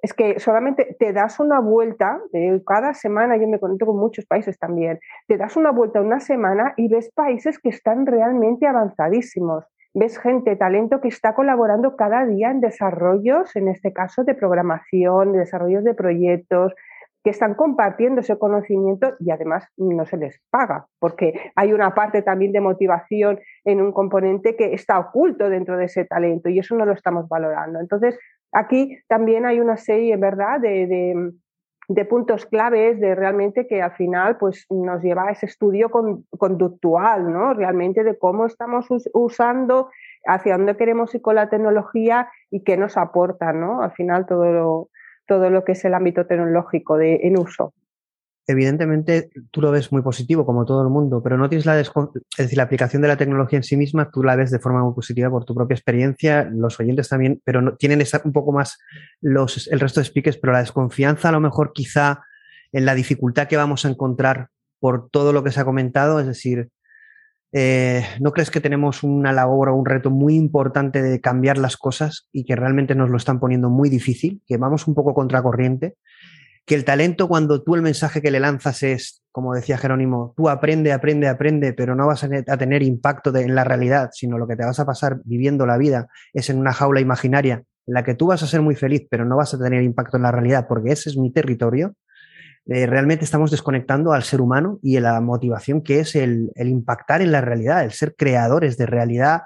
es 0.00 0.14
que 0.14 0.38
solamente 0.38 0.96
te 0.98 1.12
das 1.12 1.40
una 1.40 1.60
vuelta, 1.60 2.20
eh, 2.32 2.62
cada 2.66 2.94
semana 2.94 3.36
yo 3.36 3.48
me 3.48 3.58
conecto 3.58 3.86
con 3.86 3.98
muchos 3.98 4.26
países 4.26 4.58
también, 4.58 5.00
te 5.26 5.36
das 5.36 5.56
una 5.56 5.72
vuelta 5.72 6.00
una 6.00 6.20
semana 6.20 6.74
y 6.76 6.88
ves 6.88 7.10
países 7.14 7.58
que 7.58 7.68
están 7.68 8.06
realmente 8.06 8.66
avanzadísimos. 8.66 9.64
Ves 9.94 10.18
gente, 10.18 10.54
talento 10.54 11.00
que 11.00 11.08
está 11.08 11.34
colaborando 11.34 11.96
cada 11.96 12.24
día 12.26 12.50
en 12.50 12.60
desarrollos, 12.60 13.56
en 13.56 13.68
este 13.68 13.92
caso 13.92 14.22
de 14.22 14.34
programación, 14.34 15.32
de 15.32 15.40
desarrollos 15.40 15.82
de 15.82 15.94
proyectos, 15.94 16.74
que 17.24 17.30
están 17.30 17.54
compartiendo 17.54 18.20
ese 18.20 18.38
conocimiento 18.38 19.14
y 19.18 19.30
además 19.30 19.66
no 19.76 20.06
se 20.06 20.16
les 20.16 20.40
paga, 20.50 20.86
porque 21.00 21.32
hay 21.56 21.72
una 21.72 21.94
parte 21.94 22.22
también 22.22 22.52
de 22.52 22.60
motivación 22.60 23.40
en 23.64 23.80
un 23.80 23.92
componente 23.92 24.56
que 24.56 24.72
está 24.72 24.98
oculto 24.98 25.50
dentro 25.50 25.76
de 25.76 25.86
ese 25.86 26.04
talento 26.04 26.48
y 26.48 26.60
eso 26.60 26.76
no 26.76 26.84
lo 26.84 26.92
estamos 26.92 27.28
valorando. 27.28 27.80
Entonces, 27.80 28.18
Aquí 28.52 28.98
también 29.08 29.46
hay 29.46 29.60
una 29.60 29.76
serie, 29.76 30.16
¿verdad?, 30.16 30.60
de, 30.60 31.32
puntos 32.08 32.46
claves 32.46 33.00
de 33.00 33.14
realmente 33.14 33.66
que 33.66 33.82
al 33.82 33.92
final 33.92 34.36
pues, 34.38 34.66
nos 34.70 35.02
lleva 35.02 35.28
a 35.28 35.32
ese 35.32 35.46
estudio 35.46 35.90
conductual, 35.90 37.32
¿no? 37.32 37.54
Realmente 37.54 38.04
de 38.04 38.18
cómo 38.18 38.46
estamos 38.46 38.86
usando, 39.14 39.90
hacia 40.26 40.56
dónde 40.56 40.76
queremos 40.76 41.14
ir 41.14 41.22
con 41.22 41.36
la 41.36 41.48
tecnología 41.48 42.28
y 42.50 42.62
qué 42.62 42.76
nos 42.76 42.96
aporta, 42.96 43.52
¿no? 43.52 43.82
Al 43.82 43.92
final 43.92 44.26
todo 44.26 44.52
lo, 44.52 44.88
todo 45.26 45.50
lo 45.50 45.64
que 45.64 45.72
es 45.72 45.84
el 45.84 45.94
ámbito 45.94 46.26
tecnológico 46.26 46.96
de, 46.96 47.20
en 47.22 47.38
uso. 47.38 47.72
Evidentemente 48.48 49.30
tú 49.50 49.60
lo 49.60 49.70
ves 49.70 49.92
muy 49.92 50.00
positivo, 50.00 50.46
como 50.46 50.64
todo 50.64 50.82
el 50.82 50.88
mundo, 50.88 51.22
pero 51.22 51.36
no 51.36 51.50
tienes 51.50 51.66
la 51.66 51.78
es 51.78 51.92
decir, 52.36 52.56
la 52.56 52.64
aplicación 52.64 53.02
de 53.02 53.08
la 53.08 53.18
tecnología 53.18 53.58
en 53.58 53.62
sí 53.62 53.76
misma, 53.76 54.10
tú 54.10 54.24
la 54.24 54.36
ves 54.36 54.50
de 54.50 54.58
forma 54.58 54.82
muy 54.82 54.94
positiva 54.94 55.28
por 55.28 55.44
tu 55.44 55.54
propia 55.54 55.74
experiencia, 55.74 56.48
los 56.50 56.80
oyentes 56.80 57.10
también, 57.10 57.42
pero 57.44 57.60
no, 57.60 57.76
tienen 57.76 58.00
esa, 58.00 58.22
un 58.24 58.32
poco 58.32 58.50
más 58.50 58.78
el 59.20 59.80
resto 59.80 60.00
de 60.00 60.06
speakers, 60.06 60.38
pero 60.38 60.54
la 60.54 60.60
desconfianza 60.60 61.28
a 61.28 61.32
lo 61.32 61.40
mejor 61.40 61.72
quizá 61.74 62.22
en 62.72 62.86
la 62.86 62.94
dificultad 62.94 63.48
que 63.48 63.58
vamos 63.58 63.84
a 63.84 63.90
encontrar 63.90 64.48
por 64.80 65.10
todo 65.10 65.34
lo 65.34 65.44
que 65.44 65.52
se 65.52 65.60
ha 65.60 65.66
comentado, 65.66 66.18
es 66.18 66.26
decir, 66.26 66.70
eh, 67.52 68.02
¿no 68.20 68.32
crees 68.32 68.50
que 68.50 68.60
tenemos 68.60 69.02
una 69.02 69.32
labor 69.32 69.68
o 69.68 69.74
un 69.74 69.84
reto 69.84 70.10
muy 70.10 70.36
importante 70.36 71.02
de 71.02 71.20
cambiar 71.20 71.58
las 71.58 71.76
cosas 71.76 72.28
y 72.32 72.44
que 72.44 72.56
realmente 72.56 72.94
nos 72.94 73.10
lo 73.10 73.18
están 73.18 73.40
poniendo 73.40 73.68
muy 73.68 73.90
difícil, 73.90 74.40
que 74.46 74.56
vamos 74.56 74.86
un 74.86 74.94
poco 74.94 75.12
contracorriente? 75.12 75.96
Que 76.68 76.74
el 76.74 76.84
talento 76.84 77.28
cuando 77.28 77.62
tú 77.62 77.74
el 77.74 77.82
mensaje 77.82 78.20
que 78.20 78.30
le 78.30 78.40
lanzas 78.40 78.82
es, 78.82 79.24
como 79.32 79.54
decía 79.54 79.78
Jerónimo, 79.78 80.34
tú 80.36 80.50
aprende, 80.50 80.92
aprende, 80.92 81.26
aprende, 81.26 81.72
pero 81.72 81.94
no 81.94 82.06
vas 82.06 82.22
a, 82.24 82.56
tener 82.58 82.82
impacto 82.82 83.34
en 83.34 83.54
la 83.54 83.64
realidad, 83.64 84.10
sino 84.12 84.36
lo 84.36 84.46
que 84.46 84.54
te 84.54 84.66
vas 84.66 84.78
a 84.78 84.84
pasar 84.84 85.18
viviendo 85.24 85.64
la 85.64 85.78
vida 85.78 86.08
es 86.34 86.50
en 86.50 86.58
una 86.58 86.74
jaula 86.74 87.00
imaginaria 87.00 87.64
en 87.86 87.94
la 87.94 88.04
que 88.04 88.14
tú 88.14 88.26
vas 88.26 88.42
a 88.42 88.46
ser 88.46 88.60
muy 88.60 88.74
feliz, 88.74 89.06
pero 89.10 89.24
no 89.24 89.38
vas 89.38 89.54
a 89.54 89.58
tener 89.58 89.82
impacto 89.82 90.18
en 90.18 90.24
la 90.24 90.30
realidad 90.30 90.66
porque 90.68 90.92
ese 90.92 91.08
es 91.08 91.16
mi 91.16 91.32
territorio. 91.32 91.94
Eh, 92.66 92.86
realmente 92.86 93.24
estamos 93.24 93.50
desconectando 93.50 94.12
al 94.12 94.22
ser 94.22 94.42
humano 94.42 94.78
y 94.82 95.00
la 95.00 95.18
motivación 95.22 95.80
que 95.80 96.00
es 96.00 96.14
el, 96.14 96.52
el 96.54 96.68
impactar 96.68 97.22
en 97.22 97.32
la 97.32 97.40
realidad, 97.40 97.82
el 97.82 97.92
ser 97.92 98.14
creadores 98.14 98.76
de 98.76 98.84
realidad 98.84 99.40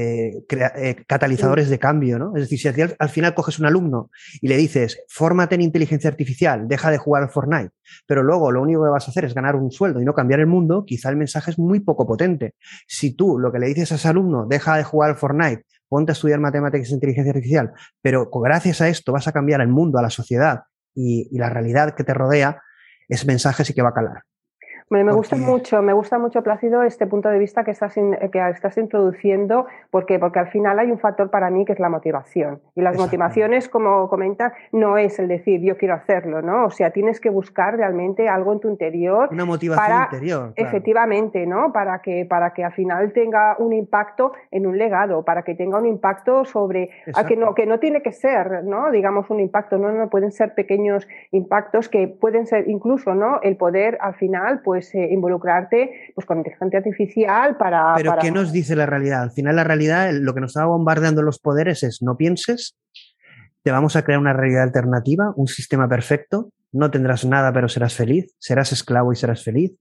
eh, 0.00 0.44
eh, 0.76 1.04
catalizadores 1.08 1.68
de 1.68 1.78
cambio, 1.80 2.20
¿no? 2.20 2.36
Es 2.36 2.42
decir, 2.42 2.60
si 2.60 2.82
al, 2.98 3.08
final 3.08 3.34
coges 3.34 3.58
un 3.58 3.66
alumno 3.66 4.10
y 4.40 4.46
le 4.46 4.56
dices, 4.56 5.00
fórmate 5.08 5.56
en 5.56 5.62
inteligencia 5.62 6.08
artificial, 6.08 6.68
deja 6.68 6.92
de 6.92 6.98
jugar 6.98 7.24
al 7.24 7.30
Fortnite, 7.30 7.70
pero 8.06 8.22
luego 8.22 8.52
lo 8.52 8.62
único 8.62 8.84
que 8.84 8.90
vas 8.90 9.08
a 9.08 9.10
hacer 9.10 9.24
es 9.24 9.34
ganar 9.34 9.56
un 9.56 9.72
sueldo 9.72 10.00
y 10.00 10.04
no 10.04 10.14
cambiar 10.14 10.38
el 10.38 10.46
mundo, 10.46 10.84
quizá 10.86 11.08
el 11.08 11.16
mensaje 11.16 11.50
es 11.50 11.58
muy 11.58 11.80
poco 11.80 12.06
potente. 12.06 12.54
Si 12.86 13.16
tú 13.16 13.40
lo 13.40 13.50
que 13.50 13.58
le 13.58 13.66
dices 13.66 13.90
a 13.90 13.96
ese 13.96 14.06
alumno, 14.06 14.46
deja 14.46 14.76
de 14.76 14.84
jugar 14.84 15.10
al 15.10 15.16
Fortnite, 15.16 15.64
ponte 15.88 16.12
a 16.12 16.14
estudiar 16.14 16.38
matemáticas 16.38 16.90
e 16.90 16.94
inteligencia 16.94 17.32
artificial, 17.32 17.72
pero 18.00 18.30
gracias 18.30 18.80
a 18.80 18.88
esto 18.88 19.10
vas 19.10 19.26
a 19.26 19.32
cambiar 19.32 19.60
el 19.62 19.68
mundo, 19.68 19.98
a 19.98 20.02
la 20.02 20.10
sociedad 20.10 20.62
y 20.94 21.36
la 21.36 21.50
realidad 21.50 21.94
que 21.96 22.04
te 22.04 22.14
rodea, 22.14 22.62
ese 23.08 23.26
mensaje 23.26 23.64
sí 23.64 23.74
que 23.74 23.82
va 23.82 23.88
a 23.88 23.94
calar. 23.94 24.27
Me, 24.90 25.12
gusta 25.12 25.36
mucho, 25.36 25.82
me 25.82 25.92
gusta 25.92 26.18
mucho, 26.18 26.42
Plácido, 26.42 26.82
este 26.82 27.06
punto 27.06 27.28
de 27.28 27.38
vista 27.38 27.62
que 27.62 27.72
estás, 27.72 27.94
que 27.94 28.48
estás 28.50 28.78
introduciendo, 28.78 29.66
porque, 29.90 30.18
porque 30.18 30.38
al 30.38 30.48
final 30.48 30.78
hay 30.78 30.90
un 30.90 30.98
factor 30.98 31.30
para 31.30 31.50
mí 31.50 31.64
que 31.64 31.72
es 31.72 31.78
la 31.78 31.90
motivación. 31.90 32.60
Y 32.74 32.80
las 32.80 32.96
motivaciones, 32.96 33.68
como 33.68 34.08
comentas, 34.08 34.52
no 34.72 34.96
es 34.96 35.18
el 35.18 35.28
decir 35.28 35.60
yo 35.60 35.76
quiero 35.76 35.94
hacerlo, 35.94 36.40
¿no? 36.40 36.66
O 36.66 36.70
sea, 36.70 36.90
tienes 36.90 37.20
que 37.20 37.28
buscar 37.28 37.76
realmente 37.76 38.28
algo 38.28 38.52
en 38.52 38.60
tu 38.60 38.68
interior. 38.68 39.28
Una 39.30 39.44
motivación 39.44 40.02
interior. 40.04 40.52
Efectivamente, 40.56 41.46
¿no? 41.46 41.72
Para 41.72 42.00
que, 42.00 42.24
para 42.24 42.54
que 42.54 42.64
al 42.64 42.72
final 42.72 43.12
tenga 43.12 43.56
un 43.58 43.72
impacto 43.72 44.32
en 44.50 44.66
un 44.66 44.78
legado, 44.78 45.24
para 45.24 45.42
que 45.42 45.54
tenga 45.54 45.78
un 45.78 45.86
impacto 45.86 46.44
sobre. 46.44 46.90
A 47.14 47.26
que, 47.26 47.36
no, 47.36 47.54
que 47.54 47.66
no 47.66 47.78
tiene 47.78 48.00
que 48.00 48.12
ser, 48.12 48.64
¿no? 48.64 48.90
Digamos, 48.90 49.28
un 49.28 49.40
impacto, 49.40 49.76
no, 49.76 49.92
no 49.92 50.08
pueden 50.08 50.32
ser 50.32 50.54
pequeños 50.54 51.06
impactos 51.30 51.88
que 51.88 52.08
pueden 52.08 52.46
ser 52.46 52.68
incluso, 52.68 53.14
¿no? 53.14 53.40
El 53.42 53.56
poder 53.56 53.98
al 54.00 54.14
final, 54.14 54.60
pues 54.64 54.77
pues, 54.78 54.94
eh, 54.94 55.08
involucrarte 55.10 56.12
pues, 56.14 56.24
con 56.24 56.38
inteligencia 56.38 56.78
artificial 56.78 57.56
para... 57.56 57.94
Pero 57.96 58.14
¿qué 58.20 58.30
nos 58.30 58.52
dice 58.52 58.76
la 58.76 58.86
realidad? 58.86 59.22
Al 59.22 59.32
final 59.32 59.56
la 59.56 59.64
realidad, 59.64 60.12
lo 60.12 60.34
que 60.34 60.40
nos 60.40 60.50
está 60.50 60.66
bombardeando 60.66 61.20
los 61.20 61.40
poderes 61.40 61.82
es 61.82 62.00
no 62.00 62.16
pienses, 62.16 62.78
te 63.64 63.72
vamos 63.72 63.96
a 63.96 64.02
crear 64.02 64.20
una 64.20 64.34
realidad 64.34 64.62
alternativa, 64.62 65.32
un 65.34 65.48
sistema 65.48 65.88
perfecto, 65.88 66.52
no 66.70 66.92
tendrás 66.92 67.24
nada 67.24 67.52
pero 67.52 67.68
serás 67.68 67.94
feliz, 67.94 68.32
serás 68.38 68.70
esclavo 68.70 69.12
y 69.12 69.16
serás 69.16 69.42
feliz, 69.42 69.72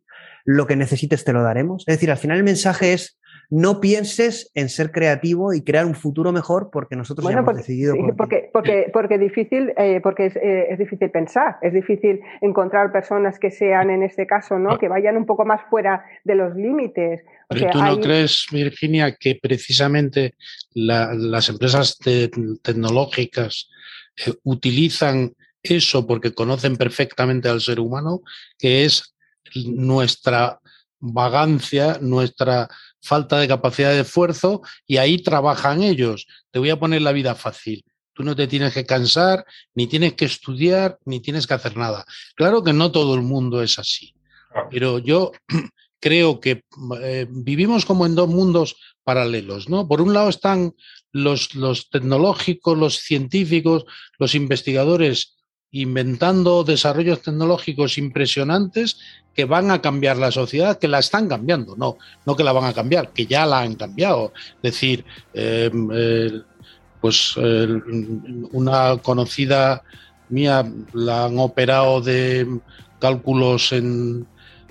lo 0.46 0.66
que 0.66 0.76
necesites 0.76 1.24
te 1.24 1.32
lo 1.32 1.44
daremos. 1.44 1.84
Es 1.86 1.98
decir, 1.98 2.10
al 2.10 2.18
final 2.18 2.38
el 2.38 2.44
mensaje 2.44 2.94
es 2.94 3.17
no 3.50 3.80
pienses 3.80 4.52
en 4.56 4.68
ser 4.68 4.92
creativo 4.92 5.54
y 5.54 5.62
crear 5.62 5.86
un 5.86 5.96
futuro 5.96 6.34
mejor 6.34 6.70
porque 6.72 6.96
nosotros 6.96 7.30
ya 7.30 7.40
hemos 7.40 7.56
decidido. 7.56 7.96
porque, 8.18 8.50
porque, 8.52 8.90
porque, 8.92 9.18
difícil, 9.18 9.74
eh, 9.78 10.02
porque 10.04 10.26
eh, 10.26 10.68
es, 10.70 10.78
difícil 10.78 11.10
pensar, 11.12 11.58
es 11.62 11.74
difícil 11.74 12.20
encontrar 12.42 12.92
personas 12.92 13.40
que 13.40 13.50
sean, 13.50 13.90
en 13.90 14.04
este 14.04 14.28
caso, 14.28 14.60
¿no? 14.60 14.78
que 14.78 14.90
vayan 14.90 15.16
un 15.16 15.26
poco 15.26 15.46
más 15.46 15.62
fuera 15.70 16.04
de 16.26 16.36
los 16.36 16.56
límites. 16.56 17.22
Pero 17.48 17.70
tú 17.72 17.82
no 17.82 18.00
crees, 18.00 18.48
Virginia, 18.52 19.16
que 19.16 19.40
precisamente 19.42 20.36
las 20.74 21.48
empresas 21.48 21.98
tecnológicas 22.62 23.70
eh, 24.26 24.34
utilizan 24.44 25.32
eso 25.64 26.06
porque 26.06 26.34
conocen 26.34 26.76
perfectamente 26.76 27.48
al 27.48 27.62
ser 27.62 27.80
humano, 27.80 28.22
que 28.58 28.84
es 28.84 29.16
nuestra 29.66 30.60
vagancia, 31.00 31.98
nuestra 32.02 32.68
falta 33.02 33.40
de 33.40 33.48
capacidad 33.48 33.92
de 33.92 34.02
esfuerzo 34.02 34.62
y 34.86 34.98
ahí 34.98 35.22
trabajan 35.22 35.84
ellos. 35.84 36.28
Te 36.52 36.60
voy 36.60 36.70
a 36.70 36.80
poner 36.80 37.02
la 37.02 37.12
vida 37.12 37.36
fácil. 37.36 37.84
Tú 38.14 38.24
no 38.24 38.36
te 38.36 38.48
tienes 38.48 38.74
que 38.74 38.86
cansar, 38.86 39.46
ni 39.76 39.88
tienes 39.88 40.14
que 40.14 40.26
estudiar, 40.26 40.98
ni 41.06 41.20
tienes 41.20 41.46
que 41.46 41.54
hacer 41.54 41.78
nada. 41.78 42.04
Claro 42.36 42.64
que 42.64 42.74
no 42.74 42.92
todo 42.92 43.14
el 43.16 43.22
mundo 43.22 43.62
es 43.62 43.78
así, 43.78 44.16
pero 44.72 44.98
yo 45.00 45.32
creo 46.00 46.40
que 46.40 46.64
eh, 47.02 47.28
vivimos 47.30 47.86
como 47.86 48.06
en 48.06 48.16
dos 48.16 48.28
mundos 48.28 48.76
paralelos, 49.04 49.70
¿no? 49.70 49.88
Por 49.88 50.02
un 50.02 50.14
lado 50.14 50.30
están 50.30 50.74
los, 51.12 51.56
los 51.56 51.90
tecnológicos, 51.90 52.78
los 52.78 52.98
científicos, 52.98 53.86
los 54.18 54.36
investigadores 54.36 55.37
inventando 55.72 56.64
desarrollos 56.64 57.22
tecnológicos 57.22 57.98
impresionantes 57.98 59.00
que 59.34 59.46
van 59.46 59.70
a 59.70 59.82
cambiar 59.82 60.18
la 60.18 60.32
sociedad, 60.32 60.80
que 60.80 60.88
la 60.88 61.00
están 61.00 61.28
cambiando, 61.28 61.76
no, 61.76 61.98
no 62.26 62.36
que 62.36 62.44
la 62.44 62.54
van 62.54 62.66
a 62.66 62.74
cambiar, 62.74 63.14
que 63.14 63.26
ya 63.26 63.46
la 63.46 63.60
han 63.60 63.76
cambiado. 63.76 64.34
Es 64.64 64.74
decir, 64.74 65.06
em, 65.34 65.90
pues 67.00 67.38
una 67.38 68.98
conocida 68.98 69.84
mía 70.30 70.66
la 70.94 71.26
han 71.26 71.38
operado 71.38 72.02
de 72.02 72.60
cálculos 73.00 73.72
en, 73.72 74.26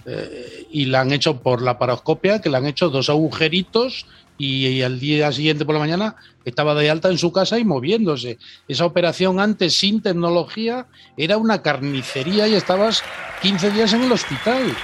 eh, 0.05 0.66
y 0.70 0.86
la 0.86 1.01
han 1.01 1.12
hecho 1.12 1.40
por 1.42 1.62
la 1.62 1.78
paroscopia, 1.78 2.40
que 2.40 2.51
le 2.51 2.57
han 2.57 2.66
hecho 2.66 2.90
dos 2.90 3.09
agujeritos 3.09 4.07
y, 4.39 4.82
al 4.82 5.01
día 5.01 5.32
siguiente 5.32 5.64
por 5.64 5.74
la 5.74 5.80
mañana 5.80 6.16
estaba 6.45 6.74
de 6.74 6.91
alta 6.91 7.09
en 7.11 7.18
su 7.18 7.32
casa 7.32 7.59
y 7.59 7.64
moviéndose. 7.64 8.39
Esa 8.68 8.84
operación 8.84 9.41
antes 9.41 9.74
sin 9.78 10.03
tecnología 10.03 10.87
era 11.16 11.39
una 11.39 11.62
carnicería 11.62 12.49
y 12.49 12.55
estabas 12.55 13.03
15 13.43 13.70
días 13.70 13.93
en 13.93 14.05
el 14.05 14.12
hospital. 14.12 14.76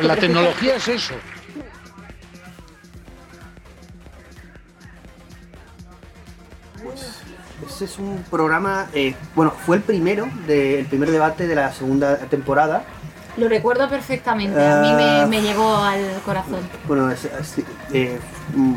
la 0.00 0.16
tecnología 0.16 0.76
es 0.76 0.88
eso. 0.88 1.14
Pues 6.82 7.72
ese 7.74 7.84
es 7.86 7.98
un 7.98 8.22
programa, 8.30 8.88
eh, 8.92 9.14
bueno, 9.34 9.52
fue 9.64 9.76
el 9.76 9.82
primero, 9.82 10.28
el 10.48 10.86
primer 10.86 11.10
debate 11.10 11.46
de 11.46 11.54
la 11.54 11.72
segunda 11.72 12.18
temporada 12.28 12.84
lo 13.36 13.48
recuerdo 13.48 13.88
perfectamente, 13.88 14.64
a 14.64 14.80
mí 14.80 14.92
me, 14.92 15.38
ah. 15.38 15.40
llegó 15.40 15.76
al 15.76 16.20
corazón. 16.24 16.60
Bueno, 16.86 17.10
eh, 17.92 18.18
mm, 18.54 18.74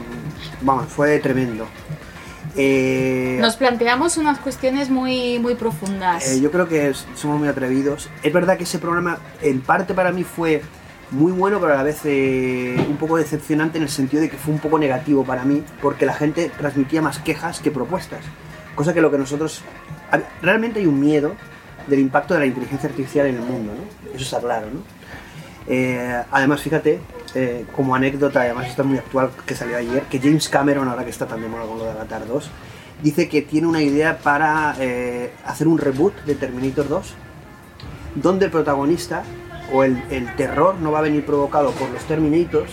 vamos, 0.62 0.88
fue 0.88 1.20
tremendo. 1.20 1.68
Eh, 2.56 3.38
Nos 3.40 3.56
planteamos 3.56 4.18
unas 4.18 4.40
cuestiones 4.40 4.90
muy, 4.90 5.38
muy 5.38 5.56
profundas. 5.56 6.28
Eh, 6.28 6.42
yo 6.42 6.50
creo 6.50 6.68
que 6.68 6.92
somos 7.16 7.40
muy 7.40 7.48
atrevidos. 7.48 8.10
Es 8.24 8.34
verdad 8.34 8.58
que 8.58 8.64
ese 8.64 8.80
programa, 8.80 9.20
en 9.42 9.62
parte 9.62 9.94
para 9.94 10.12
mí, 10.12 10.24
fue 10.24 10.64
muy 11.12 11.32
bueno, 11.32 11.60
pero 11.60 11.74
a 11.74 11.78
la 11.78 11.84
vez 11.84 12.02
un 12.04 12.98
poco 12.98 13.18
decepcionante 13.18 13.78
en 13.78 13.84
el 13.84 13.90
sentido 13.90 14.22
de 14.22 14.30
que 14.30 14.38
fue 14.38 14.54
un 14.54 14.60
poco 14.60 14.80
negativo 14.80 15.24
para 15.24 15.44
mí, 15.44 15.64
porque 15.82 16.06
la 16.06 16.14
gente 16.14 16.52
transmitía 16.58 17.02
más 17.02 17.20
quejas 17.20 17.60
que 17.60 17.70
propuestas. 17.70 18.22
Cosa 18.76 18.94
que 18.94 19.02
lo 19.02 19.12
que 19.12 19.18
nosotros. 19.18 19.62
Realmente 20.42 20.80
hay 20.80 20.88
un 20.88 21.00
miedo 21.00 21.36
del 21.88 22.00
impacto 22.00 22.34
de 22.34 22.42
la 22.42 22.46
inteligencia 22.46 22.90
artificial 22.90 23.28
en 23.28 23.36
el 23.36 23.42
mundo, 23.42 23.74
¿no? 23.74 24.14
Eso 24.14 24.24
está 24.24 24.40
claro, 24.40 24.68
¿no? 24.72 24.82
Eh, 25.68 26.24
además, 26.32 26.62
fíjate, 26.62 27.00
eh, 27.36 27.66
como 27.76 27.96
anécdota, 27.96 28.42
además 28.42 28.68
está 28.68 28.84
muy 28.84 28.98
actual, 28.98 29.32
que 29.46 29.56
salió 29.56 29.78
ayer, 29.78 30.04
que 30.04 30.20
James 30.20 30.48
Cameron, 30.50 30.88
ahora 30.88 31.04
que 31.04 31.10
está 31.10 31.26
también 31.26 31.52
mola 31.52 31.66
con 31.66 31.78
lo 31.78 31.86
de 31.86 31.92
Avatar 31.92 32.26
2, 32.26 32.50
dice 33.04 33.28
que 33.28 33.42
tiene 33.42 33.68
una 33.68 33.82
idea 33.82 34.18
para 34.20 34.76
eh, 34.80 35.34
hacer 35.46 35.68
un 35.68 35.78
reboot 35.78 36.14
de 36.26 36.36
Terminator 36.36 36.88
2, 36.88 37.14
donde 38.16 38.46
el 38.46 38.52
protagonista 38.52 39.24
o 39.74 39.84
el, 39.84 40.02
terror 40.38 40.76
no 40.76 40.92
va 40.92 41.00
a 41.00 41.02
venir 41.02 41.26
provocado 41.26 41.72
por 41.72 41.90
los 41.90 42.04
Terminators, 42.06 42.72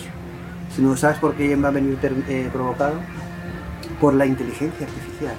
sino, 0.73 0.95
¿sabes 0.95 1.17
por 1.17 1.35
qué 1.35 1.55
va 1.55 1.67
a 1.67 1.71
venir 1.71 1.97
provocado? 2.51 2.95
Por 3.99 4.13
la 4.13 4.25
inteligencia 4.25 4.87
artificial 4.87 5.35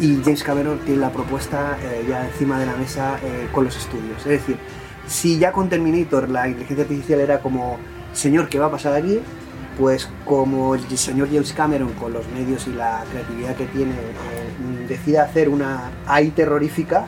y 0.00 0.20
James 0.22 0.42
Cameron 0.42 0.78
tiene 0.80 1.00
la 1.00 1.10
propuesta 1.10 1.76
eh, 1.82 2.06
ya 2.08 2.26
encima 2.26 2.58
de 2.58 2.66
la 2.66 2.76
mesa 2.76 3.18
eh, 3.22 3.48
con 3.52 3.64
los 3.64 3.76
estudios. 3.76 4.18
Es 4.18 4.40
decir, 4.40 4.56
si 5.06 5.38
ya 5.38 5.52
con 5.52 5.68
Terminator 5.68 6.28
la 6.28 6.48
inteligencia 6.48 6.84
artificial 6.84 7.20
era 7.20 7.40
como, 7.40 7.78
señor, 8.12 8.48
¿qué 8.48 8.58
va 8.58 8.66
a 8.66 8.70
pasar 8.70 8.94
aquí? 8.94 9.20
Pues 9.76 10.08
como 10.24 10.74
el 10.74 10.98
señor 10.98 11.28
James 11.28 11.52
Cameron 11.52 11.92
con 11.94 12.12
los 12.12 12.26
medios 12.28 12.66
y 12.66 12.72
la 12.72 13.04
creatividad 13.10 13.56
que 13.56 13.66
tiene 13.66 13.92
eh, 13.92 14.86
decide 14.88 15.18
hacer 15.18 15.48
una 15.48 15.90
AI 16.06 16.30
terrorífica, 16.30 17.06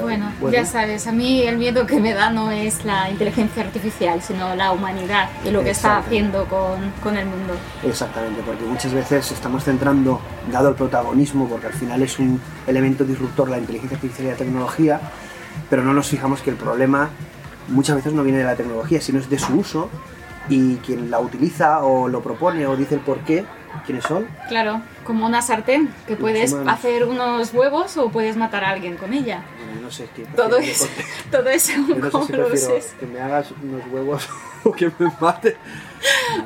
Bueno, 0.00 0.32
ya 0.50 0.64
sabes, 0.66 1.06
a 1.06 1.12
mí 1.12 1.42
el 1.42 1.56
miedo 1.56 1.86
que 1.86 2.00
me 2.00 2.12
da 2.12 2.30
no 2.30 2.50
es 2.50 2.84
la 2.84 3.10
inteligencia 3.10 3.62
artificial, 3.62 4.20
sino 4.22 4.54
la 4.54 4.72
humanidad 4.72 5.28
y 5.44 5.50
lo 5.50 5.62
que 5.62 5.70
está 5.70 5.98
haciendo 5.98 6.44
con, 6.46 6.92
con, 7.02 7.16
el 7.16 7.26
mundo. 7.26 7.54
Exactamente, 7.84 8.42
porque 8.44 8.64
muchas 8.64 8.92
veces 8.92 9.30
estamos 9.30 9.64
centrando, 9.64 10.20
dado 10.50 10.70
el 10.70 10.74
protagonismo, 10.74 11.48
porque 11.48 11.66
al 11.66 11.72
final 11.72 12.02
es 12.02 12.18
un 12.18 12.40
elemento 12.66 13.04
disruptor 13.04 13.48
la 13.48 13.58
inteligencia 13.58 13.96
artificial 13.96 14.28
y 14.28 14.30
la 14.30 14.36
tecnología, 14.36 15.00
pero 15.70 15.82
no 15.82 15.94
nos 15.94 16.08
fijamos 16.08 16.42
que 16.42 16.50
el 16.50 16.56
problema 16.56 17.10
muchas 17.68 17.96
veces 17.96 18.12
no 18.12 18.22
viene 18.22 18.38
de 18.38 18.44
la 18.44 18.56
tecnología, 18.56 19.00
sino 19.00 19.18
es 19.18 19.30
de 19.30 19.38
su 19.38 19.54
uso 19.54 19.88
y 20.48 20.76
quien 20.76 21.10
la 21.10 21.20
utiliza 21.20 21.82
o 21.84 22.08
lo 22.08 22.22
propone 22.22 22.66
o 22.66 22.76
dice 22.76 22.96
el 22.96 23.00
por 23.00 23.20
qué, 23.20 23.44
quiénes 23.84 24.04
son. 24.04 24.26
Claro, 24.48 24.80
como 25.04 25.26
una 25.26 25.42
sartén, 25.42 25.92
que 26.06 26.16
puedes 26.16 26.54
hacer 26.66 27.04
unos 27.04 27.52
huevos 27.52 27.96
o 27.96 28.10
puedes 28.10 28.36
matar 28.36 28.64
a 28.64 28.70
alguien 28.70 28.96
con 28.96 29.12
ella. 29.12 29.42
no 29.80 29.90
sé 29.90 30.08
qué. 30.14 30.24
Todo 30.36 30.58
es, 30.58 30.88
todo 31.30 31.48
es 31.48 31.68
un 31.76 32.00
no 32.00 32.26
sé 32.26 32.80
si 32.80 32.96
que 32.96 33.06
me 33.06 33.20
hagas 33.20 33.52
unos 33.62 33.82
huevos 33.90 34.28
o 34.64 34.72
que 34.72 34.90
me 34.98 35.12
mate. 35.20 35.56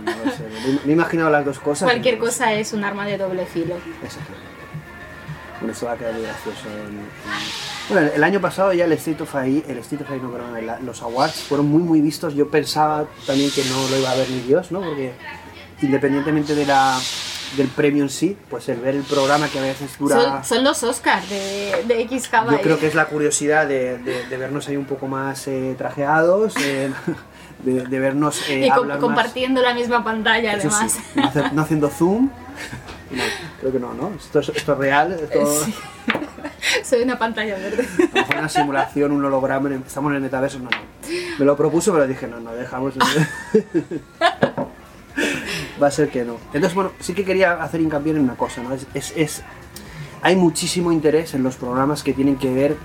No, 0.05 0.31
sé, 0.33 0.45
me 0.85 0.91
he 0.91 0.95
imaginado 0.95 1.31
las 1.31 1.45
dos 1.45 1.59
cosas. 1.59 1.89
Cualquier 1.89 2.19
cosa 2.19 2.53
es 2.53 2.73
un 2.73 2.85
arma 2.85 3.07
de 3.07 3.19
doble 3.19 3.47
filo. 3.47 3.77
Exactamente. 4.03 4.57
Bueno, 5.61 5.73
esto 5.73 5.87
va 5.87 5.93
a 5.93 5.97
quedar 5.97 6.13
muy 6.13 6.23
gracioso. 6.23 6.69
Bueno, 7.89 8.11
el 8.15 8.25
año 8.25 8.41
pasado 8.41 8.73
ya 8.73 8.85
el 8.85 8.93
State 8.93 9.23
of 9.23 9.35
AI, 9.35 9.65
el 9.69 9.79
State 9.79 10.05
of 10.05 10.11
AI 10.11 10.21
no, 10.21 10.31
perdón, 10.31 10.55
los 10.85 11.03
awards 11.03 11.45
fueron 11.45 11.69
muy 11.69 11.83
muy 11.83 12.01
vistos. 12.01 12.35
Yo 12.35 12.51
pensaba 12.51 13.07
también 13.27 13.51
que 13.51 13.65
no 13.65 13.89
lo 13.89 13.99
iba 13.99 14.11
a 14.11 14.15
ver 14.17 14.29
ni 14.29 14.41
Dios, 14.41 14.71
¿no? 14.71 14.81
Porque 14.81 15.15
independientemente 15.83 16.55
de 16.55 16.67
la 16.67 16.99
del 17.57 17.69
premio 17.69 18.03
en 18.03 18.11
sí, 18.11 18.37
pues 18.51 18.69
el 18.69 18.81
ver 18.81 18.95
el 18.97 19.03
programa 19.03 19.49
que 19.49 19.59
a 19.59 19.63
veces 19.63 19.97
dura... 19.99 20.43
Son, 20.43 20.65
los 20.65 20.83
Oscars 20.83 21.29
de, 21.31 21.85
de 21.87 22.01
X 22.03 22.31
Yo 22.51 22.61
creo 22.61 22.79
que 22.79 22.87
es 22.87 22.95
la 22.95 23.07
curiosidad 23.07 23.67
de, 23.67 23.99
de, 23.99 24.37
vernos 24.37 24.69
ahí 24.69 24.77
un 24.77 24.85
poco 24.85 25.07
más 25.07 25.47
eh, 25.47 25.75
trajeados, 25.79 26.55
eh, 26.57 26.91
de, 27.63 27.99
vernos... 28.01 28.49
Eh, 28.49 28.67
y 28.67 28.99
compartiendo 28.99 29.63
la 29.63 29.75
misma 29.75 30.03
pantalla 30.03 30.53
además. 30.53 30.99
no, 31.53 31.63
haciendo 31.63 31.89
zoom. 31.89 32.31
No, 33.09 33.23
creo 33.61 33.73
que 33.73 33.79
no, 33.79 33.95
¿no? 33.95 34.13
Esto 34.17 34.41
es, 34.41 34.49
esto 34.49 34.73
es 34.73 34.79
real. 34.79 35.13
Esto... 35.13 35.65
Sí. 35.65 35.73
Soy 36.85 37.03
una 37.03 37.17
pantalla 37.17 37.55
verde. 37.55 37.87
una 38.37 38.49
simulación, 38.49 39.13
un 39.13 39.25
holograma, 39.25 39.71
estamos 39.87 40.11
en 40.11 40.17
el 40.17 40.23
metaverso. 40.23 40.59
No, 40.59 40.65
no. 40.65 40.79
Me 41.39 41.45
lo 41.45 41.57
propuso, 41.57 41.93
pero 41.93 42.09
dije, 42.09 42.27
no, 42.27 42.41
no, 42.41 42.53
dejamos. 42.53 42.95
Va 45.83 45.89
a 45.89 45.91
ser 45.91 46.09
que 46.09 46.25
no. 46.25 46.37
Entonces, 46.47 46.75
bueno, 46.75 46.93
sí 47.01 47.15
que 47.15 47.25
quería 47.25 47.63
hacer 47.63 47.81
hincapié 47.81 48.13
en 48.13 48.21
una 48.21 48.37
cosa, 48.37 48.63
¿no? 48.63 48.75
Es, 48.75 48.87
es, 48.95 49.13
es 49.17 49.43
hay 50.23 50.37
muchísimo 50.37 50.93
interés 50.93 51.35
en 51.35 51.43
los 51.43 51.57
programas 51.57 52.03
que 52.03 52.13
tienen 52.13 52.37
que 52.37 52.53
ver 52.53 52.77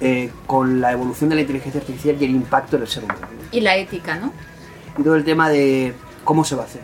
eh, 0.00 0.30
con 0.46 0.80
la 0.80 0.92
evolución 0.92 1.30
de 1.30 1.36
la 1.36 1.42
inteligencia 1.42 1.80
artificial 1.80 2.16
y 2.18 2.24
el 2.24 2.32
impacto 2.32 2.76
en 2.76 2.82
el 2.82 2.88
ser 2.88 3.04
humano. 3.04 3.20
Y 3.52 3.60
la 3.60 3.76
ética, 3.76 4.16
¿no? 4.16 4.32
Y 4.98 5.02
todo 5.02 5.14
el 5.14 5.24
tema 5.24 5.48
de 5.48 5.94
cómo 6.24 6.44
se 6.44 6.56
va 6.56 6.62
a 6.62 6.66
hacer, 6.66 6.82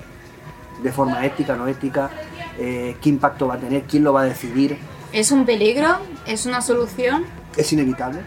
de 0.83 0.93
forma 0.93 1.25
ética, 1.27 1.57
no 1.57 1.67
ética, 1.67 2.11
eh, 2.59 2.97
qué 3.01 3.09
impacto 3.09 3.49
va 3.49 3.55
a 3.55 3.59
tener, 3.59 3.83
quién 3.83 4.05
lo 4.05 4.13
va 4.13 4.23
a 4.23 4.25
decidir. 4.25 4.79
¿Es 5.13 5.33
un 5.33 5.45
peligro? 5.45 5.97
¿Es 6.27 6.47
una 6.47 6.61
solución? 6.61 7.25
Es 7.57 7.73
inevitable. 7.73 8.21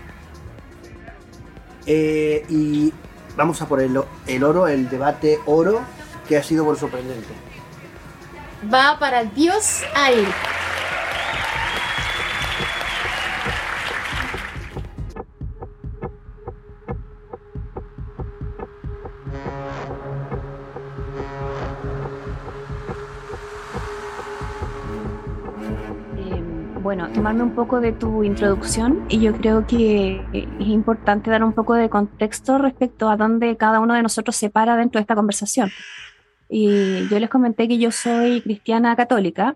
Eh, 1.85 2.45
y 2.49 2.91
vamos 3.37 3.61
a 3.61 3.67
por 3.67 3.79
el, 3.79 3.97
el 4.27 4.43
oro, 4.43 4.67
el 4.67 4.89
debate 4.89 5.39
oro 5.45 5.81
que 6.27 6.37
ha 6.37 6.43
sido 6.43 6.65
por 6.65 6.77
sorprendente. 6.77 7.33
Va 8.71 8.97
para 8.99 9.23
dios 9.23 9.83
ahí. 9.95 10.25
Em, 26.17 26.83
bueno, 26.83 27.09
tomarme 27.13 27.41
un 27.41 27.55
poco 27.55 27.81
de 27.81 27.93
tu 27.93 28.23
introducción 28.23 29.05
y 29.09 29.19
yo 29.19 29.33
creo 29.33 29.65
que 29.65 30.23
es 30.33 30.67
importante 30.67 31.31
dar 31.31 31.43
un 31.43 31.53
poco 31.53 31.73
de 31.73 31.89
contexto 31.89 32.59
respecto 32.59 33.09
a 33.09 33.17
dónde 33.17 33.57
cada 33.57 33.79
uno 33.79 33.95
de 33.95 34.03
nosotros 34.03 34.35
se 34.35 34.51
para 34.51 34.75
dentro 34.75 34.99
de 34.99 35.01
esta 35.01 35.15
conversación. 35.15 35.71
Y 36.53 37.07
yo 37.07 37.17
les 37.17 37.29
comenté 37.29 37.69
que 37.69 37.77
yo 37.77 37.91
soy 37.91 38.41
cristiana 38.41 38.93
católica. 38.97 39.55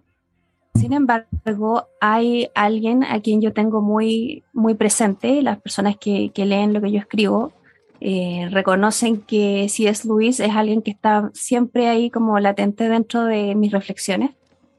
Sin 0.76 0.94
embargo, 0.94 1.90
hay 2.00 2.48
alguien 2.56 3.04
a 3.04 3.20
quien 3.20 3.42
yo 3.42 3.52
tengo 3.52 3.82
muy, 3.82 4.46
muy 4.54 4.76
presente, 4.76 5.42
las 5.42 5.60
personas 5.60 5.98
que, 5.98 6.32
leen 6.34 6.72
lo 6.72 6.82
que 6.82 6.94
yo 6.94 7.00
escribo, 7.00 7.52
eh, 8.00 8.48
reconocen 8.50 9.22
que 9.22 9.68
si 9.68 9.88
es 9.88 10.06
Luis 10.06 10.40
es 10.40 10.52
alguien 10.52 10.82
que 10.82 10.92
está 10.92 11.32
siempre 11.34 11.90
ahí 11.90 12.10
como 12.10 12.40
latente 12.40 12.88
dentro 12.88 13.26
de 13.26 13.56
mis 13.56 13.74
reflexiones. 13.74 14.32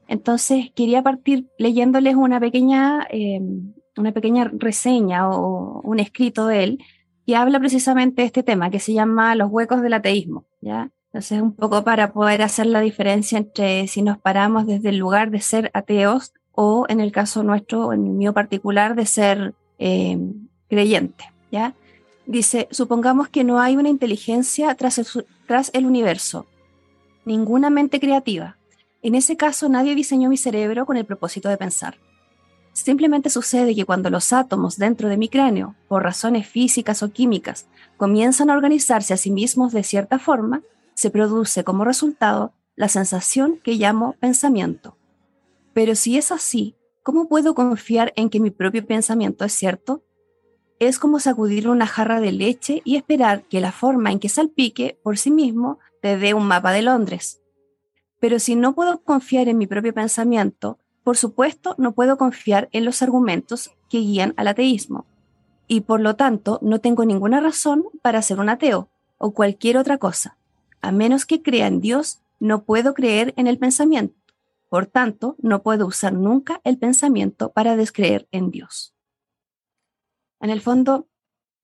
Entonces 0.09 0.71
quería 0.75 1.03
partir 1.03 1.49
leyéndoles 1.59 2.15
una 2.15 2.41
pequeña, 2.41 3.07
eh, 3.11 3.43
una 3.99 4.13
pequeña 4.13 4.51
reseña 4.55 5.29
o 5.29 5.83
un 5.83 6.01
escrito 6.01 6.47
de 6.47 6.65
él 6.65 6.79
que 7.27 7.37
habla 7.37 7.59
precisamente 7.59 8.23
de 8.23 8.27
este 8.27 8.43
tema 8.43 8.71
que 8.71 8.81
se 8.81 8.95
llama 8.95 9.35
Los 9.35 9.51
huecos 9.51 9.83
del 9.83 9.95
ateísmo. 9.95 10.47
¿ya? 10.63 10.91
Entonces, 11.17 11.41
un 11.41 11.53
poco 11.53 11.83
para 11.83 12.13
poder 12.13 12.43
hacer 12.43 12.67
la 12.67 12.83
diferencia 12.83 13.39
entre 13.39 13.89
si 13.89 14.03
nos 14.03 14.19
paramos 14.19 14.67
desde 14.67 14.91
el 14.91 14.99
lugar 14.99 15.31
de 15.31 15.41
ser 15.41 15.71
ateos 15.73 16.35
o 16.53 16.85
en 16.91 17.01
el 17.01 17.11
caso 17.11 17.43
nuestro, 17.43 17.95
en 17.95 18.07
el 18.07 18.13
mío 18.13 18.35
particular, 18.35 18.95
de 18.95 19.07
ser 19.07 19.55
eh, 19.79 20.19
creyente. 20.69 21.25
¿ya? 21.51 21.73
Dice, 22.27 22.69
supongamos 22.71 23.31
que 23.31 23.45
no 23.45 23.61
hay 23.61 23.79
una 23.79 23.89
inteligencia 23.89 24.75
tras 24.75 24.99
el, 24.99 25.07
tras 25.47 25.71
el 25.73 25.87
universo, 25.87 26.45
ninguna 27.25 27.71
mente 27.71 27.99
creativa. 27.99 28.59
En 29.01 29.15
ese 29.15 29.39
caso, 29.39 29.71
nadie 29.71 29.95
diseñó 29.95 30.29
mi 30.29 30.37
cerebro 30.37 30.85
con 30.85 30.99
el 30.99 31.07
propósito 31.07 31.49
de 31.49 31.57
pensar. 31.57 31.97
Simplemente 32.75 33.31
sucede 33.31 33.75
que 33.75 33.87
cuando 33.87 34.11
los 34.11 34.35
átomos 34.35 34.77
dentro 34.77 35.09
de 35.09 35.17
mi 35.17 35.31
cráneo, 35.31 35.77
por 35.89 36.03
razones 36.03 36.47
físicas 36.47 37.03
o 37.03 37.11
químicas, 37.11 37.69
comienzan 37.97 38.51
a 38.51 38.53
organizarse 38.53 39.15
a 39.15 39.17
sí 39.17 39.31
mismos 39.31 39.73
de 39.73 39.83
cierta 39.83 40.19
forma, 40.19 40.61
se 40.97 41.11
produce 41.11 41.63
como 41.63 41.85
resultado 41.85 42.55
la 42.75 42.89
sensación 42.89 43.59
que 43.63 43.75
llamo 43.75 44.17
pensamiento. 44.19 44.97
Pero 45.75 45.95
si 45.95 46.17
es 46.17 46.33
así, 46.33 46.75
¿cómo 47.03 47.29
puedo 47.29 47.55
confiar 47.55 48.15
en 48.17 48.31
que 48.31 48.41
mi 48.41 48.51
propio 48.51 48.85
pensamiento 48.87 49.45
es 49.45 49.53
cierto? 49.53 50.03
Es 50.79 50.99
como 50.99 51.21
sacudir 51.21 51.69
una 51.69 51.87
jarra 51.87 52.21
de 52.21 52.33
leche 52.33 52.81
y 52.85 52.97
esperar 52.97 53.45
que 53.45 53.61
la 53.61 53.73
forma 53.73 54.11
en 54.11 54.19
que 54.19 54.31
salpique 54.31 54.99
por 55.03 55.19
sí 55.19 55.31
mismo 55.31 55.79
te 56.01 56.17
dé 56.17 56.33
un 56.33 56.49
mapa 56.49 56.73
de 56.73 56.83
Londres. 56.83 57.43
Pero 58.19 58.39
si 58.39 58.57
no 58.57 58.75
puedo 58.75 59.03
confiar 59.03 59.49
en 59.49 59.59
mi 59.59 59.67
propio 59.67 59.93
pensamiento, 59.93 60.79
por 61.05 61.19
supuesto 61.19 61.75
no 61.77 61.93
puedo 61.93 62.17
confiar 62.17 62.71
en 62.73 62.87
los 62.87 63.03
argumentos 63.03 63.71
que 63.91 63.99
guían 63.99 64.33
al 64.39 64.49
ateísmo. 64.49 65.05
Y 65.69 65.83
por 65.83 66.01
lo 66.01 66.17
tanto 66.17 66.59
no 66.63 66.81
tengo 66.81 67.05
ninguna 67.05 67.41
razón 67.41 67.85
para 68.01 68.23
ser 68.23 68.41
un 68.41 68.49
ateo 68.49 68.89
o 69.19 69.33
cualquier 69.33 69.77
otra 69.77 69.99
cosa. 69.99 70.39
A 70.87 70.93
menos 70.93 71.27
que 71.27 71.43
crea 71.43 71.67
en 71.67 71.81
Dios, 71.81 72.21
no 72.39 72.63
puedo 72.63 72.95
creer 72.95 73.35
en 73.37 73.49
el 73.49 73.59
pensamiento. 73.59 74.15
Por 74.69 74.87
tanto, 74.87 75.35
no 75.41 75.65
puedo 75.65 75.85
usar 75.85 76.13
nunca 76.13 76.61
el 76.63 76.79
pensamiento 76.79 77.51
para 77.51 77.75
descreer 77.75 78.29
en 78.31 78.53
Dios. 78.53 78.95
En 80.39 80.49
el 80.49 80.61
fondo, 80.61 81.09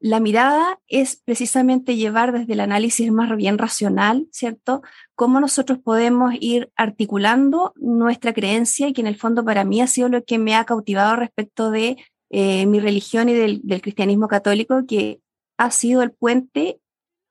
la 0.00 0.18
mirada 0.18 0.80
es 0.88 1.22
precisamente 1.24 1.94
llevar 1.94 2.32
desde 2.32 2.54
el 2.54 2.58
análisis 2.58 3.12
más 3.12 3.36
bien 3.36 3.58
racional, 3.58 4.26
¿cierto? 4.32 4.82
Cómo 5.14 5.38
nosotros 5.38 5.78
podemos 5.78 6.34
ir 6.40 6.72
articulando 6.74 7.74
nuestra 7.76 8.32
creencia 8.32 8.88
y 8.88 8.92
que 8.92 9.02
en 9.02 9.06
el 9.06 9.14
fondo 9.14 9.44
para 9.44 9.62
mí 9.62 9.80
ha 9.80 9.86
sido 9.86 10.08
lo 10.08 10.24
que 10.24 10.40
me 10.40 10.56
ha 10.56 10.64
cautivado 10.64 11.14
respecto 11.14 11.70
de 11.70 11.96
eh, 12.30 12.66
mi 12.66 12.80
religión 12.80 13.28
y 13.28 13.34
del, 13.34 13.60
del 13.62 13.82
cristianismo 13.82 14.26
católico, 14.26 14.84
que 14.84 15.20
ha 15.58 15.70
sido 15.70 16.02
el 16.02 16.10
puente 16.10 16.80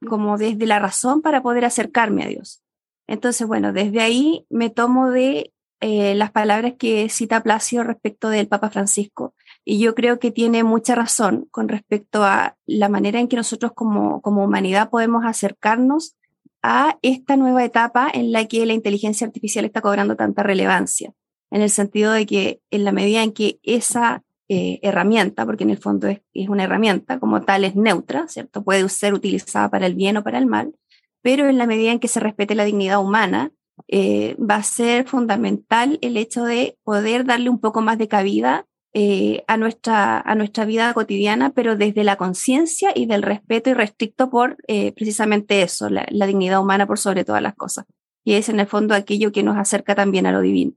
como 0.07 0.38
desde 0.38 0.65
la 0.65 0.80
razón 0.80 1.22
para 1.22 1.41
poder 1.41 1.65
acercarme 1.65 2.23
a 2.23 2.28
Dios. 2.28 2.61
Entonces, 3.07 3.48
bueno, 3.48 3.73
desde 3.73 4.02
ahí 4.02 4.45
me 4.49 4.69
tomo 4.69 5.10
de 5.10 5.53
eh, 5.82 6.14
las 6.15 6.32
palabras 6.32 6.73
que 6.78 7.10
cita 7.10 7.41
Placio 7.41 7.84
respecto 7.84 8.30
del 8.30 8.48
Papa 8.48 8.69
Francisco. 8.69 9.34
Y 9.65 9.80
yo 9.80 9.95
creo 9.95 10.19
que 10.19 10.32
tiene 10.32 10.64
mucha 10.64 10.95
razón 10.95 11.48
con 11.52 11.68
respecto 11.68 12.23
a 12.23 12.56
la 12.65 12.88
manera 12.88 13.19
en 13.19 13.28
que 13.28 13.36
nosotros 13.36 13.72
como, 13.73 14.22
como 14.22 14.44
humanidad 14.44 14.90
podemos 14.90 15.26
acercarnos 15.26 16.15
a 16.61 16.99
esta 17.02 17.36
nueva 17.36 17.64
etapa 17.64 18.10
en 18.14 18.32
la 18.32 18.45
que 18.45 18.65
la 18.65 18.73
inteligencia 18.73 19.26
artificial 19.26 19.65
está 19.65 19.82
cobrando 19.82 20.15
tanta 20.15 20.44
relevancia, 20.44 21.14
en 21.49 21.61
el 21.61 21.69
sentido 21.72 22.11
de 22.11 22.26
que 22.26 22.61
en 22.69 22.86
la 22.86 22.91
medida 22.91 23.23
en 23.23 23.34
que 23.34 23.60
esa 23.64 24.23
eh, 24.53 24.80
herramienta, 24.82 25.45
porque 25.45 25.64
en 25.64 25.69
el 25.69 25.78
fondo 25.78 26.10
es, 26.10 26.19
una 26.49 26.65
herramienta, 26.65 27.22
como 27.22 27.41
tal 27.41 27.64
es 27.64 27.78
neutra, 27.78 28.28
¿cierto? 28.28 28.65
Puede 28.65 28.90
ser 28.90 29.14
utilizada 29.14 29.69
para 29.69 29.86
el 29.86 29.95
bien 29.95 30.18
o 30.18 30.23
para 30.23 30.40
el 30.40 30.45
mal, 30.45 30.76
pero 31.22 31.48
en 31.48 31.57
la 31.57 31.65
medida 31.65 31.94
en 31.94 31.99
que 31.99 32.10
se 32.10 32.19
respete 32.19 32.53
la 32.53 32.65
dignidad 32.65 32.99
humana, 33.02 33.53
eh, 33.88 34.36
va 34.36 34.56
a 34.56 34.64
ser 34.64 35.07
fundamental 35.07 35.99
el 36.02 36.18
hecho 36.18 36.44
de 36.44 36.78
poder 36.84 37.23
darle 37.23 37.49
un 37.49 37.61
poco 37.61 37.80
más 37.80 37.98
de 37.98 38.10
cabida 38.10 38.65
eh, 38.94 39.45
a, 39.48 39.56
nuestra, 39.56 40.19
a 40.19 40.36
nuestra 40.36 40.65
vida 40.65 40.94
cotidiana, 40.94 41.52
pero 41.52 41.78
desde 41.78 42.03
la 42.03 42.18
conciencia 42.18 42.91
y 42.94 43.06
del 43.06 43.22
respeto 43.22 43.69
y 43.69 43.73
restricto 43.73 44.30
por 44.30 44.57
precisamente 44.68 45.61
eso, 45.61 45.90
la, 45.90 46.06
dignidad 46.28 46.60
humana 46.60 46.86
por 46.86 46.99
sobre 46.99 47.23
todas 47.23 47.41
las 47.41 47.56
cosas. 47.56 47.86
Y 48.26 48.34
es 48.34 48.49
en 48.49 48.60
el 48.60 48.68
fondo 48.68 48.95
aquello 48.95 49.32
que 49.32 49.44
nos 49.44 49.56
acerca 49.56 49.95
también 49.95 50.26
a 50.26 50.34
lo 50.34 50.41
divino. 50.41 50.73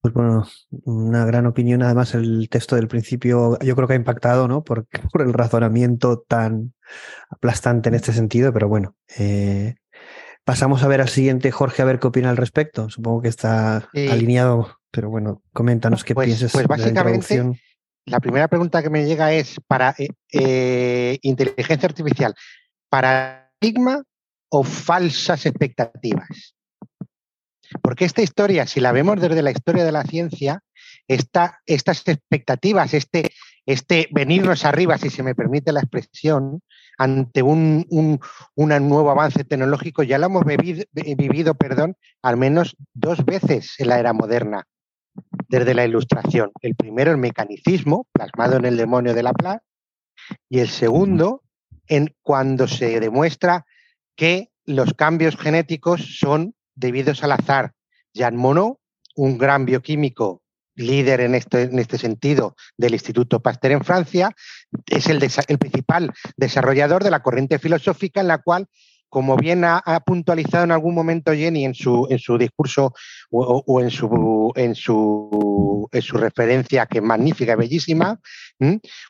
Pues 0.00 0.14
bueno, 0.14 0.46
una 0.84 1.24
gran 1.26 1.46
opinión. 1.46 1.82
Además, 1.82 2.14
el 2.14 2.48
texto 2.48 2.76
del 2.76 2.88
principio 2.88 3.58
yo 3.60 3.76
creo 3.76 3.86
que 3.86 3.94
ha 3.94 3.96
impactado, 3.96 4.48
¿no? 4.48 4.64
Por, 4.64 4.86
por 5.12 5.22
el 5.22 5.32
razonamiento 5.32 6.20
tan 6.20 6.72
aplastante 7.28 7.88
en 7.90 7.94
este 7.94 8.12
sentido, 8.12 8.52
pero 8.52 8.68
bueno. 8.68 8.96
Eh, 9.18 9.74
pasamos 10.44 10.82
a 10.82 10.88
ver 10.88 11.00
al 11.00 11.08
siguiente, 11.08 11.50
Jorge, 11.50 11.82
a 11.82 11.84
ver 11.84 11.98
qué 11.98 12.06
opina 12.06 12.30
al 12.30 12.36
respecto. 12.36 12.88
Supongo 12.88 13.22
que 13.22 13.28
está 13.28 13.88
alineado, 13.94 14.78
pero 14.90 15.10
bueno, 15.10 15.42
coméntanos 15.52 16.02
qué 16.02 16.14
pues, 16.14 16.26
piensas. 16.26 16.52
Pues 16.52 16.66
básicamente, 16.66 17.36
la, 17.36 17.52
la, 18.06 18.20
primera 18.20 18.48
pregunta 18.48 18.82
que 18.82 18.90
me 18.90 19.06
llega 19.06 19.32
es 19.32 19.56
para 19.66 19.94
eh, 19.98 20.08
eh, 20.32 21.18
inteligencia 21.22 21.86
artificial, 21.86 22.34
¿paradigma 22.88 24.02
o 24.48 24.64
falsas 24.64 25.46
expectativas? 25.46 26.54
Porque 27.82 28.04
esta 28.04 28.22
historia, 28.22 28.66
si 28.66 28.80
la 28.80 28.92
vemos 28.92 29.20
desde 29.20 29.42
la 29.42 29.50
historia 29.50 29.84
de 29.84 29.92
la 29.92 30.02
ciencia, 30.04 30.62
esta, 31.06 31.60
estas 31.66 32.06
expectativas, 32.06 32.94
este, 32.94 33.32
este 33.66 34.08
venirnos 34.10 34.64
arriba, 34.64 34.98
si 34.98 35.10
se 35.10 35.22
me 35.22 35.34
permite 35.34 35.72
la 35.72 35.80
expresión, 35.80 36.60
ante 36.98 37.42
un, 37.42 37.86
nuevo 38.56 39.10
avance 39.10 39.44
tecnológico, 39.44 40.02
ya 40.02 40.18
lo 40.18 40.26
hemos 40.26 40.44
vivido, 40.44 40.84
vivido 40.92 41.54
perdón, 41.54 41.96
al 42.22 42.36
menos 42.36 42.76
dos 42.92 43.24
veces 43.24 43.74
en 43.78 43.88
la 43.88 43.98
era 43.98 44.12
moderna, 44.12 44.66
desde 45.48 45.72
la 45.72 45.86
ilustración. 45.86 46.52
El 46.60 46.74
primero, 46.74 47.10
el 47.10 47.16
mecanicismo, 47.16 48.06
plasmado 48.12 48.56
en 48.56 48.66
el 48.66 48.76
demonio 48.76 49.14
de 49.14 49.22
Laplace, 49.22 49.64
y 50.50 50.58
el 50.58 50.68
segundo, 50.68 51.42
en 51.86 52.14
cuando 52.20 52.68
se 52.68 53.00
demuestra 53.00 53.64
que 54.14 54.50
los 54.66 54.92
cambios 54.92 55.36
genéticos 55.36 56.18
son 56.18 56.54
debidos 56.80 57.22
al 57.22 57.32
azar. 57.32 57.72
Jean 58.12 58.36
Monod, 58.36 58.76
un 59.14 59.38
gran 59.38 59.66
bioquímico 59.66 60.42
líder 60.74 61.20
en 61.20 61.34
este, 61.34 61.62
en 61.62 61.78
este 61.78 61.98
sentido 61.98 62.56
del 62.76 62.94
Instituto 62.94 63.40
Pasteur 63.40 63.72
en 63.72 63.84
Francia, 63.84 64.34
es 64.86 65.08
el, 65.08 65.18
principal 65.58 66.12
desarrollador 66.36 67.04
de 67.04 67.10
la 67.10 67.22
corriente 67.22 67.58
filosófica 67.58 68.20
en 68.20 68.28
la 68.28 68.38
cual 68.38 68.66
como 69.08 69.36
bien 69.36 69.64
ha, 69.64 69.82
puntualizado 70.06 70.62
en 70.62 70.70
algún 70.70 70.94
momento 70.94 71.32
Jenny 71.32 71.64
en 71.64 71.74
su, 71.74 72.06
discurso 72.38 72.94
o, 73.30 73.80
en, 73.80 73.90
su, 73.90 74.52
en, 74.54 74.76
su, 74.76 75.88
en 75.90 76.02
su 76.02 76.16
referencia, 76.16 76.86
que 76.86 76.98
es 76.98 77.04
magnífica, 77.04 77.56
bellísima, 77.56 78.20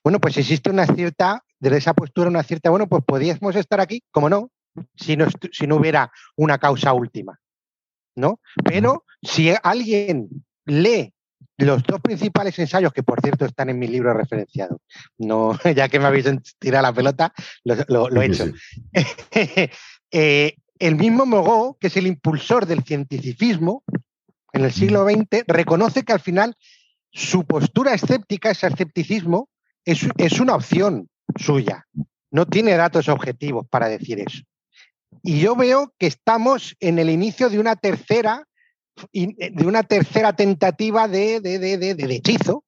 bueno, 0.02 0.18
pues 0.18 0.38
existe 0.38 0.70
una 0.70 0.86
cierta, 0.86 1.44
desde 1.58 1.76
esa 1.76 1.92
postura, 1.92 2.30
una 2.30 2.42
cierta, 2.42 2.70
bueno, 2.70 2.88
pues 2.88 3.04
podríamos 3.04 3.54
estar 3.56 3.78
aquí, 3.78 4.02
como 4.10 4.30
no, 4.30 4.50
si 4.96 5.18
no 5.18 5.76
hubiera 5.76 6.10
una 6.34 6.56
causa 6.56 6.94
última. 6.94 7.38
¿No? 8.14 8.40
Pero 8.64 9.04
si 9.22 9.52
alguien 9.62 10.28
lee 10.66 11.12
los 11.58 11.82
dos 11.82 12.00
principales 12.00 12.58
ensayos, 12.58 12.92
que 12.92 13.02
por 13.02 13.20
cierto 13.20 13.44
están 13.44 13.68
en 13.68 13.78
mi 13.78 13.86
libro 13.86 14.14
referenciado, 14.14 14.80
no, 15.18 15.58
ya 15.76 15.88
que 15.88 15.98
me 15.98 16.06
habéis 16.06 16.26
tirado 16.58 16.82
la 16.82 16.92
pelota, 16.92 17.32
lo, 17.64 17.76
lo, 17.88 18.08
lo 18.08 18.22
he 18.22 18.26
hecho. 18.26 18.46
eh, 20.10 20.56
el 20.78 20.96
mismo 20.96 21.26
Mogó, 21.26 21.76
que 21.78 21.88
es 21.88 21.96
el 21.96 22.06
impulsor 22.06 22.66
del 22.66 22.82
cientificismo 22.82 23.84
en 24.52 24.64
el 24.64 24.72
siglo 24.72 25.04
XX, 25.04 25.44
reconoce 25.46 26.02
que 26.02 26.12
al 26.12 26.20
final 26.20 26.56
su 27.12 27.44
postura 27.44 27.94
escéptica, 27.94 28.50
ese 28.50 28.66
escepticismo, 28.66 29.48
es, 29.84 30.06
es 30.16 30.40
una 30.40 30.54
opción 30.54 31.08
suya. 31.36 31.86
No 32.30 32.46
tiene 32.46 32.76
datos 32.76 33.08
objetivos 33.08 33.66
para 33.68 33.88
decir 33.88 34.20
eso. 34.20 34.42
Y 35.22 35.40
yo 35.40 35.56
veo 35.56 35.92
que 35.98 36.06
estamos 36.06 36.76
en 36.80 36.98
el 36.98 37.10
inicio 37.10 37.50
de 37.50 37.58
una 37.58 37.76
tercera, 37.76 38.46
de 39.12 39.66
una 39.66 39.82
tercera 39.82 40.34
tentativa 40.34 41.08
de, 41.08 41.40
de, 41.40 41.58
de, 41.58 41.94
de 41.94 42.14
hechizo. 42.14 42.64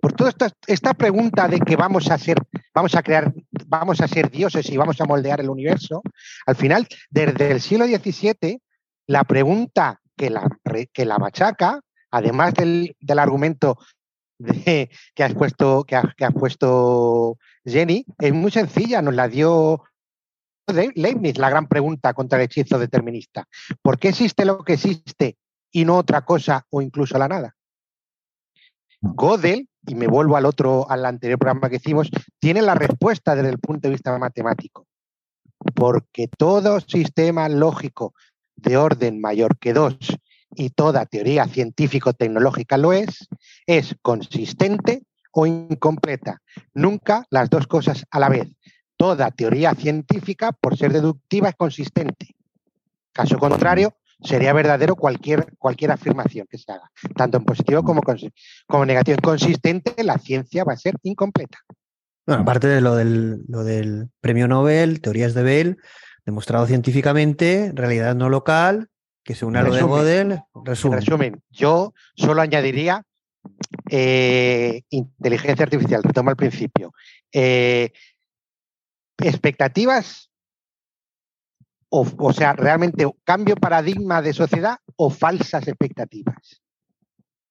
Por 0.00 0.12
toda 0.12 0.30
esta, 0.30 0.50
esta, 0.66 0.92
pregunta 0.92 1.48
de 1.48 1.60
que 1.60 1.76
vamos 1.76 2.10
a 2.10 2.18
ser, 2.18 2.36
vamos 2.74 2.94
a 2.94 3.02
crear, 3.02 3.32
vamos 3.66 4.02
a 4.02 4.08
ser 4.08 4.30
dioses 4.30 4.68
y 4.68 4.76
vamos 4.76 5.00
a 5.00 5.06
moldear 5.06 5.40
el 5.40 5.48
universo, 5.48 6.02
al 6.44 6.56
final, 6.56 6.86
desde 7.08 7.52
el 7.52 7.60
siglo 7.62 7.86
XVII, 7.86 8.60
la 9.06 9.24
pregunta 9.24 10.02
que 10.14 10.28
la, 10.28 10.46
que 10.92 11.04
la 11.06 11.18
machaca, 11.18 11.80
además 12.10 12.52
del, 12.52 12.94
del 13.00 13.18
argumento 13.18 13.78
que, 14.64 14.90
has 15.18 15.34
puesto, 15.34 15.84
que, 15.84 15.96
ha, 15.96 16.14
que 16.16 16.24
has 16.24 16.34
puesto 16.34 17.38
Jenny, 17.64 18.04
es 18.18 18.32
muy 18.32 18.50
sencilla, 18.50 19.00
nos 19.00 19.14
la 19.14 19.28
dio 19.28 19.84
Leibniz, 20.72 21.38
la 21.38 21.50
gran 21.50 21.66
pregunta 21.68 22.14
contra 22.14 22.38
el 22.38 22.44
hechizo 22.44 22.78
determinista. 22.78 23.46
¿Por 23.82 23.98
qué 23.98 24.08
existe 24.08 24.44
lo 24.44 24.64
que 24.64 24.74
existe 24.74 25.36
y 25.70 25.84
no 25.84 25.98
otra 25.98 26.24
cosa 26.24 26.66
o 26.70 26.80
incluso 26.80 27.18
la 27.18 27.28
nada? 27.28 27.54
Gödel, 29.00 29.68
y 29.86 29.94
me 29.94 30.06
vuelvo 30.06 30.36
al 30.36 30.46
otro, 30.46 30.90
al 30.90 31.04
anterior 31.04 31.38
programa 31.38 31.68
que 31.68 31.76
hicimos, 31.76 32.10
tiene 32.38 32.62
la 32.62 32.74
respuesta 32.74 33.34
desde 33.34 33.50
el 33.50 33.58
punto 33.58 33.88
de 33.88 33.94
vista 33.94 34.16
matemático. 34.18 34.86
Porque 35.74 36.28
todo 36.28 36.80
sistema 36.80 37.48
lógico 37.48 38.14
de 38.56 38.76
orden 38.76 39.20
mayor 39.20 39.58
que 39.58 39.74
dos 39.74 39.96
y 40.56 40.70
toda 40.70 41.06
teoría 41.06 41.46
científico-tecnológica 41.46 42.78
lo 42.78 42.92
es, 42.92 43.28
es 43.66 43.94
consistente 44.00 45.02
o 45.32 45.46
incompleta. 45.46 46.40
Nunca 46.72 47.26
las 47.28 47.50
dos 47.50 47.66
cosas 47.66 48.06
a 48.10 48.20
la 48.20 48.28
vez 48.28 48.48
toda 48.96 49.30
teoría 49.30 49.74
científica, 49.74 50.52
por 50.52 50.76
ser 50.76 50.92
deductiva, 50.92 51.48
es 51.48 51.56
consistente. 51.56 52.34
Caso 53.12 53.38
contrario, 53.38 53.94
sería 54.22 54.52
verdadero 54.52 54.96
cualquier, 54.96 55.56
cualquier 55.58 55.92
afirmación 55.92 56.46
que 56.50 56.58
se 56.58 56.72
haga, 56.72 56.90
tanto 57.16 57.38
en 57.38 57.44
positivo 57.44 57.82
como, 57.82 58.02
como 58.66 58.86
negativo. 58.86 59.18
Consistente, 59.22 60.02
la 60.02 60.18
ciencia 60.18 60.64
va 60.64 60.72
a 60.72 60.76
ser 60.76 60.94
incompleta. 61.02 61.58
Bueno, 62.26 62.42
aparte 62.42 62.68
de 62.68 62.80
lo 62.80 62.96
del, 62.96 63.42
lo 63.48 63.64
del 63.64 64.08
premio 64.20 64.48
Nobel, 64.48 65.00
teorías 65.00 65.34
de 65.34 65.42
Bell, 65.42 65.76
demostrado 66.24 66.66
científicamente, 66.66 67.70
realidad 67.74 68.14
no 68.14 68.30
local, 68.30 68.88
que 69.22 69.34
se 69.34 69.44
une 69.44 69.58
a 69.58 69.62
lo 69.62 69.74
de 69.74 69.82
Gödel. 69.82 70.40
Resumen. 70.64 70.98
resumen, 70.98 71.42
yo 71.50 71.94
solo 72.14 72.42
añadiría 72.42 73.02
eh, 73.90 74.82
inteligencia 74.90 75.64
artificial, 75.64 76.02
retomo 76.02 76.30
al 76.30 76.36
principio. 76.36 76.92
Eh, 77.32 77.92
expectativas, 79.18 80.30
o, 81.88 82.06
o, 82.18 82.32
sea, 82.32 82.54
realmente 82.54 83.08
cambio 83.24 83.56
paradigma 83.56 84.20
de 84.20 84.32
sociedad 84.32 84.78
o 84.96 85.10
falsas 85.10 85.68
expectativas. 85.68 86.62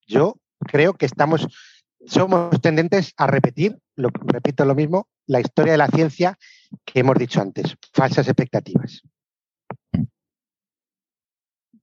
Yo 0.06 0.35
creo 0.60 0.94
que 0.94 1.06
estamos, 1.06 1.48
somos 2.06 2.60
tendentes 2.61 3.14
a 3.18 3.27
repetir, 3.27 3.80
lo, 3.95 4.10
repito 4.26 4.65
lo 4.65 4.76
mismo, 4.76 5.07
la 5.27 5.40
historia 5.40 5.73
de 5.73 5.77
la 5.77 5.88
ciencia 5.88 6.38
que 6.85 6.99
hemos 6.99 7.18
dicho 7.18 7.41
antes, 7.41 7.76
falsas 7.94 8.27
expectativas. 8.27 9.02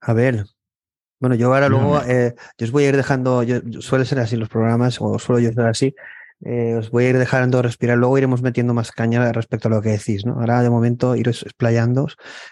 A 0.03 0.13
ver, 0.13 0.47
bueno, 1.21 1.35
yo 1.35 1.53
ahora 1.53 1.69
luego, 1.69 2.01
eh, 2.03 2.35
yo 2.57 2.65
os 2.65 2.73
voy 2.73 2.85
a 2.85 2.89
ir 2.89 2.97
dejando, 2.97 3.43
yo, 3.43 3.61
suele 3.81 4.07
ser 4.07 4.19
así 4.21 4.37
los 4.37 4.49
programas, 4.49 4.99
o 5.01 5.19
suelo 5.19 5.41
yo 5.41 5.53
ser 5.53 5.67
así, 5.67 5.95
eh, 6.45 6.75
os 6.75 6.91
voy 6.91 7.05
a 7.05 7.11
ir 7.11 7.19
dejando 7.19 7.63
respirar, 7.63 7.99
luego 7.99 8.17
iremos 8.19 8.43
metiendo 8.43 8.75
más 8.75 8.93
caña 8.93 9.31
respecto 9.33 9.69
a 9.69 9.71
lo 9.71 9.83
que 9.83 9.91
decís, 9.91 10.25
¿no? 10.25 10.35
Ahora 10.35 10.63
de 10.63 10.71
momento 10.71 11.17
iros 11.17 11.43
explayando, 11.43 12.09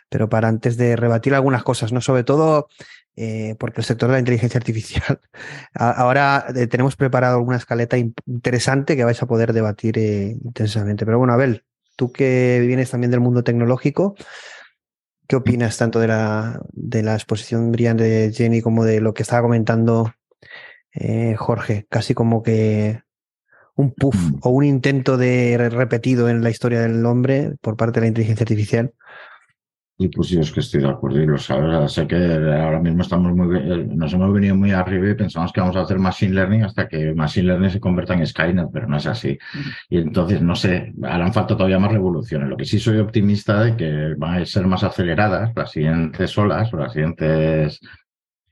pero 0.09 0.29
para 0.29 0.49
antes 0.49 0.77
de 0.77 0.97
rebatir 0.97 1.35
algunas 1.35 1.63
cosas, 1.63 1.93
¿no? 1.93 2.01
Sobre 2.01 2.25
todo 2.25 2.69
eh, 3.21 3.57
porque 3.59 3.81
el 3.81 3.85
sector 3.85 4.09
de 4.09 4.13
la 4.13 4.19
inteligencia 4.21 4.59
artificial, 4.59 5.19
ahora 5.75 6.47
eh, 6.55 6.69
tenemos 6.69 6.95
preparado 6.95 7.39
alguna 7.39 7.57
escaleta 7.57 7.97
interesante 7.99 8.95
que 8.95 9.03
vais 9.03 9.21
a 9.21 9.27
poder 9.27 9.53
debatir 9.53 9.99
eh, 9.99 10.37
intensamente. 10.45 11.05
Pero 11.05 11.19
bueno, 11.19 11.33
Abel, 11.33 11.65
tú 11.97 12.13
que 12.13 12.63
vienes 12.65 12.91
también 12.93 13.11
del 13.11 13.19
mundo 13.19 13.43
tecnológico, 13.43 14.15
¿qué 15.27 15.35
opinas 15.35 15.77
tanto 15.79 15.99
de 15.99 16.07
la, 16.07 16.61
de 16.71 17.03
la 17.03 17.15
exposición 17.15 17.73
brillante 17.73 18.05
de 18.05 18.33
Jenny 18.33 18.63
como 18.63 18.85
de 18.85 19.01
lo 19.01 19.15
que 19.15 19.25
estaba 19.25 19.43
comentando 19.43 20.13
Jorge? 21.37 21.87
Casi 21.91 22.15
como 22.15 22.45
que 22.45 23.03
un 23.79 23.93
puff 23.93 24.17
o 24.43 24.51
un 24.51 24.65
intento 24.65 25.17
de 25.17 25.57
repetido 25.71 26.29
en 26.29 26.43
la 26.43 26.51
historia 26.51 26.81
del 26.81 27.07
hombre 27.07 27.53
por 27.61 27.77
parte 27.77 28.01
de 28.01 28.07
la 28.07 28.09
inteligencia 28.09 28.43
artificial. 28.43 28.93
Y 30.01 30.09
pues 30.09 30.29
yo 30.29 30.41
es 30.41 30.53
que 30.53 30.61
estoy 30.61 30.81
de 30.81 30.89
acuerdo 30.89 31.23
y 31.23 31.27
lo 31.27 31.39
sabes. 31.39 31.93
Sé 31.93 32.07
que 32.07 32.17
ahora 32.17 32.81
mismo 32.81 33.03
estamos 33.03 33.35
muy, 33.35 33.87
nos 33.97 34.13
hemos 34.13 34.33
venido 34.33 34.55
muy 34.57 34.73
arriba 34.73 35.11
y 35.11 35.15
pensamos 35.15 35.53
que 35.53 35.61
vamos 35.61 35.77
a 35.77 35.83
hacer 35.83 35.99
machine 35.99 36.35
learning 36.35 36.65
hasta 36.65 36.89
que 36.89 37.15
machine 37.15 37.49
learning 37.49 37.71
se 37.71 37.81
convierta 37.81 38.15
en 38.15 38.27
Skynet, 38.27 38.69
pero 38.73 38.89
no 38.89 38.97
es 38.97 39.07
así. 39.07 39.39
Y 39.89 39.99
entonces, 39.99 40.43
no 40.43 40.55
sé, 40.55 40.93
harán 41.03 41.33
falta 41.33 41.57
todavía 41.57 41.79
más 41.79 41.93
revoluciones. 41.93 42.49
Lo 42.49 42.57
que 42.57 42.65
sí 42.65 42.79
soy 42.79 42.99
optimista 42.99 43.63
de 43.63 43.77
que 43.77 44.15
van 44.17 44.43
a 44.43 44.47
ser 44.47 44.67
más 44.67 44.83
aceleradas 44.83 45.53
las 45.55 45.71
siguientes 45.71 46.37
olas 46.37 46.73
o 46.73 46.77
las 46.77 46.93
siguientes 46.93 47.81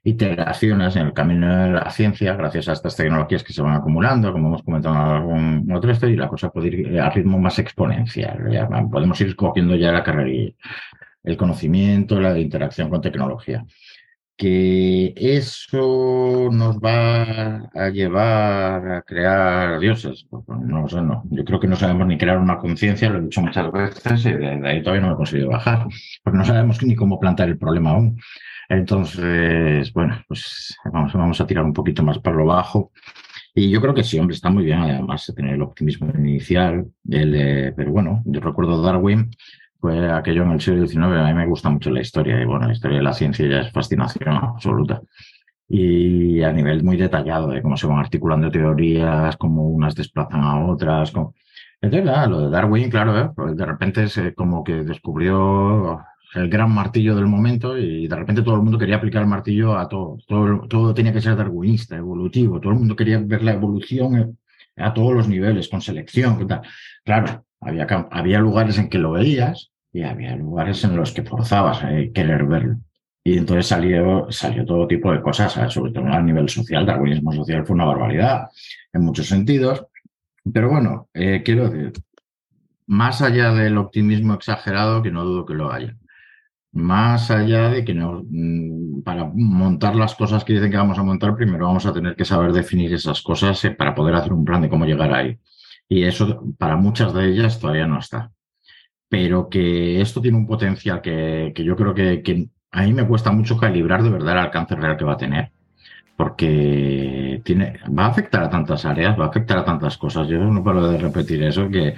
iteraciones 0.07 0.95
en 0.97 1.07
el 1.09 1.12
camino 1.12 1.65
de 1.65 1.70
la 1.73 1.91
ciencia 1.91 2.35
gracias 2.35 2.69
a 2.69 2.73
estas 2.74 2.95
tecnologías 2.97 3.43
que 3.43 3.53
se 3.53 3.61
van 3.61 3.74
acumulando, 3.74 4.33
como 4.33 4.49
hemos 4.49 4.62
comentado 4.62 4.95
en 4.95 5.01
algún 5.01 5.73
otro 5.73 5.91
esto, 5.91 6.09
y 6.09 6.16
la 6.16 6.28
cosa 6.28 6.51
puede 6.51 6.69
ir 6.69 7.01
a 7.01 7.11
ritmo 7.11 7.39
más 7.39 7.59
exponencial. 7.59 8.39
Podemos 8.91 9.20
ir 9.20 9.35
cogiendo 9.35 9.74
ya 9.74 9.91
la 9.91 10.05
carrera, 10.05 10.53
el 11.24 11.37
conocimiento, 11.37 12.20
la 12.20 12.39
interacción 12.39 12.89
con 12.89 13.01
tecnología 13.01 13.65
que 14.37 15.15
eso 15.16 16.51
nos 16.53 16.77
va 16.77 17.70
a 17.74 17.89
llevar 17.89 18.87
a 18.93 19.03
crear 19.03 19.81
dioses. 19.81 20.27
Pues, 20.28 20.45
pues, 20.47 20.61
no 20.61 20.87
sé, 20.89 21.01
no. 21.01 21.23
Yo 21.31 21.45
creo 21.45 21.59
que 21.59 21.69
no 21.69 21.77
sabemos 21.77 22.07
ni 22.07 22.19
crear 22.19 22.39
una 22.39 22.59
conciencia, 22.59 23.09
lo 23.09 23.19
he 23.19 23.23
dicho 23.23 23.41
muchas 23.41 23.73
veces, 23.73 24.27
y 24.27 24.33
de 24.33 24.69
ahí 24.69 24.83
todavía 24.83 25.01
no 25.01 25.09
lo 25.09 25.15
he 25.15 25.16
conseguido 25.16 25.49
bajar, 25.49 25.87
porque 26.23 26.37
no 26.37 26.45
sabemos 26.45 26.83
ni 26.83 26.95
cómo 26.95 27.19
plantar 27.19 27.49
el 27.49 27.59
problema 27.59 27.93
aún. 27.93 28.20
Entonces, 28.68 29.93
bueno, 29.93 30.22
pues 30.28 30.76
vamos, 30.93 31.12
vamos 31.12 31.40
a 31.40 31.47
tirar 31.47 31.64
un 31.64 31.72
poquito 31.72 32.02
más 32.02 32.18
para 32.18 32.36
lo 32.36 32.47
bajo. 32.47 32.93
Y 33.55 33.70
yo 33.70 33.80
creo 33.80 33.94
que 33.94 34.05
sí, 34.05 34.18
hombre, 34.18 34.34
está 34.34 34.51
muy 34.51 34.64
bien, 34.64 34.80
además, 34.80 35.32
tener 35.34 35.55
el 35.55 35.62
optimismo 35.62 36.10
inicial, 36.18 36.86
el, 37.09 37.72
pero 37.74 37.90
bueno, 37.90 38.22
yo 38.26 38.40
recuerdo 38.40 38.82
Darwin, 38.82 39.30
fue 39.80 40.10
aquello 40.12 40.43
en 40.43 40.52
el 40.52 40.60
siglo 40.60 40.86
XIX. 40.86 41.05
A 41.05 41.26
mí 41.28 41.34
me 41.34 41.47
gusta 41.47 41.70
mucho 41.70 41.90
la 41.90 42.01
historia 42.01 42.40
y 42.40 42.44
bueno, 42.44 42.66
la 42.66 42.72
historia 42.72 42.98
de 42.98 43.05
la 43.05 43.12
ciencia 43.12 43.47
ya 43.48 43.60
es 43.60 43.72
fascinación 43.72 44.34
absoluta. 44.34 45.01
Y 45.68 46.43
a 46.43 46.52
nivel 46.52 46.84
muy 46.84 46.97
detallado 46.97 47.48
de 47.48 47.62
cómo 47.62 47.76
se 47.76 47.86
van 47.86 47.98
articulando 47.98 48.51
teorías, 48.51 49.36
cómo 49.36 49.68
unas 49.68 49.94
desplazan 49.94 50.43
a 50.43 50.66
otras. 50.66 51.12
Entonces, 51.80 52.28
lo 52.28 52.40
de 52.43 52.51
Darwin, 52.51 52.90
claro, 52.90 53.18
¿eh? 53.18 53.30
pues 53.34 53.56
de 53.56 53.66
repente 53.66 54.05
es 54.05 54.20
como 54.36 54.64
que 54.64 54.84
descubrió 54.84 56.01
el 56.35 56.48
gran 56.48 56.73
martillo 56.73 57.15
del 57.15 57.27
momento 57.27 57.78
y 57.78 58.09
de 58.09 58.16
repente 58.16 58.43
todo 58.43 58.57
el 58.57 58.62
mundo 58.62 58.78
quería 58.78 58.97
aplicar 58.97 59.23
el 59.23 59.28
martillo 59.28 59.78
a 59.78 59.89
todo. 59.89 60.19
Todo, 60.27 60.66
todo 60.69 60.94
tenía 60.94 61.12
que 61.12 61.20
ser 61.20 61.36
darwinista, 61.36 61.97
evolutivo. 61.97 62.61
Todo 62.61 62.73
el 62.73 62.78
mundo 62.78 62.97
quería 62.97 63.19
ver 63.19 63.43
la 63.43 63.53
evolución 63.53 64.39
a 64.77 64.93
todos 64.93 65.15
los 65.15 65.28
niveles, 65.28 65.69
con 65.69 65.81
selección. 65.81 66.47
Tal. 66.47 66.62
Claro, 67.05 67.44
había, 67.61 67.86
había 68.11 68.39
lugares 68.40 68.78
en 68.78 68.89
que 68.89 68.98
lo 68.98 69.12
veías 69.12 69.70
y 69.93 70.03
había 70.03 70.36
lugares 70.36 70.85
en 70.85 70.97
los 70.97 71.12
que 71.12 71.23
forzabas 71.23 71.82
a 71.82 71.89
querer 72.12 72.44
verlo. 72.44 72.77
Y 73.24 73.39
entonces 73.39 73.66
salió, 73.66 74.27
salió 74.31 74.65
todo 74.65 74.86
tipo 74.86 75.11
de 75.11 75.20
cosas, 75.20 75.73
sobre 75.73 75.93
todo 75.93 76.07
a 76.07 76.23
nivel 76.23 76.48
social. 76.48 76.86
Darwinismo 76.86 77.32
social 77.32 77.66
fue 77.66 77.74
una 77.74 77.86
barbaridad 77.86 78.48
en 78.93 79.03
muchos 79.03 79.27
sentidos. 79.27 79.85
Pero 80.53 80.69
bueno, 80.69 81.09
eh, 81.12 81.43
quiero 81.44 81.69
decir, 81.69 81.93
más 82.86 83.23
allá 83.23 83.53
del 83.53 83.78
optimismo 83.78 84.35
exagerado, 84.35 85.03
que 85.03 85.11
no 85.11 85.24
dudo 85.24 85.44
que 85.44 85.55
lo 85.55 85.73
haya, 85.73 85.97
más 86.77 87.31
allá 87.31 87.70
de 87.70 87.85
que 87.85 87.94
no, 87.94 88.23
mm, 88.28 89.03
para 89.03 89.24
montar 89.35 89.97
las 89.97 90.15
cosas 90.15 90.44
que 90.44 90.53
dicen 90.53 90.70
que 90.70 90.77
vamos 90.77 90.98
a 90.98 91.03
montar, 91.03 91.35
primero 91.35 91.66
vamos 91.66 91.86
a 91.86 91.93
tener 91.93 92.15
que 92.15 92.24
saber 92.24 92.53
definir 92.53 92.93
esas 92.93 93.23
cosas 93.23 93.65
eh, 93.65 93.70
para 93.70 93.94
poder 93.94 94.15
hacer 94.15 94.32
un 94.32 94.44
plan 94.44 94.61
de 94.62 94.69
cómo 94.69 94.85
llegar 94.85 95.12
ahí. 95.12 95.39
Y 95.89 96.05
eso 96.05 96.44
para 96.59 96.77
muchas 96.77 97.15
de 97.15 97.27
ellas 97.28 97.59
todavía 97.61 97.86
no 97.86 97.98
está. 97.98 98.32
Pero 99.09 99.48
que 99.48 100.01
esto 100.01 100.20
tiene 100.20 100.36
un 100.39 100.47
potencial 100.47 101.01
que, 101.01 101.53
que 101.55 101.65
yo 101.65 101.77
creo 101.77 101.94
que, 101.94 102.23
que, 102.23 102.48
a 102.73 102.82
mí 102.82 102.93
me 102.93 103.07
cuesta 103.07 103.32
mucho 103.32 103.57
calibrar 103.57 104.03
de 104.03 104.11
verdad 104.11 104.32
el 104.35 104.39
alcance 104.40 104.74
real 104.74 104.97
que 104.97 105.05
va 105.05 105.15
a 105.15 105.16
tener. 105.16 105.53
Porque 106.16 107.40
tiene, 107.44 107.78
va 107.86 108.07
a 108.07 108.09
afectar 108.09 108.43
a 108.43 108.51
tantas 108.51 108.85
áreas, 108.85 109.19
va 109.19 109.27
a 109.27 109.28
afectar 109.28 109.59
a 109.59 109.65
tantas 109.65 109.97
cosas. 109.98 110.28
Yo 110.28 110.39
no 110.39 110.65
paro 110.65 110.89
de 110.90 110.98
repetir 110.98 111.43
eso, 111.43 111.69
que 111.70 111.94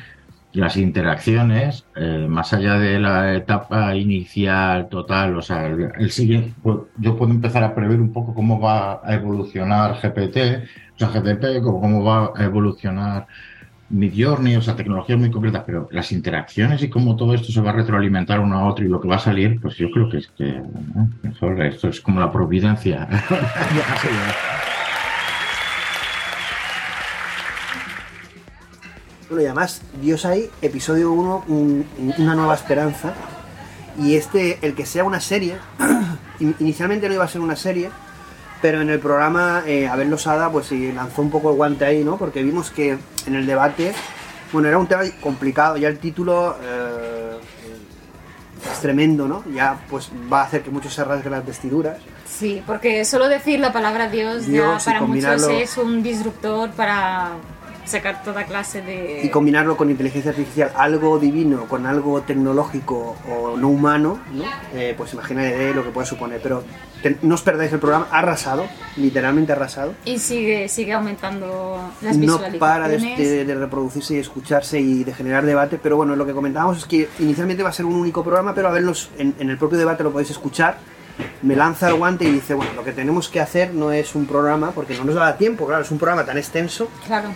las 0.53 0.77
interacciones, 0.77 1.87
eh, 1.95 2.27
más 2.29 2.53
allá 2.53 2.79
de 2.79 2.99
la 2.99 3.35
etapa 3.35 3.95
inicial 3.95 4.89
total, 4.89 5.37
o 5.37 5.43
sea, 5.43 5.67
el, 5.67 6.11
siguiente, 6.11 6.55
pues, 6.63 6.79
yo 6.97 7.17
puedo 7.17 7.33
empezar 7.33 7.63
a 7.65 7.75
prever 7.75 8.01
un 8.01 8.13
poco 8.13 8.35
cómo 8.35 8.59
va 8.59 9.01
a 9.05 9.15
evolucionar 9.15 10.01
GPT, 10.01 10.65
o 10.95 10.99
sea, 10.99 11.09
GTP, 11.09 11.63
cómo 11.63 12.03
va 12.03 12.33
a 12.35 12.45
evolucionar 12.45 13.27
Midjourney, 13.91 14.57
o 14.57 14.63
sea, 14.63 14.77
tecnologías 14.77 15.19
muy 15.19 15.31
concretas, 15.31 15.65
pero 15.65 15.89
las 15.91 16.13
interacciones 16.13 16.83
y 16.83 16.91
cómo 16.91 17.17
todo 17.17 17.35
esto 17.35 17.53
se 17.53 17.61
va 17.61 17.71
a 17.71 17.75
retroalimentar 17.75 18.41
uno 18.41 18.59
a 18.59 18.69
otro 18.69 18.85
y 18.85 18.89
lo 18.89 19.01
que 19.01 19.09
va 19.09 19.17
a 19.17 19.21
salir, 19.21 19.61
pues 19.61 19.77
yo 19.77 19.91
creo 19.91 20.09
que 20.09 20.19
es 20.19 20.29
que 20.29 20.63
esto 21.67 21.89
es 21.89 22.01
como 22.01 22.21
la 22.21 22.31
providencia. 22.31 23.09
bueno, 29.29 29.43
y 29.43 29.47
además, 29.47 29.83
Dios 30.01 30.25
hay, 30.25 30.51
episodio 30.63 31.13
1, 31.13 31.45
una 32.19 32.35
nueva 32.35 32.55
esperanza. 32.55 33.13
Y 33.99 34.15
este, 34.15 34.59
el 34.63 34.75
que 34.75 34.87
sea 34.87 35.05
una 35.05 35.21
serie, 35.21 35.57
inicialmente 36.61 37.09
no 37.09 37.15
iba 37.15 37.25
a 37.25 37.29
ser 37.29 37.41
una 37.41 37.57
serie, 37.57 37.91
pero 38.63 38.81
en 38.81 38.91
el 38.91 39.01
programa 39.01 39.63
eh, 39.67 39.89
Abel 39.89 40.09
Losada 40.09 40.51
pues 40.51 40.71
lanzó 40.73 41.23
un 41.23 41.31
poco 41.31 41.51
el 41.51 41.57
guante 41.57 41.85
ahí, 41.85 42.05
¿no? 42.05 42.17
Porque 42.17 42.43
vimos 42.43 42.71
que 42.71 42.97
en 43.27 43.35
el 43.35 43.45
debate, 43.45 43.93
bueno, 44.53 44.69
era 44.69 44.79
un 44.79 44.87
tema 44.87 45.03
complicado, 45.21 45.77
ya 45.77 45.89
el 45.89 45.99
título 45.99 46.57
eh, 46.63 47.39
es 48.73 48.81
tremendo, 48.81 49.29
¿no? 49.29 49.45
Ya 49.53 49.79
pues 49.91 50.11
va 50.33 50.43
a 50.43 50.45
hacer 50.45 50.63
que 50.63 50.71
muchos 50.71 50.95
se 50.95 51.05
rasguen 51.05 51.33
las 51.33 51.45
vestiduras. 51.45 51.99
Sí, 52.27 52.63
porque 52.67 53.05
solo 53.05 53.29
decir 53.29 53.61
la 53.61 53.73
palabra 53.73 54.09
Dios, 54.09 54.47
ya 54.47 54.79
para 54.85 55.03
muchos 55.03 55.49
es 55.49 55.77
un 55.77 56.03
disruptor 56.03 56.71
para 56.71 57.33
sacar 57.89 58.23
toda 58.23 58.45
clase 58.45 58.83
de... 58.83 59.23
Y 59.25 59.29
combinarlo 59.31 59.77
con 59.77 59.91
inteligencia 59.91 60.31
artificial, 60.31 60.73
algo 60.77 61.19
divino, 61.19 61.67
con 61.67 61.87
algo 61.87 62.23
tecnológico 62.23 63.17
o 63.29 63.57
no 63.57 63.69
humano, 63.69 64.21
¿no? 64.33 64.45
Eh, 64.75 64.95
pues 64.97 65.13
imagínate 65.15 65.75
lo 65.75 65.85
que 65.85 65.91
puede 65.91 66.07
suponer. 66.07 66.41
Pero 66.43 66.63
no 67.23 67.35
os 67.35 67.43
perdáis 67.43 67.73
el 67.73 67.79
programa, 67.79 68.09
ha 68.11 68.19
arrasado, 68.19 68.67
literalmente 68.97 69.53
arrasado. 69.53 69.95
Y 70.05 70.19
sigue, 70.19 70.69
sigue 70.69 70.93
aumentando 70.93 71.93
las 72.03 72.17
No 72.17 72.41
para 72.59 72.89
de, 72.89 73.55
reproducirse 73.55 74.15
y 74.15 74.19
escucharse 74.19 74.79
y 74.79 75.05
de 75.05 75.13
generar 75.15 75.45
debate, 75.45 75.79
pero 75.83 75.97
bueno, 75.97 76.17
lo 76.17 76.27
que 76.27 76.33
comentábamos 76.33 76.79
es 76.79 76.85
que 76.85 77.09
inicialmente 77.19 77.63
va 77.63 77.71
a 77.71 77.73
ser 77.73 77.87
un 77.87 77.95
único 77.95 78.23
programa, 78.23 78.55
pero 78.55 78.69
a 78.69 78.73
verlos 78.73 79.11
en, 79.19 79.35
en 79.39 79.51
el 79.51 79.59
propio 79.59 79.79
debate 79.79 80.03
lo 80.03 80.13
podéis 80.13 80.31
escuchar 80.31 80.79
me 81.43 81.57
lanza 81.57 81.89
el 81.89 81.95
guante 81.95 82.25
y 82.25 82.33
dice, 82.33 82.55
bueno, 82.55 82.73
lo 82.75 82.85
que 82.85 82.93
tenemos 82.93 83.29
que 83.29 83.41
hacer 83.41 83.75
no 83.75 83.93
es 83.93 84.15
un 84.15 84.27
programa, 84.27 84.73
porque 84.73 84.97
no 84.97 85.05
nos 85.05 85.15
da 85.15 85.37
tiempo, 85.37 85.67
claro, 85.67 85.83
es 85.83 85.91
un 85.91 85.99
programa 85.99 86.25
tan 86.25 86.39
extenso. 86.39 86.89
Claro. 87.07 87.29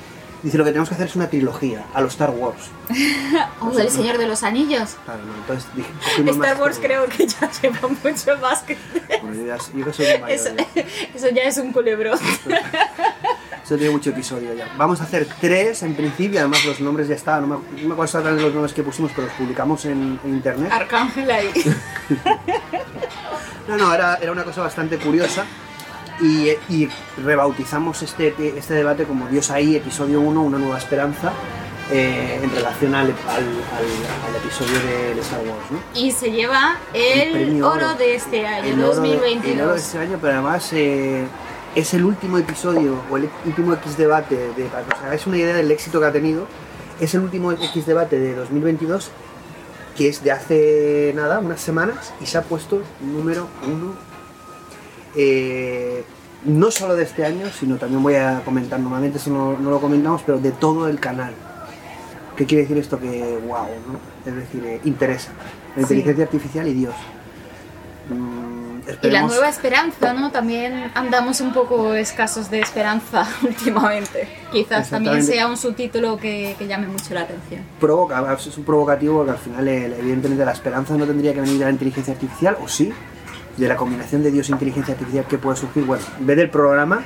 Dice, 0.43 0.59
lo 0.59 0.64
que 0.64 0.70
tenemos 0.70 0.89
que 0.89 0.97
hacer 0.97 1.06
es 1.06 1.14
una 1.14 1.28
trilogía, 1.28 1.85
a 1.94 2.01
los 2.01 2.12
Star 2.12 2.31
Wars. 2.31 2.70
o 3.60 3.78
El 3.78 3.90
Señor 3.90 4.19
de 4.19 4.27
los 4.27 4.43
Anillos. 4.43 4.97
Claro, 5.05 5.20
no, 5.24 5.35
entonces 5.36 5.70
dije, 5.74 6.31
Star 6.31 6.60
Wars 6.60 6.78
creo 6.82 7.06
que 7.06 7.27
ya 7.28 7.48
lleva 7.62 7.89
mucho 7.89 8.36
más 8.39 8.62
que... 8.62 8.77
Bueno, 9.23 9.35
yo, 9.35 9.47
ya, 9.47 9.56
yo 9.73 9.85
que 9.85 9.93
soy 9.93 10.06
mayor, 10.20 10.31
eso, 10.31 10.48
eso, 11.14 11.28
ya 11.31 11.43
es 11.43 11.59
un 11.59 11.73
culebrón. 11.73 12.19
Eso, 13.64 13.77
tiene 13.77 13.93
mucho 13.93 14.10
episodio 14.10 14.52
ya. 14.55 14.69
Vamos 14.77 15.01
a 15.01 15.05
hacer 15.05 15.24
tres 15.40 15.85
en 15.85 15.94
principio, 15.94 16.40
además 16.40 16.64
los 16.64 16.81
nombres 16.81 17.06
ya 17.06 17.14
estaban, 17.14 17.48
no 17.48 17.60
me, 17.60 17.81
no 17.81 17.89
me 17.89 17.94
acuerdo 17.94 18.31
los 18.32 18.52
nombres 18.52 18.74
que 18.74 18.82
pusimos, 18.82 19.12
pero 19.14 19.28
los 19.28 19.36
publicamos 19.36 19.85
en, 19.85 20.19
en 20.24 20.31
internet. 20.31 20.69
Arcángel 20.73 21.31
ahí. 21.31 21.48
no, 23.69 23.77
no, 23.77 23.94
era, 23.94 24.16
era 24.16 24.32
una 24.32 24.43
cosa 24.43 24.62
bastante 24.62 24.98
curiosa 24.98 25.47
y, 26.23 26.89
rebautizamos 27.23 28.03
este, 28.03 28.35
este 28.57 28.74
debate 28.74 29.05
como 29.05 29.28
Dios 29.28 29.51
ahí, 29.51 29.77
episodio 29.77 30.20
1, 30.20 30.43
una 30.43 30.59
nueva 30.59 30.78
esperanza. 30.78 31.32
Eh, 31.90 32.40
en 32.43 32.51
relación 32.55 32.94
al, 32.94 33.09
al, 33.09 34.36
episodio 34.36 34.73
de, 34.81 35.20
Star 35.20 35.40
Wars. 35.40 35.70
¿no? 35.70 36.01
Y 36.01 36.11
se 36.11 36.31
lleva 36.31 36.78
el, 36.94 37.62
oro, 37.62 37.94
de 37.97 38.15
este 38.15 38.47
año, 38.47 38.66
el 38.66 38.81
2022. 38.81 39.44
el 39.44 39.61
oro 39.61 39.73
de 39.73 39.78
este 39.78 39.99
año, 39.99 40.19
pero 40.19 40.32
además 40.35 40.73
eh, 40.73 41.27
es 41.74 41.93
el 41.93 42.05
último 42.05 42.39
episodio 42.39 43.03
o 43.11 43.16
el 43.19 43.28
último 43.44 43.74
X 43.74 43.99
debate, 43.99 44.36
de, 44.57 44.65
para 44.66 44.85
que 44.85 44.94
os 44.94 45.01
hagáis 45.03 45.27
una 45.27 45.36
idea 45.36 45.55
del 45.55 45.70
éxito 45.70 46.01
que 46.01 46.07
ha 46.07 46.12
tenido, 46.12 46.47
es 46.99 47.12
el 47.15 47.20
último 47.20 47.53
X 47.53 47.85
debate 47.85 48.19
de 48.19 48.36
2022 48.36 49.11
que 49.97 50.09
es 50.09 50.24
de 50.24 50.32
hace 50.32 51.12
nada, 51.15 51.40
unas 51.40 51.61
semanas, 51.61 52.15
y 52.23 52.27
se 52.27 52.39
ha 52.39 52.43
puesto 52.43 52.81
número 53.01 53.49
uno 53.66 53.94
eh, 55.15 56.05
no 56.44 56.70
solo 56.70 56.94
de 56.97 57.05
este 57.05 57.24
año, 57.24 57.47
sino 57.51 57.77
también 57.77 58.02
voy 58.02 58.14
a 58.16 58.43
comentar, 58.44 58.81
normalmente 58.81 59.19
eso 59.19 59.31
no, 59.31 59.70
lo 59.70 59.81
comentamos, 59.81 60.23
pero 60.24 60.39
de 60.39 60.52
todo 60.52 60.89
el 60.89 60.98
canal. 60.98 61.32
¿Qué 62.36 62.47
quiere 62.47 62.62
decir 62.62 62.78
esto? 62.78 62.98
Que 62.98 63.39
wow, 63.47 63.66
¿no? 63.86 64.01
Es 64.28 64.35
decir, 64.35 64.64
eh, 64.64 64.81
interesa. 64.85 65.32
La 65.77 65.82
inteligencia 65.82 66.24
artificial 66.24 66.66
y 66.66 66.74
Dios. 66.74 66.94
Mm, 68.09 68.62
y 69.02 69.10
la 69.10 69.23
nueva 69.23 69.48
esperanza, 69.48 70.12
¿no? 70.12 70.31
También 70.31 70.90
andamos 70.94 71.40
un 71.40 71.52
poco 71.52 71.94
escasos 71.94 72.51
de 72.51 72.60
esperanza 72.60 73.27
últimamente. 73.43 74.28
Quizás 74.51 74.90
también 74.90 75.23
sea 75.23 75.47
un 75.47 75.56
subtítulo 75.56 76.16
que, 76.16 76.56
que, 76.59 76.66
llame 76.66 76.89
mucho 76.89 77.14
la 77.14 77.23
atención. 77.23 77.62
Provoca, 77.78 78.32
es 78.35 78.59
un 78.59 78.64
provocativo 78.64 79.19
porque 79.19 79.31
al 79.32 79.39
final, 79.39 79.69
eh, 79.69 79.94
evidentemente, 79.98 80.44
la 80.44 80.52
esperanza 80.52 80.97
no 80.97 81.06
tendría 81.06 81.32
que 81.32 81.40
venir 81.40 81.59
de 81.59 81.64
la 81.64 81.70
inteligencia 81.70 82.14
artificial, 82.14 82.56
o 82.62 82.66
sí, 82.66 82.93
de 83.56 83.68
la 83.68 83.76
combinación 83.76 84.22
de 84.22 84.30
Dios 84.30 84.48
e 84.48 84.52
inteligencia 84.52 84.94
artificial 84.94 85.26
que 85.26 85.38
puede 85.38 85.56
surgir. 85.56 85.84
Bueno, 85.84 86.04
ve 86.20 86.34
del 86.36 86.50
programa, 86.50 87.02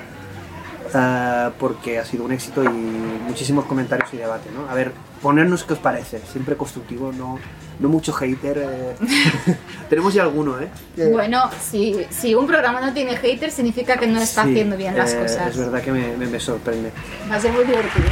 ah, 0.95 1.51
porque 1.59 1.99
ha 1.99 2.05
sido 2.05 2.25
un 2.25 2.33
éxito 2.33 2.63
y 2.65 2.69
muchísimos 2.69 3.65
comentarios 3.67 4.13
y 4.15 4.17
debate. 4.19 4.51
¿no? 4.55 4.69
A 4.71 4.75
ver, 4.75 4.93
ponernos 5.23 5.65
qué 5.65 5.73
os 5.75 5.79
parece, 5.79 6.21
siempre 6.33 6.57
constructivo, 6.57 7.13
no, 7.13 7.39
no 7.81 7.89
mucho 7.89 8.13
hater. 8.13 8.59
eh. 8.59 8.97
Tenemos 9.89 10.15
ya 10.15 10.23
alguno, 10.23 10.57
¿eh? 10.61 10.69
Bueno, 11.13 11.51
si, 11.61 12.07
si 12.11 12.35
un 12.35 12.47
programa 12.47 12.81
no 12.81 12.93
tiene 12.93 13.17
haters, 13.17 13.55
significa 13.55 13.97
que 13.97 14.07
no 14.07 14.21
está 14.21 14.45
sí, 14.45 14.51
haciendo 14.51 14.77
bien 14.77 14.97
las 14.97 15.13
eh, 15.15 15.19
cosas. 15.23 15.49
Es 15.49 15.57
verdad 15.59 15.83
que 15.83 15.93
me, 15.93 16.17
me- 16.17 16.27
me 16.27 16.41
sorprende. 16.41 16.93
Va 17.31 17.37
a 17.37 17.41
ser 17.41 17.53
muy 17.53 17.65
divertido. 17.65 18.07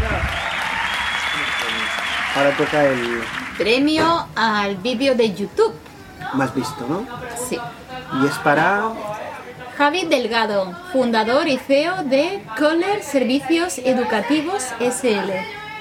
Ahora 2.36 2.50
toca 2.56 2.84
el 2.84 3.20
Premio 3.56 4.26
al 4.34 4.76
vídeo 4.78 5.14
de 5.14 5.32
YouTube. 5.32 5.72
más 6.34 6.52
visto, 6.54 6.84
¿no? 6.88 7.06
Sí. 7.48 7.56
Y 8.22 8.26
es 8.26 8.38
para 8.38 8.92
Javi 9.76 10.04
Delgado, 10.06 10.72
fundador 10.92 11.48
y 11.48 11.58
CEO 11.58 12.04
de 12.04 12.42
Kohler 12.58 13.02
Servicios 13.02 13.78
Educativos 13.78 14.62
SL. 14.80 15.32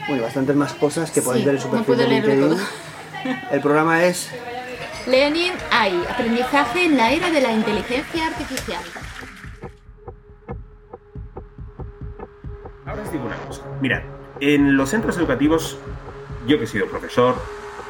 bueno, 0.07 0.23
bastantes 0.23 0.55
más 0.55 0.73
cosas 0.73 1.11
que 1.11 1.21
podéis 1.21 1.43
Sí, 1.43 1.45
ver 1.45 1.55
en 1.55 1.61
su 1.61 1.67
no 1.67 1.73
perfil 1.83 1.95
puedo 1.95 2.09
de 2.09 2.15
LinkedIn. 2.15 2.57
El 3.51 3.61
programa 3.61 4.03
es 4.03 4.29
Learning 5.07 5.53
AI, 5.71 6.03
aprendizaje 6.09 6.85
en 6.85 6.97
la 6.97 7.11
era 7.11 7.29
de 7.29 7.41
la 7.41 7.51
inteligencia 7.51 8.27
artificial. 8.27 8.83
Ahora 12.85 13.03
os 13.03 13.11
digo 13.11 13.25
una 13.25 13.37
cosa. 13.37 13.61
Mirad, 13.79 14.01
en 14.39 14.75
los 14.75 14.89
centros 14.89 15.17
educativos, 15.17 15.77
yo 16.47 16.57
que 16.57 16.63
he 16.63 16.67
sido 16.67 16.87
profesor, 16.87 17.35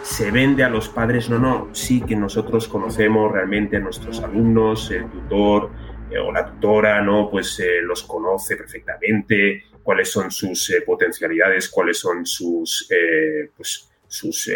se 0.04 0.32
vende 0.32 0.64
a 0.64 0.70
los 0.70 0.90
padres, 0.90 1.30
no, 1.30 1.40
no, 1.40 1.70
sí 1.74 2.02
que 2.02 2.16
nosotros 2.16 2.68
conocemos 2.68 3.32
realmente 3.32 3.78
a 3.78 3.80
nuestros 3.80 4.22
alumnos, 4.22 4.92
el 4.92 5.10
tutor 5.10 5.72
eh, 6.12 6.20
o 6.20 6.30
la 6.30 6.46
tutora, 6.46 7.02
¿no? 7.02 7.30
Pues 7.32 7.58
eh, 7.62 7.82
los 7.82 8.04
conoce 8.04 8.58
perfectamente, 8.58 9.64
cuáles 9.82 10.12
son 10.12 10.30
sus 10.30 10.70
eh, 10.72 10.82
potencialidades, 10.82 11.70
cuáles 11.70 12.00
son 12.00 12.26
sus, 12.26 12.86
eh, 12.92 13.50
pues, 13.56 13.90
sus, 14.06 14.52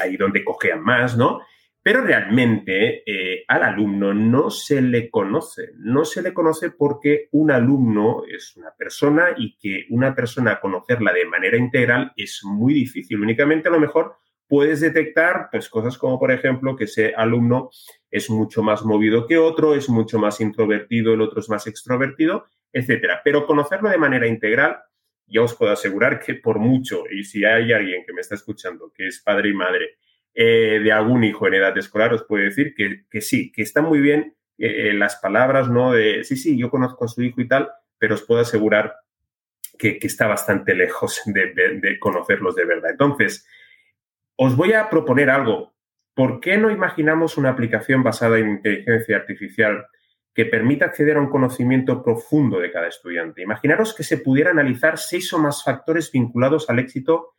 ahí 0.00 0.16
donde 0.16 0.44
cojean 0.44 0.82
más, 0.82 1.16
¿no? 1.18 1.40
Pero 1.82 2.00
realmente 2.00 3.04
al 3.46 3.62
alumno 3.62 4.14
no 4.14 4.48
se 4.48 4.80
le 4.80 5.10
conoce, 5.10 5.72
no 5.76 6.06
se 6.06 6.22
le 6.22 6.32
conoce 6.32 6.70
porque 6.70 7.28
un 7.32 7.50
alumno 7.50 8.22
es 8.26 8.56
una 8.56 8.70
persona 8.70 9.34
y 9.36 9.58
que 9.58 9.84
una 9.90 10.14
persona 10.14 10.60
conocerla 10.60 11.12
de 11.12 11.26
manera 11.26 11.58
integral 11.58 12.14
es 12.16 12.40
muy 12.42 12.72
difícil. 12.72 13.20
Únicamente 13.20 13.68
a 13.68 13.72
lo 13.72 13.80
mejor 13.80 14.16
puedes 14.48 14.80
detectar 14.80 15.48
pues, 15.50 15.68
cosas 15.68 15.98
como, 15.98 16.18
por 16.18 16.30
ejemplo, 16.30 16.76
que 16.76 16.84
ese 16.84 17.14
alumno 17.16 17.70
es 18.10 18.30
mucho 18.30 18.62
más 18.62 18.84
movido 18.84 19.26
que 19.26 19.38
otro, 19.38 19.74
es 19.74 19.88
mucho 19.88 20.18
más 20.18 20.40
introvertido, 20.40 21.14
el 21.14 21.20
otro 21.20 21.40
es 21.40 21.48
más 21.48 21.66
extrovertido, 21.66 22.46
etcétera. 22.72 23.20
Pero 23.24 23.46
conocerlo 23.46 23.88
de 23.88 23.98
manera 23.98 24.26
integral, 24.26 24.78
ya 25.26 25.42
os 25.42 25.54
puedo 25.54 25.72
asegurar 25.72 26.20
que 26.20 26.34
por 26.34 26.58
mucho, 26.58 27.04
y 27.10 27.24
si 27.24 27.44
hay 27.44 27.72
alguien 27.72 28.04
que 28.06 28.12
me 28.12 28.20
está 28.20 28.34
escuchando 28.34 28.92
que 28.94 29.06
es 29.06 29.22
padre 29.22 29.50
y 29.50 29.54
madre 29.54 29.96
eh, 30.34 30.80
de 30.82 30.92
algún 30.92 31.24
hijo 31.24 31.46
en 31.46 31.54
edad 31.54 31.76
escolar, 31.78 32.12
os 32.12 32.24
puede 32.24 32.44
decir 32.44 32.74
que, 32.76 33.04
que 33.10 33.20
sí, 33.20 33.50
que 33.50 33.62
está 33.62 33.80
muy 33.80 34.00
bien 34.00 34.34
eh, 34.58 34.92
las 34.92 35.16
palabras, 35.16 35.68
¿no? 35.70 35.92
De 35.92 36.24
sí, 36.24 36.36
sí, 36.36 36.58
yo 36.58 36.70
conozco 36.70 37.06
a 37.06 37.08
su 37.08 37.22
hijo 37.22 37.40
y 37.40 37.48
tal, 37.48 37.70
pero 37.98 38.14
os 38.14 38.22
puedo 38.22 38.40
asegurar 38.40 38.94
que, 39.78 39.98
que 39.98 40.06
está 40.06 40.26
bastante 40.26 40.74
lejos 40.74 41.22
de 41.26 41.98
conocerlos 41.98 42.54
de 42.54 42.64
verdad. 42.64 42.90
Entonces, 42.90 43.46
os 44.36 44.56
voy 44.56 44.72
a 44.72 44.90
proponer 44.90 45.30
algo. 45.30 45.74
¿Por 46.14 46.40
qué 46.40 46.56
no 46.56 46.70
imaginamos 46.70 47.36
una 47.36 47.50
aplicación 47.50 48.02
basada 48.02 48.38
en 48.38 48.50
inteligencia 48.50 49.16
artificial 49.16 49.86
que 50.32 50.46
permita 50.46 50.86
acceder 50.86 51.16
a 51.16 51.20
un 51.20 51.30
conocimiento 51.30 52.02
profundo 52.02 52.60
de 52.60 52.70
cada 52.70 52.88
estudiante? 52.88 53.42
Imaginaros 53.42 53.94
que 53.94 54.04
se 54.04 54.18
pudiera 54.18 54.50
analizar 54.50 54.98
seis 54.98 55.32
o 55.32 55.38
más 55.38 55.64
factores 55.64 56.10
vinculados 56.12 56.70
al 56.70 56.78
éxito 56.78 57.34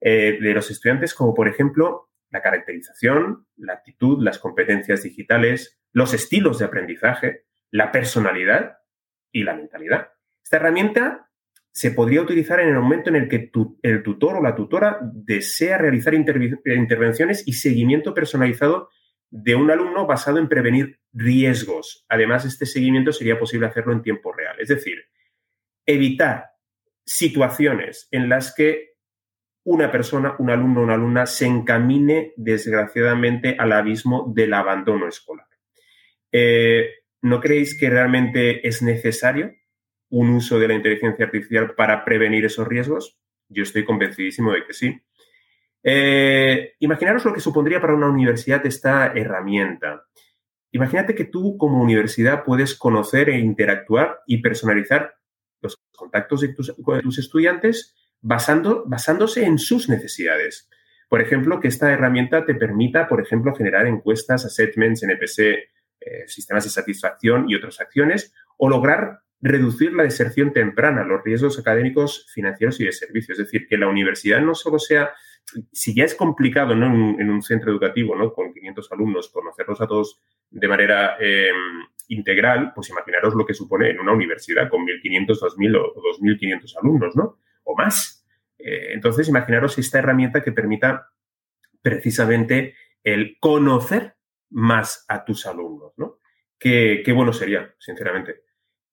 eh, 0.00 0.38
de 0.40 0.54
los 0.54 0.70
estudiantes, 0.70 1.14
como 1.14 1.34
por 1.34 1.48
ejemplo 1.48 2.10
la 2.30 2.42
caracterización, 2.42 3.46
la 3.56 3.74
actitud, 3.74 4.22
las 4.22 4.38
competencias 4.38 5.02
digitales, 5.02 5.80
los 5.92 6.12
estilos 6.12 6.58
de 6.58 6.66
aprendizaje, 6.66 7.44
la 7.70 7.90
personalidad 7.90 8.78
y 9.32 9.44
la 9.44 9.54
mentalidad. 9.54 10.12
Esta 10.42 10.56
herramienta 10.56 11.27
se 11.72 11.92
podría 11.92 12.22
utilizar 12.22 12.60
en 12.60 12.68
el 12.68 12.80
momento 12.80 13.10
en 13.10 13.16
el 13.16 13.28
que 13.28 13.50
el 13.82 14.02
tutor 14.02 14.36
o 14.36 14.42
la 14.42 14.54
tutora 14.54 14.98
desea 15.12 15.78
realizar 15.78 16.14
intervenciones 16.14 17.46
y 17.46 17.52
seguimiento 17.52 18.14
personalizado 18.14 18.88
de 19.30 19.54
un 19.54 19.70
alumno 19.70 20.06
basado 20.06 20.38
en 20.38 20.48
prevenir 20.48 21.00
riesgos. 21.12 22.04
Además, 22.08 22.44
este 22.44 22.66
seguimiento 22.66 23.12
sería 23.12 23.38
posible 23.38 23.66
hacerlo 23.66 23.92
en 23.92 24.02
tiempo 24.02 24.32
real. 24.32 24.56
Es 24.58 24.68
decir, 24.68 24.96
evitar 25.86 26.46
situaciones 27.04 28.08
en 28.10 28.28
las 28.28 28.54
que 28.54 28.88
una 29.64 29.90
persona, 29.90 30.34
un 30.38 30.50
alumno 30.50 30.80
o 30.80 30.84
una 30.84 30.94
alumna 30.94 31.26
se 31.26 31.46
encamine 31.46 32.32
desgraciadamente 32.36 33.56
al 33.58 33.72
abismo 33.72 34.32
del 34.34 34.54
abandono 34.54 35.08
escolar. 35.08 35.46
Eh, 36.32 36.88
¿No 37.20 37.40
creéis 37.40 37.78
que 37.78 37.90
realmente 37.90 38.66
es 38.66 38.82
necesario 38.82 39.52
un 40.10 40.30
uso 40.30 40.58
de 40.58 40.68
la 40.68 40.74
inteligencia 40.74 41.26
artificial 41.26 41.74
para 41.74 42.04
prevenir 42.04 42.44
esos 42.44 42.66
riesgos? 42.66 43.18
Yo 43.48 43.62
estoy 43.62 43.84
convencidísimo 43.84 44.52
de 44.52 44.64
que 44.64 44.72
sí. 44.72 45.00
Eh, 45.82 46.74
imaginaros 46.80 47.24
lo 47.24 47.32
que 47.32 47.40
supondría 47.40 47.80
para 47.80 47.94
una 47.94 48.08
universidad 48.08 48.64
esta 48.66 49.06
herramienta. 49.14 50.04
Imagínate 50.72 51.14
que 51.14 51.24
tú 51.24 51.56
como 51.56 51.82
universidad 51.82 52.44
puedes 52.44 52.74
conocer 52.74 53.30
e 53.30 53.38
interactuar 53.38 54.20
y 54.26 54.42
personalizar 54.42 55.14
los 55.62 55.78
contactos 55.96 56.42
de 56.42 56.48
tus, 56.48 57.18
estudiantes 57.18 57.96
basando, 58.20 58.84
basándose 58.86 59.44
en 59.44 59.58
sus 59.58 59.88
necesidades. 59.88 60.68
Por 61.08 61.22
ejemplo, 61.22 61.58
que 61.58 61.68
esta 61.68 61.90
herramienta 61.90 62.44
te 62.44 62.54
permita, 62.54 63.08
por 63.08 63.22
ejemplo, 63.22 63.54
generar 63.54 63.86
encuestas, 63.86 64.44
assessments, 64.44 65.02
NPS, 65.02 65.38
eh, 65.38 66.24
sistemas 66.26 66.64
de 66.64 66.70
satisfacción 66.70 67.48
y 67.48 67.54
otras 67.54 67.80
acciones, 67.80 68.34
o 68.58 68.68
lograr 68.68 69.20
reducir 69.40 69.92
la 69.92 70.02
deserción 70.02 70.52
temprana, 70.52 71.04
los 71.04 71.22
riesgos 71.22 71.58
académicos, 71.58 72.26
financieros 72.32 72.80
y 72.80 72.84
de 72.84 72.92
servicio. 72.92 73.32
Es 73.32 73.38
decir, 73.38 73.66
que 73.68 73.78
la 73.78 73.88
universidad 73.88 74.40
no 74.40 74.54
solo 74.54 74.78
sea, 74.78 75.12
si 75.72 75.94
ya 75.94 76.04
es 76.04 76.14
complicado 76.14 76.72
en, 76.72 76.82
un, 76.82 77.20
en 77.20 77.30
un 77.30 77.42
centro 77.42 77.70
educativo 77.70 78.16
¿no? 78.16 78.32
con 78.32 78.52
500 78.52 78.92
alumnos 78.92 79.28
conocerlos 79.28 79.80
a 79.80 79.86
todos 79.86 80.20
de 80.50 80.68
manera 80.68 81.16
eh, 81.20 81.50
integral, 82.08 82.72
pues 82.74 82.90
imaginaros 82.90 83.34
lo 83.34 83.46
que 83.46 83.54
supone 83.54 83.90
en 83.90 84.00
una 84.00 84.12
universidad 84.12 84.68
con 84.68 84.84
1.500, 84.86 85.26
2.000 85.26 85.76
o 85.76 85.94
2.500 86.20 86.76
alumnos, 86.80 87.16
¿no? 87.16 87.38
O 87.64 87.76
más. 87.76 88.26
Eh, 88.58 88.92
entonces, 88.94 89.28
imaginaros 89.28 89.78
esta 89.78 89.98
herramienta 89.98 90.42
que 90.42 90.52
permita 90.52 91.10
precisamente 91.82 92.74
el 93.04 93.36
conocer 93.38 94.16
más 94.50 95.04
a 95.08 95.24
tus 95.24 95.46
alumnos, 95.46 95.92
¿no? 95.98 96.18
Qué, 96.58 97.02
qué 97.04 97.12
bueno 97.12 97.32
sería, 97.32 97.74
sinceramente. 97.78 98.47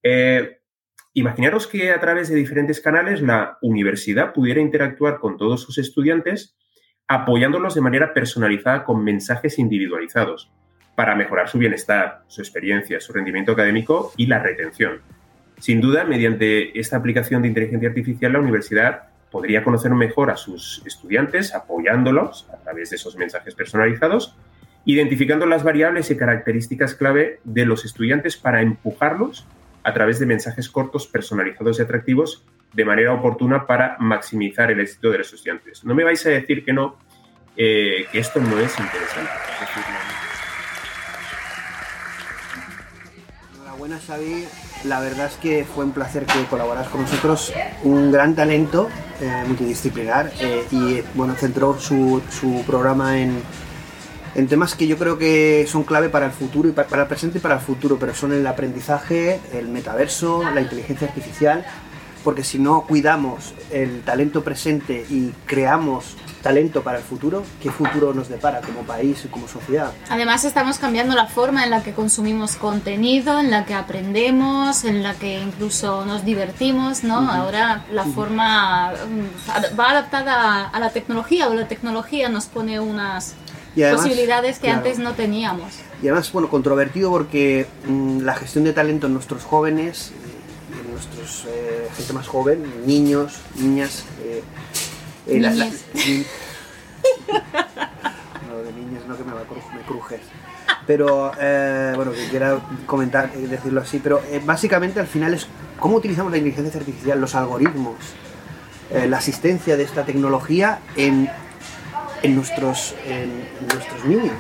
Eh, 0.08 0.60
que 1.72 1.92
a 1.92 2.00
través 2.00 2.30
de 2.30 2.36
diferentes 2.36 2.80
canales 2.80 3.24
la 3.24 3.58
universidad 3.64 4.34
pudiera 4.34 4.62
interactuar 4.62 5.18
con 5.20 5.36
todos 5.36 5.64
sus 5.64 5.80
estudiantes 5.80 6.56
apoyándolos 7.08 7.74
de 7.74 7.82
manera 7.82 8.14
personalizada 8.14 8.84
con 8.84 9.04
mensajes 9.04 9.58
individualizados 9.58 10.52
para 10.96 11.16
mejorar 11.16 11.50
su 11.50 11.58
bienestar, 11.58 12.22
su 12.28 12.42
experiencia, 12.42 13.00
su 13.00 13.14
rendimiento 13.14 13.54
académico 13.54 14.14
y 14.16 14.28
la 14.28 14.38
retención. 14.38 15.02
Sin 15.58 15.82
duda, 15.82 16.04
mediante 16.04 16.80
esta 16.80 16.98
aplicación 16.98 17.42
de 17.42 17.48
inteligencia 17.48 17.90
artificial, 17.90 18.34
la 18.34 18.40
universidad 18.40 19.10
podría 19.32 19.64
conocer 19.64 19.92
mejor 19.92 20.30
a 20.30 20.38
sus 20.38 20.84
estudiantes, 20.86 21.56
apoyándolos 21.56 22.48
a 22.54 22.58
través 22.58 22.92
de 22.92 22.98
esos 22.98 23.18
mensajes 23.18 23.56
personalizados, 23.56 24.36
identificando 24.86 25.48
las 25.48 25.64
variables 25.64 26.12
y 26.12 26.18
características 26.18 26.94
clave 26.94 27.40
de 27.44 27.66
los 27.66 27.86
estudiantes 27.86 28.38
para 28.38 28.62
empujarlos 28.62 29.48
a 29.86 29.94
través 29.94 30.20
de 30.20 30.26
mensajes 30.26 30.68
cortos, 30.68 31.06
personalizados 31.06 31.78
y 31.78 31.84
atractivos 31.84 32.44
de 32.74 32.84
manera 32.84 33.14
oportuna 33.14 33.68
para 33.68 33.96
maximizar 34.00 34.72
el 34.72 34.80
éxito 34.80 35.12
de 35.12 35.20
los 35.20 35.32
estudiantes. 35.32 35.86
No 35.86 35.94
me 35.94 36.04
vais 36.04 36.26
a 36.26 36.30
decir 36.30 36.66
que 36.66 36.74
no, 36.74 36.98
eh, 37.56 38.08
que 38.12 38.20
esto 38.20 38.42
no 38.42 38.60
es 38.60 38.78
interesante. 38.80 39.32
Enhorabuena, 43.54 44.00
Xavi. 44.00 44.46
La 44.86 45.00
verdad 45.00 45.28
es 45.28 45.36
que 45.36 45.64
fue 45.64 45.86
un 45.86 45.92
placer 45.92 46.26
que 46.26 46.44
colaboras 46.46 46.90
con 46.90 47.02
nosotros. 47.02 47.54
Un 47.84 48.12
gran 48.12 48.36
talento 48.36 48.90
eh, 49.22 49.44
multidisciplinar 49.46 50.32
eh, 50.42 50.66
y 50.72 51.02
bueno, 51.14 51.36
centró 51.36 51.80
su, 51.80 52.24
su 52.32 52.64
programa 52.66 53.20
en, 53.20 53.40
en 54.36 54.48
temas 54.48 54.76
que 54.76 54.88
yo 54.88 54.98
creo 54.98 55.18
que 55.18 55.66
son 55.68 55.84
clave 55.84 56.10
para 56.10 56.26
el 56.28 56.32
futuro 56.32 56.70
y 56.70 56.72
para, 56.74 56.88
para 56.88 57.02
el 57.04 57.08
presente 57.08 57.38
y 57.38 57.42
para 57.42 57.56
el 57.56 57.62
futuro, 57.62 57.98
pero 57.98 58.14
son 58.14 58.34
el 58.34 58.46
aprendizaje, 58.46 59.40
el 59.54 59.70
metaverso, 59.70 60.44
la 60.54 60.62
inteligencia 60.62 61.08
artificial 61.08 61.66
porque 62.26 62.44
si 62.44 62.58
no 62.58 62.82
cuidamos 62.82 63.54
el 63.72 64.02
talento 64.02 64.44
presente 64.44 65.06
y 65.12 65.32
creamos 65.46 66.16
talento 66.42 66.82
para 66.82 66.98
el 66.98 67.04
futuro, 67.04 67.44
¿qué 67.62 67.70
futuro 67.70 68.14
nos 68.14 68.30
depara 68.30 68.62
como 68.62 68.82
país 68.82 69.24
y 69.26 69.28
como 69.28 69.48
sociedad? 69.48 69.92
Además 70.10 70.44
estamos 70.44 70.80
cambiando 70.80 71.16
la 71.16 71.28
forma 71.28 71.64
en 71.64 71.70
la 71.70 71.84
que 71.84 71.94
consumimos 71.94 72.56
contenido, 72.56 73.40
en 73.40 73.52
la 73.52 73.66
que 73.66 73.76
aprendemos, 73.76 74.86
en 74.86 75.04
la 75.04 75.14
que 75.14 75.40
incluso 75.40 76.04
nos 76.06 76.26
divertimos, 76.26 77.04
¿no? 77.04 77.32
Ahora 77.32 77.86
la 77.92 78.06
forma 78.06 78.92
mm, 78.92 79.80
va 79.80 79.92
adaptada 79.92 80.68
a 80.68 80.80
la 80.80 80.90
tecnología 80.90 81.48
o 81.48 81.54
la 81.54 81.68
tecnología 81.68 82.28
nos 82.28 82.48
pone 82.48 82.80
unas 82.80 83.36
Y 83.76 83.84
además, 83.84 84.04
posibilidades 84.04 84.56
que 84.60 84.68
claro. 84.68 84.78
antes 84.78 85.00
no 85.00 85.14
teníamos. 85.14 85.74
Y 86.02 86.08
además, 86.08 86.32
bueno, 86.32 86.50
controvertido 86.50 87.10
porque 87.12 87.68
mm, 87.88 88.20
la 88.22 88.36
gestión 88.36 88.64
de 88.64 88.74
talento 88.74 89.08
en 89.08 89.14
nuestros 89.14 89.44
jóvenes, 89.44 90.12
eh, 90.12 90.82
en 90.86 90.92
nuestros 90.92 91.46
eh, 91.50 91.88
gente 91.98 92.14
más 92.14 92.28
joven, 92.28 92.64
niños, 92.86 93.40
niñas, 93.60 94.06
eh, 94.24 94.44
eh, 95.28 95.40
la- 95.40 95.52
la- 95.52 95.66
Niñes. 95.66 95.86
ni- 95.94 96.26
no, 98.48 98.58
de 98.64 98.72
niños 98.74 99.04
no 99.08 99.18
que 99.18 99.24
me, 99.24 99.34
va 99.34 99.42
me 99.74 99.82
crujes. 99.86 100.22
Pero, 100.88 101.32
eh, 101.40 101.94
bueno, 101.96 102.12
que 102.12 102.28
quiera 102.30 102.60
comentar, 102.86 103.32
decirlo 103.34 103.82
así, 103.82 104.00
pero 104.02 104.22
básicamente 104.46 105.00
al 105.00 105.08
final 105.08 105.34
es 105.34 105.48
cómo 105.80 105.98
utilizamos 105.98 106.32
la 106.32 106.38
inteligencia 106.38 106.80
artificial, 106.80 107.20
los 107.20 107.34
algoritmos, 107.36 107.96
la 109.08 109.18
asistencia 109.18 109.78
de 109.78 109.84
esta 109.84 110.06
tecnología 110.06 110.80
en, 110.96 111.28
en 112.26 112.36
nuestros, 112.36 112.96
en, 113.08 113.30
nuestros 113.74 114.06
niños. 114.06 114.34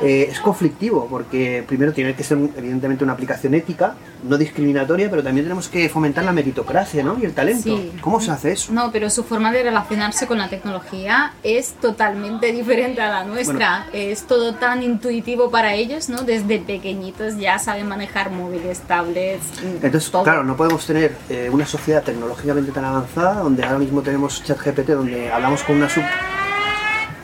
Eh, 0.00 0.28
es 0.30 0.38
conflictivo 0.38 1.08
porque 1.10 1.64
primero 1.66 1.92
tiene 1.92 2.14
que 2.14 2.22
ser 2.22 2.38
evidentemente 2.56 3.02
una 3.02 3.14
aplicación 3.14 3.54
ética, 3.54 3.94
no 4.22 4.38
discriminatoria, 4.38 5.10
pero 5.10 5.24
también 5.24 5.44
tenemos 5.44 5.66
que 5.68 5.88
fomentar 5.88 6.22
la 6.24 6.30
meritocracia 6.30 7.02
¿no? 7.02 7.18
y 7.20 7.24
el 7.24 7.32
talento. 7.32 7.76
Sí. 7.76 7.92
¿Cómo 8.00 8.20
se 8.20 8.30
hace 8.30 8.52
eso? 8.52 8.72
No, 8.72 8.92
pero 8.92 9.10
su 9.10 9.24
forma 9.24 9.50
de 9.50 9.64
relacionarse 9.64 10.28
con 10.28 10.38
la 10.38 10.48
tecnología 10.48 11.32
es 11.42 11.72
totalmente 11.80 12.52
diferente 12.52 13.00
a 13.00 13.08
la 13.08 13.24
nuestra. 13.24 13.88
Es 13.92 14.22
todo 14.22 14.54
tan 14.54 14.84
intuitivo 14.84 15.50
para 15.50 15.74
ellos, 15.74 16.08
¿no? 16.08 16.22
Desde 16.22 16.60
pequeñitos 16.60 17.36
ya 17.36 17.58
saben 17.58 17.88
manejar 17.88 18.30
móviles, 18.30 18.78
tablets. 18.82 19.42
mm, 19.62 19.84
Entonces, 19.84 20.12
todo. 20.12 20.22
claro, 20.22 20.44
no 20.44 20.56
podemos 20.56 20.86
tener 20.86 21.16
eh, 21.28 21.50
una 21.52 21.66
sociedad 21.66 22.04
tecnológicamente 22.04 22.70
tan 22.70 22.84
avanzada 22.84 23.42
donde 23.42 23.64
ahora 23.64 23.80
mismo 23.80 24.00
tenemos 24.02 24.44
ChatGPT, 24.44 24.90
donde 24.90 25.32
hablamos 25.32 25.64
con 25.64 25.74
una 25.76 25.88
sub... 25.88 26.04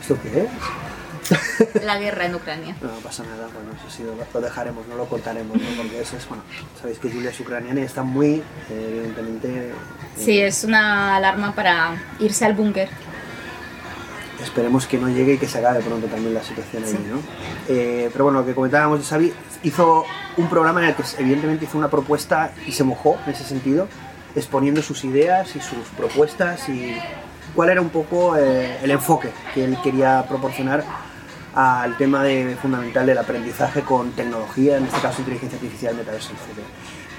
¿Esto 0.04 0.18
qué 0.22 0.44
es? 0.44 1.82
La 1.84 1.98
guerra 1.98 2.26
en 2.26 2.34
Ucrania. 2.34 2.76
No, 2.82 2.88
no 2.88 2.98
pasa 2.98 3.22
nada, 3.22 3.48
bueno, 3.54 3.70
eso 3.72 3.88
sí, 3.88 4.02
lo, 4.02 4.12
lo 4.38 4.40
dejaremos, 4.44 4.86
no 4.86 4.96
lo 4.96 5.06
cortaremos, 5.06 5.56
¿no? 5.56 5.66
porque 5.78 6.02
eso 6.02 6.18
es, 6.18 6.28
bueno, 6.28 6.42
sabéis 6.78 6.98
que 6.98 7.10
Julia 7.10 7.30
es 7.30 7.40
ucraniana 7.40 7.80
y 7.80 7.84
está 7.84 8.02
muy, 8.02 8.42
eh, 8.68 8.88
evidentemente... 8.90 9.48
eh, 9.48 9.72
Sí, 10.18 10.38
es 10.40 10.62
una 10.64 11.16
alarma 11.16 11.54
para 11.54 11.96
irse 12.18 12.44
al 12.44 12.52
búnker. 12.52 12.90
Esperemos 14.42 14.86
que 14.86 14.98
no 14.98 15.08
llegue 15.08 15.32
y 15.34 15.38
que 15.38 15.48
se 15.48 15.56
acabe 15.56 15.80
pronto 15.80 16.06
también 16.08 16.34
la 16.34 16.42
situación 16.42 16.84
ahí. 16.84 17.06
¿no? 17.10 17.20
Eh, 17.68 18.10
pero 18.12 18.24
bueno, 18.24 18.40
lo 18.40 18.46
que 18.46 18.54
comentábamos 18.54 18.98
de 18.98 19.06
Xavi, 19.06 19.32
hizo 19.62 20.04
un 20.36 20.50
programa 20.50 20.82
en 20.82 20.88
el 20.90 20.94
que 20.94 21.02
evidentemente 21.18 21.64
hizo 21.64 21.78
una 21.78 21.88
propuesta 21.88 22.52
y 22.66 22.72
se 22.72 22.84
mojó 22.84 23.18
en 23.24 23.32
ese 23.32 23.44
sentido, 23.44 23.88
exponiendo 24.36 24.82
sus 24.82 25.02
ideas 25.04 25.56
y 25.56 25.60
sus 25.60 25.88
propuestas 25.96 26.68
y 26.68 26.94
cuál 27.54 27.70
era 27.70 27.80
un 27.80 27.90
poco 27.90 28.36
eh, 28.36 28.78
el 28.82 28.90
enfoque 28.90 29.30
que 29.54 29.64
él 29.64 29.78
quería 29.82 30.24
proporcionar 30.28 30.84
al 31.54 31.96
tema 31.96 32.22
de, 32.22 32.56
fundamental 32.60 33.06
del 33.06 33.18
aprendizaje 33.18 33.82
con 33.82 34.10
tecnología, 34.12 34.76
en 34.76 34.84
este 34.84 35.00
caso 35.00 35.20
inteligencia 35.20 35.56
artificial, 35.56 35.94
metaverso, 35.94 36.32
etc. 36.32 36.64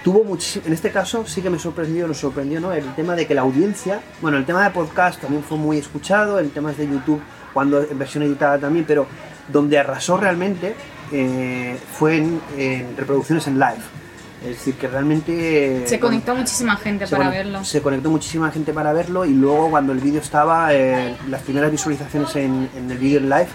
Tuvo 0.04 0.38
en 0.66 0.74
este 0.74 0.92
caso 0.92 1.26
sí 1.26 1.42
que 1.42 1.50
me 1.50 1.58
sorprendió, 1.58 2.08
nos 2.08 2.18
sorprendió, 2.18 2.60
¿no? 2.60 2.74
El 2.74 2.94
tema 2.96 3.16
de 3.16 3.26
que 3.26 3.34
la 3.34 3.42
audiencia, 3.42 4.02
bueno, 4.22 4.38
el 4.38 4.46
tema 4.46 4.64
de 4.64 4.70
podcast 4.72 5.22
también 5.22 5.42
fue 5.42 5.58
muy 5.58 5.78
escuchado, 5.78 6.40
en 6.40 6.50
temas 6.50 6.78
de 6.78 6.88
YouTube, 6.88 7.22
cuando 7.54 7.82
en 7.82 7.98
versión 7.98 8.24
editada 8.24 8.60
también, 8.60 8.86
pero 8.86 9.08
donde 9.48 9.80
arrasó 9.80 10.18
realmente 10.18 10.76
eh, 11.12 11.78
fue 11.94 12.18
en, 12.18 12.42
en 12.58 12.98
reproducciones 12.98 13.48
en 13.48 13.58
live. 13.58 14.05
Es 14.42 14.50
decir, 14.50 14.76
que 14.76 14.88
realmente... 14.88 15.84
Se 15.88 15.98
bueno, 15.98 16.08
conectó 16.08 16.36
muchísima 16.36 16.76
gente 16.76 17.08
para 17.08 17.30
verlo. 17.30 17.64
Se 17.64 17.82
conectó 17.82 18.10
muchísima 18.10 18.52
gente 18.52 18.74
para 18.74 18.94
verlo 18.94 19.26
y 19.26 19.34
luego 19.34 19.70
cuando 19.70 19.94
el 19.94 20.00
vídeo 20.00 20.22
estaba, 20.22 20.74
eh, 20.74 21.16
las 21.30 21.42
primeras 21.42 21.72
visualizaciones 21.72 22.36
en, 22.36 22.70
en 22.76 22.92
el 22.92 22.98
vídeo 22.98 23.20
en 23.20 23.30
live, 23.30 23.48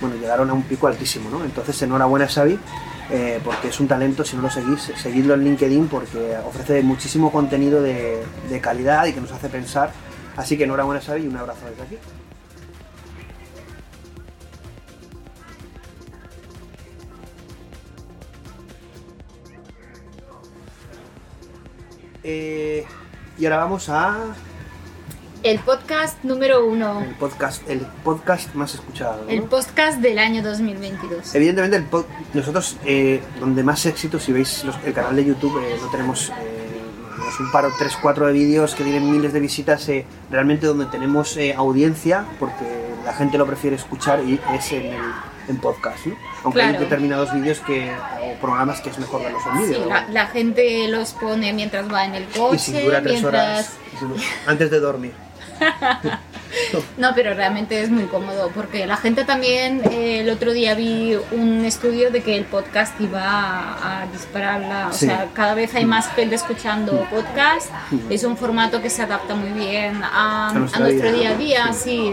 bueno, 0.00 0.16
llegaron 0.16 0.50
a 0.50 0.52
un 0.52 0.62
pico 0.62 0.88
altísimo, 0.88 1.30
¿no? 1.30 1.42
Entonces, 1.44 1.80
enhorabuena 1.80 2.28
Xavi, 2.28 2.58
eh, 3.10 3.40
porque 3.42 3.68
es 3.68 3.80
un 3.80 3.88
talento, 3.88 4.24
si 4.24 4.36
no 4.36 4.42
lo 4.42 4.50
seguís, 4.50 4.92
seguidlo 4.96 5.34
en 5.34 5.44
LinkedIn 5.44 5.88
porque 5.88 6.36
ofrece 6.44 6.82
muchísimo 6.82 7.32
contenido 7.32 7.80
de, 7.80 8.22
de 8.50 8.60
calidad 8.60 9.06
y 9.06 9.12
que 9.12 9.20
nos 9.20 9.32
hace 9.32 9.48
pensar. 9.48 9.90
Así 10.36 10.58
que 10.58 10.64
enhorabuena 10.64 11.00
Xavi 11.00 11.22
y 11.22 11.26
un 11.28 11.36
abrazo 11.36 11.60
desde 11.70 11.82
aquí. 11.82 11.96
Eh, 22.28 22.84
y 23.38 23.44
ahora 23.44 23.58
vamos 23.58 23.88
a 23.88 24.34
El 25.44 25.60
podcast 25.60 26.24
número 26.24 26.66
uno. 26.66 27.02
el 27.02 27.14
podcast, 27.14 27.62
el 27.70 27.80
podcast 28.02 28.52
más 28.54 28.74
escuchado. 28.74 29.22
¿no? 29.24 29.30
El 29.30 29.44
podcast 29.44 29.98
del 30.00 30.18
año 30.18 30.42
2022. 30.42 31.32
Evidentemente, 31.36 31.76
el 31.76 31.88
pod- 31.88 32.06
nosotros, 32.34 32.78
eh, 32.84 33.22
donde 33.38 33.62
más 33.62 33.86
éxito, 33.86 34.18
si 34.18 34.32
veis 34.32 34.64
los- 34.64 34.76
el 34.84 34.92
canal 34.92 35.14
de 35.14 35.24
YouTube, 35.24 35.56
eh, 35.62 35.76
no 35.80 35.88
tenemos, 35.88 36.32
tenemos 37.16 37.40
un 37.40 37.50
paro, 37.50 37.72
3, 37.76 37.98
4 38.00 38.26
de 38.26 38.32
vídeos 38.32 38.74
que 38.74 38.84
tienen 38.84 39.10
miles 39.10 39.32
de 39.32 39.40
visitas, 39.40 39.88
eh, 39.88 40.04
realmente 40.30 40.66
donde 40.66 40.86
tenemos 40.86 41.36
eh, 41.36 41.54
audiencia, 41.54 42.24
porque 42.38 42.64
la 43.04 43.14
gente 43.14 43.38
lo 43.38 43.46
prefiere 43.46 43.76
escuchar 43.76 44.20
y 44.24 44.38
es 44.54 44.72
en, 44.72 44.86
el, 44.86 45.00
en 45.48 45.56
podcast, 45.58 46.06
¿no? 46.06 46.16
Aunque 46.44 46.62
hay 46.62 46.76
determinados 46.76 47.32
vídeos 47.32 47.60
que, 47.60 47.90
o 48.22 48.40
programas 48.40 48.80
que 48.80 48.90
es 48.90 48.98
mejor 48.98 49.22
verlos 49.22 49.42
en 49.46 49.58
vídeo. 49.62 49.74
Sí, 49.74 49.80
¿no? 49.80 49.88
la, 49.88 50.08
la 50.08 50.26
gente 50.26 50.88
los 50.88 51.12
pone 51.14 51.52
mientras 51.52 51.92
va 51.92 52.04
en 52.04 52.14
el 52.14 52.24
y 52.24 52.58
si 52.58 52.72
coche, 52.72 52.84
dura 52.84 53.02
3 53.02 53.12
mientras... 53.12 53.78
horas, 54.02 54.22
antes 54.46 54.70
de 54.70 54.80
dormir. 54.80 55.25
No, 56.96 57.10
pero 57.14 57.34
realmente 57.34 57.82
es 57.82 57.90
muy 57.90 58.04
cómodo 58.04 58.50
porque 58.54 58.86
la 58.86 58.96
gente 58.96 59.24
también, 59.24 59.82
eh, 59.90 60.20
el 60.20 60.30
otro 60.30 60.52
día 60.52 60.74
vi 60.74 61.14
un 61.32 61.64
estudio 61.66 62.10
de 62.10 62.22
que 62.22 62.36
el 62.36 62.44
podcast 62.44 62.98
iba 63.00 63.20
a, 63.22 64.02
a 64.02 64.06
dispararla, 64.06 64.88
o 64.88 64.92
Sí. 64.92 65.06
sea, 65.06 65.28
cada 65.34 65.52
vez 65.54 65.74
hay 65.74 65.84
más 65.84 66.08
gente 66.14 66.34
escuchando 66.34 67.06
podcast, 67.10 67.70
Ujú. 67.92 68.00
es 68.08 68.24
un 68.24 68.36
formato 68.38 68.80
que 68.80 68.88
se 68.88 69.02
adapta 69.02 69.34
muy 69.34 69.50
bien 69.50 70.00
a, 70.02 70.52
nuestro 70.54 71.12
día 71.12 71.30
a 71.30 71.34
día, 71.34 71.72
sí, 71.74 72.12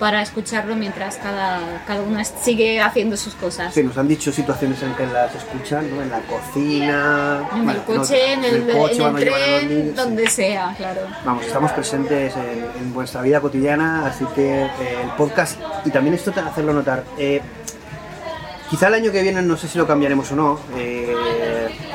para 0.00 0.22
escucharlo 0.22 0.74
mientras 0.74 1.18
cada, 1.18 1.84
cada 1.86 2.00
uno 2.00 2.18
sigue 2.42 2.80
haciendo 2.80 3.18
sus 3.18 3.34
cosas. 3.34 3.72
Sí, 3.74 3.82
nos 3.82 3.98
han 3.98 4.08
dicho 4.08 4.32
situaciones 4.32 4.82
en 4.82 4.94
que 4.94 5.06
las 5.06 5.32
escuchan, 5.34 5.94
¿no? 5.94 6.02
En 6.02 6.10
la 6.10 6.20
cocina, 6.20 7.46
En 7.52 7.64
bueno, 7.66 7.72
el 7.72 7.84
coche, 7.84 8.36
no, 8.36 8.46
en 8.46 8.54
el, 8.54 8.76
coche, 8.76 9.02
en 9.04 9.16
el 9.16 9.24
tren, 9.24 9.68
niños, 9.68 9.88
sí. 9.88 9.94
donde 9.94 10.26
sea, 10.28 10.74
claro. 10.76 11.02
Vamos, 11.22 11.44
estamos 11.44 11.70
presentes 11.72 12.34
en, 12.34 12.82
en 12.82 12.94
vuestra 12.94 13.20
vida 13.20 13.42
cotidiana, 13.42 14.06
así 14.06 14.24
que 14.34 14.64
eh, 14.64 14.70
el 15.04 15.10
podcast, 15.18 15.60
y 15.84 15.90
también 15.90 16.14
esto 16.14 16.32
te 16.32 16.40
hacerlo 16.40 16.72
notar, 16.72 17.04
eh, 17.18 17.42
quizá 18.70 18.88
el 18.88 18.94
año 18.94 19.12
que 19.12 19.20
viene 19.20 19.42
no 19.42 19.58
sé 19.58 19.68
si 19.68 19.76
lo 19.76 19.86
cambiaremos 19.86 20.32
o 20.32 20.36
no, 20.36 20.60
eh, 20.78 21.14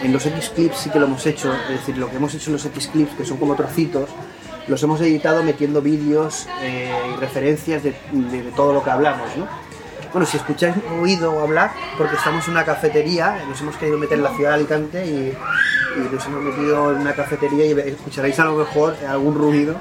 en 0.04 0.14
los 0.14 0.24
X-Clips 0.28 0.78
sí 0.78 0.90
que 0.92 1.00
lo 1.00 1.08
hemos 1.08 1.26
hecho, 1.26 1.52
es 1.54 1.80
decir, 1.80 1.98
lo 1.98 2.08
que 2.08 2.18
hemos 2.18 2.36
hecho 2.36 2.52
en 2.52 2.54
los 2.54 2.66
X-Clips, 2.66 3.16
que 3.16 3.26
son 3.26 3.38
como 3.38 3.56
trocitos, 3.56 4.12
los 4.68 4.82
hemos 4.84 5.00
editado 5.02 5.44
metiendo 5.44 5.82
vídeos 5.82 6.48
eh, 6.62 6.92
y 7.14 7.20
referencias 7.20 7.84
de, 7.84 7.94
de- 8.12 8.44
de 8.44 8.52
todo 8.52 8.74
lo 8.74 8.84
que 8.84 8.90
hablamos, 8.92 9.28
¿no? 9.38 9.48
Bueno, 10.12 10.26
si 10.26 10.38
escucháis 10.38 10.76
ruido 10.98 11.34
o 11.34 11.42
hablar, 11.42 11.72
porque 11.98 12.16
estamos 12.16 12.46
en 12.46 12.52
una 12.52 12.64
cafetería, 12.64 13.44
nos 13.50 13.60
hemos 13.60 13.76
querido 13.76 13.98
meter 13.98 14.18
en 14.18 14.24
la 14.24 14.34
ciudad 14.34 14.52
de 14.52 14.56
Alicante 14.56 15.06
y, 15.06 15.10
y 15.98 16.10
nos 16.16 16.26
hemos 16.26 16.42
metido 16.42 16.92
en 16.94 17.00
una 17.02 17.12
cafetería 17.14 17.66
y 17.66 17.72
escucharéis 17.90 18.40
a 18.40 18.46
lo 18.46 18.54
mejor 18.56 18.96
algún 19.10 19.36
ruido 19.36 19.76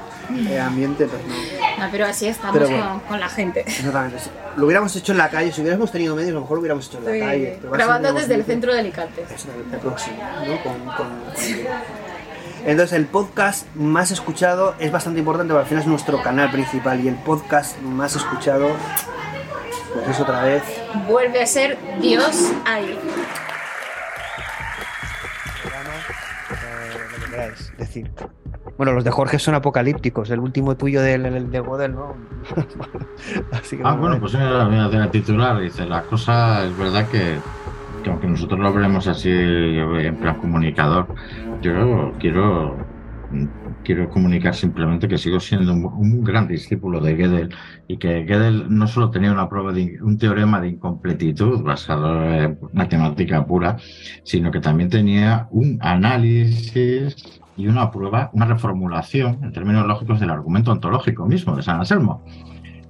eh, 0.49 0.59
ambiente, 0.59 1.05
pues 1.07 1.21
no. 1.25 1.85
No, 1.85 1.89
pero 1.91 2.05
así 2.05 2.27
estamos 2.27 2.53
Pero 2.53 2.67
bueno. 2.67 2.89
con, 2.89 2.99
con 3.01 3.19
la 3.21 3.29
gente. 3.29 3.61
Exactamente. 3.65 4.17
Lo 4.57 4.65
hubiéramos 4.65 4.93
hecho 4.97 5.13
en 5.13 5.19
la 5.19 5.29
calle, 5.29 5.53
si 5.53 5.61
hubiéramos 5.61 5.89
tenido 5.91 6.15
medios, 6.17 6.31
a 6.31 6.33
lo 6.35 6.41
mejor 6.41 6.57
lo 6.57 6.61
hubiéramos 6.61 6.87
hecho 6.87 6.97
en 6.97 7.05
la 7.05 7.11
Sí, 7.13 7.19
calle. 7.19 7.59
grabando 7.71 8.11
desde 8.13 8.35
el 8.35 8.43
centro 8.43 8.73
de 8.73 8.79
Alicante. 8.79 9.23
es 9.33 9.45
el, 9.45 9.73
el 9.73 9.79
próximo, 9.79 10.17
¿no? 10.47 10.63
Con- 10.63 10.79
con- 10.85 10.95
con- 10.97 11.35
Entonces, 12.65 12.97
el 12.97 13.05
podcast 13.05 13.67
más 13.75 14.09
escuchado 14.09 14.73
es 14.79 14.91
bastante 14.91 15.19
importante, 15.19 15.53
porque 15.53 15.63
al 15.65 15.69
final 15.69 15.83
es 15.83 15.87
nuestro 15.87 16.21
canal 16.23 16.49
principal 16.49 16.99
y 16.99 17.07
el 17.07 17.15
podcast 17.15 17.79
más 17.81 18.15
escuchado, 18.15 18.69
pues 19.93 20.07
es 20.09 20.19
otra 20.19 20.43
vez. 20.43 20.63
Vuelve 21.07 21.43
a 21.43 21.45
ser 21.45 21.77
Dios 22.01 22.51
ahí. 22.65 22.97
lo 26.49 27.25
que 27.25 27.31
queráis 27.31 27.73
decir. 27.77 28.11
Bueno, 28.77 28.93
los 28.93 29.03
de 29.03 29.11
Jorge 29.11 29.37
son 29.37 29.53
apocalípticos. 29.53 30.31
El 30.31 30.39
último 30.39 30.75
tuyo 30.75 31.03
del, 31.03 31.27
el 31.27 31.51
de 31.51 31.59
Godel, 31.59 31.93
¿no? 31.93 32.15
Así 33.51 33.77
que 33.77 33.83
Ah, 33.85 33.93
bueno, 33.93 34.19
pues 34.19 34.33
mira, 34.33 34.65
mira, 34.65 34.89
tiene 34.89 35.07
titular. 35.09 35.59
Dice, 35.59 35.85
la 35.85 36.01
cosa 36.01 36.65
es 36.65 36.75
verdad 36.77 37.07
que, 37.09 37.37
que 38.05 38.11
aunque 38.11 38.27
nosotros 38.27 38.59
lo 38.59 38.71
veremos 38.71 39.07
así 39.07 39.31
en 39.31 40.15
plan 40.17 40.39
comunicador, 40.39 41.07
yo 41.61 42.13
quiero 42.19 42.77
quiero 43.83 44.07
comunicar 44.11 44.53
simplemente 44.53 45.07
que 45.07 45.17
sigo 45.17 45.39
siendo 45.39 45.73
un, 45.73 45.85
un 45.85 46.23
gran 46.23 46.47
discípulo 46.47 47.01
de 47.01 47.15
Gödel 47.15 47.49
y 47.87 47.97
que 47.97 48.23
Gödel 48.23 48.67
no 48.69 48.85
solo 48.85 49.09
tenía 49.09 49.31
una 49.31 49.49
prueba 49.49 49.73
de 49.73 49.97
un 50.03 50.19
teorema 50.19 50.61
de 50.61 50.69
incompletitud 50.69 51.63
basado 51.63 52.23
en 52.31 52.59
matemática 52.73 53.43
pura, 53.43 53.77
sino 54.23 54.51
que 54.51 54.59
también 54.59 54.91
tenía 54.91 55.47
un 55.49 55.79
análisis 55.81 57.41
y 57.57 57.67
una 57.67 57.89
prueba, 57.89 58.29
una 58.33 58.45
reformulación 58.45 59.43
en 59.43 59.51
términos 59.51 59.87
lógicos 59.87 60.19
del 60.19 60.29
argumento 60.29 60.71
ontológico 60.71 61.25
mismo 61.25 61.55
de 61.55 61.63
San 61.63 61.79
Anselmo. 61.79 62.23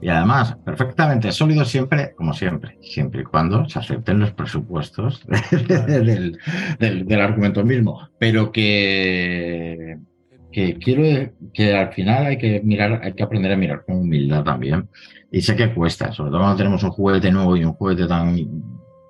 Y 0.01 0.09
además, 0.09 0.55
perfectamente 0.63 1.31
sólido 1.31 1.65
siempre, 1.65 2.13
como 2.15 2.33
siempre, 2.33 2.77
siempre 2.81 3.21
y 3.21 3.23
cuando 3.23 3.67
se 3.69 3.79
acepten 3.79 4.19
los 4.19 4.31
presupuestos 4.33 5.25
del, 5.67 6.37
del- 6.79 7.05
del 7.05 7.21
argumento 7.21 7.63
mismo. 7.63 8.09
Pero 8.19 8.51
que, 8.51 9.97
que 10.51 10.75
quiero 10.77 11.31
que 11.53 11.75
al 11.75 11.93
final 11.93 12.25
hay 12.27 12.37
que 12.37 12.61
mirar, 12.63 12.99
hay 13.03 13.13
que 13.13 13.23
aprender 13.23 13.51
a 13.53 13.57
mirar 13.57 13.83
con 13.85 13.97
humildad 13.97 14.43
también. 14.43 14.89
Y 15.31 15.41
sé 15.41 15.55
que 15.55 15.73
cuesta, 15.73 16.11
sobre 16.11 16.29
todo 16.31 16.39
cuando 16.41 16.57
tenemos 16.57 16.83
un 16.83 16.91
juguete 16.91 17.31
nuevo 17.31 17.57
y 17.57 17.63
un 17.65 17.73
juguete 17.73 18.05
tan 18.07 18.37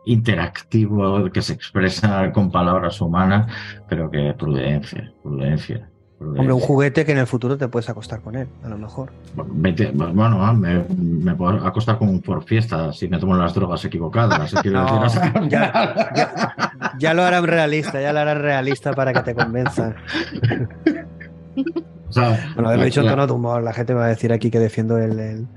interactivo 0.06 1.30
que 1.32 1.42
se 1.42 1.54
expresa 1.54 2.32
con 2.32 2.52
palabras 2.52 3.02
humanas, 3.02 3.52
pero 3.90 4.10
que 4.10 4.34
prudencia, 4.38 5.12
prudencia. 5.22 5.90
Hombre, 6.28 6.54
un 6.54 6.60
juguete 6.60 7.06
que 7.06 7.12
en 7.12 7.18
el 7.20 7.28
futuro 7.28 7.58
te 7.58 7.68
puedes 7.68 7.90
acostar 7.90 8.22
con 8.22 8.36
él, 8.36 8.48
a 8.64 8.70
lo 8.70 8.78
mejor. 8.78 9.12
Bueno, 9.36 10.54
me, 10.54 10.84
me 10.90 11.36
puedo 11.36 11.66
acostar 11.66 11.98
con 11.98 12.20
por 12.22 12.44
fiesta 12.44 12.92
si 12.94 13.08
me 13.08 13.20
tomo 13.20 13.36
las 13.36 13.54
drogas 13.54 13.84
equivocadas. 13.86 14.54
No, 14.66 15.48
ya, 15.48 15.96
ya- 16.16 16.94
ya 16.98 17.14
lo 17.14 17.24
harán 17.24 17.46
realista, 17.46 18.02
ya 18.02 18.12
lo 18.14 18.20
harán 18.20 18.42
realista 18.42 18.94
para 18.94 19.14
que 19.14 19.22
te 19.22 19.36
convenzan. 19.36 19.96
o 22.08 22.12
sea, 22.14 22.52
Bueno, 22.56 22.70
lo 22.70 22.72
he 22.74 22.78
la- 22.78 22.86
dicho 22.86 23.02
en 23.02 23.08
tono 23.08 23.28
de 23.28 23.34
humor, 23.34 23.64
la 23.64 23.74
gente 23.74 23.94
me 23.94 24.00
va 24.00 24.06
a 24.06 24.10
decir 24.10 24.32
aquí 24.34 24.50
que 24.52 24.60
defiendo 24.60 24.98
el... 24.98 25.20
el- 25.20 25.48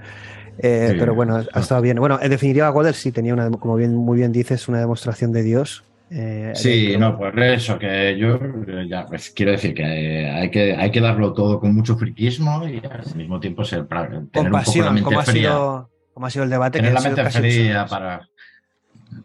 eh, 0.61 0.89
Sí. 0.93 0.97
Pero 0.99 1.15
bueno, 1.15 1.37
ha 1.53 1.61
estado 1.61 1.81
bien. 1.81 1.99
Bueno, 2.01 2.19
en 2.21 2.31
definitiva, 2.31 2.73
Gödel 2.73 2.95
sí 2.95 3.13
tenía, 3.13 3.33
una, 3.33 3.49
como 3.51 3.77
bien, 3.77 3.95
muy 3.95 4.17
bien 4.19 4.33
dices, 4.33 4.67
una 4.69 4.81
demostración 4.81 5.31
de 5.33 5.43
Dios. 5.45 5.85
Eh, 6.11 6.53
Sí, 6.55 6.97
no, 6.99 7.17
pues 7.19 7.33
eso, 7.37 7.79
que 7.79 8.17
yo 8.19 8.37
eh, 8.67 8.87
ya 8.89 9.07
pues, 9.07 9.31
quiero 9.31 9.53
decir 9.53 9.75
que 9.75 9.85
hay 9.85 10.51
que 10.51 10.75
hay 10.77 10.91
que 10.91 11.01
darlo 11.01 11.33
todo 11.33 11.61
con 11.61 11.75
mucho 11.75 11.97
friquismo 11.97 12.67
y 12.67 12.81
al 12.85 13.15
mismo 13.15 13.41
tiempo 13.41 13.65
ser 13.65 13.87
tener 13.87 14.17
Con 14.33 14.47
un 14.47 14.55
poco 14.55 14.81
la 14.83 14.91
pasión, 14.91 14.95
mente 14.95 15.03
como 15.05 15.21
ha, 15.21 15.25
fría. 15.25 15.51
sido, 15.51 15.91
como 16.15 16.27
ha 16.27 16.31
sido 16.31 16.45
el 16.45 16.51
debate. 16.51 16.79
tener 16.79 16.91
que 16.91 16.95
la 16.95 17.01
ha 17.01 17.03
mente 17.03 17.23
fría 17.51 17.87
para, 17.87 18.29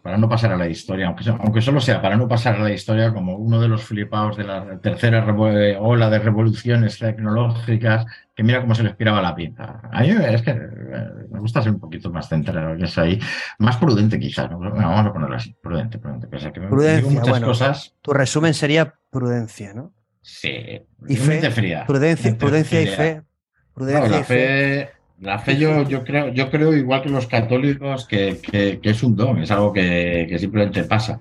para 0.02 0.16
no 0.18 0.28
pasar 0.28 0.52
a 0.52 0.56
la 0.56 0.68
historia, 0.68 1.06
aunque, 1.06 1.28
aunque 1.28 1.60
solo 1.60 1.80
sea 1.80 2.00
para 2.00 2.16
no 2.16 2.26
pasar 2.28 2.56
a 2.56 2.62
la 2.62 2.72
historia 2.72 3.12
como 3.12 3.36
uno 3.36 3.60
de 3.60 3.68
los 3.68 3.82
flipados 3.84 4.36
de 4.36 4.44
la 4.44 4.78
tercera 4.80 5.24
eh, 5.52 5.76
ola 5.78 6.10
de 6.10 6.18
revoluciones 6.18 6.98
tecnológicas, 6.98 8.06
que 8.34 8.42
mira 8.42 8.60
cómo 8.60 8.74
se 8.74 8.82
les 8.82 8.94
piraba 8.96 9.22
la 9.22 9.34
pinta. 9.34 9.80
A 9.92 10.00
mí 10.02 10.10
es 10.10 10.42
que 10.42 10.50
eh, 10.50 11.08
me 11.30 11.38
gusta 11.40 11.62
ser 11.62 11.72
un 11.72 11.80
poquito 11.80 12.10
más 12.10 12.28
centrado, 12.28 12.76
que 12.76 12.84
es 12.84 12.98
ahí, 12.98 13.18
más 13.58 13.76
prudente 13.76 14.18
quizás, 14.18 14.50
¿no? 14.50 14.58
Bueno, 14.58 14.74
vamos 14.74 15.06
a 15.06 15.12
ponerlo 15.12 15.36
así, 15.36 15.54
prudente, 15.62 15.98
prudente. 15.98 16.26
pese 16.26 16.48
a 16.48 16.52
que 16.52 16.60
digo 16.60 16.70
Prudencia, 16.70 17.10
muchas 17.10 17.28
bueno. 17.28 17.46
cosas, 17.46 17.94
Tu 18.02 18.12
resumen 18.12 18.54
sería 18.54 18.94
prudencia, 19.10 19.72
¿no? 19.74 19.92
sí, 20.22 20.80
Y 21.06 21.16
fe. 21.16 21.50
fría. 21.50 21.84
Prudencia, 21.86 22.36
prudencia 22.36 22.80
y 22.82 22.86
fe. 22.86 23.22
Prudencia 23.74 24.00
No, 24.00 24.06
y 24.06 24.10
la 24.18 24.24
fe. 24.24 24.24
fe, 24.24 24.90
la 25.24 25.38
fe 25.38 25.56
yo, 25.56 25.82
yo 25.88 26.04
creo, 26.04 26.28
yo 26.32 26.50
creo 26.50 26.74
igual 26.76 27.02
que 27.02 27.08
los 27.10 27.26
católicos 27.26 28.06
que, 28.06 28.38
que- 28.42 28.80
que 28.80 28.90
es 28.90 29.02
un 29.02 29.16
don, 29.16 29.38
es 29.42 29.50
algo 29.50 29.72
que, 29.72 30.26
que 30.28 30.38
simplemente 30.38 30.84
pasa, 30.84 31.20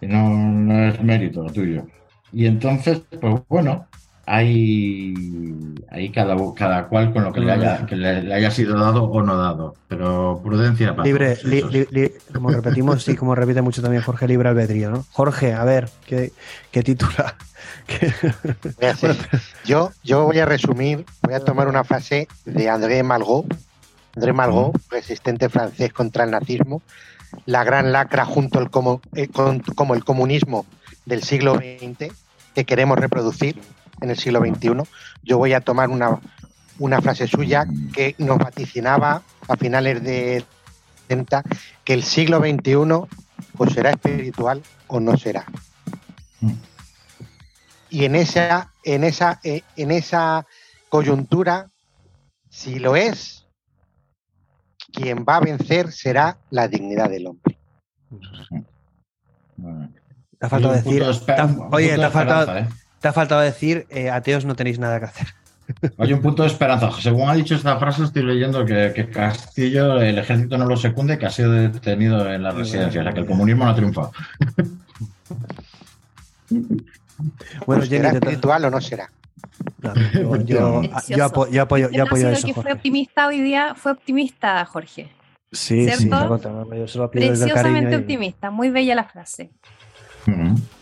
no, 0.00 0.30
no 0.30 0.88
es 0.88 1.00
mérito 1.02 1.44
tuyo. 1.46 1.86
Y 2.32 2.46
entonces, 2.46 3.02
pues 3.20 3.42
bueno, 3.48 3.86
hay, 4.26 5.14
hay 5.90 6.10
cada, 6.10 6.36
cada 6.54 6.86
cual 6.88 7.12
con 7.12 7.24
lo 7.24 7.32
que 7.32 7.40
le 7.40 7.52
haya, 7.52 7.86
que 7.86 7.96
le, 7.96 8.22
le 8.22 8.34
haya 8.34 8.50
sido 8.50 8.78
dado 8.78 9.04
o 9.04 9.22
no 9.22 9.36
dado, 9.36 9.74
pero 9.88 10.40
prudencia 10.42 10.94
para 10.94 11.04
Libre, 11.04 11.38
li- 11.44 11.62
li- 11.70 11.86
li- 11.90 12.12
como 12.32 12.50
repetimos 12.50 13.06
y 13.08 13.16
como 13.16 13.34
repite 13.34 13.62
mucho 13.62 13.82
también 13.82 14.02
Jorge, 14.02 14.28
libre 14.28 14.48
albedrío, 14.48 14.90
¿no? 14.90 15.04
Jorge, 15.10 15.52
a 15.54 15.64
ver, 15.64 15.88
¿qué, 16.06 16.32
qué 16.70 16.82
titula? 16.82 17.34
¿Qué- 17.86 18.12
yo, 19.64 19.90
yo 20.02 20.24
voy 20.24 20.38
a 20.38 20.46
resumir, 20.46 21.04
voy 21.22 21.34
a 21.34 21.40
tomar 21.40 21.68
una 21.68 21.84
frase 21.84 22.28
de 22.44 22.68
André 22.68 23.02
Malraux, 23.02 23.46
André 24.16 24.32
Malraux, 24.32 24.78
resistente 24.90 25.48
francés 25.48 25.92
contra 25.92 26.24
el 26.24 26.30
nazismo, 26.30 26.82
la 27.46 27.64
gran 27.64 27.92
lacra 27.92 28.24
junto 28.24 28.58
al 28.58 28.70
como, 28.70 29.00
eh, 29.14 29.28
con- 29.28 29.60
como 29.60 29.94
el 29.94 30.04
comunismo 30.04 30.66
del 31.06 31.22
siglo 31.22 31.54
XX 31.56 32.12
que 32.54 32.64
queremos 32.64 32.98
reproducir 32.98 33.56
en 34.02 34.10
el 34.10 34.18
siglo 34.18 34.40
XXI. 34.40 34.82
Yo 35.22 35.38
voy 35.38 35.52
a 35.54 35.60
tomar 35.60 35.88
una, 35.88 36.20
una 36.78 37.00
frase 37.00 37.26
suya 37.26 37.66
que 37.94 38.14
nos 38.18 38.38
vaticinaba 38.38 39.22
a 39.48 39.56
finales 39.56 40.02
de 40.02 40.44
70 41.08 41.42
que 41.84 41.94
el 41.94 42.02
siglo 42.02 42.40
XXI 42.40 42.74
o 43.58 43.66
será 43.72 43.90
espiritual 43.90 44.62
o 44.88 45.00
no 45.00 45.16
será 45.16 45.44
y 47.92 48.06
en 48.06 48.16
esa, 48.16 48.72
en 48.84 49.04
esa, 49.04 49.38
eh, 49.44 49.60
en 49.76 49.90
esa 49.90 50.46
coyuntura, 50.88 51.68
si 52.48 52.78
lo 52.78 52.96
es, 52.96 53.46
quien 54.92 55.26
va 55.28 55.36
a 55.36 55.40
vencer 55.40 55.92
será 55.92 56.38
la 56.50 56.68
dignidad 56.68 57.10
del 57.10 57.26
hombre. 57.26 57.58
Te 60.38 60.46
ha 60.46 60.48
faltado 60.48 60.72
decir. 60.72 61.04
te 61.26 61.32
ha- 61.32 61.54
oye, 61.70 61.94
te 61.94 62.04
ha, 62.04 62.10
faltado, 62.10 62.56
¿eh? 62.56 62.68
Te 63.02 63.08
ha 63.08 63.12
faltado 63.12 63.40
decir, 63.42 63.86
eh, 63.90 64.08
ateos 64.08 64.44
no 64.46 64.54
tenéis 64.56 64.78
nada 64.78 64.98
que 65.00 65.04
hacer. 65.06 65.26
Hay 65.98 66.12
un 66.12 66.20
punto 66.22 66.42
de 66.42 66.48
esperanza. 66.48 66.90
Según 67.00 67.28
ha 67.28 67.34
dicho 67.34 67.54
esta 67.54 67.78
frase, 67.78 68.04
estoy 68.04 68.22
leyendo 68.24 68.64
que, 68.64 68.92
que 68.94 69.08
Castillo, 69.10 70.00
el 70.00 70.18
ejército 70.18 70.56
no 70.58 70.66
lo 70.66 70.76
secunde, 70.76 71.18
que 71.18 71.26
ha 71.26 71.30
sido 71.30 71.52
detenido 71.52 72.30
en 72.32 72.42
la 72.42 72.50
residencia, 72.52 73.00
o 73.00 73.04
sea 73.04 73.12
que 73.12 73.20
el 73.20 73.26
comunismo 73.26 73.64
no 73.64 73.70
ha 73.70 73.74
triunfado. 73.74 74.12
Bueno, 77.66 77.82
¿O 77.82 77.86
Jenny, 77.86 77.98
será 77.98 78.10
te- 78.10 78.16
espiritual 78.18 78.64
o 78.64 78.70
no 78.70 78.80
será? 78.80 79.10
Claro, 79.80 80.00
yo, 80.12 80.36
yo- 80.42 80.82
yo 81.08 81.24
apo- 81.24 81.48
yo 81.48 81.62
apoyo, 81.62 81.88
yo 81.90 82.04
eso, 82.04 82.46
que 82.46 82.52
fue 82.54 82.62
Jorge. 82.64 82.72
optimista 82.72 83.26
hoy 83.28 83.40
día, 83.40 83.74
fue 83.76 83.92
optimista, 83.92 84.64
Jorge. 84.66 85.10
Sí, 85.52 85.88
sí, 85.90 86.08
yo 86.08 86.88
se 86.88 86.98
lo 86.98 87.04
aplico 87.04 87.30
desde 87.30 87.44
el 87.44 87.50
Preciosamente 87.50 87.80
cariño. 87.90 87.90
y- 87.90 87.94
optimista, 88.00 88.50
muy 88.50 88.70
bella 88.70 88.94
la 88.94 89.04
frase. 89.04 89.50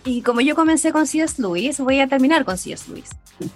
Y 0.04 0.22
como 0.22 0.40
yo 0.40 0.54
comencé 0.54 0.92
con 0.92 1.06
C.S. 1.06 1.40
Lewis, 1.40 1.80
voy 1.80 2.00
a 2.00 2.06
terminar 2.06 2.44
con 2.44 2.58
C.S. 2.58 2.90
Lewis. 2.90 3.10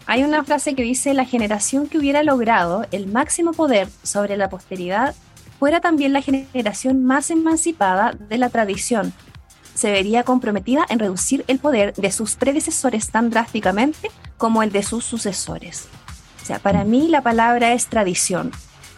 Hay 0.07 0.23
una 0.23 0.45
frase 0.45 0.75
que 0.75 0.83
dice, 0.83 1.15
la 1.15 1.25
generación 1.25 1.89
que 1.89 1.99
hubiera 1.99 2.23
logrado 2.23 2.87
el 2.91 3.07
máximo 3.07 3.53
poder 3.53 3.89
sobre 4.03 4.37
la 4.37 4.49
posteridad 4.49 5.15
fuera 5.59 5.81
también 5.81 6.13
la 6.13 6.23
generación 6.23 7.05
más 7.05 7.31
emancipada 7.31 8.13
de 8.13 8.39
la 8.39 8.49
tradición. 8.49 9.13
Se 9.75 9.91
vería 9.91 10.23
comprometida 10.23 10.87
en 10.89 10.99
reducir 10.99 11.45
el 11.49 11.59
poder 11.59 11.95
de 11.95 12.13
sus 12.13 12.37
predecesores 12.37 13.11
tan 13.11 13.31
drásticamente 13.31 14.11
como 14.37 14.63
el 14.63 14.71
de 14.71 14.83
sus 14.83 15.05
sucesores. 15.05 15.89
O 16.43 16.47
sea, 16.47 16.59
para 16.59 16.85
mí 16.85 17.09
la 17.09 17.23
palabra 17.23 17.73
es 17.73 17.87
tradición, 17.87 18.53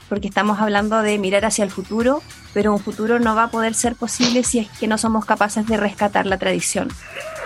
porque 0.08 0.28
estamos 0.28 0.58
hablando 0.60 1.02
de 1.02 1.18
mirar 1.18 1.44
hacia 1.44 1.64
el 1.64 1.70
futuro, 1.70 2.22
pero 2.56 2.72
un 2.72 2.78
futuro 2.78 3.18
no 3.18 3.34
va 3.36 3.42
a 3.44 3.48
poder 3.50 3.74
ser 3.74 3.96
posible 3.96 4.42
si 4.42 4.60
es 4.60 4.68
que 4.80 4.86
no 4.88 4.96
somos 4.96 5.26
capaces 5.26 5.66
de 5.66 5.76
rescatar 5.76 6.24
la 6.24 6.38
tradición. 6.38 6.88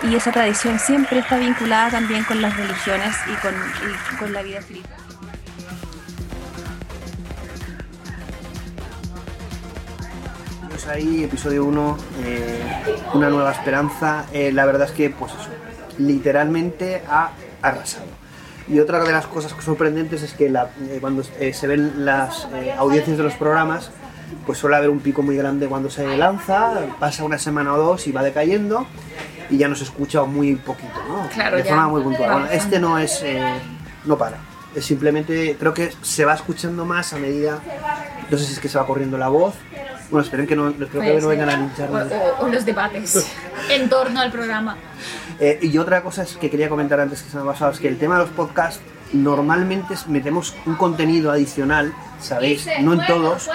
Y 0.03 0.15
esa 0.15 0.31
tradición 0.31 0.79
siempre 0.79 1.19
está 1.19 1.37
vinculada 1.37 1.89
también 1.91 2.23
con 2.23 2.41
las 2.41 2.55
religiones 2.55 3.13
y 3.27 3.35
con, 3.41 3.53
y 3.53 4.15
con 4.15 4.31
la 4.31 4.41
vida 4.41 4.59
espiritual. 4.59 4.95
Ahí, 10.89 11.23
episodio 11.23 11.63
1, 11.65 11.97
una 13.13 13.29
nueva 13.29 13.51
esperanza. 13.51 14.25
Eh, 14.33 14.51
la 14.51 14.65
verdad 14.65 14.87
es 14.89 14.91
que, 14.91 15.09
pues 15.09 15.31
eso, 15.31 15.49
literalmente 15.99 17.01
ha 17.07 17.31
arrasado. 17.61 18.05
Y 18.67 18.79
otra 18.79 18.99
de 19.03 19.11
las 19.11 19.27
cosas 19.27 19.53
sorprendentes 19.63 20.21
es 20.23 20.33
que 20.33 20.49
la- 20.49 20.69
eh, 20.89 20.97
cuando 20.99 21.23
eh, 21.39 21.53
se 21.53 21.67
ven 21.67 22.03
las 22.05 22.47
eh, 22.53 22.73
audiencias 22.77 23.17
de 23.17 23.23
los 23.23 23.33
programas, 23.35 23.91
pues 24.45 24.57
suele 24.57 24.75
haber 24.75 24.89
un 24.89 24.99
pico 24.99 25.21
muy 25.21 25.35
grande 25.37 25.67
cuando 25.67 25.89
se 25.89 26.17
lanza, 26.17 26.73
pasa 26.99 27.23
una 27.23 27.37
semana 27.37 27.73
o 27.73 27.77
dos 27.77 28.07
y 28.07 28.11
va 28.11 28.23
decayendo 28.23 28.85
y 29.49 29.57
ya 29.57 29.67
no 29.67 29.75
se 29.75 29.83
escucha 29.83 30.23
muy 30.23 30.55
poquito, 30.55 30.93
¿no? 31.07 31.27
Claro, 31.33 31.57
de 31.57 31.63
ya. 31.63 31.69
forma 31.69 31.87
muy 31.89 32.01
puntual. 32.03 32.31
Bueno, 32.31 32.47
este 32.51 32.79
no 32.79 32.97
es, 32.97 33.21
eh, 33.23 33.41
no 34.05 34.17
para. 34.17 34.37
Es 34.75 34.85
simplemente, 34.85 35.57
creo 35.59 35.73
que 35.73 35.91
se 36.01 36.23
va 36.25 36.33
escuchando 36.33 36.85
más 36.85 37.11
a 37.13 37.17
medida, 37.17 37.59
no 38.29 38.37
sé 38.37 38.45
si 38.45 38.53
es 38.53 38.59
que 38.59 38.69
se 38.69 38.77
va 38.77 38.85
corriendo 38.87 39.17
la 39.17 39.27
voz. 39.27 39.53
Bueno, 40.09 40.23
esperen 40.25 40.45
que 40.47 40.55
no, 40.55 40.69
espero 40.69 41.01
que 41.01 41.19
no 41.21 41.27
vengan 41.27 41.49
a 41.49 41.57
lincharme. 41.57 42.01
O, 42.01 42.05
o- 42.05 42.45
o 42.45 42.47
los 42.49 42.65
debates 42.65 43.25
en 43.69 43.87
torno 43.89 44.19
al 44.21 44.31
programa. 44.31 44.77
Eh, 45.39 45.59
y 45.61 45.77
otra 45.77 46.01
cosa 46.03 46.23
es 46.23 46.35
que 46.37 46.49
quería 46.49 46.69
comentar 46.69 46.99
antes 46.99 47.21
que 47.23 47.29
se 47.29 47.35
me 47.37 47.43
ha 47.43 47.45
pasado 47.45 47.71
es 47.71 47.79
que 47.79 47.87
el 47.87 47.97
tema 47.97 48.17
de 48.17 48.25
los 48.25 48.29
podcasts 48.31 48.81
normalmente 49.13 49.95
metemos 50.07 50.55
un 50.65 50.75
contenido 50.75 51.31
adicional, 51.31 51.93
¿sabéis? 52.19 52.67
No 52.81 52.93
en 52.93 53.05
todos. 53.05 53.49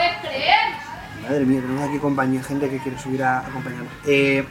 Madre 1.22 1.44
mía, 1.44 1.60
tenemos 1.60 1.88
aquí 1.88 1.98
compañía, 1.98 2.42
gente 2.42 2.70
que 2.70 2.78
quiere 2.78 2.98
subir 2.98 3.22
a 3.22 3.40
acompañarnos. 3.40 3.92
Eh, 4.06 4.44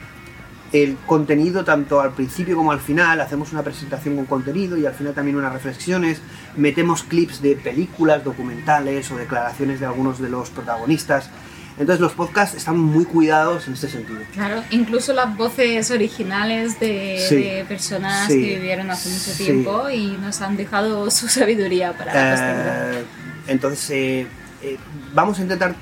el 0.71 0.97
contenido 1.05 1.63
tanto 1.63 2.01
al 2.01 2.11
principio 2.11 2.55
como 2.57 2.71
al 2.71 2.79
final, 2.79 3.21
hacemos 3.21 3.53
una 3.53 3.63
presentación 3.63 4.15
con 4.15 4.25
contenido 4.25 4.77
y 4.77 4.85
al 4.85 4.93
final 4.93 5.13
también 5.13 5.37
unas 5.37 5.53
reflexiones, 5.53 6.21
metemos 6.57 7.03
clips 7.03 7.41
de 7.41 7.55
películas, 7.55 8.23
documentales 8.23 9.09
o 9.11 9.17
declaraciones 9.17 9.79
de 9.79 9.85
algunos 9.85 10.19
de 10.19 10.29
los 10.29 10.49
protagonistas. 10.49 11.29
Entonces 11.77 11.99
los 11.99 12.13
podcasts 12.13 12.55
están 12.55 12.79
muy 12.79 13.03
cuidados 13.03 13.67
en 13.67 13.73
este 13.73 13.89
sentido. 13.89 14.19
Claro, 14.33 14.63
incluso 14.71 15.11
las 15.13 15.35
voces 15.35 15.91
originales 15.91 16.79
de, 16.79 17.23
Sí, 17.27 17.35
de 17.35 17.65
personas 17.67 18.27
sí, 18.27 18.39
que 18.41 18.55
vivieron 18.55 18.89
hace 18.91 19.09
mucho 19.09 19.31
sí. 19.31 19.43
tiempo 19.43 19.89
y 19.89 20.17
nos 20.17 20.41
han 20.41 20.55
dejado 20.55 21.11
su 21.11 21.27
sabiduría 21.27 21.97
para 21.97 22.13
la 22.13 22.31
posteridad. 22.31 22.93
Eh, 22.93 23.05
entonces, 23.47 23.89
eh, 23.89 24.27
eh, 24.63 24.77
vamos 25.13 25.37
a 25.39 25.41
intentar, 25.41 25.75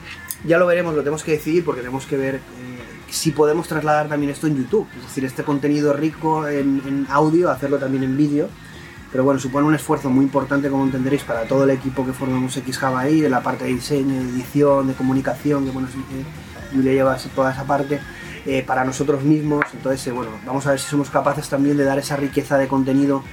ya 0.44 0.58
lo 0.58 0.66
veremos, 0.66 0.96
lo 0.96 1.02
tenemos 1.02 1.24
que 1.24 1.34
decidir 1.34 1.64
porque 1.64 1.82
tenemos 1.82 2.06
que 2.06 2.18
ver 2.18 2.36
eh, 2.36 2.40
si 3.12 3.30
podemos 3.32 3.68
trasladar 3.68 4.10
también 4.10 4.32
esto 4.32 4.48
en 4.48 4.58
YouTube. 4.58 4.88
Es 4.98 5.04
decir, 5.04 5.26
este 5.26 5.44
contenido 5.44 5.94
rico 5.94 6.48
en, 6.48 6.82
en 6.88 7.08
audio, 7.10 7.52
hacerlo 7.52 7.78
también 7.78 8.04
en 8.04 8.18
vídeo. 8.18 8.50
Pero 9.14 9.24
bueno, 9.24 9.40
supone 9.40 9.68
un 9.68 9.76
esfuerzo 9.76 10.10
muy 10.10 10.26
importante, 10.26 10.72
como 10.72 10.84
entenderéis, 10.84 11.22
para 11.22 11.44
todo 11.44 11.66
el 11.66 11.70
equipo 11.70 12.04
que 12.04 12.14
formamos 12.14 12.54
XHub 12.54 12.98
ahí, 12.98 13.22
de 13.22 13.30
la 13.30 13.44
parte 13.44 13.64
de 13.64 13.70
diseño, 13.70 14.12
de 14.12 14.30
edición, 14.32 14.88
de 14.88 14.96
comunicación, 14.96 15.66
que 15.66 15.72
bueno, 15.72 15.88
Julia 16.74 16.94
lleva 16.94 17.16
toda 17.36 17.52
esa 17.52 17.64
parte, 17.64 18.00
eh, 18.48 18.64
para 18.66 18.84
nosotros 18.84 19.22
mismos. 19.22 19.66
Entonces, 19.72 20.08
eh, 20.08 20.12
bueno, 20.12 20.32
vamos 20.48 20.66
a 20.66 20.72
ver 20.72 20.80
si 20.80 20.90
somos 20.90 21.12
capaces 21.12 21.48
también 21.48 21.78
de 21.78 21.84
dar 21.84 22.00
esa 22.00 22.16
riqueza 22.16 22.58
de 22.58 22.68
contenido 22.68 23.24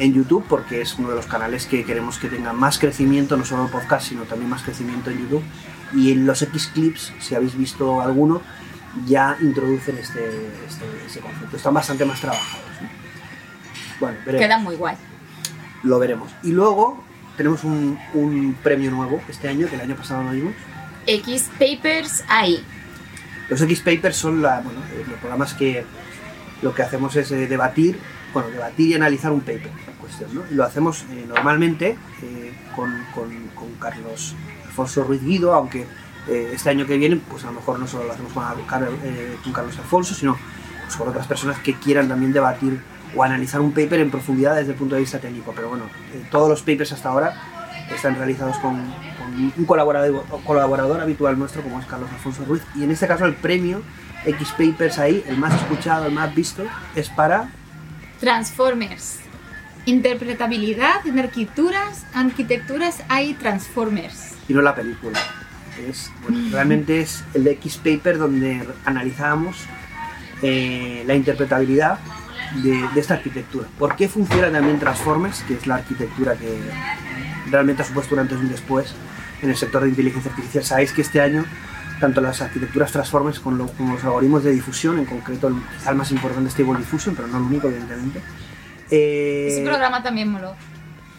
en 0.00 0.12
YouTube, 0.12 0.44
porque 0.48 0.80
es 0.80 0.98
uno 0.98 1.10
de 1.10 1.14
los 1.14 1.26
canales 1.26 1.66
que 1.66 1.84
queremos 1.84 2.18
que 2.18 2.28
tenga 2.28 2.52
más 2.52 2.80
crecimiento, 2.80 3.36
no 3.36 3.44
solo 3.44 3.68
podcast, 3.68 4.08
sino 4.08 4.24
también 4.24 4.50
más 4.50 4.64
crecimiento 4.64 5.10
en 5.10 5.20
YouTube. 5.20 5.44
Y 5.94 6.10
en 6.10 6.26
los 6.26 6.42
X 6.42 6.72
Clips, 6.74 7.12
si 7.20 7.36
habéis 7.36 7.56
visto 7.56 8.00
alguno, 8.00 8.42
ya 9.06 9.36
introducen 9.40 9.98
este, 9.98 10.48
este, 10.66 10.84
ese 11.06 11.20
concepto. 11.20 11.56
Están 11.56 11.74
bastante 11.74 12.04
más 12.04 12.20
trabajados. 12.20 12.64
¿no? 12.82 12.88
Bueno, 14.00 14.18
veremos 14.26 14.44
Queda 14.44 14.58
muy 14.58 14.74
guay. 14.74 14.96
Lo 15.82 15.98
veremos. 15.98 16.30
Y 16.42 16.52
luego 16.52 17.02
tenemos 17.36 17.64
un, 17.64 17.98
un 18.14 18.54
premio 18.62 18.90
nuevo 18.90 19.20
este 19.28 19.48
año, 19.48 19.68
que 19.68 19.76
el 19.76 19.80
año 19.82 19.94
pasado 19.96 20.22
no 20.24 20.32
dimos. 20.32 20.54
X 21.06 21.50
Papers 21.58 22.24
ahí. 22.28 22.64
Los 23.48 23.62
X-Papers 23.62 24.14
son 24.16 24.42
la- 24.42 24.60
bueno, 24.60 24.80
eh, 24.92 25.04
los 25.08 25.18
programas 25.20 25.54
que 25.54 25.82
lo 26.60 26.74
que 26.74 26.82
hacemos 26.82 27.16
es 27.16 27.30
eh, 27.30 27.46
debatir, 27.46 27.98
bueno, 28.34 28.50
debatir 28.50 28.88
y 28.88 28.94
analizar 28.94 29.32
un 29.32 29.40
paper 29.40 29.70
cuestión, 29.98 30.34
¿no? 30.34 30.42
Y 30.50 30.54
lo 30.54 30.64
hacemos 30.64 31.04
eh, 31.10 31.24
normalmente 31.26 31.96
eh, 32.22 32.52
con, 32.76 32.92
con- 33.14 33.48
con 33.54 33.72
Carlos 33.80 34.34
Alfonso 34.66 35.02
Ruiz 35.04 35.22
Guido, 35.24 35.54
aunque 35.54 35.86
este 36.28 36.68
año 36.68 36.84
que 36.86 36.98
viene, 36.98 37.16
pues 37.30 37.42
a 37.44 37.46
lo 37.46 37.54
mejor 37.54 37.78
no 37.78 37.86
solo 37.86 38.04
lo 38.04 38.12
hacemos 38.12 38.34
con 38.34 38.44
Carlos 39.54 39.78
Alfonso, 39.78 40.14
sino 40.14 40.36
pues, 40.84 40.94
con 40.96 41.08
otras 41.08 41.26
personas 41.26 41.58
que 41.60 41.72
quieran 41.72 42.06
también 42.06 42.34
debatir 42.34 42.78
o 43.14 43.22
analizar 43.22 43.60
un 43.60 43.72
paper 43.72 44.00
en 44.00 44.10
profundidad 44.10 44.56
desde 44.56 44.72
el 44.72 44.76
punto 44.76 44.94
de 44.94 45.02
vista 45.02 45.18
técnico. 45.18 45.52
Pero 45.54 45.68
bueno, 45.68 45.84
eh, 46.14 46.22
todos 46.30 46.48
los 46.48 46.60
papers 46.62 46.92
hasta 46.92 47.08
ahora 47.08 47.34
están 47.94 48.16
realizados 48.16 48.58
con, 48.58 48.76
con 49.18 49.52
un 49.56 49.64
colaborador, 49.64 50.24
colaborador 50.44 51.00
habitual 51.00 51.38
nuestro 51.38 51.62
como 51.62 51.80
es 51.80 51.86
Carlos 51.86 52.10
Alfonso 52.12 52.44
Ruiz. 52.44 52.62
Y 52.74 52.84
en 52.84 52.90
este 52.90 53.06
caso 53.06 53.24
el 53.24 53.34
premio 53.34 53.82
X 54.26 54.48
Papers 54.58 54.98
ahí, 54.98 55.24
el 55.26 55.36
más 55.38 55.54
escuchado, 55.54 56.06
el 56.06 56.12
más 56.12 56.34
visto, 56.34 56.64
es 56.94 57.08
para... 57.08 57.50
Transformers. 58.20 59.20
Interpretabilidad 59.86 61.06
en 61.06 61.18
arquitecturas, 61.18 62.04
arquitecturas 62.12 63.02
hay 63.08 63.34
Transformers. 63.34 64.34
y 64.48 64.52
no 64.52 64.60
la 64.60 64.74
película. 64.74 65.18
Es, 65.88 66.10
bueno, 66.22 66.50
realmente 66.50 67.00
es 67.00 67.24
el 67.34 67.44
de 67.44 67.52
X 67.52 67.76
Paper 67.76 68.18
donde 68.18 68.66
analizábamos 68.84 69.56
eh, 70.42 71.04
la 71.06 71.14
interpretabilidad 71.14 72.00
de, 72.62 72.88
de 72.94 73.00
esta 73.00 73.14
arquitectura. 73.14 73.66
¿Por 73.78 73.96
qué 73.96 74.08
funciona 74.08 74.50
también 74.50 74.78
Transformers, 74.78 75.42
que 75.42 75.54
es 75.54 75.66
la 75.66 75.76
arquitectura 75.76 76.34
que 76.34 76.58
realmente 77.50 77.82
ha 77.82 77.84
supuesto 77.84 78.14
un 78.14 78.20
antes 78.20 78.38
y 78.38 78.40
un 78.42 78.48
después 78.48 78.94
en 79.42 79.50
el 79.50 79.56
sector 79.56 79.82
de 79.82 79.88
inteligencia 79.90 80.30
artificial? 80.30 80.64
Sabéis 80.64 80.92
que 80.92 81.02
este 81.02 81.20
año 81.20 81.44
tanto 82.00 82.20
las 82.20 82.40
arquitecturas 82.40 82.92
Transformers 82.92 83.40
como, 83.40 83.56
lo- 83.56 83.66
como 83.72 83.94
los 83.94 84.04
algoritmos 84.04 84.44
de 84.44 84.52
difusión, 84.52 84.98
en 85.00 85.04
concreto 85.04 85.48
el, 85.48 85.54
quizá 85.78 85.90
el 85.90 85.96
más 85.96 86.10
importante 86.12 86.46
es 86.48 86.54
Stable 86.54 86.78
Diffusion, 86.78 87.16
pero 87.16 87.26
no 87.26 87.38
el 87.38 87.42
único 87.44 87.66
evidentemente, 87.68 88.22
eh, 88.90 89.48
Ese 89.50 89.64
programa 89.64 90.00
también 90.02 90.30
moló. 90.30 90.54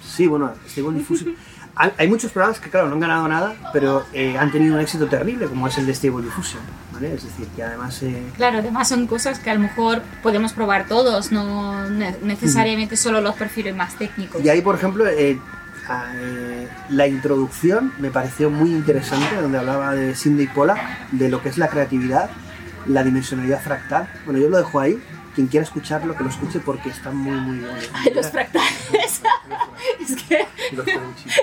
Sí, 0.02 0.26
bueno, 0.28 0.54
Stable 0.70 0.98
Diffusion. 0.98 1.36
Hay, 1.76 1.92
hay 1.98 2.08
muchos 2.08 2.32
programas 2.32 2.60
que, 2.60 2.70
claro, 2.70 2.88
no 2.88 2.94
han 2.94 3.00
ganado 3.02 3.28
nada, 3.28 3.56
pero 3.74 4.06
eh, 4.14 4.38
han 4.38 4.52
tenido 4.52 4.76
un 4.76 4.80
éxito 4.82 5.08
terrible, 5.08 5.48
como 5.48 5.68
es 5.68 5.78
el 5.78 5.86
de 5.86 5.94
Stable 5.94 6.24
Diffusion, 6.24 6.62
¿vale? 7.00 7.16
Es 7.16 7.24
decir, 7.24 7.48
que 7.56 7.64
además... 7.64 8.02
eh, 8.04 8.24
Claro, 8.36 8.60
además 8.60 8.88
son 8.90 9.08
cosas 9.08 9.40
que 9.40 9.50
a 9.50 9.54
lo 9.54 9.60
mejor 9.62 10.02
podemos 10.22 10.54
probar 10.54 10.86
todos, 10.88 11.32
no 11.32 11.90
ne- 11.90 12.16
necesariamente 12.24 12.96
solo 12.98 13.22
los 13.22 13.36
perfiles 13.36 13.76
más 13.76 13.96
técnicos. 13.96 14.44
y 14.44 14.50
ahí, 14.50 14.62
por 14.62 14.76
ejemplo, 14.76 15.08
eh, 15.08 15.40
eh, 16.16 16.68
la 16.90 17.08
introducción 17.08 17.94
me 18.00 18.12
pareció 18.12 18.50
muy 18.50 18.70
interesante, 18.72 19.36
donde 19.42 19.58
hablaba 19.58 19.94
de 19.96 20.14
Cindy 20.16 20.48
Pollack, 20.48 21.10
de 21.12 21.30
lo 21.30 21.42
que 21.42 21.50
es 21.50 21.58
la 21.58 21.68
creatividad, 21.68 22.30
la 22.86 23.04
dimensionalidad 23.04 23.62
fractal. 23.62 24.08
Bueno, 24.26 24.40
yo 24.40 24.50
lo 24.50 24.58
dejo 24.58 24.80
ahí. 24.80 25.02
Quien 25.36 25.48
quiera 25.48 25.64
escucharlo, 25.64 26.16
que 26.16 26.24
lo 26.24 26.30
escuche 26.30 26.60
porque 26.60 26.90
está 26.90 27.12
muy, 27.12 27.38
muy 27.40 27.60
bueno. 27.60 27.80
Ay, 27.94 28.14
los 28.14 28.30
fractales. 28.30 28.70
es, 30.00 30.24
que, 30.24 30.48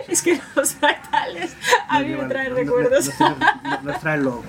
es 0.08 0.22
que 0.22 0.40
los 0.54 0.74
fractales 0.74 1.56
a 1.88 2.00
mí 2.00 2.08
me 2.14 2.24
traen 2.28 2.54
recuerdos. 2.54 3.10
Nos, 3.82 4.00
trae 4.00 4.16
el 4.16 4.24
logo. 4.24 4.44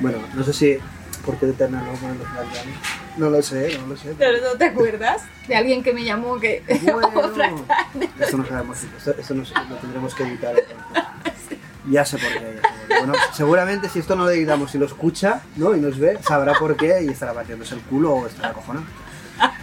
bueno, 0.00 0.18
no 0.34 0.44
sé 0.44 0.52
si. 0.52 0.78
¿Por 1.24 1.38
qué 1.38 1.46
el 1.46 1.52
logo 1.86 1.98
en 2.02 2.18
los 2.18 2.28
fractales? 2.28 2.74
No 3.16 3.30
lo 3.30 3.40
sé, 3.42 3.78
no 3.78 3.86
lo 3.86 3.96
sé. 3.96 4.14
Pero 4.18 4.38
no 4.42 4.58
te 4.58 4.64
acuerdas 4.64 5.22
de 5.46 5.54
alguien 5.54 5.82
que 5.82 5.92
me 5.92 6.04
llamó 6.04 6.38
que 6.40 6.62
Bueno. 6.92 7.64
Esto 8.18 8.36
no 8.36 8.46
sabemos, 8.46 8.78
esto 8.82 9.34
nos- 9.34 9.52
lo 9.52 9.76
tendremos 9.76 10.14
que 10.14 10.24
editar. 10.24 10.54
entonces. 10.58 11.58
Ya 11.88 12.04
sé 12.04 12.18
por 12.18 12.28
qué. 12.28 12.38
ya 12.40 12.44
sé 12.44 12.58
por 12.58 12.72
qué. 12.72 12.73
Bueno, 12.88 13.12
seguramente 13.32 13.88
si 13.88 13.98
esto 13.98 14.16
no 14.16 14.24
lo 14.24 14.30
editamos 14.30 14.74
y 14.74 14.78
lo 14.78 14.86
escucha 14.86 15.40
¿no? 15.56 15.74
y 15.76 15.80
nos 15.80 15.98
ve, 15.98 16.18
sabrá 16.26 16.54
por 16.54 16.76
qué 16.76 17.02
y 17.04 17.08
estará 17.08 17.32
batiéndose 17.32 17.74
el 17.74 17.80
culo 17.82 18.12
o 18.14 18.26
estará 18.26 18.52
cojonado. 18.52 18.86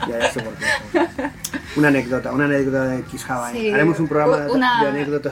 Ya, 0.08 0.20
ya 0.20 0.32
sé 0.32 0.42
por 0.42 0.54
qué. 0.56 0.66
Una 1.78 1.88
anécdota, 1.88 2.32
una 2.34 2.44
anécdota 2.46 2.84
de 2.86 3.00
X 3.00 3.26
Hawaii. 3.30 3.58
Sí, 3.58 3.72
Haremos 3.72 4.00
un 4.00 4.08
programa 4.10 4.38
de, 4.40 4.50
anécdotas. 4.90 5.32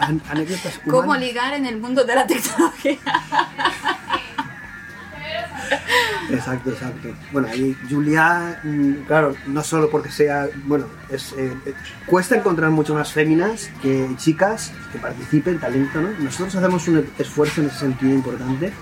an- 0.00 0.20
anécdotas 0.28 0.80
¿Cómo 0.84 0.98
humanas. 0.98 1.20
ligar 1.22 1.54
en 1.54 1.64
el 1.66 1.78
mundo 1.78 2.04
de 2.04 2.14
la 2.14 2.26
tecnología? 2.26 2.98
Exacto, 6.30 6.70
exacto. 6.70 7.08
Bueno, 7.32 7.48
y 7.54 7.76
Julia, 7.88 8.60
mm, 8.62 8.92
claro, 9.06 9.34
no 9.46 9.62
solo 9.62 9.88
porque 9.90 10.10
sea, 10.10 10.46
bueno, 10.64 10.86
es, 11.10 11.32
eh, 11.32 11.54
eh, 11.66 11.74
cuesta 12.06 12.36
encontrar 12.36 12.70
mucho 12.70 12.94
más 12.94 13.12
féminas 13.12 13.70
que 13.82 14.08
chicas 14.16 14.72
que 14.92 14.98
participen, 14.98 15.58
talento, 15.58 16.00
¿no? 16.00 16.10
Nosotros 16.18 16.54
hacemos 16.54 16.86
un 16.88 17.08
esfuerzo 17.18 17.60
en 17.62 17.68
ese 17.68 17.78
sentido 17.78 18.12
importante. 18.14 18.72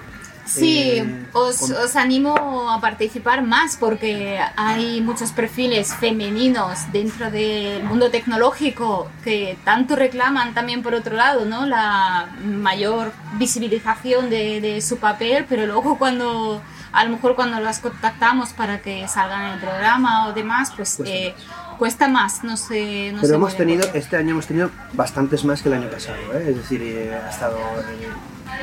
Sí, 0.44 0.78
Eh, 1.00 1.26
os, 1.32 1.56
con- 1.58 1.72
os 1.72 1.96
animo 1.96 2.70
a 2.70 2.80
participar 2.80 3.42
más 3.42 3.76
porque 3.76 4.38
hay 4.56 5.00
muchos 5.00 5.32
perfiles 5.32 5.92
femeninos 5.94 6.78
dentro 6.92 7.32
del 7.32 7.82
mundo 7.82 8.10
tecnológico 8.12 9.10
que 9.24 9.58
tanto 9.64 9.96
reclaman 9.96 10.54
también 10.54 10.84
por 10.84 10.94
otro 10.94 11.16
lado, 11.16 11.44
¿no? 11.46 11.66
La 11.66 12.28
mayor 12.44 13.10
visibilización 13.38 14.30
de, 14.30 14.60
de 14.60 14.80
su 14.82 14.98
papel, 14.98 15.46
pero 15.48 15.66
luego 15.66 15.98
cuando 15.98 16.62
a 16.96 17.04
lo 17.04 17.10
mejor 17.10 17.34
cuando 17.36 17.60
las 17.60 17.78
contactamos 17.80 18.50
para 18.50 18.80
que 18.80 19.06
salgan 19.06 19.42
en 19.46 19.52
el 19.54 19.60
programa 19.60 20.26
o 20.28 20.32
demás, 20.32 20.72
pues 20.76 20.96
Cuesta 20.96 21.14
eh, 21.14 21.34
cuesta 21.78 22.08
más, 22.08 22.42
no 22.42 22.56
sé, 22.56 23.12
no 23.12 23.20
Pero 23.20 23.34
hemos 23.34 23.56
tenido, 23.56 23.86
este 23.92 24.16
año 24.16 24.30
hemos 24.30 24.46
tenido 24.46 24.70
bastantes 24.94 25.44
más 25.44 25.60
que 25.62 25.68
el 25.68 25.74
año 25.74 25.90
pasado, 25.90 26.18
¿eh? 26.34 26.46
es 26.48 26.56
decir, 26.56 26.80
eh, 26.82 27.14
ha 27.14 27.28
estado 27.30 27.58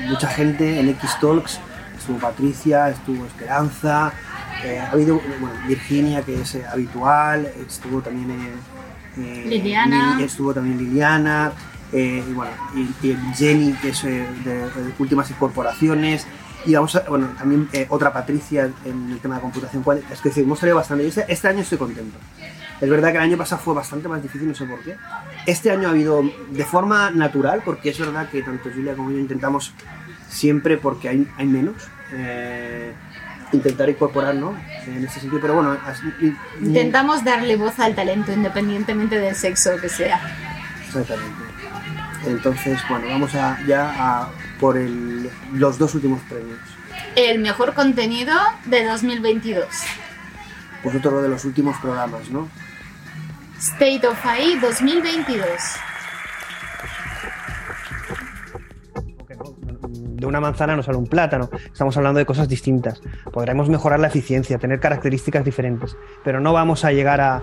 mucha 0.08 0.28
gente 0.28 0.80
en 0.80 0.90
X 0.90 1.18
Talks, 1.22 1.60
estuvo 1.98 2.18
Patricia, 2.18 2.90
estuvo 2.90 3.26
Esperanza, 3.26 4.08
ha 4.08 4.92
habido 4.92 5.22
bueno, 5.40 5.56
Virginia 5.68 6.24
que 6.24 6.42
es 6.42 6.58
habitual, 6.72 7.48
estuvo 7.68 8.02
también 8.02 8.30
Liliana. 9.16 10.16
Lili- 10.18 10.24
estuvo 10.26 10.54
también 10.54 10.78
Liliana, 10.80 11.52
y 11.92 12.22
bueno, 12.34 12.52
y, 12.76 13.08
y 13.08 13.16
Jenny 13.36 13.74
que 13.74 13.90
es 13.90 14.02
de, 14.04 14.26
de 14.26 14.94
últimas 14.98 15.30
incorporaciones. 15.30 16.26
Y 16.66 16.74
vamos 16.76 16.96
a, 16.96 17.02
bueno, 17.02 17.28
también 17.38 17.68
eh, 17.74 17.86
otra 17.90 18.14
Patricia 18.14 18.70
en 18.86 19.12
el 19.12 19.20
tema 19.20 19.36
de 19.36 19.42
computación 19.42 19.84
cuántica. 19.84 20.14
Es 20.14 20.24
decir, 20.24 20.44
hemos 20.44 20.60
traído 20.60 20.78
bastante. 20.78 21.04
Y 21.04 21.08
este, 21.08 21.26
este 21.28 21.48
año 21.48 21.60
estoy 21.62 21.78
contento. 21.78 22.18
Es 22.82 22.90
verdad 22.90 23.12
que 23.12 23.18
el 23.18 23.24
año 23.24 23.38
pasado 23.38 23.62
fue 23.62 23.74
bastante 23.74 24.08
más 24.08 24.22
difícil, 24.22 24.48
no 24.48 24.56
sé 24.56 24.66
por 24.66 24.80
qué. 24.82 24.96
Este 25.46 25.72
año 25.72 25.88
ha 25.88 25.92
habido 25.92 26.22
de 26.50 26.66
forma 26.66 27.12
natural, 27.12 27.62
porque 27.64 27.90
es 27.90 28.00
verdad 28.00 28.28
que 28.30 28.42
tanto 28.42 28.70
Julia 28.74 28.94
como 28.96 29.12
yo 29.12 29.20
intentamos 29.20 29.74
siempre, 30.30 30.78
porque 30.78 31.10
hay, 31.10 31.28
hay 31.38 31.46
menos, 31.46 31.76
eh, 32.12 32.92
intentar 33.54 33.88
incorporar, 33.90 34.36
¿no? 34.36 34.56
En 34.88 35.06
ese 35.06 35.20
sentido, 35.20 35.40
pero 35.42 35.54
bueno, 35.56 35.78
así- 35.86 36.12
y- 36.22 36.66
Intentamos 36.66 37.24
darle 37.24 37.56
voz 37.56 37.80
al 37.80 37.94
talento 37.96 38.32
independientemente 38.34 39.20
del 39.20 39.36
sexo 39.36 39.72
que 39.80 39.90
sea. 39.90 40.20
Exactamente. 40.88 41.44
Entonces, 42.26 42.80
bueno, 42.90 43.08
vamos 43.10 43.36
a, 43.36 43.60
ya 43.68 43.94
a 43.96 44.30
por 44.64 44.78
el- 44.78 45.30
los 45.56 45.78
dos 45.78 45.94
últimos 45.94 46.22
premios. 46.22 46.58
El 47.18 47.40
mejor 47.40 47.74
contenido 47.74 48.34
de 48.64 48.86
2022. 48.86 49.66
Pues 50.82 50.96
otro 50.96 51.22
de 51.22 51.28
los 51.28 51.44
últimos 51.44 51.76
programas, 51.80 52.30
¿no? 52.30 52.48
State 53.60 54.08
of 54.08 54.26
AI 54.26 54.58
2022. 54.62 55.50
de 59.86 60.26
una 60.26 60.40
manzana 60.40 60.78
no 60.78 60.84
sale 60.84 60.98
un 60.98 61.08
plátano. 61.08 61.50
Estamos 61.66 61.98
hablando 61.98 62.18
de 62.20 62.26
cosas 62.26 62.48
distintas. 62.48 63.02
Podremos 63.34 63.68
mejorar 63.68 64.00
la 64.00 64.08
eficiencia, 64.08 64.58
tener 64.58 64.80
características 64.80 65.44
diferentes, 65.44 65.98
pero 66.24 66.40
no 66.40 66.54
vamos 66.54 66.86
a 66.86 66.94
llegar 66.94 67.20
a, 67.20 67.42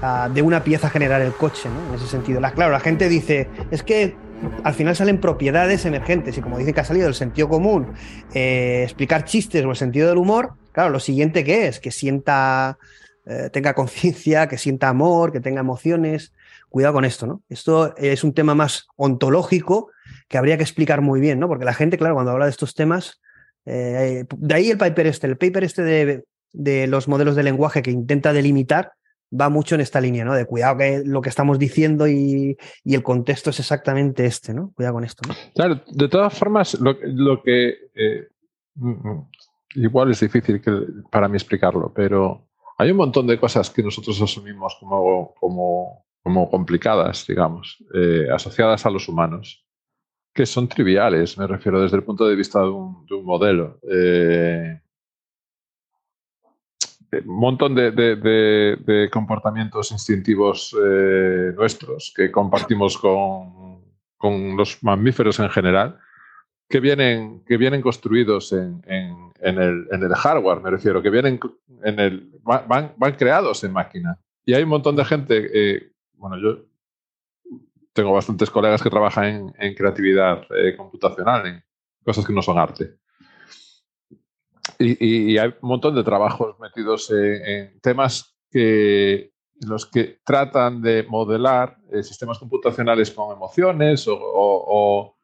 a 0.00 0.30
de 0.30 0.40
una 0.40 0.64
pieza 0.64 0.86
a 0.86 0.90
generar 0.90 1.20
el 1.20 1.32
coche, 1.32 1.68
¿no? 1.68 1.90
En 1.90 1.94
ese 1.96 2.06
sentido. 2.06 2.40
La, 2.40 2.52
claro, 2.52 2.72
la 2.72 2.80
gente 2.80 3.10
dice, 3.10 3.50
es 3.70 3.82
que 3.82 4.16
al 4.64 4.74
final 4.74 4.96
salen 4.96 5.20
propiedades 5.20 5.84
emergentes 5.84 6.36
y 6.36 6.40
como 6.40 6.58
dice 6.58 6.72
que 6.72 6.80
ha 6.80 6.84
salido 6.84 7.08
el 7.08 7.14
sentido 7.14 7.48
común, 7.48 7.92
eh, 8.34 8.82
explicar 8.84 9.24
chistes 9.24 9.64
o 9.64 9.70
el 9.70 9.76
sentido 9.76 10.08
del 10.08 10.18
humor, 10.18 10.54
claro, 10.72 10.90
lo 10.90 11.00
siguiente 11.00 11.44
que 11.44 11.66
es, 11.66 11.80
que 11.80 11.90
sienta, 11.90 12.78
eh, 13.26 13.50
tenga 13.52 13.74
conciencia, 13.74 14.48
que 14.48 14.58
sienta 14.58 14.88
amor, 14.88 15.32
que 15.32 15.40
tenga 15.40 15.60
emociones. 15.60 16.32
Cuidado 16.68 16.94
con 16.94 17.04
esto, 17.04 17.26
¿no? 17.26 17.42
Esto 17.48 17.96
es 17.96 18.22
un 18.22 18.32
tema 18.32 18.54
más 18.54 18.86
ontológico 18.94 19.90
que 20.28 20.38
habría 20.38 20.56
que 20.56 20.62
explicar 20.62 21.00
muy 21.00 21.20
bien, 21.20 21.40
¿no? 21.40 21.48
Porque 21.48 21.64
la 21.64 21.74
gente, 21.74 21.98
claro, 21.98 22.14
cuando 22.14 22.30
habla 22.30 22.44
de 22.44 22.52
estos 22.52 22.74
temas, 22.74 23.20
eh, 23.66 24.24
de 24.36 24.54
ahí 24.54 24.70
el 24.70 24.78
paper 24.78 25.08
este, 25.08 25.26
el 25.26 25.36
paper 25.36 25.64
este 25.64 25.82
de, 25.82 26.24
de, 26.52 26.86
los 26.86 27.08
modelos 27.08 27.34
de 27.34 27.42
lenguaje 27.42 27.82
que 27.82 27.90
intenta 27.90 28.32
delimitar, 28.32 28.92
va 29.38 29.48
mucho 29.48 29.74
en 29.74 29.80
esta 29.80 30.00
línea, 30.00 30.24
¿no? 30.24 30.34
De 30.34 30.46
cuidado 30.46 30.78
que 30.78 31.02
lo 31.04 31.20
que 31.20 31.28
estamos 31.28 31.58
diciendo 31.58 32.08
y, 32.08 32.56
y 32.84 32.94
el 32.94 33.02
contexto 33.02 33.50
es 33.50 33.60
exactamente 33.60 34.26
este, 34.26 34.52
¿no? 34.54 34.72
Cuidado 34.74 34.94
con 34.94 35.04
esto. 35.04 35.22
Claro, 35.54 35.80
de 35.86 36.08
todas 36.08 36.36
formas, 36.36 36.80
lo, 36.80 36.96
lo 37.02 37.42
que 37.42 37.74
eh, 37.94 38.28
igual 39.74 40.10
es 40.10 40.20
difícil 40.20 40.60
que, 40.60 40.72
para 41.10 41.28
mí 41.28 41.36
explicarlo, 41.36 41.92
pero 41.94 42.48
hay 42.78 42.90
un 42.90 42.96
montón 42.96 43.26
de 43.26 43.38
cosas 43.38 43.70
que 43.70 43.82
nosotros 43.82 44.20
asumimos 44.20 44.76
como, 44.80 45.34
como, 45.38 46.06
como 46.22 46.50
complicadas, 46.50 47.26
digamos, 47.26 47.84
eh, 47.94 48.26
asociadas 48.32 48.86
a 48.86 48.90
los 48.90 49.08
humanos 49.08 49.64
que 50.32 50.46
son 50.46 50.68
triviales, 50.68 51.36
me 51.38 51.46
refiero 51.46 51.82
desde 51.82 51.96
el 51.96 52.04
punto 52.04 52.26
de 52.26 52.36
vista 52.36 52.60
de 52.60 52.68
un, 52.68 53.04
de 53.06 53.14
un 53.16 53.24
modelo. 53.24 53.80
Eh, 53.90 54.80
un 57.12 57.40
montón 57.40 57.74
de, 57.74 57.90
de, 57.90 59.10
comportamientos 59.12 59.90
instintivos 59.90 60.76
eh, 60.80 61.52
nuestros 61.56 62.12
que 62.14 62.30
compartimos 62.30 62.96
con, 62.98 63.82
con, 64.16 64.56
los 64.56 64.82
mamíferos 64.82 65.40
en 65.40 65.50
general, 65.50 65.98
que 66.68 66.78
vienen, 66.80 67.42
que 67.44 67.56
vienen 67.56 67.82
construidos 67.82 68.52
en, 68.52 68.82
en, 68.86 69.58
el, 69.58 70.14
hardware, 70.14 70.60
me 70.60 70.70
refiero, 70.70 71.02
que 71.02 71.10
vienen 71.10 71.40
en 71.82 71.98
el, 71.98 72.30
van, 72.42 72.92
van 72.96 73.12
creados 73.16 73.64
en 73.64 73.72
máquina. 73.72 74.18
Y 74.44 74.54
hay 74.54 74.62
un 74.62 74.68
montón 74.68 74.94
de 74.96 75.04
gente, 75.04 75.50
eh, 75.52 75.92
bueno, 76.14 76.38
yo 76.38 76.64
tengo 77.92 78.12
bastantes 78.12 78.50
colegas 78.50 78.82
que 78.82 78.90
trabajan 78.90 79.24
en, 79.24 79.54
en 79.58 79.74
creatividad 79.74 80.42
eh, 80.50 80.76
computacional, 80.76 81.46
en 81.46 81.64
cosas 82.04 82.24
que 82.24 82.32
no 82.32 82.40
son 82.40 82.58
arte. 82.58 83.00
Y, 84.78 85.36
hay 85.38 85.48
un 85.60 85.68
montón 85.68 85.94
de 85.94 86.04
trabajos 86.04 86.58
metidos 86.58 87.10
en, 87.10 87.78
temas 87.80 88.36
que 88.50 89.32
los 89.60 89.86
que 89.86 90.20
tratan 90.24 90.80
de 90.80 91.04
modelar 91.04 91.76
eh, 91.92 92.02
sistemas 92.02 92.38
computacionales 92.38 93.10
con 93.10 93.34
emociones 93.34 94.08
o, 94.08 94.16
o, 94.18 95.16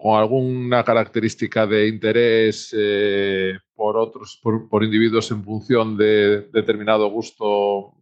con 0.00 0.18
alguna 0.18 0.82
característica 0.82 1.66
de 1.66 1.88
interés 1.88 2.74
eh, 2.76 3.52
por 3.74 3.98
otros, 3.98 4.40
por, 4.42 4.68
por, 4.68 4.82
individuos 4.82 5.30
en 5.30 5.44
función 5.44 5.96
de 5.96 6.48
determinado 6.52 7.10
gusto 7.10 7.92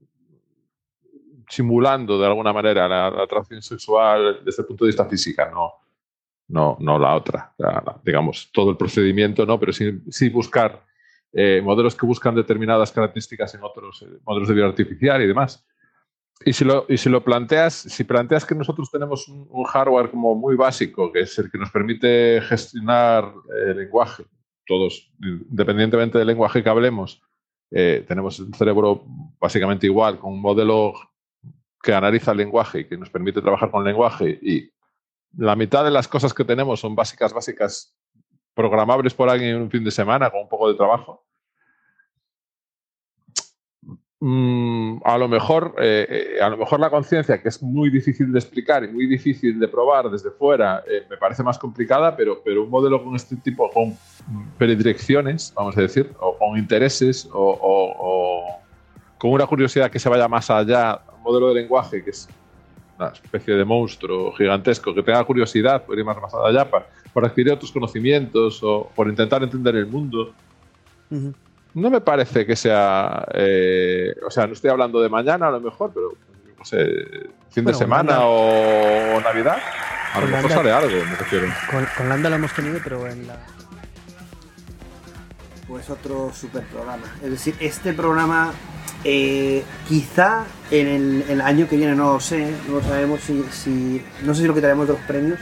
simulando 1.48 2.18
de 2.18 2.26
alguna 2.26 2.52
manera 2.52 2.88
la, 2.88 3.10
la, 3.10 3.24
atracción 3.24 3.60
sexual 3.60 4.40
desde 4.44 4.62
el 4.62 4.66
punto 4.68 4.84
de 4.84 4.90
vista 4.90 5.06
física, 5.06 5.50
no, 5.50 5.81
no, 6.52 6.76
no 6.80 6.98
la 6.98 7.14
otra. 7.14 7.54
Digamos, 8.04 8.50
todo 8.52 8.70
el 8.70 8.76
procedimiento, 8.76 9.46
no, 9.46 9.58
pero 9.58 9.72
sí, 9.72 10.28
buscar 10.28 10.84
eh, 11.32 11.62
modelos 11.64 11.96
que 11.96 12.06
buscan 12.06 12.34
determinadas 12.34 12.92
características 12.92 13.54
en 13.54 13.62
otros 13.64 14.02
eh, 14.02 14.18
modelos 14.24 14.48
de 14.48 14.54
vida 14.54 14.66
artificial 14.66 15.22
y 15.22 15.26
demás. 15.26 15.66
Y 16.44 16.52
si, 16.52 16.64
lo, 16.64 16.84
y 16.88 16.98
si 16.98 17.08
lo 17.08 17.24
planteas, 17.24 17.74
si 17.74 18.04
planteas 18.04 18.44
que 18.44 18.54
nosotros 18.54 18.90
tenemos 18.90 19.28
un, 19.28 19.64
hardware 19.64 20.10
como 20.10 20.34
muy 20.34 20.56
básico, 20.56 21.10
que 21.10 21.20
es 21.20 21.38
el 21.38 21.50
que 21.50 21.56
nos 21.56 21.70
permite 21.70 22.40
gestionar 22.42 23.32
el 23.66 23.76
lenguaje, 23.78 24.24
todos, 24.66 25.10
independientemente 25.22 26.18
del 26.18 26.26
lenguaje 26.26 26.62
que 26.62 26.68
hablemos, 26.68 27.22
eh, 27.70 28.04
tenemos 28.06 28.38
el 28.40 28.52
cerebro 28.54 29.04
básicamente 29.40 29.86
igual, 29.86 30.18
con 30.18 30.32
un 30.32 30.42
modelo 30.42 30.92
que 31.82 31.94
analiza 31.94 32.32
el 32.32 32.38
lenguaje 32.38 32.80
y 32.80 32.84
que 32.84 32.98
nos 32.98 33.08
permite 33.08 33.40
trabajar 33.40 33.70
con 33.70 33.80
el 33.80 33.86
lenguaje 33.86 34.38
y 34.42 34.71
la 35.36 35.56
mitad 35.56 35.84
de 35.84 35.90
las 35.90 36.08
cosas 36.08 36.34
que 36.34 36.44
tenemos 36.44 36.80
son 36.80 36.94
básicas, 36.94 37.32
básicas, 37.32 37.94
programables 38.54 39.14
por 39.14 39.30
alguien 39.30 39.56
en 39.56 39.62
un 39.62 39.70
fin 39.70 39.84
de 39.84 39.90
semana 39.90 40.30
con 40.30 40.42
un 40.42 40.48
poco 40.48 40.68
de 40.68 40.74
trabajo. 40.74 41.24
Mm, 44.20 45.00
a 45.04 45.18
lo 45.18 45.26
mejor, 45.26 45.74
eh, 45.78 46.38
a 46.40 46.48
lo 46.48 46.56
mejor 46.56 46.78
la 46.78 46.90
conciencia, 46.90 47.42
que 47.42 47.48
es 47.48 47.60
muy 47.60 47.90
difícil 47.90 48.30
de 48.30 48.38
explicar 48.38 48.84
y 48.84 48.88
muy 48.88 49.06
difícil 49.06 49.58
de 49.58 49.66
probar 49.66 50.10
desde 50.10 50.30
fuera, 50.30 50.84
eh, 50.86 51.04
me 51.10 51.16
parece 51.16 51.42
más 51.42 51.58
complicada, 51.58 52.14
pero, 52.16 52.40
pero 52.44 52.62
un 52.62 52.70
modelo 52.70 53.02
con 53.02 53.16
este 53.16 53.34
tipo, 53.36 53.68
con 53.70 53.96
predirecciones, 54.58 55.52
vamos 55.56 55.76
a 55.76 55.80
decir, 55.80 56.12
o 56.20 56.38
con 56.38 56.56
intereses, 56.56 57.28
o, 57.32 57.58
o, 57.60 58.60
con 59.18 59.32
una 59.32 59.46
curiosidad 59.46 59.90
que 59.90 59.98
se 59.98 60.08
vaya 60.08 60.28
más 60.28 60.50
allá 60.50 61.00
modelo 61.22 61.48
de 61.48 61.54
lenguaje 61.54 62.02
que 62.04 62.10
es 62.10 62.28
una 63.02 63.12
especie 63.12 63.54
de 63.54 63.64
monstruo 63.64 64.32
gigantesco 64.32 64.94
que 64.94 65.02
tenga 65.02 65.22
curiosidad 65.24 65.84
por 65.84 65.98
ir 65.98 66.04
más, 66.04 66.20
más 66.20 66.32
allá 66.34 66.68
para, 66.68 66.86
para 67.12 67.28
adquirir 67.28 67.52
otros 67.52 67.72
conocimientos 67.72 68.60
o 68.62 68.90
por 68.94 69.08
intentar 69.08 69.42
entender 69.42 69.76
el 69.76 69.86
mundo. 69.86 70.32
Uh 71.10 71.16
-huh. 71.16 71.34
No 71.74 71.90
me 71.90 72.00
parece 72.00 72.44
que 72.44 72.54
sea. 72.54 73.26
Eh, 73.34 74.14
o 74.26 74.30
sea, 74.30 74.46
no 74.46 74.52
estoy 74.52 74.70
hablando 74.70 75.00
de 75.00 75.08
mañana 75.08 75.48
a 75.48 75.50
lo 75.50 75.60
mejor, 75.60 75.90
pero 75.94 76.12
no 76.58 76.64
sé, 76.64 76.84
fin 77.50 77.64
bueno, 77.64 77.78
de 77.78 77.84
semana 77.84 78.12
Landa, 78.12 78.26
o 78.26 79.20
Navidad. 79.20 79.58
A 80.12 80.20
lo 80.20 80.26
mejor 80.26 80.50
Landa, 80.50 80.56
sale 80.56 80.70
algo, 80.70 81.04
me 81.04 81.16
refiero. 81.16 81.46
Con, 81.70 81.86
con 81.96 82.08
Landa 82.08 82.28
lo 82.28 82.36
hemos 82.36 82.52
tenido, 82.52 82.78
pero 82.84 83.06
en 83.06 83.26
la. 83.26 83.36
Pues 85.72 85.88
otro 85.88 86.30
super 86.34 86.64
programa. 86.64 87.04
Es 87.24 87.30
decir, 87.30 87.56
este 87.58 87.94
programa 87.94 88.52
eh, 89.04 89.64
quizá 89.88 90.44
en 90.70 90.86
el, 90.86 91.24
el, 91.30 91.40
año 91.40 91.66
que 91.66 91.78
viene, 91.78 91.94
no 91.94 92.12
lo 92.12 92.20
sé, 92.20 92.52
no 92.68 92.74
lo 92.74 92.82
sabemos 92.82 93.22
si, 93.22 93.42
si, 93.50 94.04
no 94.20 94.34
sé 94.34 94.42
si 94.42 94.48
lo 94.48 94.54
quitaremos 94.54 94.86
de 94.86 94.92
los 94.92 95.02
premios, 95.04 95.40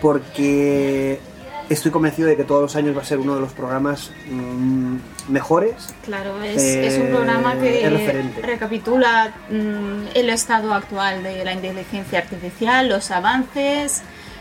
porque 0.00 1.20
estoy 1.68 1.90
convencido 1.90 2.26
de 2.28 2.38
que 2.38 2.44
todos 2.44 2.62
los 2.62 2.74
años 2.74 2.96
va 2.96 3.02
a 3.02 3.04
ser 3.04 3.18
uno 3.18 3.34
de 3.34 3.42
los 3.42 3.52
programas 3.52 4.12
mmm, 4.30 4.96
mejores. 5.28 5.94
Claro, 6.06 6.42
es, 6.42 6.56
eh, 6.56 6.86
es, 6.86 6.98
un 6.98 7.08
programa 7.08 7.54
que 7.56 8.32
recapitula 8.42 9.34
mmm, 9.50 10.06
el 10.14 10.30
estado 10.30 10.72
actual 10.72 11.22
de 11.22 11.44
la 11.44 11.52
inteligencia 11.52 12.20
artificial, 12.20 12.88
los 12.88 13.10
avances, 13.10 14.00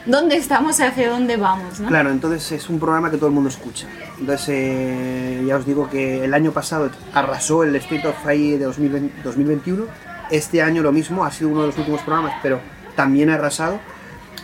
dónde 0.09 0.37
estamos 0.37 0.79
y 0.79 0.83
hacia 0.83 1.09
dónde 1.09 1.37
vamos. 1.37 1.79
¿no? 1.79 1.87
Claro, 1.87 2.09
entonces 2.09 2.51
es 2.51 2.69
un 2.69 2.79
programa 2.79 3.11
que 3.11 3.17
todo 3.17 3.27
el 3.27 3.33
mundo 3.33 3.49
escucha. 3.49 3.87
Entonces 4.19 4.47
eh, 4.49 5.43
ya 5.47 5.57
os 5.57 5.65
digo 5.65 5.89
que 5.89 6.25
el 6.25 6.33
año 6.33 6.51
pasado 6.51 6.89
arrasó 7.13 7.63
el 7.63 7.75
State 7.75 8.07
of 8.07 8.25
AI 8.25 8.57
de 8.57 8.65
2020, 8.65 9.21
2021. 9.23 9.85
Este 10.31 10.61
año 10.61 10.81
lo 10.81 10.91
mismo, 10.91 11.23
ha 11.23 11.31
sido 11.31 11.49
uno 11.49 11.61
de 11.61 11.67
los 11.67 11.77
últimos 11.77 12.01
programas, 12.01 12.33
pero 12.41 12.59
también 12.95 13.29
ha 13.29 13.35
arrasado. 13.35 13.79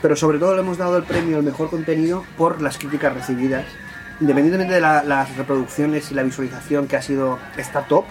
Pero 0.02 0.16
sobre 0.16 0.40
todo 0.40 0.54
le 0.54 0.62
hemos 0.62 0.78
dado 0.78 0.98
el 0.98 1.04
premio 1.04 1.38
al 1.38 1.44
mejor 1.44 1.70
contenido 1.70 2.24
por 2.38 2.62
las 2.62 2.78
críticas 2.78 3.14
recibidas. 3.14 3.66
Independientemente 4.22 4.76
de 4.76 4.82
la, 4.82 5.04
las 5.04 5.36
reproducciones 5.36 6.12
y 6.12 6.16
la 6.16 6.24
visualización 6.24 6.88
que 6.88 6.96
ha 6.96 7.02
sido, 7.02 7.40
está 7.58 7.82
top, 7.88 8.06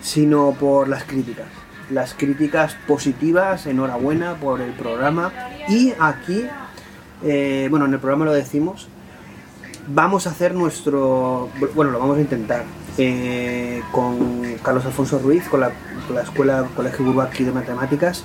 sino 0.00 0.52
por 0.58 0.88
las 0.88 1.04
críticas 1.04 1.61
las 1.92 2.14
críticas 2.14 2.76
positivas, 2.86 3.66
enhorabuena 3.66 4.34
por 4.34 4.60
el 4.60 4.72
programa. 4.72 5.32
Y 5.68 5.92
aquí, 5.98 6.46
eh, 7.22 7.68
bueno, 7.70 7.86
en 7.86 7.94
el 7.94 7.98
programa 8.00 8.24
lo 8.24 8.32
decimos, 8.32 8.88
vamos 9.88 10.26
a 10.26 10.30
hacer 10.30 10.54
nuestro, 10.54 11.50
bueno, 11.74 11.90
lo 11.90 11.98
vamos 11.98 12.18
a 12.18 12.20
intentar 12.20 12.64
eh, 12.98 13.82
con 13.90 14.56
Carlos 14.62 14.84
Alfonso 14.84 15.18
Ruiz, 15.18 15.48
con 15.48 15.60
la, 15.60 15.70
con 16.06 16.16
la 16.16 16.22
Escuela 16.22 16.66
Colegio 16.74 17.04
Burbaki 17.04 17.44
de 17.44 17.52
Matemáticas, 17.52 18.24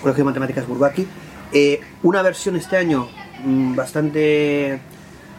Colegio 0.00 0.24
de 0.24 0.30
Matemáticas 0.30 0.66
Burbaki, 0.66 1.06
eh, 1.52 1.80
una 2.02 2.22
versión 2.22 2.56
este 2.56 2.76
año 2.76 3.08
mmm, 3.44 3.74
bastante 3.74 4.80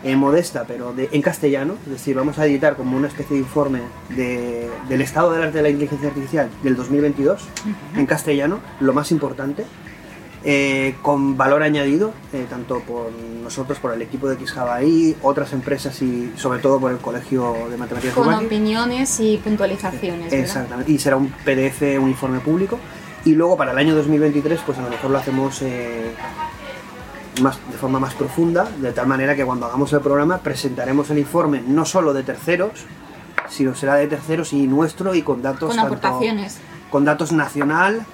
eh, 0.04 0.16
modesta, 0.16 0.64
pero 0.66 0.94
de, 0.94 1.10
en 1.12 1.22
castellano, 1.22 1.76
es 1.86 1.92
decir, 1.92 2.16
vamos 2.16 2.40
a 2.40 2.46
editar 2.46 2.76
como 2.78 2.96
una 2.96 3.08
especie 3.08 3.36
de 3.36 3.42
informe 3.42 3.82
de, 4.10 4.70
del 4.88 5.02
estado 5.02 5.32
del 5.34 5.44
arte 5.44 5.58
de 5.58 5.64
la 5.64 5.70
inteligencia 5.70 6.08
artificial 6.10 6.50
del 6.64 6.76
2022 6.76 7.42
uh 7.42 7.46
-huh. 7.96 8.00
en 8.00 8.06
castellano, 8.06 8.60
lo 8.80 8.94
más 8.94 9.12
importante. 9.12 9.66
eh, 10.44 10.96
con 11.02 11.36
valor 11.36 11.64
añadido, 11.64 12.14
eh, 12.32 12.46
tanto 12.50 12.80
por 12.80 13.12
nosotros, 13.44 13.78
por 13.80 13.94
el 13.94 14.02
equipo 14.02 14.30
de 14.30 14.38
XJavaI, 14.38 15.18
otras 15.22 15.52
empresas 15.52 16.02
y 16.02 16.32
sobre 16.38 16.60
todo 16.60 16.80
por 16.80 16.92
el 16.92 16.98
Colegio 17.00 17.68
de 17.70 17.76
Matemáticas 17.76 18.16
Con 18.16 18.34
opiniones 18.34 19.20
y 19.20 19.36
puntualizaciones. 19.38 20.32
¿verdad? 20.32 20.40
Exactamente, 20.40 20.92
y 20.94 20.98
será 20.98 21.18
un 21.18 21.28
PDF, 21.44 21.82
un 22.00 22.08
informe 22.08 22.40
público. 22.40 22.80
Y 23.26 23.34
luego 23.36 23.58
para 23.58 23.74
el 23.74 23.78
año 23.78 23.94
2023, 23.96 24.62
pues 24.66 24.78
a 24.78 24.82
lo 24.82 24.90
mejor 24.90 25.12
lo 25.12 25.18
hacemos 25.18 25.62
más, 27.42 27.58
de 27.72 27.78
forma 27.78 28.00
más 28.00 28.14
profunda, 28.14 28.66
de 28.80 28.92
tal 28.92 29.08
manera 29.08 29.36
que 29.36 29.46
cuando 29.46 29.66
hagamos 29.66 29.92
el 29.94 30.02
programa 30.02 30.40
presentaremos 30.40 31.10
el 31.10 31.20
informe 31.20 31.62
no 31.66 31.86
solo 31.86 32.14
de 32.14 32.24
terceros, 32.24 32.72
sino 33.50 33.74
será 33.76 33.96
de 33.96 34.08
terceros 34.08 34.54
y 34.54 34.68
nuestro 34.68 35.16
y 35.16 35.22
con 35.22 35.42
datos 35.42 35.70
Con 35.70 35.78
tanto- 35.78 35.88
aportaciones. 36.08 36.58
con 36.92 37.06
datos 37.06 37.32
nacional, 37.32 38.06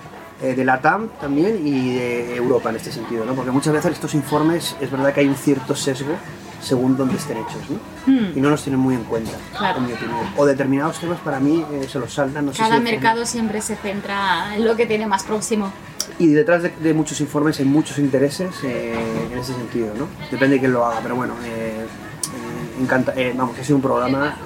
eh, 0.42 0.54
de 0.54 0.66
la 0.66 0.82
TAM 0.82 1.08
también 1.22 1.66
y 1.66 1.94
de 1.96 2.36
Europa 2.36 2.70
en 2.70 2.76
este 2.76 2.92
sentido, 2.92 3.24
¿no? 3.26 3.34
Porque 3.36 3.52
muchas 3.52 3.74
veces 3.74 3.94
estos 3.94 4.14
informes 4.16 4.76
es 4.82 4.92
verdad 4.92 5.14
que 5.14 5.22
hay 5.22 5.28
un 5.28 5.36
cierto 5.36 5.76
sesgo 5.76 6.14
según 6.62 6.98
donde 6.98 7.16
estén 7.16 7.38
hechos, 7.38 7.62
¿no? 7.70 7.78
Hmm. 8.06 8.38
Y 8.38 8.42
no 8.42 8.50
los 8.50 8.62
tienen 8.64 8.80
muy 8.80 8.96
en 8.96 9.04
cuenta, 9.04 9.32
Claro. 9.58 9.78
en 9.80 9.86
mi 9.88 9.94
opinión. 9.94 10.18
O 10.36 10.46
determinados 10.46 11.00
temas 11.00 11.20
para 11.20 11.40
mí 11.40 11.66
eh, 11.72 11.88
se 11.90 12.00
los 12.00 12.14
saltan, 12.14 12.48
no 12.48 12.52
sé 12.52 12.58
Cada 12.58 12.70
si 12.70 12.76
de 12.76 12.82
forma- 12.82 12.92
mercado 13.02 13.26
siempre 13.26 13.62
se 13.62 13.76
centra 13.78 14.56
en 14.56 14.66
lo 14.66 14.76
que 14.76 14.86
tiene 14.86 15.08
más 15.08 15.24
próximo. 15.24 15.72
Y 16.18 16.28
detrás 16.28 16.64
de, 16.64 16.94
muchos 16.94 17.20
informes 17.20 17.60
hay 17.60 17.66
muchos 17.66 17.98
intereses 18.00 18.52
eh, 18.64 18.96
en 19.32 19.38
ese 19.38 19.54
sentido, 19.54 19.94
¿no? 19.98 20.08
Depende 20.32 20.56
de 20.56 20.60
quién 20.62 20.72
lo 20.72 20.86
haga, 20.86 21.02
pero 21.04 21.16
bueno, 21.16 21.34
eh, 21.44 21.74
eh, 21.86 22.82
encanta, 22.82 23.14
eh, 23.18 23.34
vamos, 23.36 23.60
ha 23.60 23.64
sido 23.64 23.76
un 23.76 23.82
programa, 23.82 24.38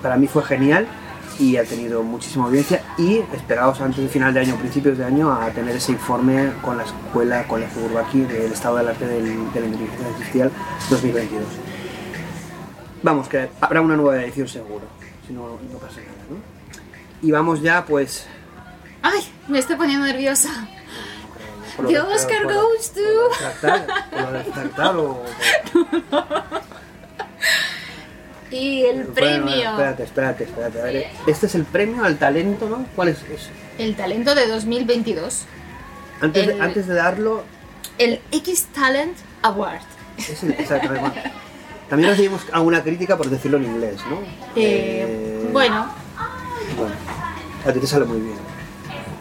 para 0.00 0.16
mí 0.16 0.26
fue 0.26 0.42
genial 0.42 0.86
y 1.38 1.56
ha 1.58 1.64
tenido 1.64 2.02
muchísima 2.02 2.46
audiencia 2.46 2.82
y 2.96 3.18
esperaos 3.34 3.78
antes 3.82 3.98
del 3.98 4.08
final 4.08 4.32
de 4.32 4.40
año, 4.40 4.56
principios 4.56 4.96
de 4.96 5.04
año, 5.04 5.30
a 5.30 5.50
tener 5.50 5.76
ese 5.76 5.92
informe 5.92 6.50
con 6.62 6.78
la 6.78 6.84
escuela, 6.84 7.46
con 7.46 7.60
la 7.60 7.68
Fugurbaki 7.68 8.22
del 8.22 8.50
estado 8.52 8.78
del 8.78 8.88
arte 8.88 9.06
del- 9.06 9.52
de 9.52 9.60
la 9.60 9.66
inteligencia 9.66 10.06
artificial 10.08 10.50
2022. 10.88 11.44
Vamos, 13.02 13.28
que 13.28 13.48
habrá 13.60 13.82
una 13.82 13.96
nueva 13.96 14.20
edición 14.22 14.48
seguro, 14.48 14.86
si 15.26 15.32
no, 15.34 15.42
no 15.42 15.78
pasa 15.78 16.00
nada, 16.00 16.24
¿no? 16.30 16.36
Y 17.26 17.30
vamos 17.30 17.60
ya, 17.60 17.84
pues, 17.84 18.26
¡Ay! 19.02 19.20
Me 19.46 19.58
estoy 19.60 19.76
poniendo 19.76 20.06
nerviosa. 20.06 20.48
Por 21.78 21.88
de- 21.88 22.00
Oscar 22.00 22.42
por- 22.42 22.54
goes 22.54 22.92
to. 22.92 23.00
por 24.82 24.96
o... 24.98 25.22
Y 28.50 28.82
el 28.84 29.04
Bueno, 29.04 29.14
premio. 29.14 29.70
espérate, 29.70 30.02
espérate, 30.04 30.44
espérate. 30.44 30.80
A 30.80 30.84
ver, 30.84 31.06
este 31.26 31.46
es 31.46 31.54
el 31.54 31.64
premio 31.64 32.02
al 32.04 32.16
talento, 32.16 32.66
¿no? 32.68 32.86
¿Cuál 32.96 33.08
es? 33.08 33.18
es? 33.24 33.50
El 33.78 33.94
talento 33.94 34.34
de 34.34 34.46
2022. 34.46 35.42
Antes, 36.22 36.46
de, 36.46 36.52
El- 36.54 36.62
antes 36.62 36.86
de 36.86 36.94
darlo, 36.94 37.44
El 37.98 38.20
X 38.32 38.68
Talent 38.74 39.16
Award. 39.42 39.82
es 40.16 40.42
el, 40.42 40.52
exactamente. 40.52 41.22
También 41.90 42.10
recibimos 42.10 42.40
alguna 42.52 42.82
crítica 42.82 43.16
por 43.18 43.28
decirlo 43.28 43.58
en 43.58 43.64
inglés, 43.64 43.96
¿no? 44.10 44.18
Eh, 44.56 45.48
bueno, 45.52 45.92
Bueno, 46.76 46.94
a 47.66 47.72
ti 47.72 47.80
te 47.80 47.86
sale 47.86 48.04
muy 48.06 48.20
bien. 48.20 48.36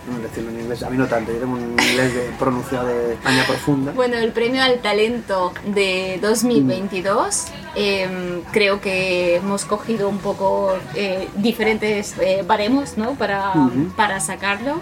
¿No? 0.07 0.19
Decirlo 0.19 0.49
en 0.51 0.59
inglés, 0.61 0.83
a 0.83 0.89
mí 0.89 0.97
no 0.97 1.05
tanto, 1.07 1.31
yo 1.33 1.39
tengo 1.39 1.53
un 1.53 1.61
inglés 1.71 2.13
de, 2.13 2.29
pronunciado 2.39 2.87
de 2.87 3.13
España 3.13 3.43
profunda. 3.47 3.91
bueno, 3.91 4.15
el 4.17 4.31
premio 4.31 4.61
al 4.63 4.79
talento 4.79 5.53
de 5.65 6.19
2022. 6.21 7.45
em, 7.75 8.41
creo 8.51 8.81
que 8.81 9.35
hemos 9.35 9.65
cogido 9.65 10.09
un 10.09 10.17
poco 10.19 10.73
eh, 10.95 11.27
diferentes 11.35 12.15
eh, 12.19 12.43
baremos, 12.47 12.97
¿no? 12.97 13.13
Para, 13.15 13.51
Ujú. 13.51 13.89
para 13.95 14.19
sacarlo. 14.19 14.81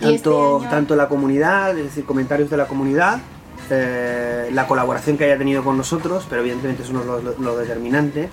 Este 0.00 0.12
Tanto, 0.14 0.60
año- 0.60 0.68
tanto 0.70 0.96
la 0.96 1.08
comunidad, 1.08 1.78
es 1.78 1.84
decir, 1.84 2.04
comentarios 2.04 2.50
de 2.50 2.56
la 2.56 2.66
comunidad, 2.66 3.20
eh, 3.70 4.50
la 4.52 4.66
colaboración 4.66 5.16
que 5.16 5.24
haya 5.24 5.38
tenido 5.38 5.64
con 5.64 5.76
nosotros, 5.78 6.26
pero 6.28 6.42
evidentemente 6.42 6.82
eso 6.82 6.92
no 6.92 7.00
es 7.00 7.06
lo, 7.06 7.22
lo- 7.22 7.38
lo 7.38 7.56
determinante, 7.56 8.28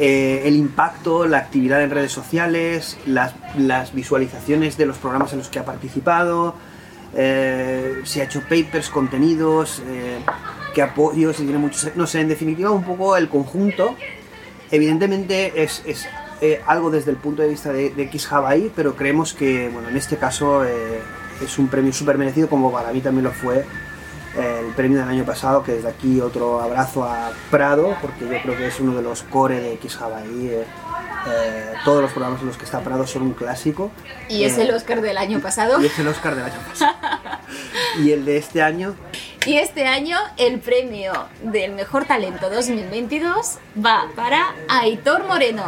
eh, 0.00 0.42
el 0.46 0.56
impacto, 0.56 1.26
la 1.26 1.38
actividad 1.38 1.82
en 1.82 1.90
redes 1.90 2.10
sociales, 2.10 2.96
las, 3.04 3.34
visualizaciones 3.92 4.78
de 4.78 4.86
los 4.86 4.96
programas 4.96 5.32
en 5.32 5.38
los 5.40 5.50
que 5.50 5.58
ha 5.58 5.64
participado, 5.66 6.54
eh, 7.14 8.00
si 8.04 8.20
ha 8.20 8.24
hecho 8.24 8.40
papers, 8.40 8.88
contenidos, 8.88 9.82
eh, 9.86 10.20
qué 10.74 10.80
apoyos, 10.80 11.36
si 11.36 11.42
tiene 11.44 11.58
muchos... 11.58 11.94
No 11.96 12.06
sé, 12.06 12.20
en 12.20 12.28
definitiva 12.28 12.70
un 12.70 12.82
poco 12.82 13.14
el 13.16 13.28
conjunto. 13.28 13.94
Evidentemente 14.70 15.62
es, 15.62 15.82
eh, 16.40 16.62
algo 16.66 16.90
desde 16.90 17.10
el 17.10 17.18
punto 17.18 17.42
de 17.42 17.48
vista 17.48 17.70
de, 17.70 17.90
de 17.90 18.10
XJavaI, 18.10 18.72
pero 18.74 18.96
creemos 18.96 19.34
que, 19.34 19.68
bueno, 19.68 19.90
en 19.90 19.98
este 19.98 20.16
caso 20.16 20.64
eh, 20.64 21.00
es 21.44 21.58
un 21.58 21.68
premio 21.68 21.92
súper 21.92 22.16
merecido, 22.16 22.48
como 22.48 22.72
para 22.72 22.90
mí 22.90 23.02
también 23.02 23.24
lo 23.24 23.32
fue 23.32 23.66
el 24.36 24.66
premio 24.74 24.98
del 24.98 25.08
año 25.08 25.24
pasado, 25.24 25.62
que 25.62 25.72
desde 25.72 25.88
aquí 25.88 26.20
otro 26.20 26.60
abrazo 26.60 27.04
a 27.04 27.32
Prado, 27.50 27.96
porque 28.00 28.26
yo 28.28 28.40
creo 28.42 28.56
que 28.56 28.66
es 28.66 28.78
uno 28.80 28.94
de 28.94 29.02
los 29.02 29.22
core 29.22 29.60
de 29.60 29.78
XJavaI. 29.82 30.48
eh, 30.48 30.64
eh, 31.26 31.72
todos 31.84 32.00
los 32.00 32.12
programas 32.12 32.40
en 32.40 32.46
los 32.46 32.56
que 32.56 32.64
está 32.64 32.80
Prado 32.80 33.06
son 33.06 33.22
un 33.22 33.32
clásico. 33.34 33.90
Y 34.28 34.44
es 34.44 34.56
Eh, 34.56 34.62
el 34.62 34.70
Oscar 34.74 35.00
del 35.02 35.18
año 35.18 35.40
pasado. 35.40 35.80
Y 35.82 35.86
es 35.86 35.98
el 35.98 36.08
Oscar 36.08 36.34
del 36.34 36.44
año 36.44 36.60
pasado. 36.68 36.94
y 38.02 38.12
el 38.12 38.24
de 38.24 38.36
este 38.38 38.62
año, 38.62 38.94
Y 39.46 39.56
este 39.56 39.86
año 39.86 40.18
el 40.36 40.60
premio 40.60 41.12
del 41.42 41.72
mejor 41.72 42.04
talento 42.04 42.50
2022 42.50 43.58
va 43.84 44.04
para 44.14 44.54
Aitor 44.68 45.24
Moreno. 45.26 45.64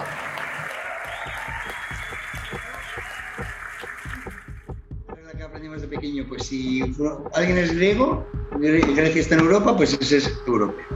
Pequeño, 5.95 6.27
pues 6.29 6.47
si 6.47 6.97
alguien 7.33 7.59
es 7.59 7.75
griego, 7.75 8.33
Gre- 8.55 8.95
Grecia 8.95 9.21
está 9.23 9.35
en 9.37 9.43
Europa, 9.43 9.77
pues 9.77 9.95
ese 10.01 10.17
es 10.19 10.43
europeo. 10.47 10.87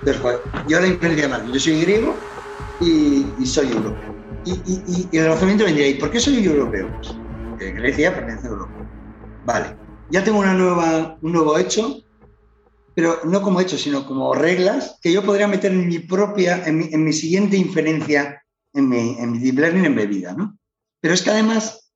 Entonces, 0.00 0.22
pues, 0.22 0.36
yo 0.62 0.80
la 0.80 0.88
inferencia 0.88 1.28
más, 1.28 1.50
yo 1.52 1.60
soy 1.60 1.80
griego 1.82 2.30
y, 2.78 3.42
y 3.42 3.46
soy 3.46 3.72
europeo. 3.72 4.12
Y, 4.42 4.52
y- 4.54 4.84
y- 4.86 5.08
y 5.12 5.18
el 5.18 5.26
razonamiento 5.26 5.64
vendría 5.64 5.86
ahí, 5.86 5.94
¿por 5.94 6.10
qué 6.10 6.20
soy 6.20 6.44
europeo? 6.44 6.96
Pues, 6.96 7.74
Grecia 7.74 8.14
pertenece 8.14 8.46
a 8.46 8.50
Europa. 8.50 8.76
Vale, 9.42 9.76
ya 10.08 10.24
tengo 10.24 10.38
una 10.40 10.54
nueva, 10.54 11.18
un 11.22 11.32
nuevo 11.32 11.58
hecho, 11.58 12.02
pero 12.94 13.20
no 13.24 13.42
como 13.42 13.60
hecho, 13.60 13.78
sino 13.78 14.04
como 14.06 14.34
reglas 14.34 14.98
que 15.02 15.12
yo 15.12 15.22
podría 15.24 15.46
meter 15.48 15.72
en 15.72 15.86
mi 15.88 16.00
propia, 16.00 16.64
en 16.66 16.78
mi, 16.78 16.88
en 16.92 17.04
mi 17.04 17.12
siguiente 17.12 17.56
inferencia, 17.56 18.42
en 18.72 18.88
mi, 18.88 19.16
en 19.18 19.32
mi 19.32 19.38
deep 19.38 19.58
learning 19.58 19.84
embebida, 19.86 20.34
¿no? 20.34 20.58
Pero 21.00 21.14
es 21.14 21.22
que 21.22 21.30
además, 21.30 21.92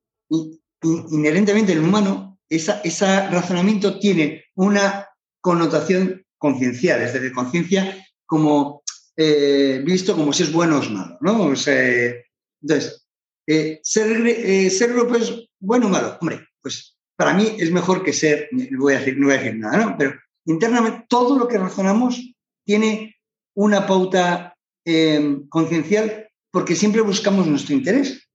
inherentemente 0.83 1.73
el 1.73 1.79
humano, 1.79 2.39
esa, 2.49 2.81
ese 2.81 3.29
razonamiento 3.29 3.99
tiene 3.99 4.45
una 4.55 5.07
connotación 5.41 6.25
conciencial, 6.37 7.01
es 7.01 7.13
decir, 7.13 7.31
conciencia 7.31 8.05
como 8.25 8.83
eh, 9.15 9.81
visto 9.85 10.15
como 10.15 10.33
si 10.33 10.43
es 10.43 10.51
bueno 10.51 10.77
o 10.77 10.81
es 10.81 10.89
malo, 10.89 11.17
¿no? 11.21 11.43
O 11.43 11.55
sea, 11.55 12.13
entonces, 12.61 13.05
eh, 13.47 13.79
ser, 13.83 14.25
eh, 14.25 14.69
ser 14.69 14.91
es 15.19 15.49
bueno 15.59 15.87
o 15.87 15.89
malo. 15.89 16.17
Hombre, 16.19 16.47
pues 16.61 16.97
para 17.15 17.33
mí 17.33 17.55
es 17.59 17.71
mejor 17.71 18.03
que 18.03 18.13
ser, 18.13 18.49
no 18.51 18.79
voy 18.79 18.93
a 18.93 18.99
decir, 18.99 19.17
no 19.17 19.27
voy 19.27 19.35
a 19.35 19.37
decir 19.39 19.55
nada, 19.55 19.77
¿no? 19.77 19.95
Pero 19.97 20.13
internamente 20.45 21.05
todo 21.07 21.37
lo 21.37 21.47
que 21.47 21.57
razonamos 21.57 22.33
tiene 22.65 23.15
una 23.55 23.85
pauta 23.85 24.55
eh, 24.85 25.39
conciencial 25.49 26.29
porque 26.51 26.75
siempre 26.75 27.01
buscamos 27.01 27.47
nuestro 27.47 27.73
interés. 27.73 28.29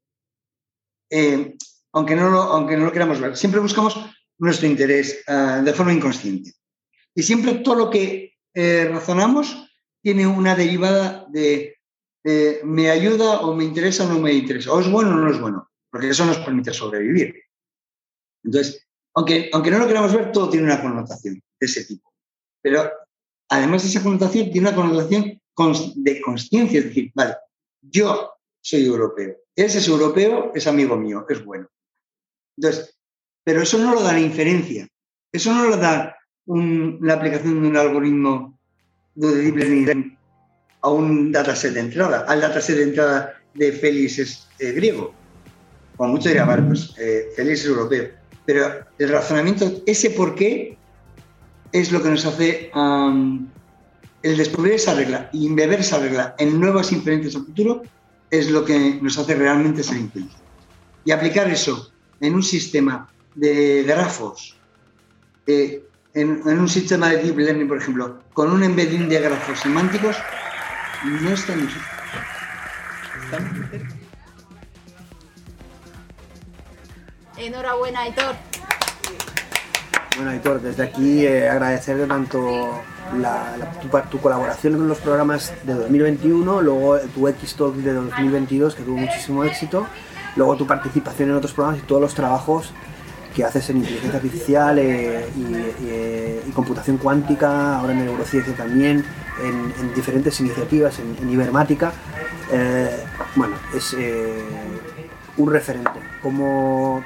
Eh, 1.10 1.54
aunque, 1.92 2.16
no 2.16 2.30
lo, 2.30 2.42
aunque 2.42 2.76
no 2.76 2.84
lo 2.84 2.92
queramos 2.92 3.20
ver, 3.20 3.36
siempre 3.36 3.60
buscamos 3.60 3.98
nuestro 4.38 4.66
interés 4.66 5.22
ah, 5.26 5.62
de 5.64 5.72
forma 5.72 5.92
inconsciente. 5.92 6.52
Y 7.14 7.22
siempre 7.22 7.54
todo 7.54 7.74
lo 7.74 7.90
que 7.90 8.34
eh, 8.54 8.88
razonamos 8.90 9.70
tiene 10.02 10.26
una 10.26 10.54
derivada 10.54 11.26
de 11.28 11.74
me 12.64 12.90
ayuda 12.90 13.40
o 13.40 13.54
me 13.54 13.64
interesa 13.64 14.04
o 14.04 14.08
no 14.12 14.18
me 14.18 14.32
interesa, 14.32 14.72
o 14.72 14.80
es 14.80 14.90
bueno 14.90 15.10
o 15.10 15.14
no 15.14 15.30
es 15.30 15.40
bueno, 15.40 15.70
porque 15.90 16.10
eso 16.10 16.26
nos 16.26 16.38
permite 16.38 16.74
sobrevivir. 16.74 17.34
Entonces, 18.44 18.86
aunque, 19.14 19.50
aunque 19.52 19.70
no 19.70 19.78
lo 19.78 19.86
queramos 19.86 20.12
ver, 20.12 20.30
todo 20.32 20.50
tiene 20.50 20.66
una 20.66 20.80
connotación 20.80 21.34
de 21.34 21.66
ese 21.66 21.84
tipo. 21.84 22.12
Pero 22.62 22.90
además 23.48 23.82
de 23.82 23.88
esa 23.88 24.02
connotación, 24.02 24.50
tiene 24.50 24.68
una 24.68 24.76
connotación 24.76 25.40
de 25.96 26.20
conciencia, 26.20 26.78
es 26.78 26.86
decir, 26.86 27.10
vale, 27.14 27.36
yo 27.80 28.32
soy 28.60 28.84
europeo, 28.84 29.36
ese 29.56 29.78
es 29.78 29.88
europeo, 29.88 30.52
es 30.54 30.66
amigo 30.66 30.96
mío, 30.96 31.26
es 31.28 31.44
bueno. 31.44 31.68
Entonces, 32.58 32.98
pero 33.44 33.62
eso 33.62 33.78
no 33.78 33.94
lo 33.94 34.02
da 34.02 34.12
la 34.12 34.20
inferencia, 34.20 34.88
eso 35.32 35.54
no 35.54 35.64
lo 35.66 35.76
da 35.76 36.16
un- 36.46 36.98
la 37.00 37.14
aplicación 37.14 37.62
de 37.62 37.68
un 37.68 37.76
algoritmo 37.76 38.58
de 39.14 39.34
deep 39.36 39.56
learning 39.56 40.18
a 40.82 40.90
un 40.90 41.30
dataset 41.30 41.72
de 41.72 41.80
entrada. 41.80 42.24
Al 42.26 42.40
dataset 42.40 42.76
de 42.76 42.82
entrada 42.82 43.34
de 43.54 43.72
Félix 43.72 44.18
es 44.18 44.48
eh, 44.58 44.72
griego. 44.72 45.14
Como 45.96 46.12
mucho 46.14 46.28
diría, 46.28 46.44
vale, 46.44 46.62
pues 46.62 46.94
eh, 46.98 47.28
Félix 47.36 47.60
es 47.60 47.66
europeo. 47.66 48.10
Pero 48.44 48.84
el 48.98 49.08
razonamiento, 49.08 49.82
ese 49.86 50.10
por 50.10 50.34
qué, 50.34 50.76
es 51.72 51.92
lo 51.92 52.02
que 52.02 52.10
nos 52.10 52.24
hace 52.24 52.70
el 54.22 54.36
descubrir 54.36 54.72
esa 54.74 54.94
regla 54.94 55.28
y 55.32 55.46
embeber 55.46 55.80
esa 55.80 55.98
regla 55.98 56.34
en 56.38 56.58
nuevas 56.58 56.90
inferencias 56.92 57.36
al 57.36 57.44
futuro, 57.44 57.82
es 58.30 58.50
lo 58.50 58.64
que 58.64 58.98
nos 59.00 59.16
hace 59.18 59.34
realmente 59.34 59.82
ser 59.82 59.98
inteligentes. 59.98 60.42
Y 61.04 61.12
aplicar 61.12 61.48
eso 61.50 61.92
en 62.20 62.34
un 62.34 62.42
sistema 62.42 63.08
de 63.34 63.84
grafos 63.86 64.56
eh, 65.46 65.82
en, 66.14 66.42
en 66.46 66.58
un 66.58 66.68
sistema 66.68 67.08
de 67.10 67.18
deep 67.22 67.38
learning, 67.38 67.68
por 67.68 67.78
ejemplo, 67.78 68.20
con 68.32 68.50
un 68.50 68.62
embedding 68.64 69.08
de 69.08 69.20
grafos 69.20 69.58
semánticos, 69.60 70.16
no 71.04 71.30
es 71.30 71.46
tan 71.46 71.60
difícil. 71.60 71.82
Está 73.24 73.40
muy 73.40 73.66
cerca. 73.68 73.94
Enhorabuena, 77.36 78.00
Aitor. 78.00 78.34
Bueno, 80.16 80.30
Aitor, 80.32 80.60
desde 80.60 80.82
aquí 80.82 81.24
eh, 81.24 81.48
agradecerte 81.48 82.06
tanto 82.06 82.82
la, 83.16 83.56
la- 83.56 83.70
tu, 83.80 83.88
pa- 83.88 84.02
tu 84.02 84.18
colaboración 84.20 84.74
con 84.76 84.88
los 84.88 84.98
programas 84.98 85.52
de 85.64 85.74
2021, 85.74 86.62
luego 86.62 86.98
tu 87.14 87.28
X-Talk 87.28 87.76
de 87.76 87.92
2022, 87.92 88.74
que 88.74 88.82
tuvo 88.82 88.96
muchísimo 88.96 89.44
éxito, 89.44 89.86
luego 90.38 90.56
tu 90.56 90.66
participación 90.66 91.28
en 91.30 91.34
otros 91.34 91.52
programas 91.52 91.82
y 91.82 91.86
todos 91.86 92.00
los 92.00 92.14
trabajos 92.14 92.72
que 93.34 93.44
haces 93.44 93.68
en 93.70 93.78
inteligencia 93.78 94.16
artificial 94.16 94.78
eh, 94.78 95.26
y, 95.36 96.48
y 96.48 96.52
computación 96.52 96.96
cuántica, 96.96 97.78
ahora 97.78 97.92
en 97.92 98.04
neurociencia 98.06 98.54
también, 98.54 99.04
en, 99.44 99.72
en 99.80 99.94
diferentes 99.94 100.40
iniciativas, 100.40 100.98
en, 100.98 101.16
en 101.20 101.30
Ibermática. 101.30 101.92
Eh, 102.50 103.04
bueno, 103.36 103.54
es 103.76 103.94
eh, 103.98 104.42
un 105.36 105.52
referente. 105.52 105.90
Como, 106.22 107.04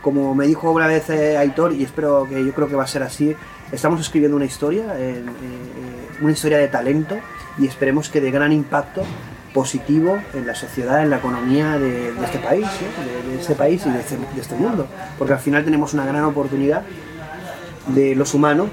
como 0.00 0.34
me 0.34 0.46
dijo 0.46 0.70
una 0.72 0.86
vez 0.86 1.10
eh, 1.10 1.36
Aitor, 1.36 1.72
y 1.72 1.84
espero 1.84 2.26
que 2.28 2.44
yo 2.44 2.52
creo 2.54 2.68
que 2.68 2.74
va 2.74 2.84
a 2.84 2.88
ser 2.88 3.02
así, 3.02 3.36
estamos 3.70 4.00
escribiendo 4.00 4.36
una 4.36 4.46
historia, 4.46 4.84
eh, 4.96 5.22
eh, 5.22 6.22
una 6.22 6.32
historia 6.32 6.58
de 6.58 6.68
talento 6.68 7.18
y 7.58 7.66
esperemos 7.66 8.08
que 8.08 8.20
de 8.20 8.30
gran 8.30 8.52
impacto 8.52 9.02
positivo 9.54 10.18
en 10.34 10.46
la 10.46 10.54
sociedad, 10.54 11.02
en 11.02 11.10
la 11.10 11.16
economía 11.16 11.78
de, 11.78 12.12
de 12.12 12.24
este 12.24 12.38
país, 12.38 12.66
¿no? 12.66 13.04
de, 13.28 13.34
de 13.34 13.40
este 13.40 13.54
país 13.54 13.84
y 13.86 13.90
de 13.90 14.00
este, 14.00 14.16
de 14.16 14.40
este 14.40 14.54
mundo. 14.54 14.86
Porque 15.18 15.32
al 15.34 15.40
final 15.40 15.64
tenemos 15.64 15.94
una 15.94 16.04
gran 16.06 16.24
oportunidad 16.24 16.82
de 17.88 18.14
los 18.14 18.34
humanos 18.34 18.68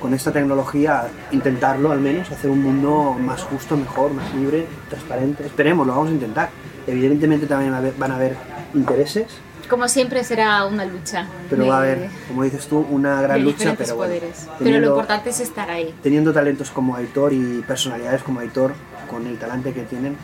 con 0.00 0.14
esta 0.14 0.32
tecnología 0.32 1.08
intentarlo 1.30 1.92
al 1.92 2.00
menos, 2.00 2.30
hacer 2.30 2.50
un 2.50 2.62
mundo 2.62 3.16
más 3.18 3.42
justo, 3.42 3.76
mejor, 3.76 4.12
más 4.12 4.32
libre, 4.34 4.66
transparente. 4.88 5.44
Esperemos, 5.46 5.86
lo 5.86 5.92
vamos 5.94 6.08
a 6.08 6.12
intentar. 6.12 6.48
Evidentemente 6.86 7.46
también 7.46 7.74
van 7.98 8.10
a 8.12 8.16
haber 8.16 8.34
intereses, 8.74 9.26
Como 9.68 9.88
siempre 9.88 10.24
será 10.24 10.64
una 10.66 10.84
lucha. 10.84 11.26
pero 11.50 11.62
de- 11.64 11.68
va 11.68 11.76
a 11.76 11.78
haber, 11.80 12.08
como 12.28 12.42
dices 12.44 12.66
tú, 12.66 12.78
una 12.90 13.20
gran 13.22 13.44
lucha. 13.44 13.74
Pero, 13.76 13.94
bueno, 13.96 14.12
poderes. 14.14 14.38
Pero 14.44 14.50
lo 14.58 14.64
teniendo- 14.64 14.88
importante 14.90 15.30
es 15.30 15.40
estar 15.40 15.70
ahí. 15.70 15.94
teniendo 16.02 16.32
talentos 16.32 16.70
como 16.70 16.96
Aitor 16.96 17.32
y 17.34 17.62
personalidades 17.66 18.22
como 18.22 18.40
Aitor, 18.40 18.72
con 19.10 19.26
el 19.26 19.38
talante 19.38 19.72
que 19.72 19.82
tienen, 19.82 20.16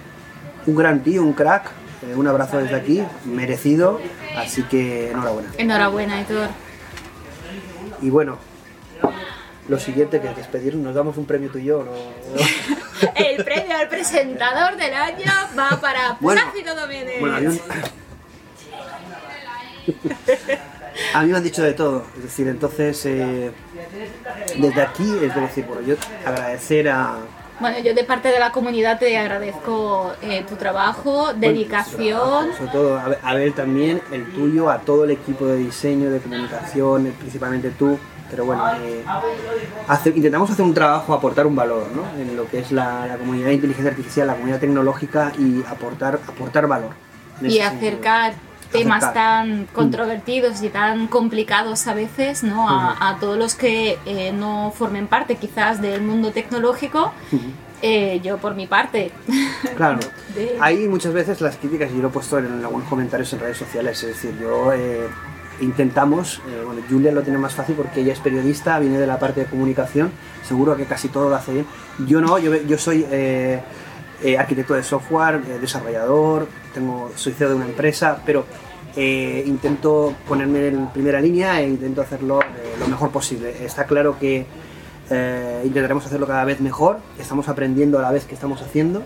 un 0.66 0.76
gran 0.76 1.02
tío, 1.02 1.22
un 1.22 1.32
crack, 1.32 1.70
eh, 2.08 2.14
un 2.14 2.26
abrazo 2.28 2.58
desde 2.58 2.76
aquí, 2.76 3.02
merecido, 3.24 4.00
así 4.36 4.62
que 4.62 5.10
enhorabuena. 5.10 5.48
Enhorabuena, 5.58 6.16
Aitor. 6.18 6.48
Y 8.00 8.10
bueno, 8.10 8.38
lo 9.68 9.78
siguiente 9.80 10.20
que 10.20 10.28
es 10.28 10.36
despedirnos, 10.36 10.84
nos 10.84 10.94
damos 10.94 11.16
un 11.16 11.26
premio 11.26 11.50
tú 11.50 11.58
y 11.58 11.64
yo, 11.64 11.84
¿no? 11.84 11.90
El 13.14 13.44
premio 13.44 13.76
al 13.76 13.88
presentador 13.88 14.76
del 14.76 14.94
año 14.94 15.32
va 15.58 15.78
para 15.80 16.16
Bueno, 16.20 16.40
Plácido 16.52 16.74
Domenech. 16.76 17.20
Bueno, 17.20 17.50
un- 17.50 17.60
A 21.14 21.22
mí 21.22 21.30
me 21.30 21.36
han 21.36 21.42
dicho 21.44 21.62
de 21.62 21.74
todo, 21.74 22.04
es 22.16 22.22
decir, 22.22 22.48
entonces 22.48 23.04
eh, 23.04 23.50
desde 24.56 24.80
aquí, 24.82 25.04
es 25.22 25.34
decir, 25.34 25.64
bueno, 25.66 25.82
yo 25.82 25.94
agradecer 26.24 26.88
a, 26.88 27.18
Bueno, 27.58 27.78
yo 27.78 27.94
de 27.94 28.04
parte 28.04 28.28
de 28.28 28.38
la 28.38 28.52
comunidad 28.52 28.98
te 28.98 29.16
agradezco 29.16 30.12
eh, 30.22 30.44
tu 30.48 30.56
trabajo, 30.56 31.32
dedicación. 31.34 32.52
sobre 32.56 32.70
todo 32.70 32.98
a, 32.98 33.16
a 33.22 33.34
ver 33.34 33.52
también 33.54 34.02
el 34.12 34.30
tuyo, 34.34 34.68
a 34.70 34.78
todo 34.80 35.04
el 35.04 35.10
equipo 35.12 35.46
de 35.46 35.56
diseño, 35.56 36.10
de 36.10 36.18
comunicación, 36.20 37.14
principalmente 37.18 37.70
tú, 37.70 37.98
pero 38.30 38.44
bueno, 38.44 38.62
eh, 38.82 39.02
hace- 39.88 40.10
intentamos 40.10 40.50
hacer 40.50 40.64
un 40.66 40.74
trabajo, 40.74 41.14
aportar 41.14 41.46
un 41.46 41.56
valor 41.56 41.86
¿no? 41.94 42.02
en 42.20 42.36
lo 42.36 42.46
que 42.46 42.58
es 42.58 42.72
la, 42.72 43.06
la 43.06 43.16
comunidad 43.16 43.46
de 43.46 43.54
inteligencia 43.54 43.90
artificial, 43.90 44.26
la 44.26 44.34
comunidad 44.34 44.60
tecnológica 44.60 45.32
y 45.38 45.62
aportar, 45.66 46.18
aportar 46.28 46.66
valor. 46.66 46.90
y 47.40 47.56
sentido. 47.70 47.92
Temas 48.72 49.12
tan 49.14 49.66
controvertidos 49.72 50.62
y 50.62 50.68
tan 50.68 51.06
complicados 51.08 51.86
a 51.86 51.94
veces 51.94 52.42
¿no? 52.42 52.68
a, 52.68 52.96
a 53.10 53.16
todos 53.18 53.38
los 53.38 53.54
que 53.54 53.98
eh, 54.06 54.32
no 54.32 54.72
formen 54.76 55.06
parte 55.06 55.36
quizás 55.36 55.80
del 55.80 56.02
mundo 56.02 56.32
tecnológico. 56.32 57.12
Eh, 57.82 58.20
yo 58.24 58.38
por 58.38 58.54
mi 58.54 58.66
parte. 58.66 59.12
Claro. 59.76 59.98
de- 60.34 60.56
Hay 60.60 60.88
muchas 60.88 61.12
veces 61.12 61.40
las 61.42 61.56
críticas, 61.56 61.90
y 61.92 61.96
yo 61.96 62.02
lo 62.02 62.08
he 62.08 62.10
puesto 62.10 62.38
en 62.38 62.64
algunos 62.64 62.88
comentarios 62.88 63.32
en 63.34 63.40
redes 63.40 63.58
sociales, 63.58 64.02
es 64.02 64.08
decir, 64.08 64.34
yo 64.40 64.72
eh, 64.72 65.06
intentamos, 65.60 66.40
eh, 66.48 66.62
bueno, 66.64 66.80
Julia 66.88 67.12
lo 67.12 67.22
tiene 67.22 67.38
más 67.38 67.54
fácil 67.54 67.74
porque 67.74 68.00
ella 68.00 68.12
es 68.14 68.18
periodista, 68.20 68.78
viene 68.78 68.98
de 68.98 69.06
la 69.06 69.18
parte 69.18 69.40
de 69.40 69.46
comunicación, 69.46 70.10
seguro 70.42 70.74
que 70.76 70.84
casi 70.86 71.08
todo 71.08 71.28
lo 71.28 71.36
hace 71.36 71.52
bien. 71.52 71.66
Yo 72.06 72.20
no, 72.20 72.38
yo, 72.38 72.54
yo 72.54 72.78
soy 72.78 73.06
eh, 74.22 74.38
arquitecto 74.38 74.74
de 74.74 74.82
software, 74.82 75.42
eh, 75.46 75.58
desarrollador, 75.60 76.48
tengo, 76.72 77.12
soy 77.16 77.32
CEO 77.34 77.50
de 77.50 77.54
una 77.54 77.66
empresa, 77.66 78.22
pero 78.24 78.46
eh, 78.96 79.44
intento 79.46 80.14
ponerme 80.26 80.68
en 80.68 80.86
primera 80.88 81.20
línea 81.20 81.60
e 81.60 81.68
intento 81.68 82.00
hacerlo 82.00 82.40
lo 82.78 82.88
mejor 82.88 83.10
posible. 83.10 83.64
Está 83.64 83.84
claro 83.84 84.18
que 84.18 84.46
intentaremos 85.64 86.04
hacerlo 86.04 86.26
cada 86.26 86.44
vez 86.44 86.60
mejor, 86.60 86.98
estamos 87.18 87.48
aprendiendo 87.48 87.98
a 87.98 88.02
la 88.02 88.10
vez 88.10 88.24
que 88.24 88.34
estamos 88.34 88.60
haciendo. 88.62 89.04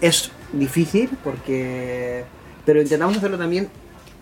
Es 0.00 0.32
difícil 0.52 1.10
porque... 1.24 2.24
Pero 2.66 2.82
intentamos 2.82 3.16
hacerlo 3.16 3.38
también 3.38 3.70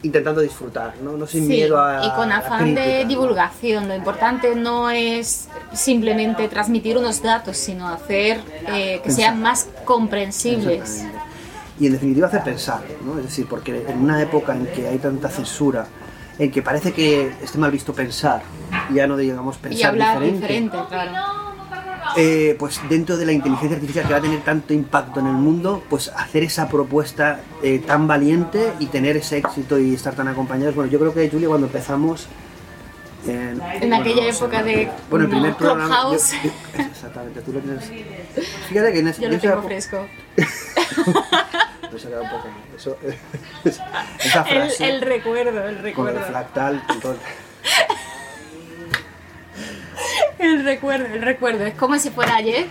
intentando 0.02 0.40
disfrutar, 0.40 0.94
¿no? 1.02 1.16
No 1.16 1.26
sin 1.26 1.42
Sí, 1.42 1.48
miedo 1.48 1.80
a... 1.80 2.06
y 2.06 2.10
con 2.12 2.30
afán 2.30 2.74
de 2.74 3.04
divulgación. 3.04 3.88
Lo 3.88 3.94
importante 3.94 4.54
no 4.54 4.90
es 4.90 5.48
simplemente 5.72 6.48
transmitir 6.48 6.96
unos 6.96 7.22
datos, 7.22 7.56
sino 7.56 7.88
hacer 7.88 8.40
eh, 8.68 9.00
que 9.02 9.10
sean 9.10 9.40
más 9.40 9.68
comprensibles. 9.84 11.04
Y 11.80 11.86
en 11.86 11.92
definitiva 11.92 12.26
hacer 12.26 12.42
pensar, 12.42 12.82
¿no? 13.04 13.18
Es 13.18 13.24
decir, 13.26 13.46
porque 13.48 13.84
en 13.88 13.98
una 13.98 14.20
época 14.20 14.54
en 14.54 14.66
que 14.66 14.88
hay 14.88 14.98
tanta 14.98 15.28
censura, 15.28 15.86
en 16.38 16.50
que 16.50 16.62
parece 16.62 16.92
que 16.92 17.32
esté 17.42 17.58
mal 17.58 17.70
visto 17.70 17.92
pensar, 17.92 18.42
ya 18.92 19.06
no 19.06 19.16
digamos 19.16 19.56
pensar 19.56 19.80
Y 19.80 19.82
hablar 19.84 20.20
diferente, 20.20 20.46
diferente, 20.46 20.78
claro. 20.88 21.47
Eh, 22.16 22.56
pues 22.58 22.80
dentro 22.88 23.16
de 23.16 23.26
la 23.26 23.32
inteligencia 23.32 23.76
artificial 23.76 24.06
que 24.06 24.12
va 24.12 24.18
a 24.18 24.22
tener 24.22 24.40
tanto 24.42 24.72
impacto 24.74 25.20
en 25.20 25.26
el 25.26 25.34
mundo, 25.34 25.82
pues 25.88 26.08
hacer 26.16 26.42
esa 26.42 26.68
propuesta 26.68 27.40
eh, 27.62 27.78
tan 27.86 28.06
valiente 28.06 28.72
y 28.78 28.86
tener 28.86 29.16
ese 29.16 29.38
éxito 29.38 29.78
y 29.78 29.94
estar 29.94 30.14
tan 30.14 30.28
acompañados. 30.28 30.74
Bueno, 30.74 30.90
yo 30.90 30.98
creo 30.98 31.12
que 31.14 31.28
Julia 31.30 31.48
cuando 31.48 31.66
empezamos... 31.66 32.26
En, 33.26 33.60
En 33.82 33.92
aquella 33.92 34.26
época 34.28 34.62
de 34.62 34.88
Bueno, 35.10 35.24
el 35.24 35.30
primer 35.30 35.54
programa... 35.56 35.88
yo- 35.88 36.02
Clubhouse. 36.10 36.32
yo- 36.42 36.82
exactamente, 36.82 37.40
tú 37.42 37.52
lo 37.52 37.58
tienes... 37.60 37.90
Fíjate 38.68 38.92
que 38.92 38.98
en 39.00 39.08
ese- 39.08 39.22
Yo 39.22 39.28
lo 39.28 39.38
tengo 39.38 39.54
época- 39.54 39.68
fresco. 39.68 40.06
me 41.92 41.98
saca 41.98 42.20
un 42.20 42.30
poco. 42.30 42.48
Eso, 42.76 42.96
esa 43.64 44.42
El, 44.42 44.56
frase 44.56 44.88
el 44.88 45.00
recuerdo, 45.02 45.50
el 45.50 45.54
con 45.56 45.76
el 45.76 45.82
recuerdo. 45.82 46.20
fractal, 46.22 46.82
con 46.86 47.00
todo- 47.00 47.16
El 50.38 50.64
recuerdo, 50.64 51.06
el 51.06 51.22
recuerdo. 51.22 51.64
Es 51.66 51.74
como 51.74 51.98
si 51.98 52.10
fuera 52.10 52.36
ayer. 52.36 52.66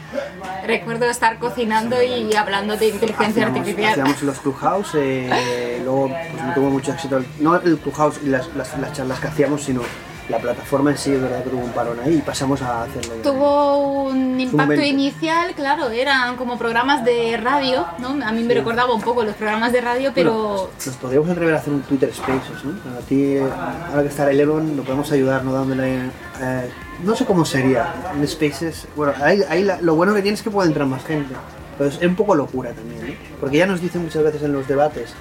Recuerdo 0.66 1.06
estar 1.06 1.38
cocinando 1.40 2.02
y 2.02 2.34
hablando 2.36 2.78
de 2.78 2.88
inteligencia 2.90 3.44
hacíamos, 3.48 3.60
artificial. 3.60 3.92
hacíamos 3.92 4.24
los 4.24 4.40
clubhouse, 4.40 4.96
eh, 4.96 5.82
luego 5.84 6.08
pues 6.10 6.44
no 6.44 6.54
tuvo 6.54 6.70
mucho 6.70 6.92
éxito, 6.94 7.22
no 7.40 7.56
el 7.56 7.78
clubhouse 7.78 8.20
y 8.24 8.28
las, 8.28 8.48
las, 8.56 8.78
las 8.80 8.94
charlas 8.94 9.20
que 9.20 9.28
hacíamos, 9.28 9.64
sino 9.64 9.82
la 10.30 10.40
plataforma 10.40 10.92
en 10.92 10.98
sí, 10.98 11.14
es 11.14 11.22
verdad 11.22 11.42
que 11.44 11.50
tuvo 11.52 11.62
un 11.64 11.72
parón 11.72 12.00
ahí 12.02 12.16
y 12.16 12.22
pasamos 12.22 12.62
a 12.62 12.84
hacerlo. 12.84 13.14
Tuvo 13.24 14.04
un 14.10 14.38
impacto 14.40 14.82
inicial, 14.82 15.54
claro, 15.56 15.90
eran 15.90 16.36
como 16.36 16.58
programas 16.58 17.06
de 17.06 17.38
radio, 17.38 17.86
¿no? 18.00 18.10
A 18.26 18.32
mí 18.34 18.44
me 18.44 18.54
Sí. 18.54 18.60
recordaba 18.60 18.94
un 18.94 19.02
poco 19.02 19.24
los 19.24 19.36
programas 19.36 19.72
de 19.72 19.80
radio, 19.80 20.12
pero 20.14 20.34
Bueno, 20.34 20.70
nos 20.86 20.96
podríamos 20.98 21.30
atrever 21.30 21.54
a 21.56 21.58
hacer 21.60 21.72
un 21.74 21.82
Twitter 21.84 22.14
Spaces, 22.14 22.66
¿no? 22.66 22.72
A 22.98 23.00
ti, 23.08 23.38
ahora 23.38 24.02
que 24.04 24.10
está 24.10 24.30
el 24.30 24.40
Elon, 24.42 24.76
lo 24.76 24.84
podemos 24.84 25.10
ayudar, 25.14 25.46
¿no? 25.46 25.54
Dándole, 25.54 25.96
eh, 26.42 26.70
no 27.04 27.16
sé 27.16 27.26
cómo 27.26 27.46
sería, 27.46 27.94
en 28.16 28.28
Spaces, 28.28 28.88
bueno, 28.96 29.14
ahí, 29.22 29.42
ahí 29.50 29.64
la- 29.64 29.82
lo 29.82 29.96
bueno 29.96 30.14
que 30.14 30.22
tiene 30.22 30.36
es 30.36 30.42
que 30.44 30.50
puede 30.50 30.68
entrar 30.68 30.88
más 30.88 31.04
gente, 31.06 31.34
pero 31.78 31.90
es 31.90 32.02
un 32.02 32.16
poco 32.16 32.36
locura 32.36 32.72
también, 32.72 33.08
¿no? 33.08 33.14
Porque 33.40 33.58
ya 33.58 33.66
nos 33.68 33.82
dicen 33.82 34.04
muchas 34.04 34.24
veces 34.24 34.42
en 34.44 34.54
los 34.54 34.68
debates 34.68 35.14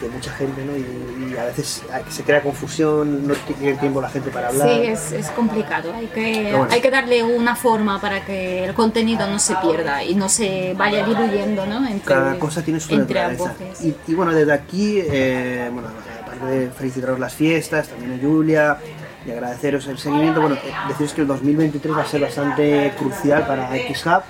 que 0.00 0.08
mucha 0.08 0.32
gente, 0.32 0.64
¿no? 0.64 0.76
Y, 0.76 1.32
y 1.32 1.36
a 1.36 1.44
veces 1.44 1.82
se 2.08 2.22
crea 2.24 2.42
confusión, 2.42 3.26
no 3.28 3.34
tiene 3.34 3.76
tiempo 3.78 4.00
la 4.00 4.08
gente 4.10 4.30
para 4.30 4.48
hablar. 4.48 4.68
sí, 4.68 4.80
es, 4.86 5.12
es 5.12 5.30
complicado. 5.30 5.92
Hay 5.94 6.06
que, 6.08 6.50
bueno. 6.52 6.68
hay 6.70 6.80
que 6.80 6.90
darle 6.90 7.22
una 7.22 7.54
forma 7.54 8.00
para 8.00 8.24
que 8.24 8.64
el 8.64 8.74
contenido 8.74 9.26
no 9.28 9.38
se 9.38 9.54
pierda 9.56 10.02
y 10.02 10.14
no 10.16 10.28
se 10.28 10.74
vaya 10.76 11.04
diluyendo, 11.06 11.64
¿no? 11.66 11.78
Entre, 11.86 12.12
Cada 12.12 12.36
cosa 12.40 12.62
tiene 12.62 12.80
su 12.80 12.96
naturaleza. 12.96 13.54
Y, 13.82 13.94
y 14.08 14.14
bueno, 14.14 14.32
desde 14.34 14.52
aquí, 14.52 14.98
eh, 15.00 15.70
bueno, 15.72 15.88
aparte 16.22 16.46
de 16.46 16.70
felicitaros 16.70 17.18
las 17.20 17.32
fiestas, 17.34 17.86
también 17.88 18.18
a 18.18 18.22
Julia 18.22 18.78
y 19.26 19.30
agradeceros 19.30 19.86
el 19.86 19.98
seguimiento, 19.98 20.40
bueno, 20.40 20.56
eh, 20.56 20.72
deciros 20.88 21.14
que 21.14 21.22
el 21.22 21.26
2023 21.26 21.96
va 21.96 22.02
a 22.02 22.06
ser 22.06 22.20
bastante 22.20 22.92
crucial 22.98 23.46
para 23.46 23.70
XHub. 23.70 24.22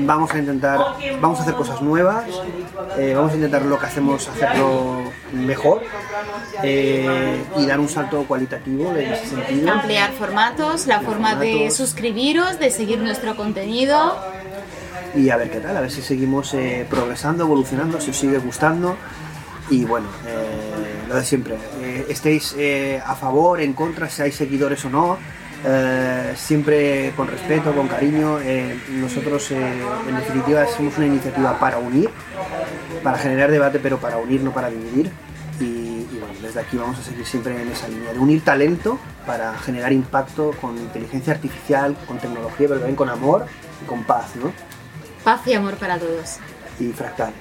Vamos 0.00 0.32
a 0.32 0.38
intentar, 0.38 0.78
vamos 1.20 1.38
a 1.38 1.42
hacer 1.42 1.54
cosas 1.54 1.80
nuevas, 1.82 2.24
eh, 2.98 3.12
vamos 3.14 3.32
a 3.32 3.36
intentar 3.36 3.62
lo 3.62 3.78
que 3.78 3.86
hacemos, 3.86 4.28
hacerlo 4.28 5.04
mejor 5.32 5.82
eh, 6.62 7.42
y 7.56 7.66
dar 7.66 7.78
un 7.78 7.88
salto 7.88 8.24
cualitativo 8.24 8.90
en 8.96 9.12
ese 9.12 9.26
sentido. 9.26 9.72
Ampliar 9.72 10.12
formatos, 10.12 10.86
la 10.86 11.00
forma 11.00 11.36
de 11.36 11.70
suscribiros, 11.70 12.58
de 12.58 12.70
seguir 12.70 12.98
nuestro 12.98 13.36
contenido. 13.36 14.16
y 15.14 15.30
a 15.30 15.36
ver 15.36 15.50
qué 15.50 15.60
tal, 15.60 15.76
a 15.76 15.80
ver 15.80 15.90
si 15.90 16.02
seguimos 16.02 16.54
eh, 16.54 16.86
progresando, 16.88 17.44
evolucionando, 17.44 18.00
si 18.00 18.10
os 18.10 18.16
sigue 18.16 18.38
gustando. 18.38 18.96
Y 19.68 19.84
bueno, 19.84 20.08
lo 21.08 21.14
de 21.14 21.24
siempre, 21.24 21.54
estéis 22.10 22.54
eh, 22.58 23.00
a 23.04 23.14
favor, 23.14 23.60
en 23.60 23.72
contra, 23.72 24.08
seáis 24.08 24.34
seguidores 24.34 24.84
o 24.84 24.90
no, 24.90 25.18
eh, 25.64 26.32
siempre 26.36 27.12
con 27.16 27.28
respeto, 27.28 27.74
con 27.74 27.88
cariño. 27.88 28.40
eh, 28.40 28.78
nosotros, 28.90 29.50
en 29.50 30.16
definitiva, 30.16 30.66
somos 30.66 30.96
una 30.96 31.06
iniciativa 31.06 31.58
para 31.58 31.78
unir, 31.78 32.10
para 33.02 33.18
generar 33.18 33.50
debate, 33.50 33.78
pero 33.78 33.98
para 33.98 34.16
unir, 34.16 34.40
no 34.42 34.52
para 34.52 34.68
dividir. 34.70 35.10
Y, 35.60 35.64
y 36.10 36.18
bueno, 36.18 36.34
desde 36.40 36.60
aquí 36.60 36.76
vamos 36.78 36.98
a 36.98 37.02
seguir 37.02 37.26
siempre 37.26 37.60
en 37.60 37.68
esa 37.68 37.86
línea 37.88 38.12
de 38.14 38.18
unir 38.18 38.42
talento 38.42 38.98
para 39.26 39.56
generar 39.58 39.92
impacto 39.92 40.52
con 40.60 40.78
inteligencia 40.78 41.34
artificial, 41.34 41.94
con 42.06 42.18
tecnología, 42.18 42.66
pero 42.66 42.80
también 42.80 42.96
con 42.96 43.10
amor 43.10 43.44
y 43.82 43.86
con 43.86 44.04
paz, 44.04 44.36
¿no? 44.36 44.50
Paz 45.22 45.46
y 45.46 45.52
amor 45.52 45.74
para 45.76 45.98
todos. 45.98 46.38
y 46.78 46.92
fractales. 46.92 47.34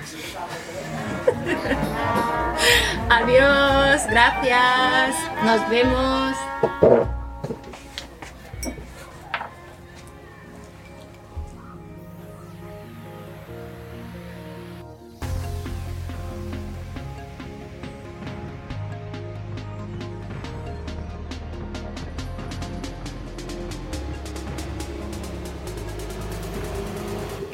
Adiós, 3.10 4.06
gracias. 4.08 5.16
Nos 5.44 5.70
vemos. 5.70 7.19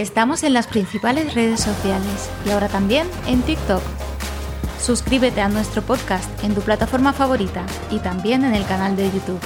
Estamos 0.06 0.44
en 0.44 0.53
las 0.53 0.68
principales 0.68 1.34
redes 1.34 1.61
sociales 1.61 2.30
y 2.45 2.52
ahora 2.52 2.68
también 2.68 3.07
en 3.26 3.41
TikTok. 3.41 3.82
Suscríbete 4.80 5.41
a 5.41 5.49
nuestro 5.49 5.82
podcast 5.82 6.30
en 6.44 6.53
tu 6.53 6.61
plataforma 6.61 7.11
favorita 7.11 7.65
y 7.90 7.98
también 7.98 8.44
en 8.44 8.53
el 8.53 8.68
canal 8.68 8.95
de 8.95 9.11
YouTube. 9.11 9.40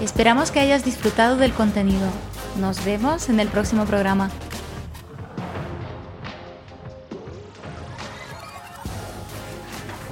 Esperamos 0.00 0.50
que 0.50 0.60
hayas 0.60 0.82
disfrutado 0.82 1.36
del 1.36 1.52
contenido. 1.52 2.08
Nos 2.58 2.82
vemos 2.86 3.28
en 3.28 3.38
el 3.38 3.48
próximo 3.48 3.84
programa. 3.84 4.30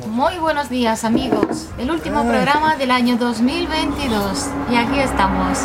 Muy 0.07 0.37
buenos 0.37 0.69
días 0.69 1.05
amigos, 1.05 1.71
el 1.79 1.91
último 1.91 2.23
programa 2.25 2.77
del 2.77 2.91
año 2.91 3.17
2022 3.17 4.47
y 4.71 4.77
aquí 4.77 4.99
estamos. 4.99 5.61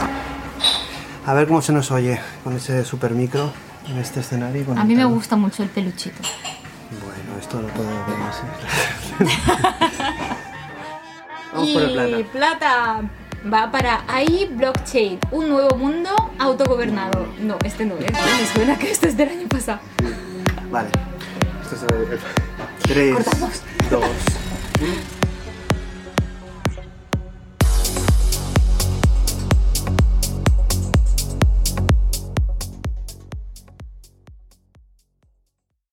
A 1.25 1.33
ver 1.33 1.49
cómo 1.49 1.61
se 1.61 1.73
nos 1.73 1.91
oye 1.91 2.21
con 2.45 2.55
ese 2.55 2.85
super 2.85 3.11
micro 3.11 3.51
en 3.88 3.98
este 3.98 4.20
escenario. 4.20 4.66
con 4.66 4.78
A 4.78 4.84
mí 4.84 4.95
me 4.95 5.06
gusta 5.06 5.36
mucho 5.36 5.64
el 5.64 5.70
peluchito. 5.70 6.22
Bueno, 7.03 7.40
esto 7.40 7.62
lo 7.62 7.68
puedo 7.70 7.90
ver 7.90 8.22
así. 8.30 8.44
Vamos 11.53 11.70
por 11.70 11.84
el 11.84 11.94
plata. 11.94 12.20
Y 12.20 12.24
plata 12.24 13.02
va 13.52 13.72
para 13.72 14.03
AI 14.07 14.49
Blockchain, 14.52 15.20
un 15.32 15.49
nuevo 15.49 15.78
mundo 15.78 16.10
autogobernado. 16.40 17.28
No, 17.40 17.57
este 17.64 17.86
no 17.86 17.95
es. 17.98 18.12
Me 18.12 18.48
suena 18.53 18.78
que 18.78 18.91
este 18.91 19.10
es 19.10 19.18
del 19.18 19.30
año 19.30 19.48
pasado. 19.48 19.80
Vale. 20.70 20.90
Esto 21.64 21.76
es 21.76 21.84
el... 21.84 22.20
3, 22.88 23.16
2, 23.90 24.03
1. 24.82 25.14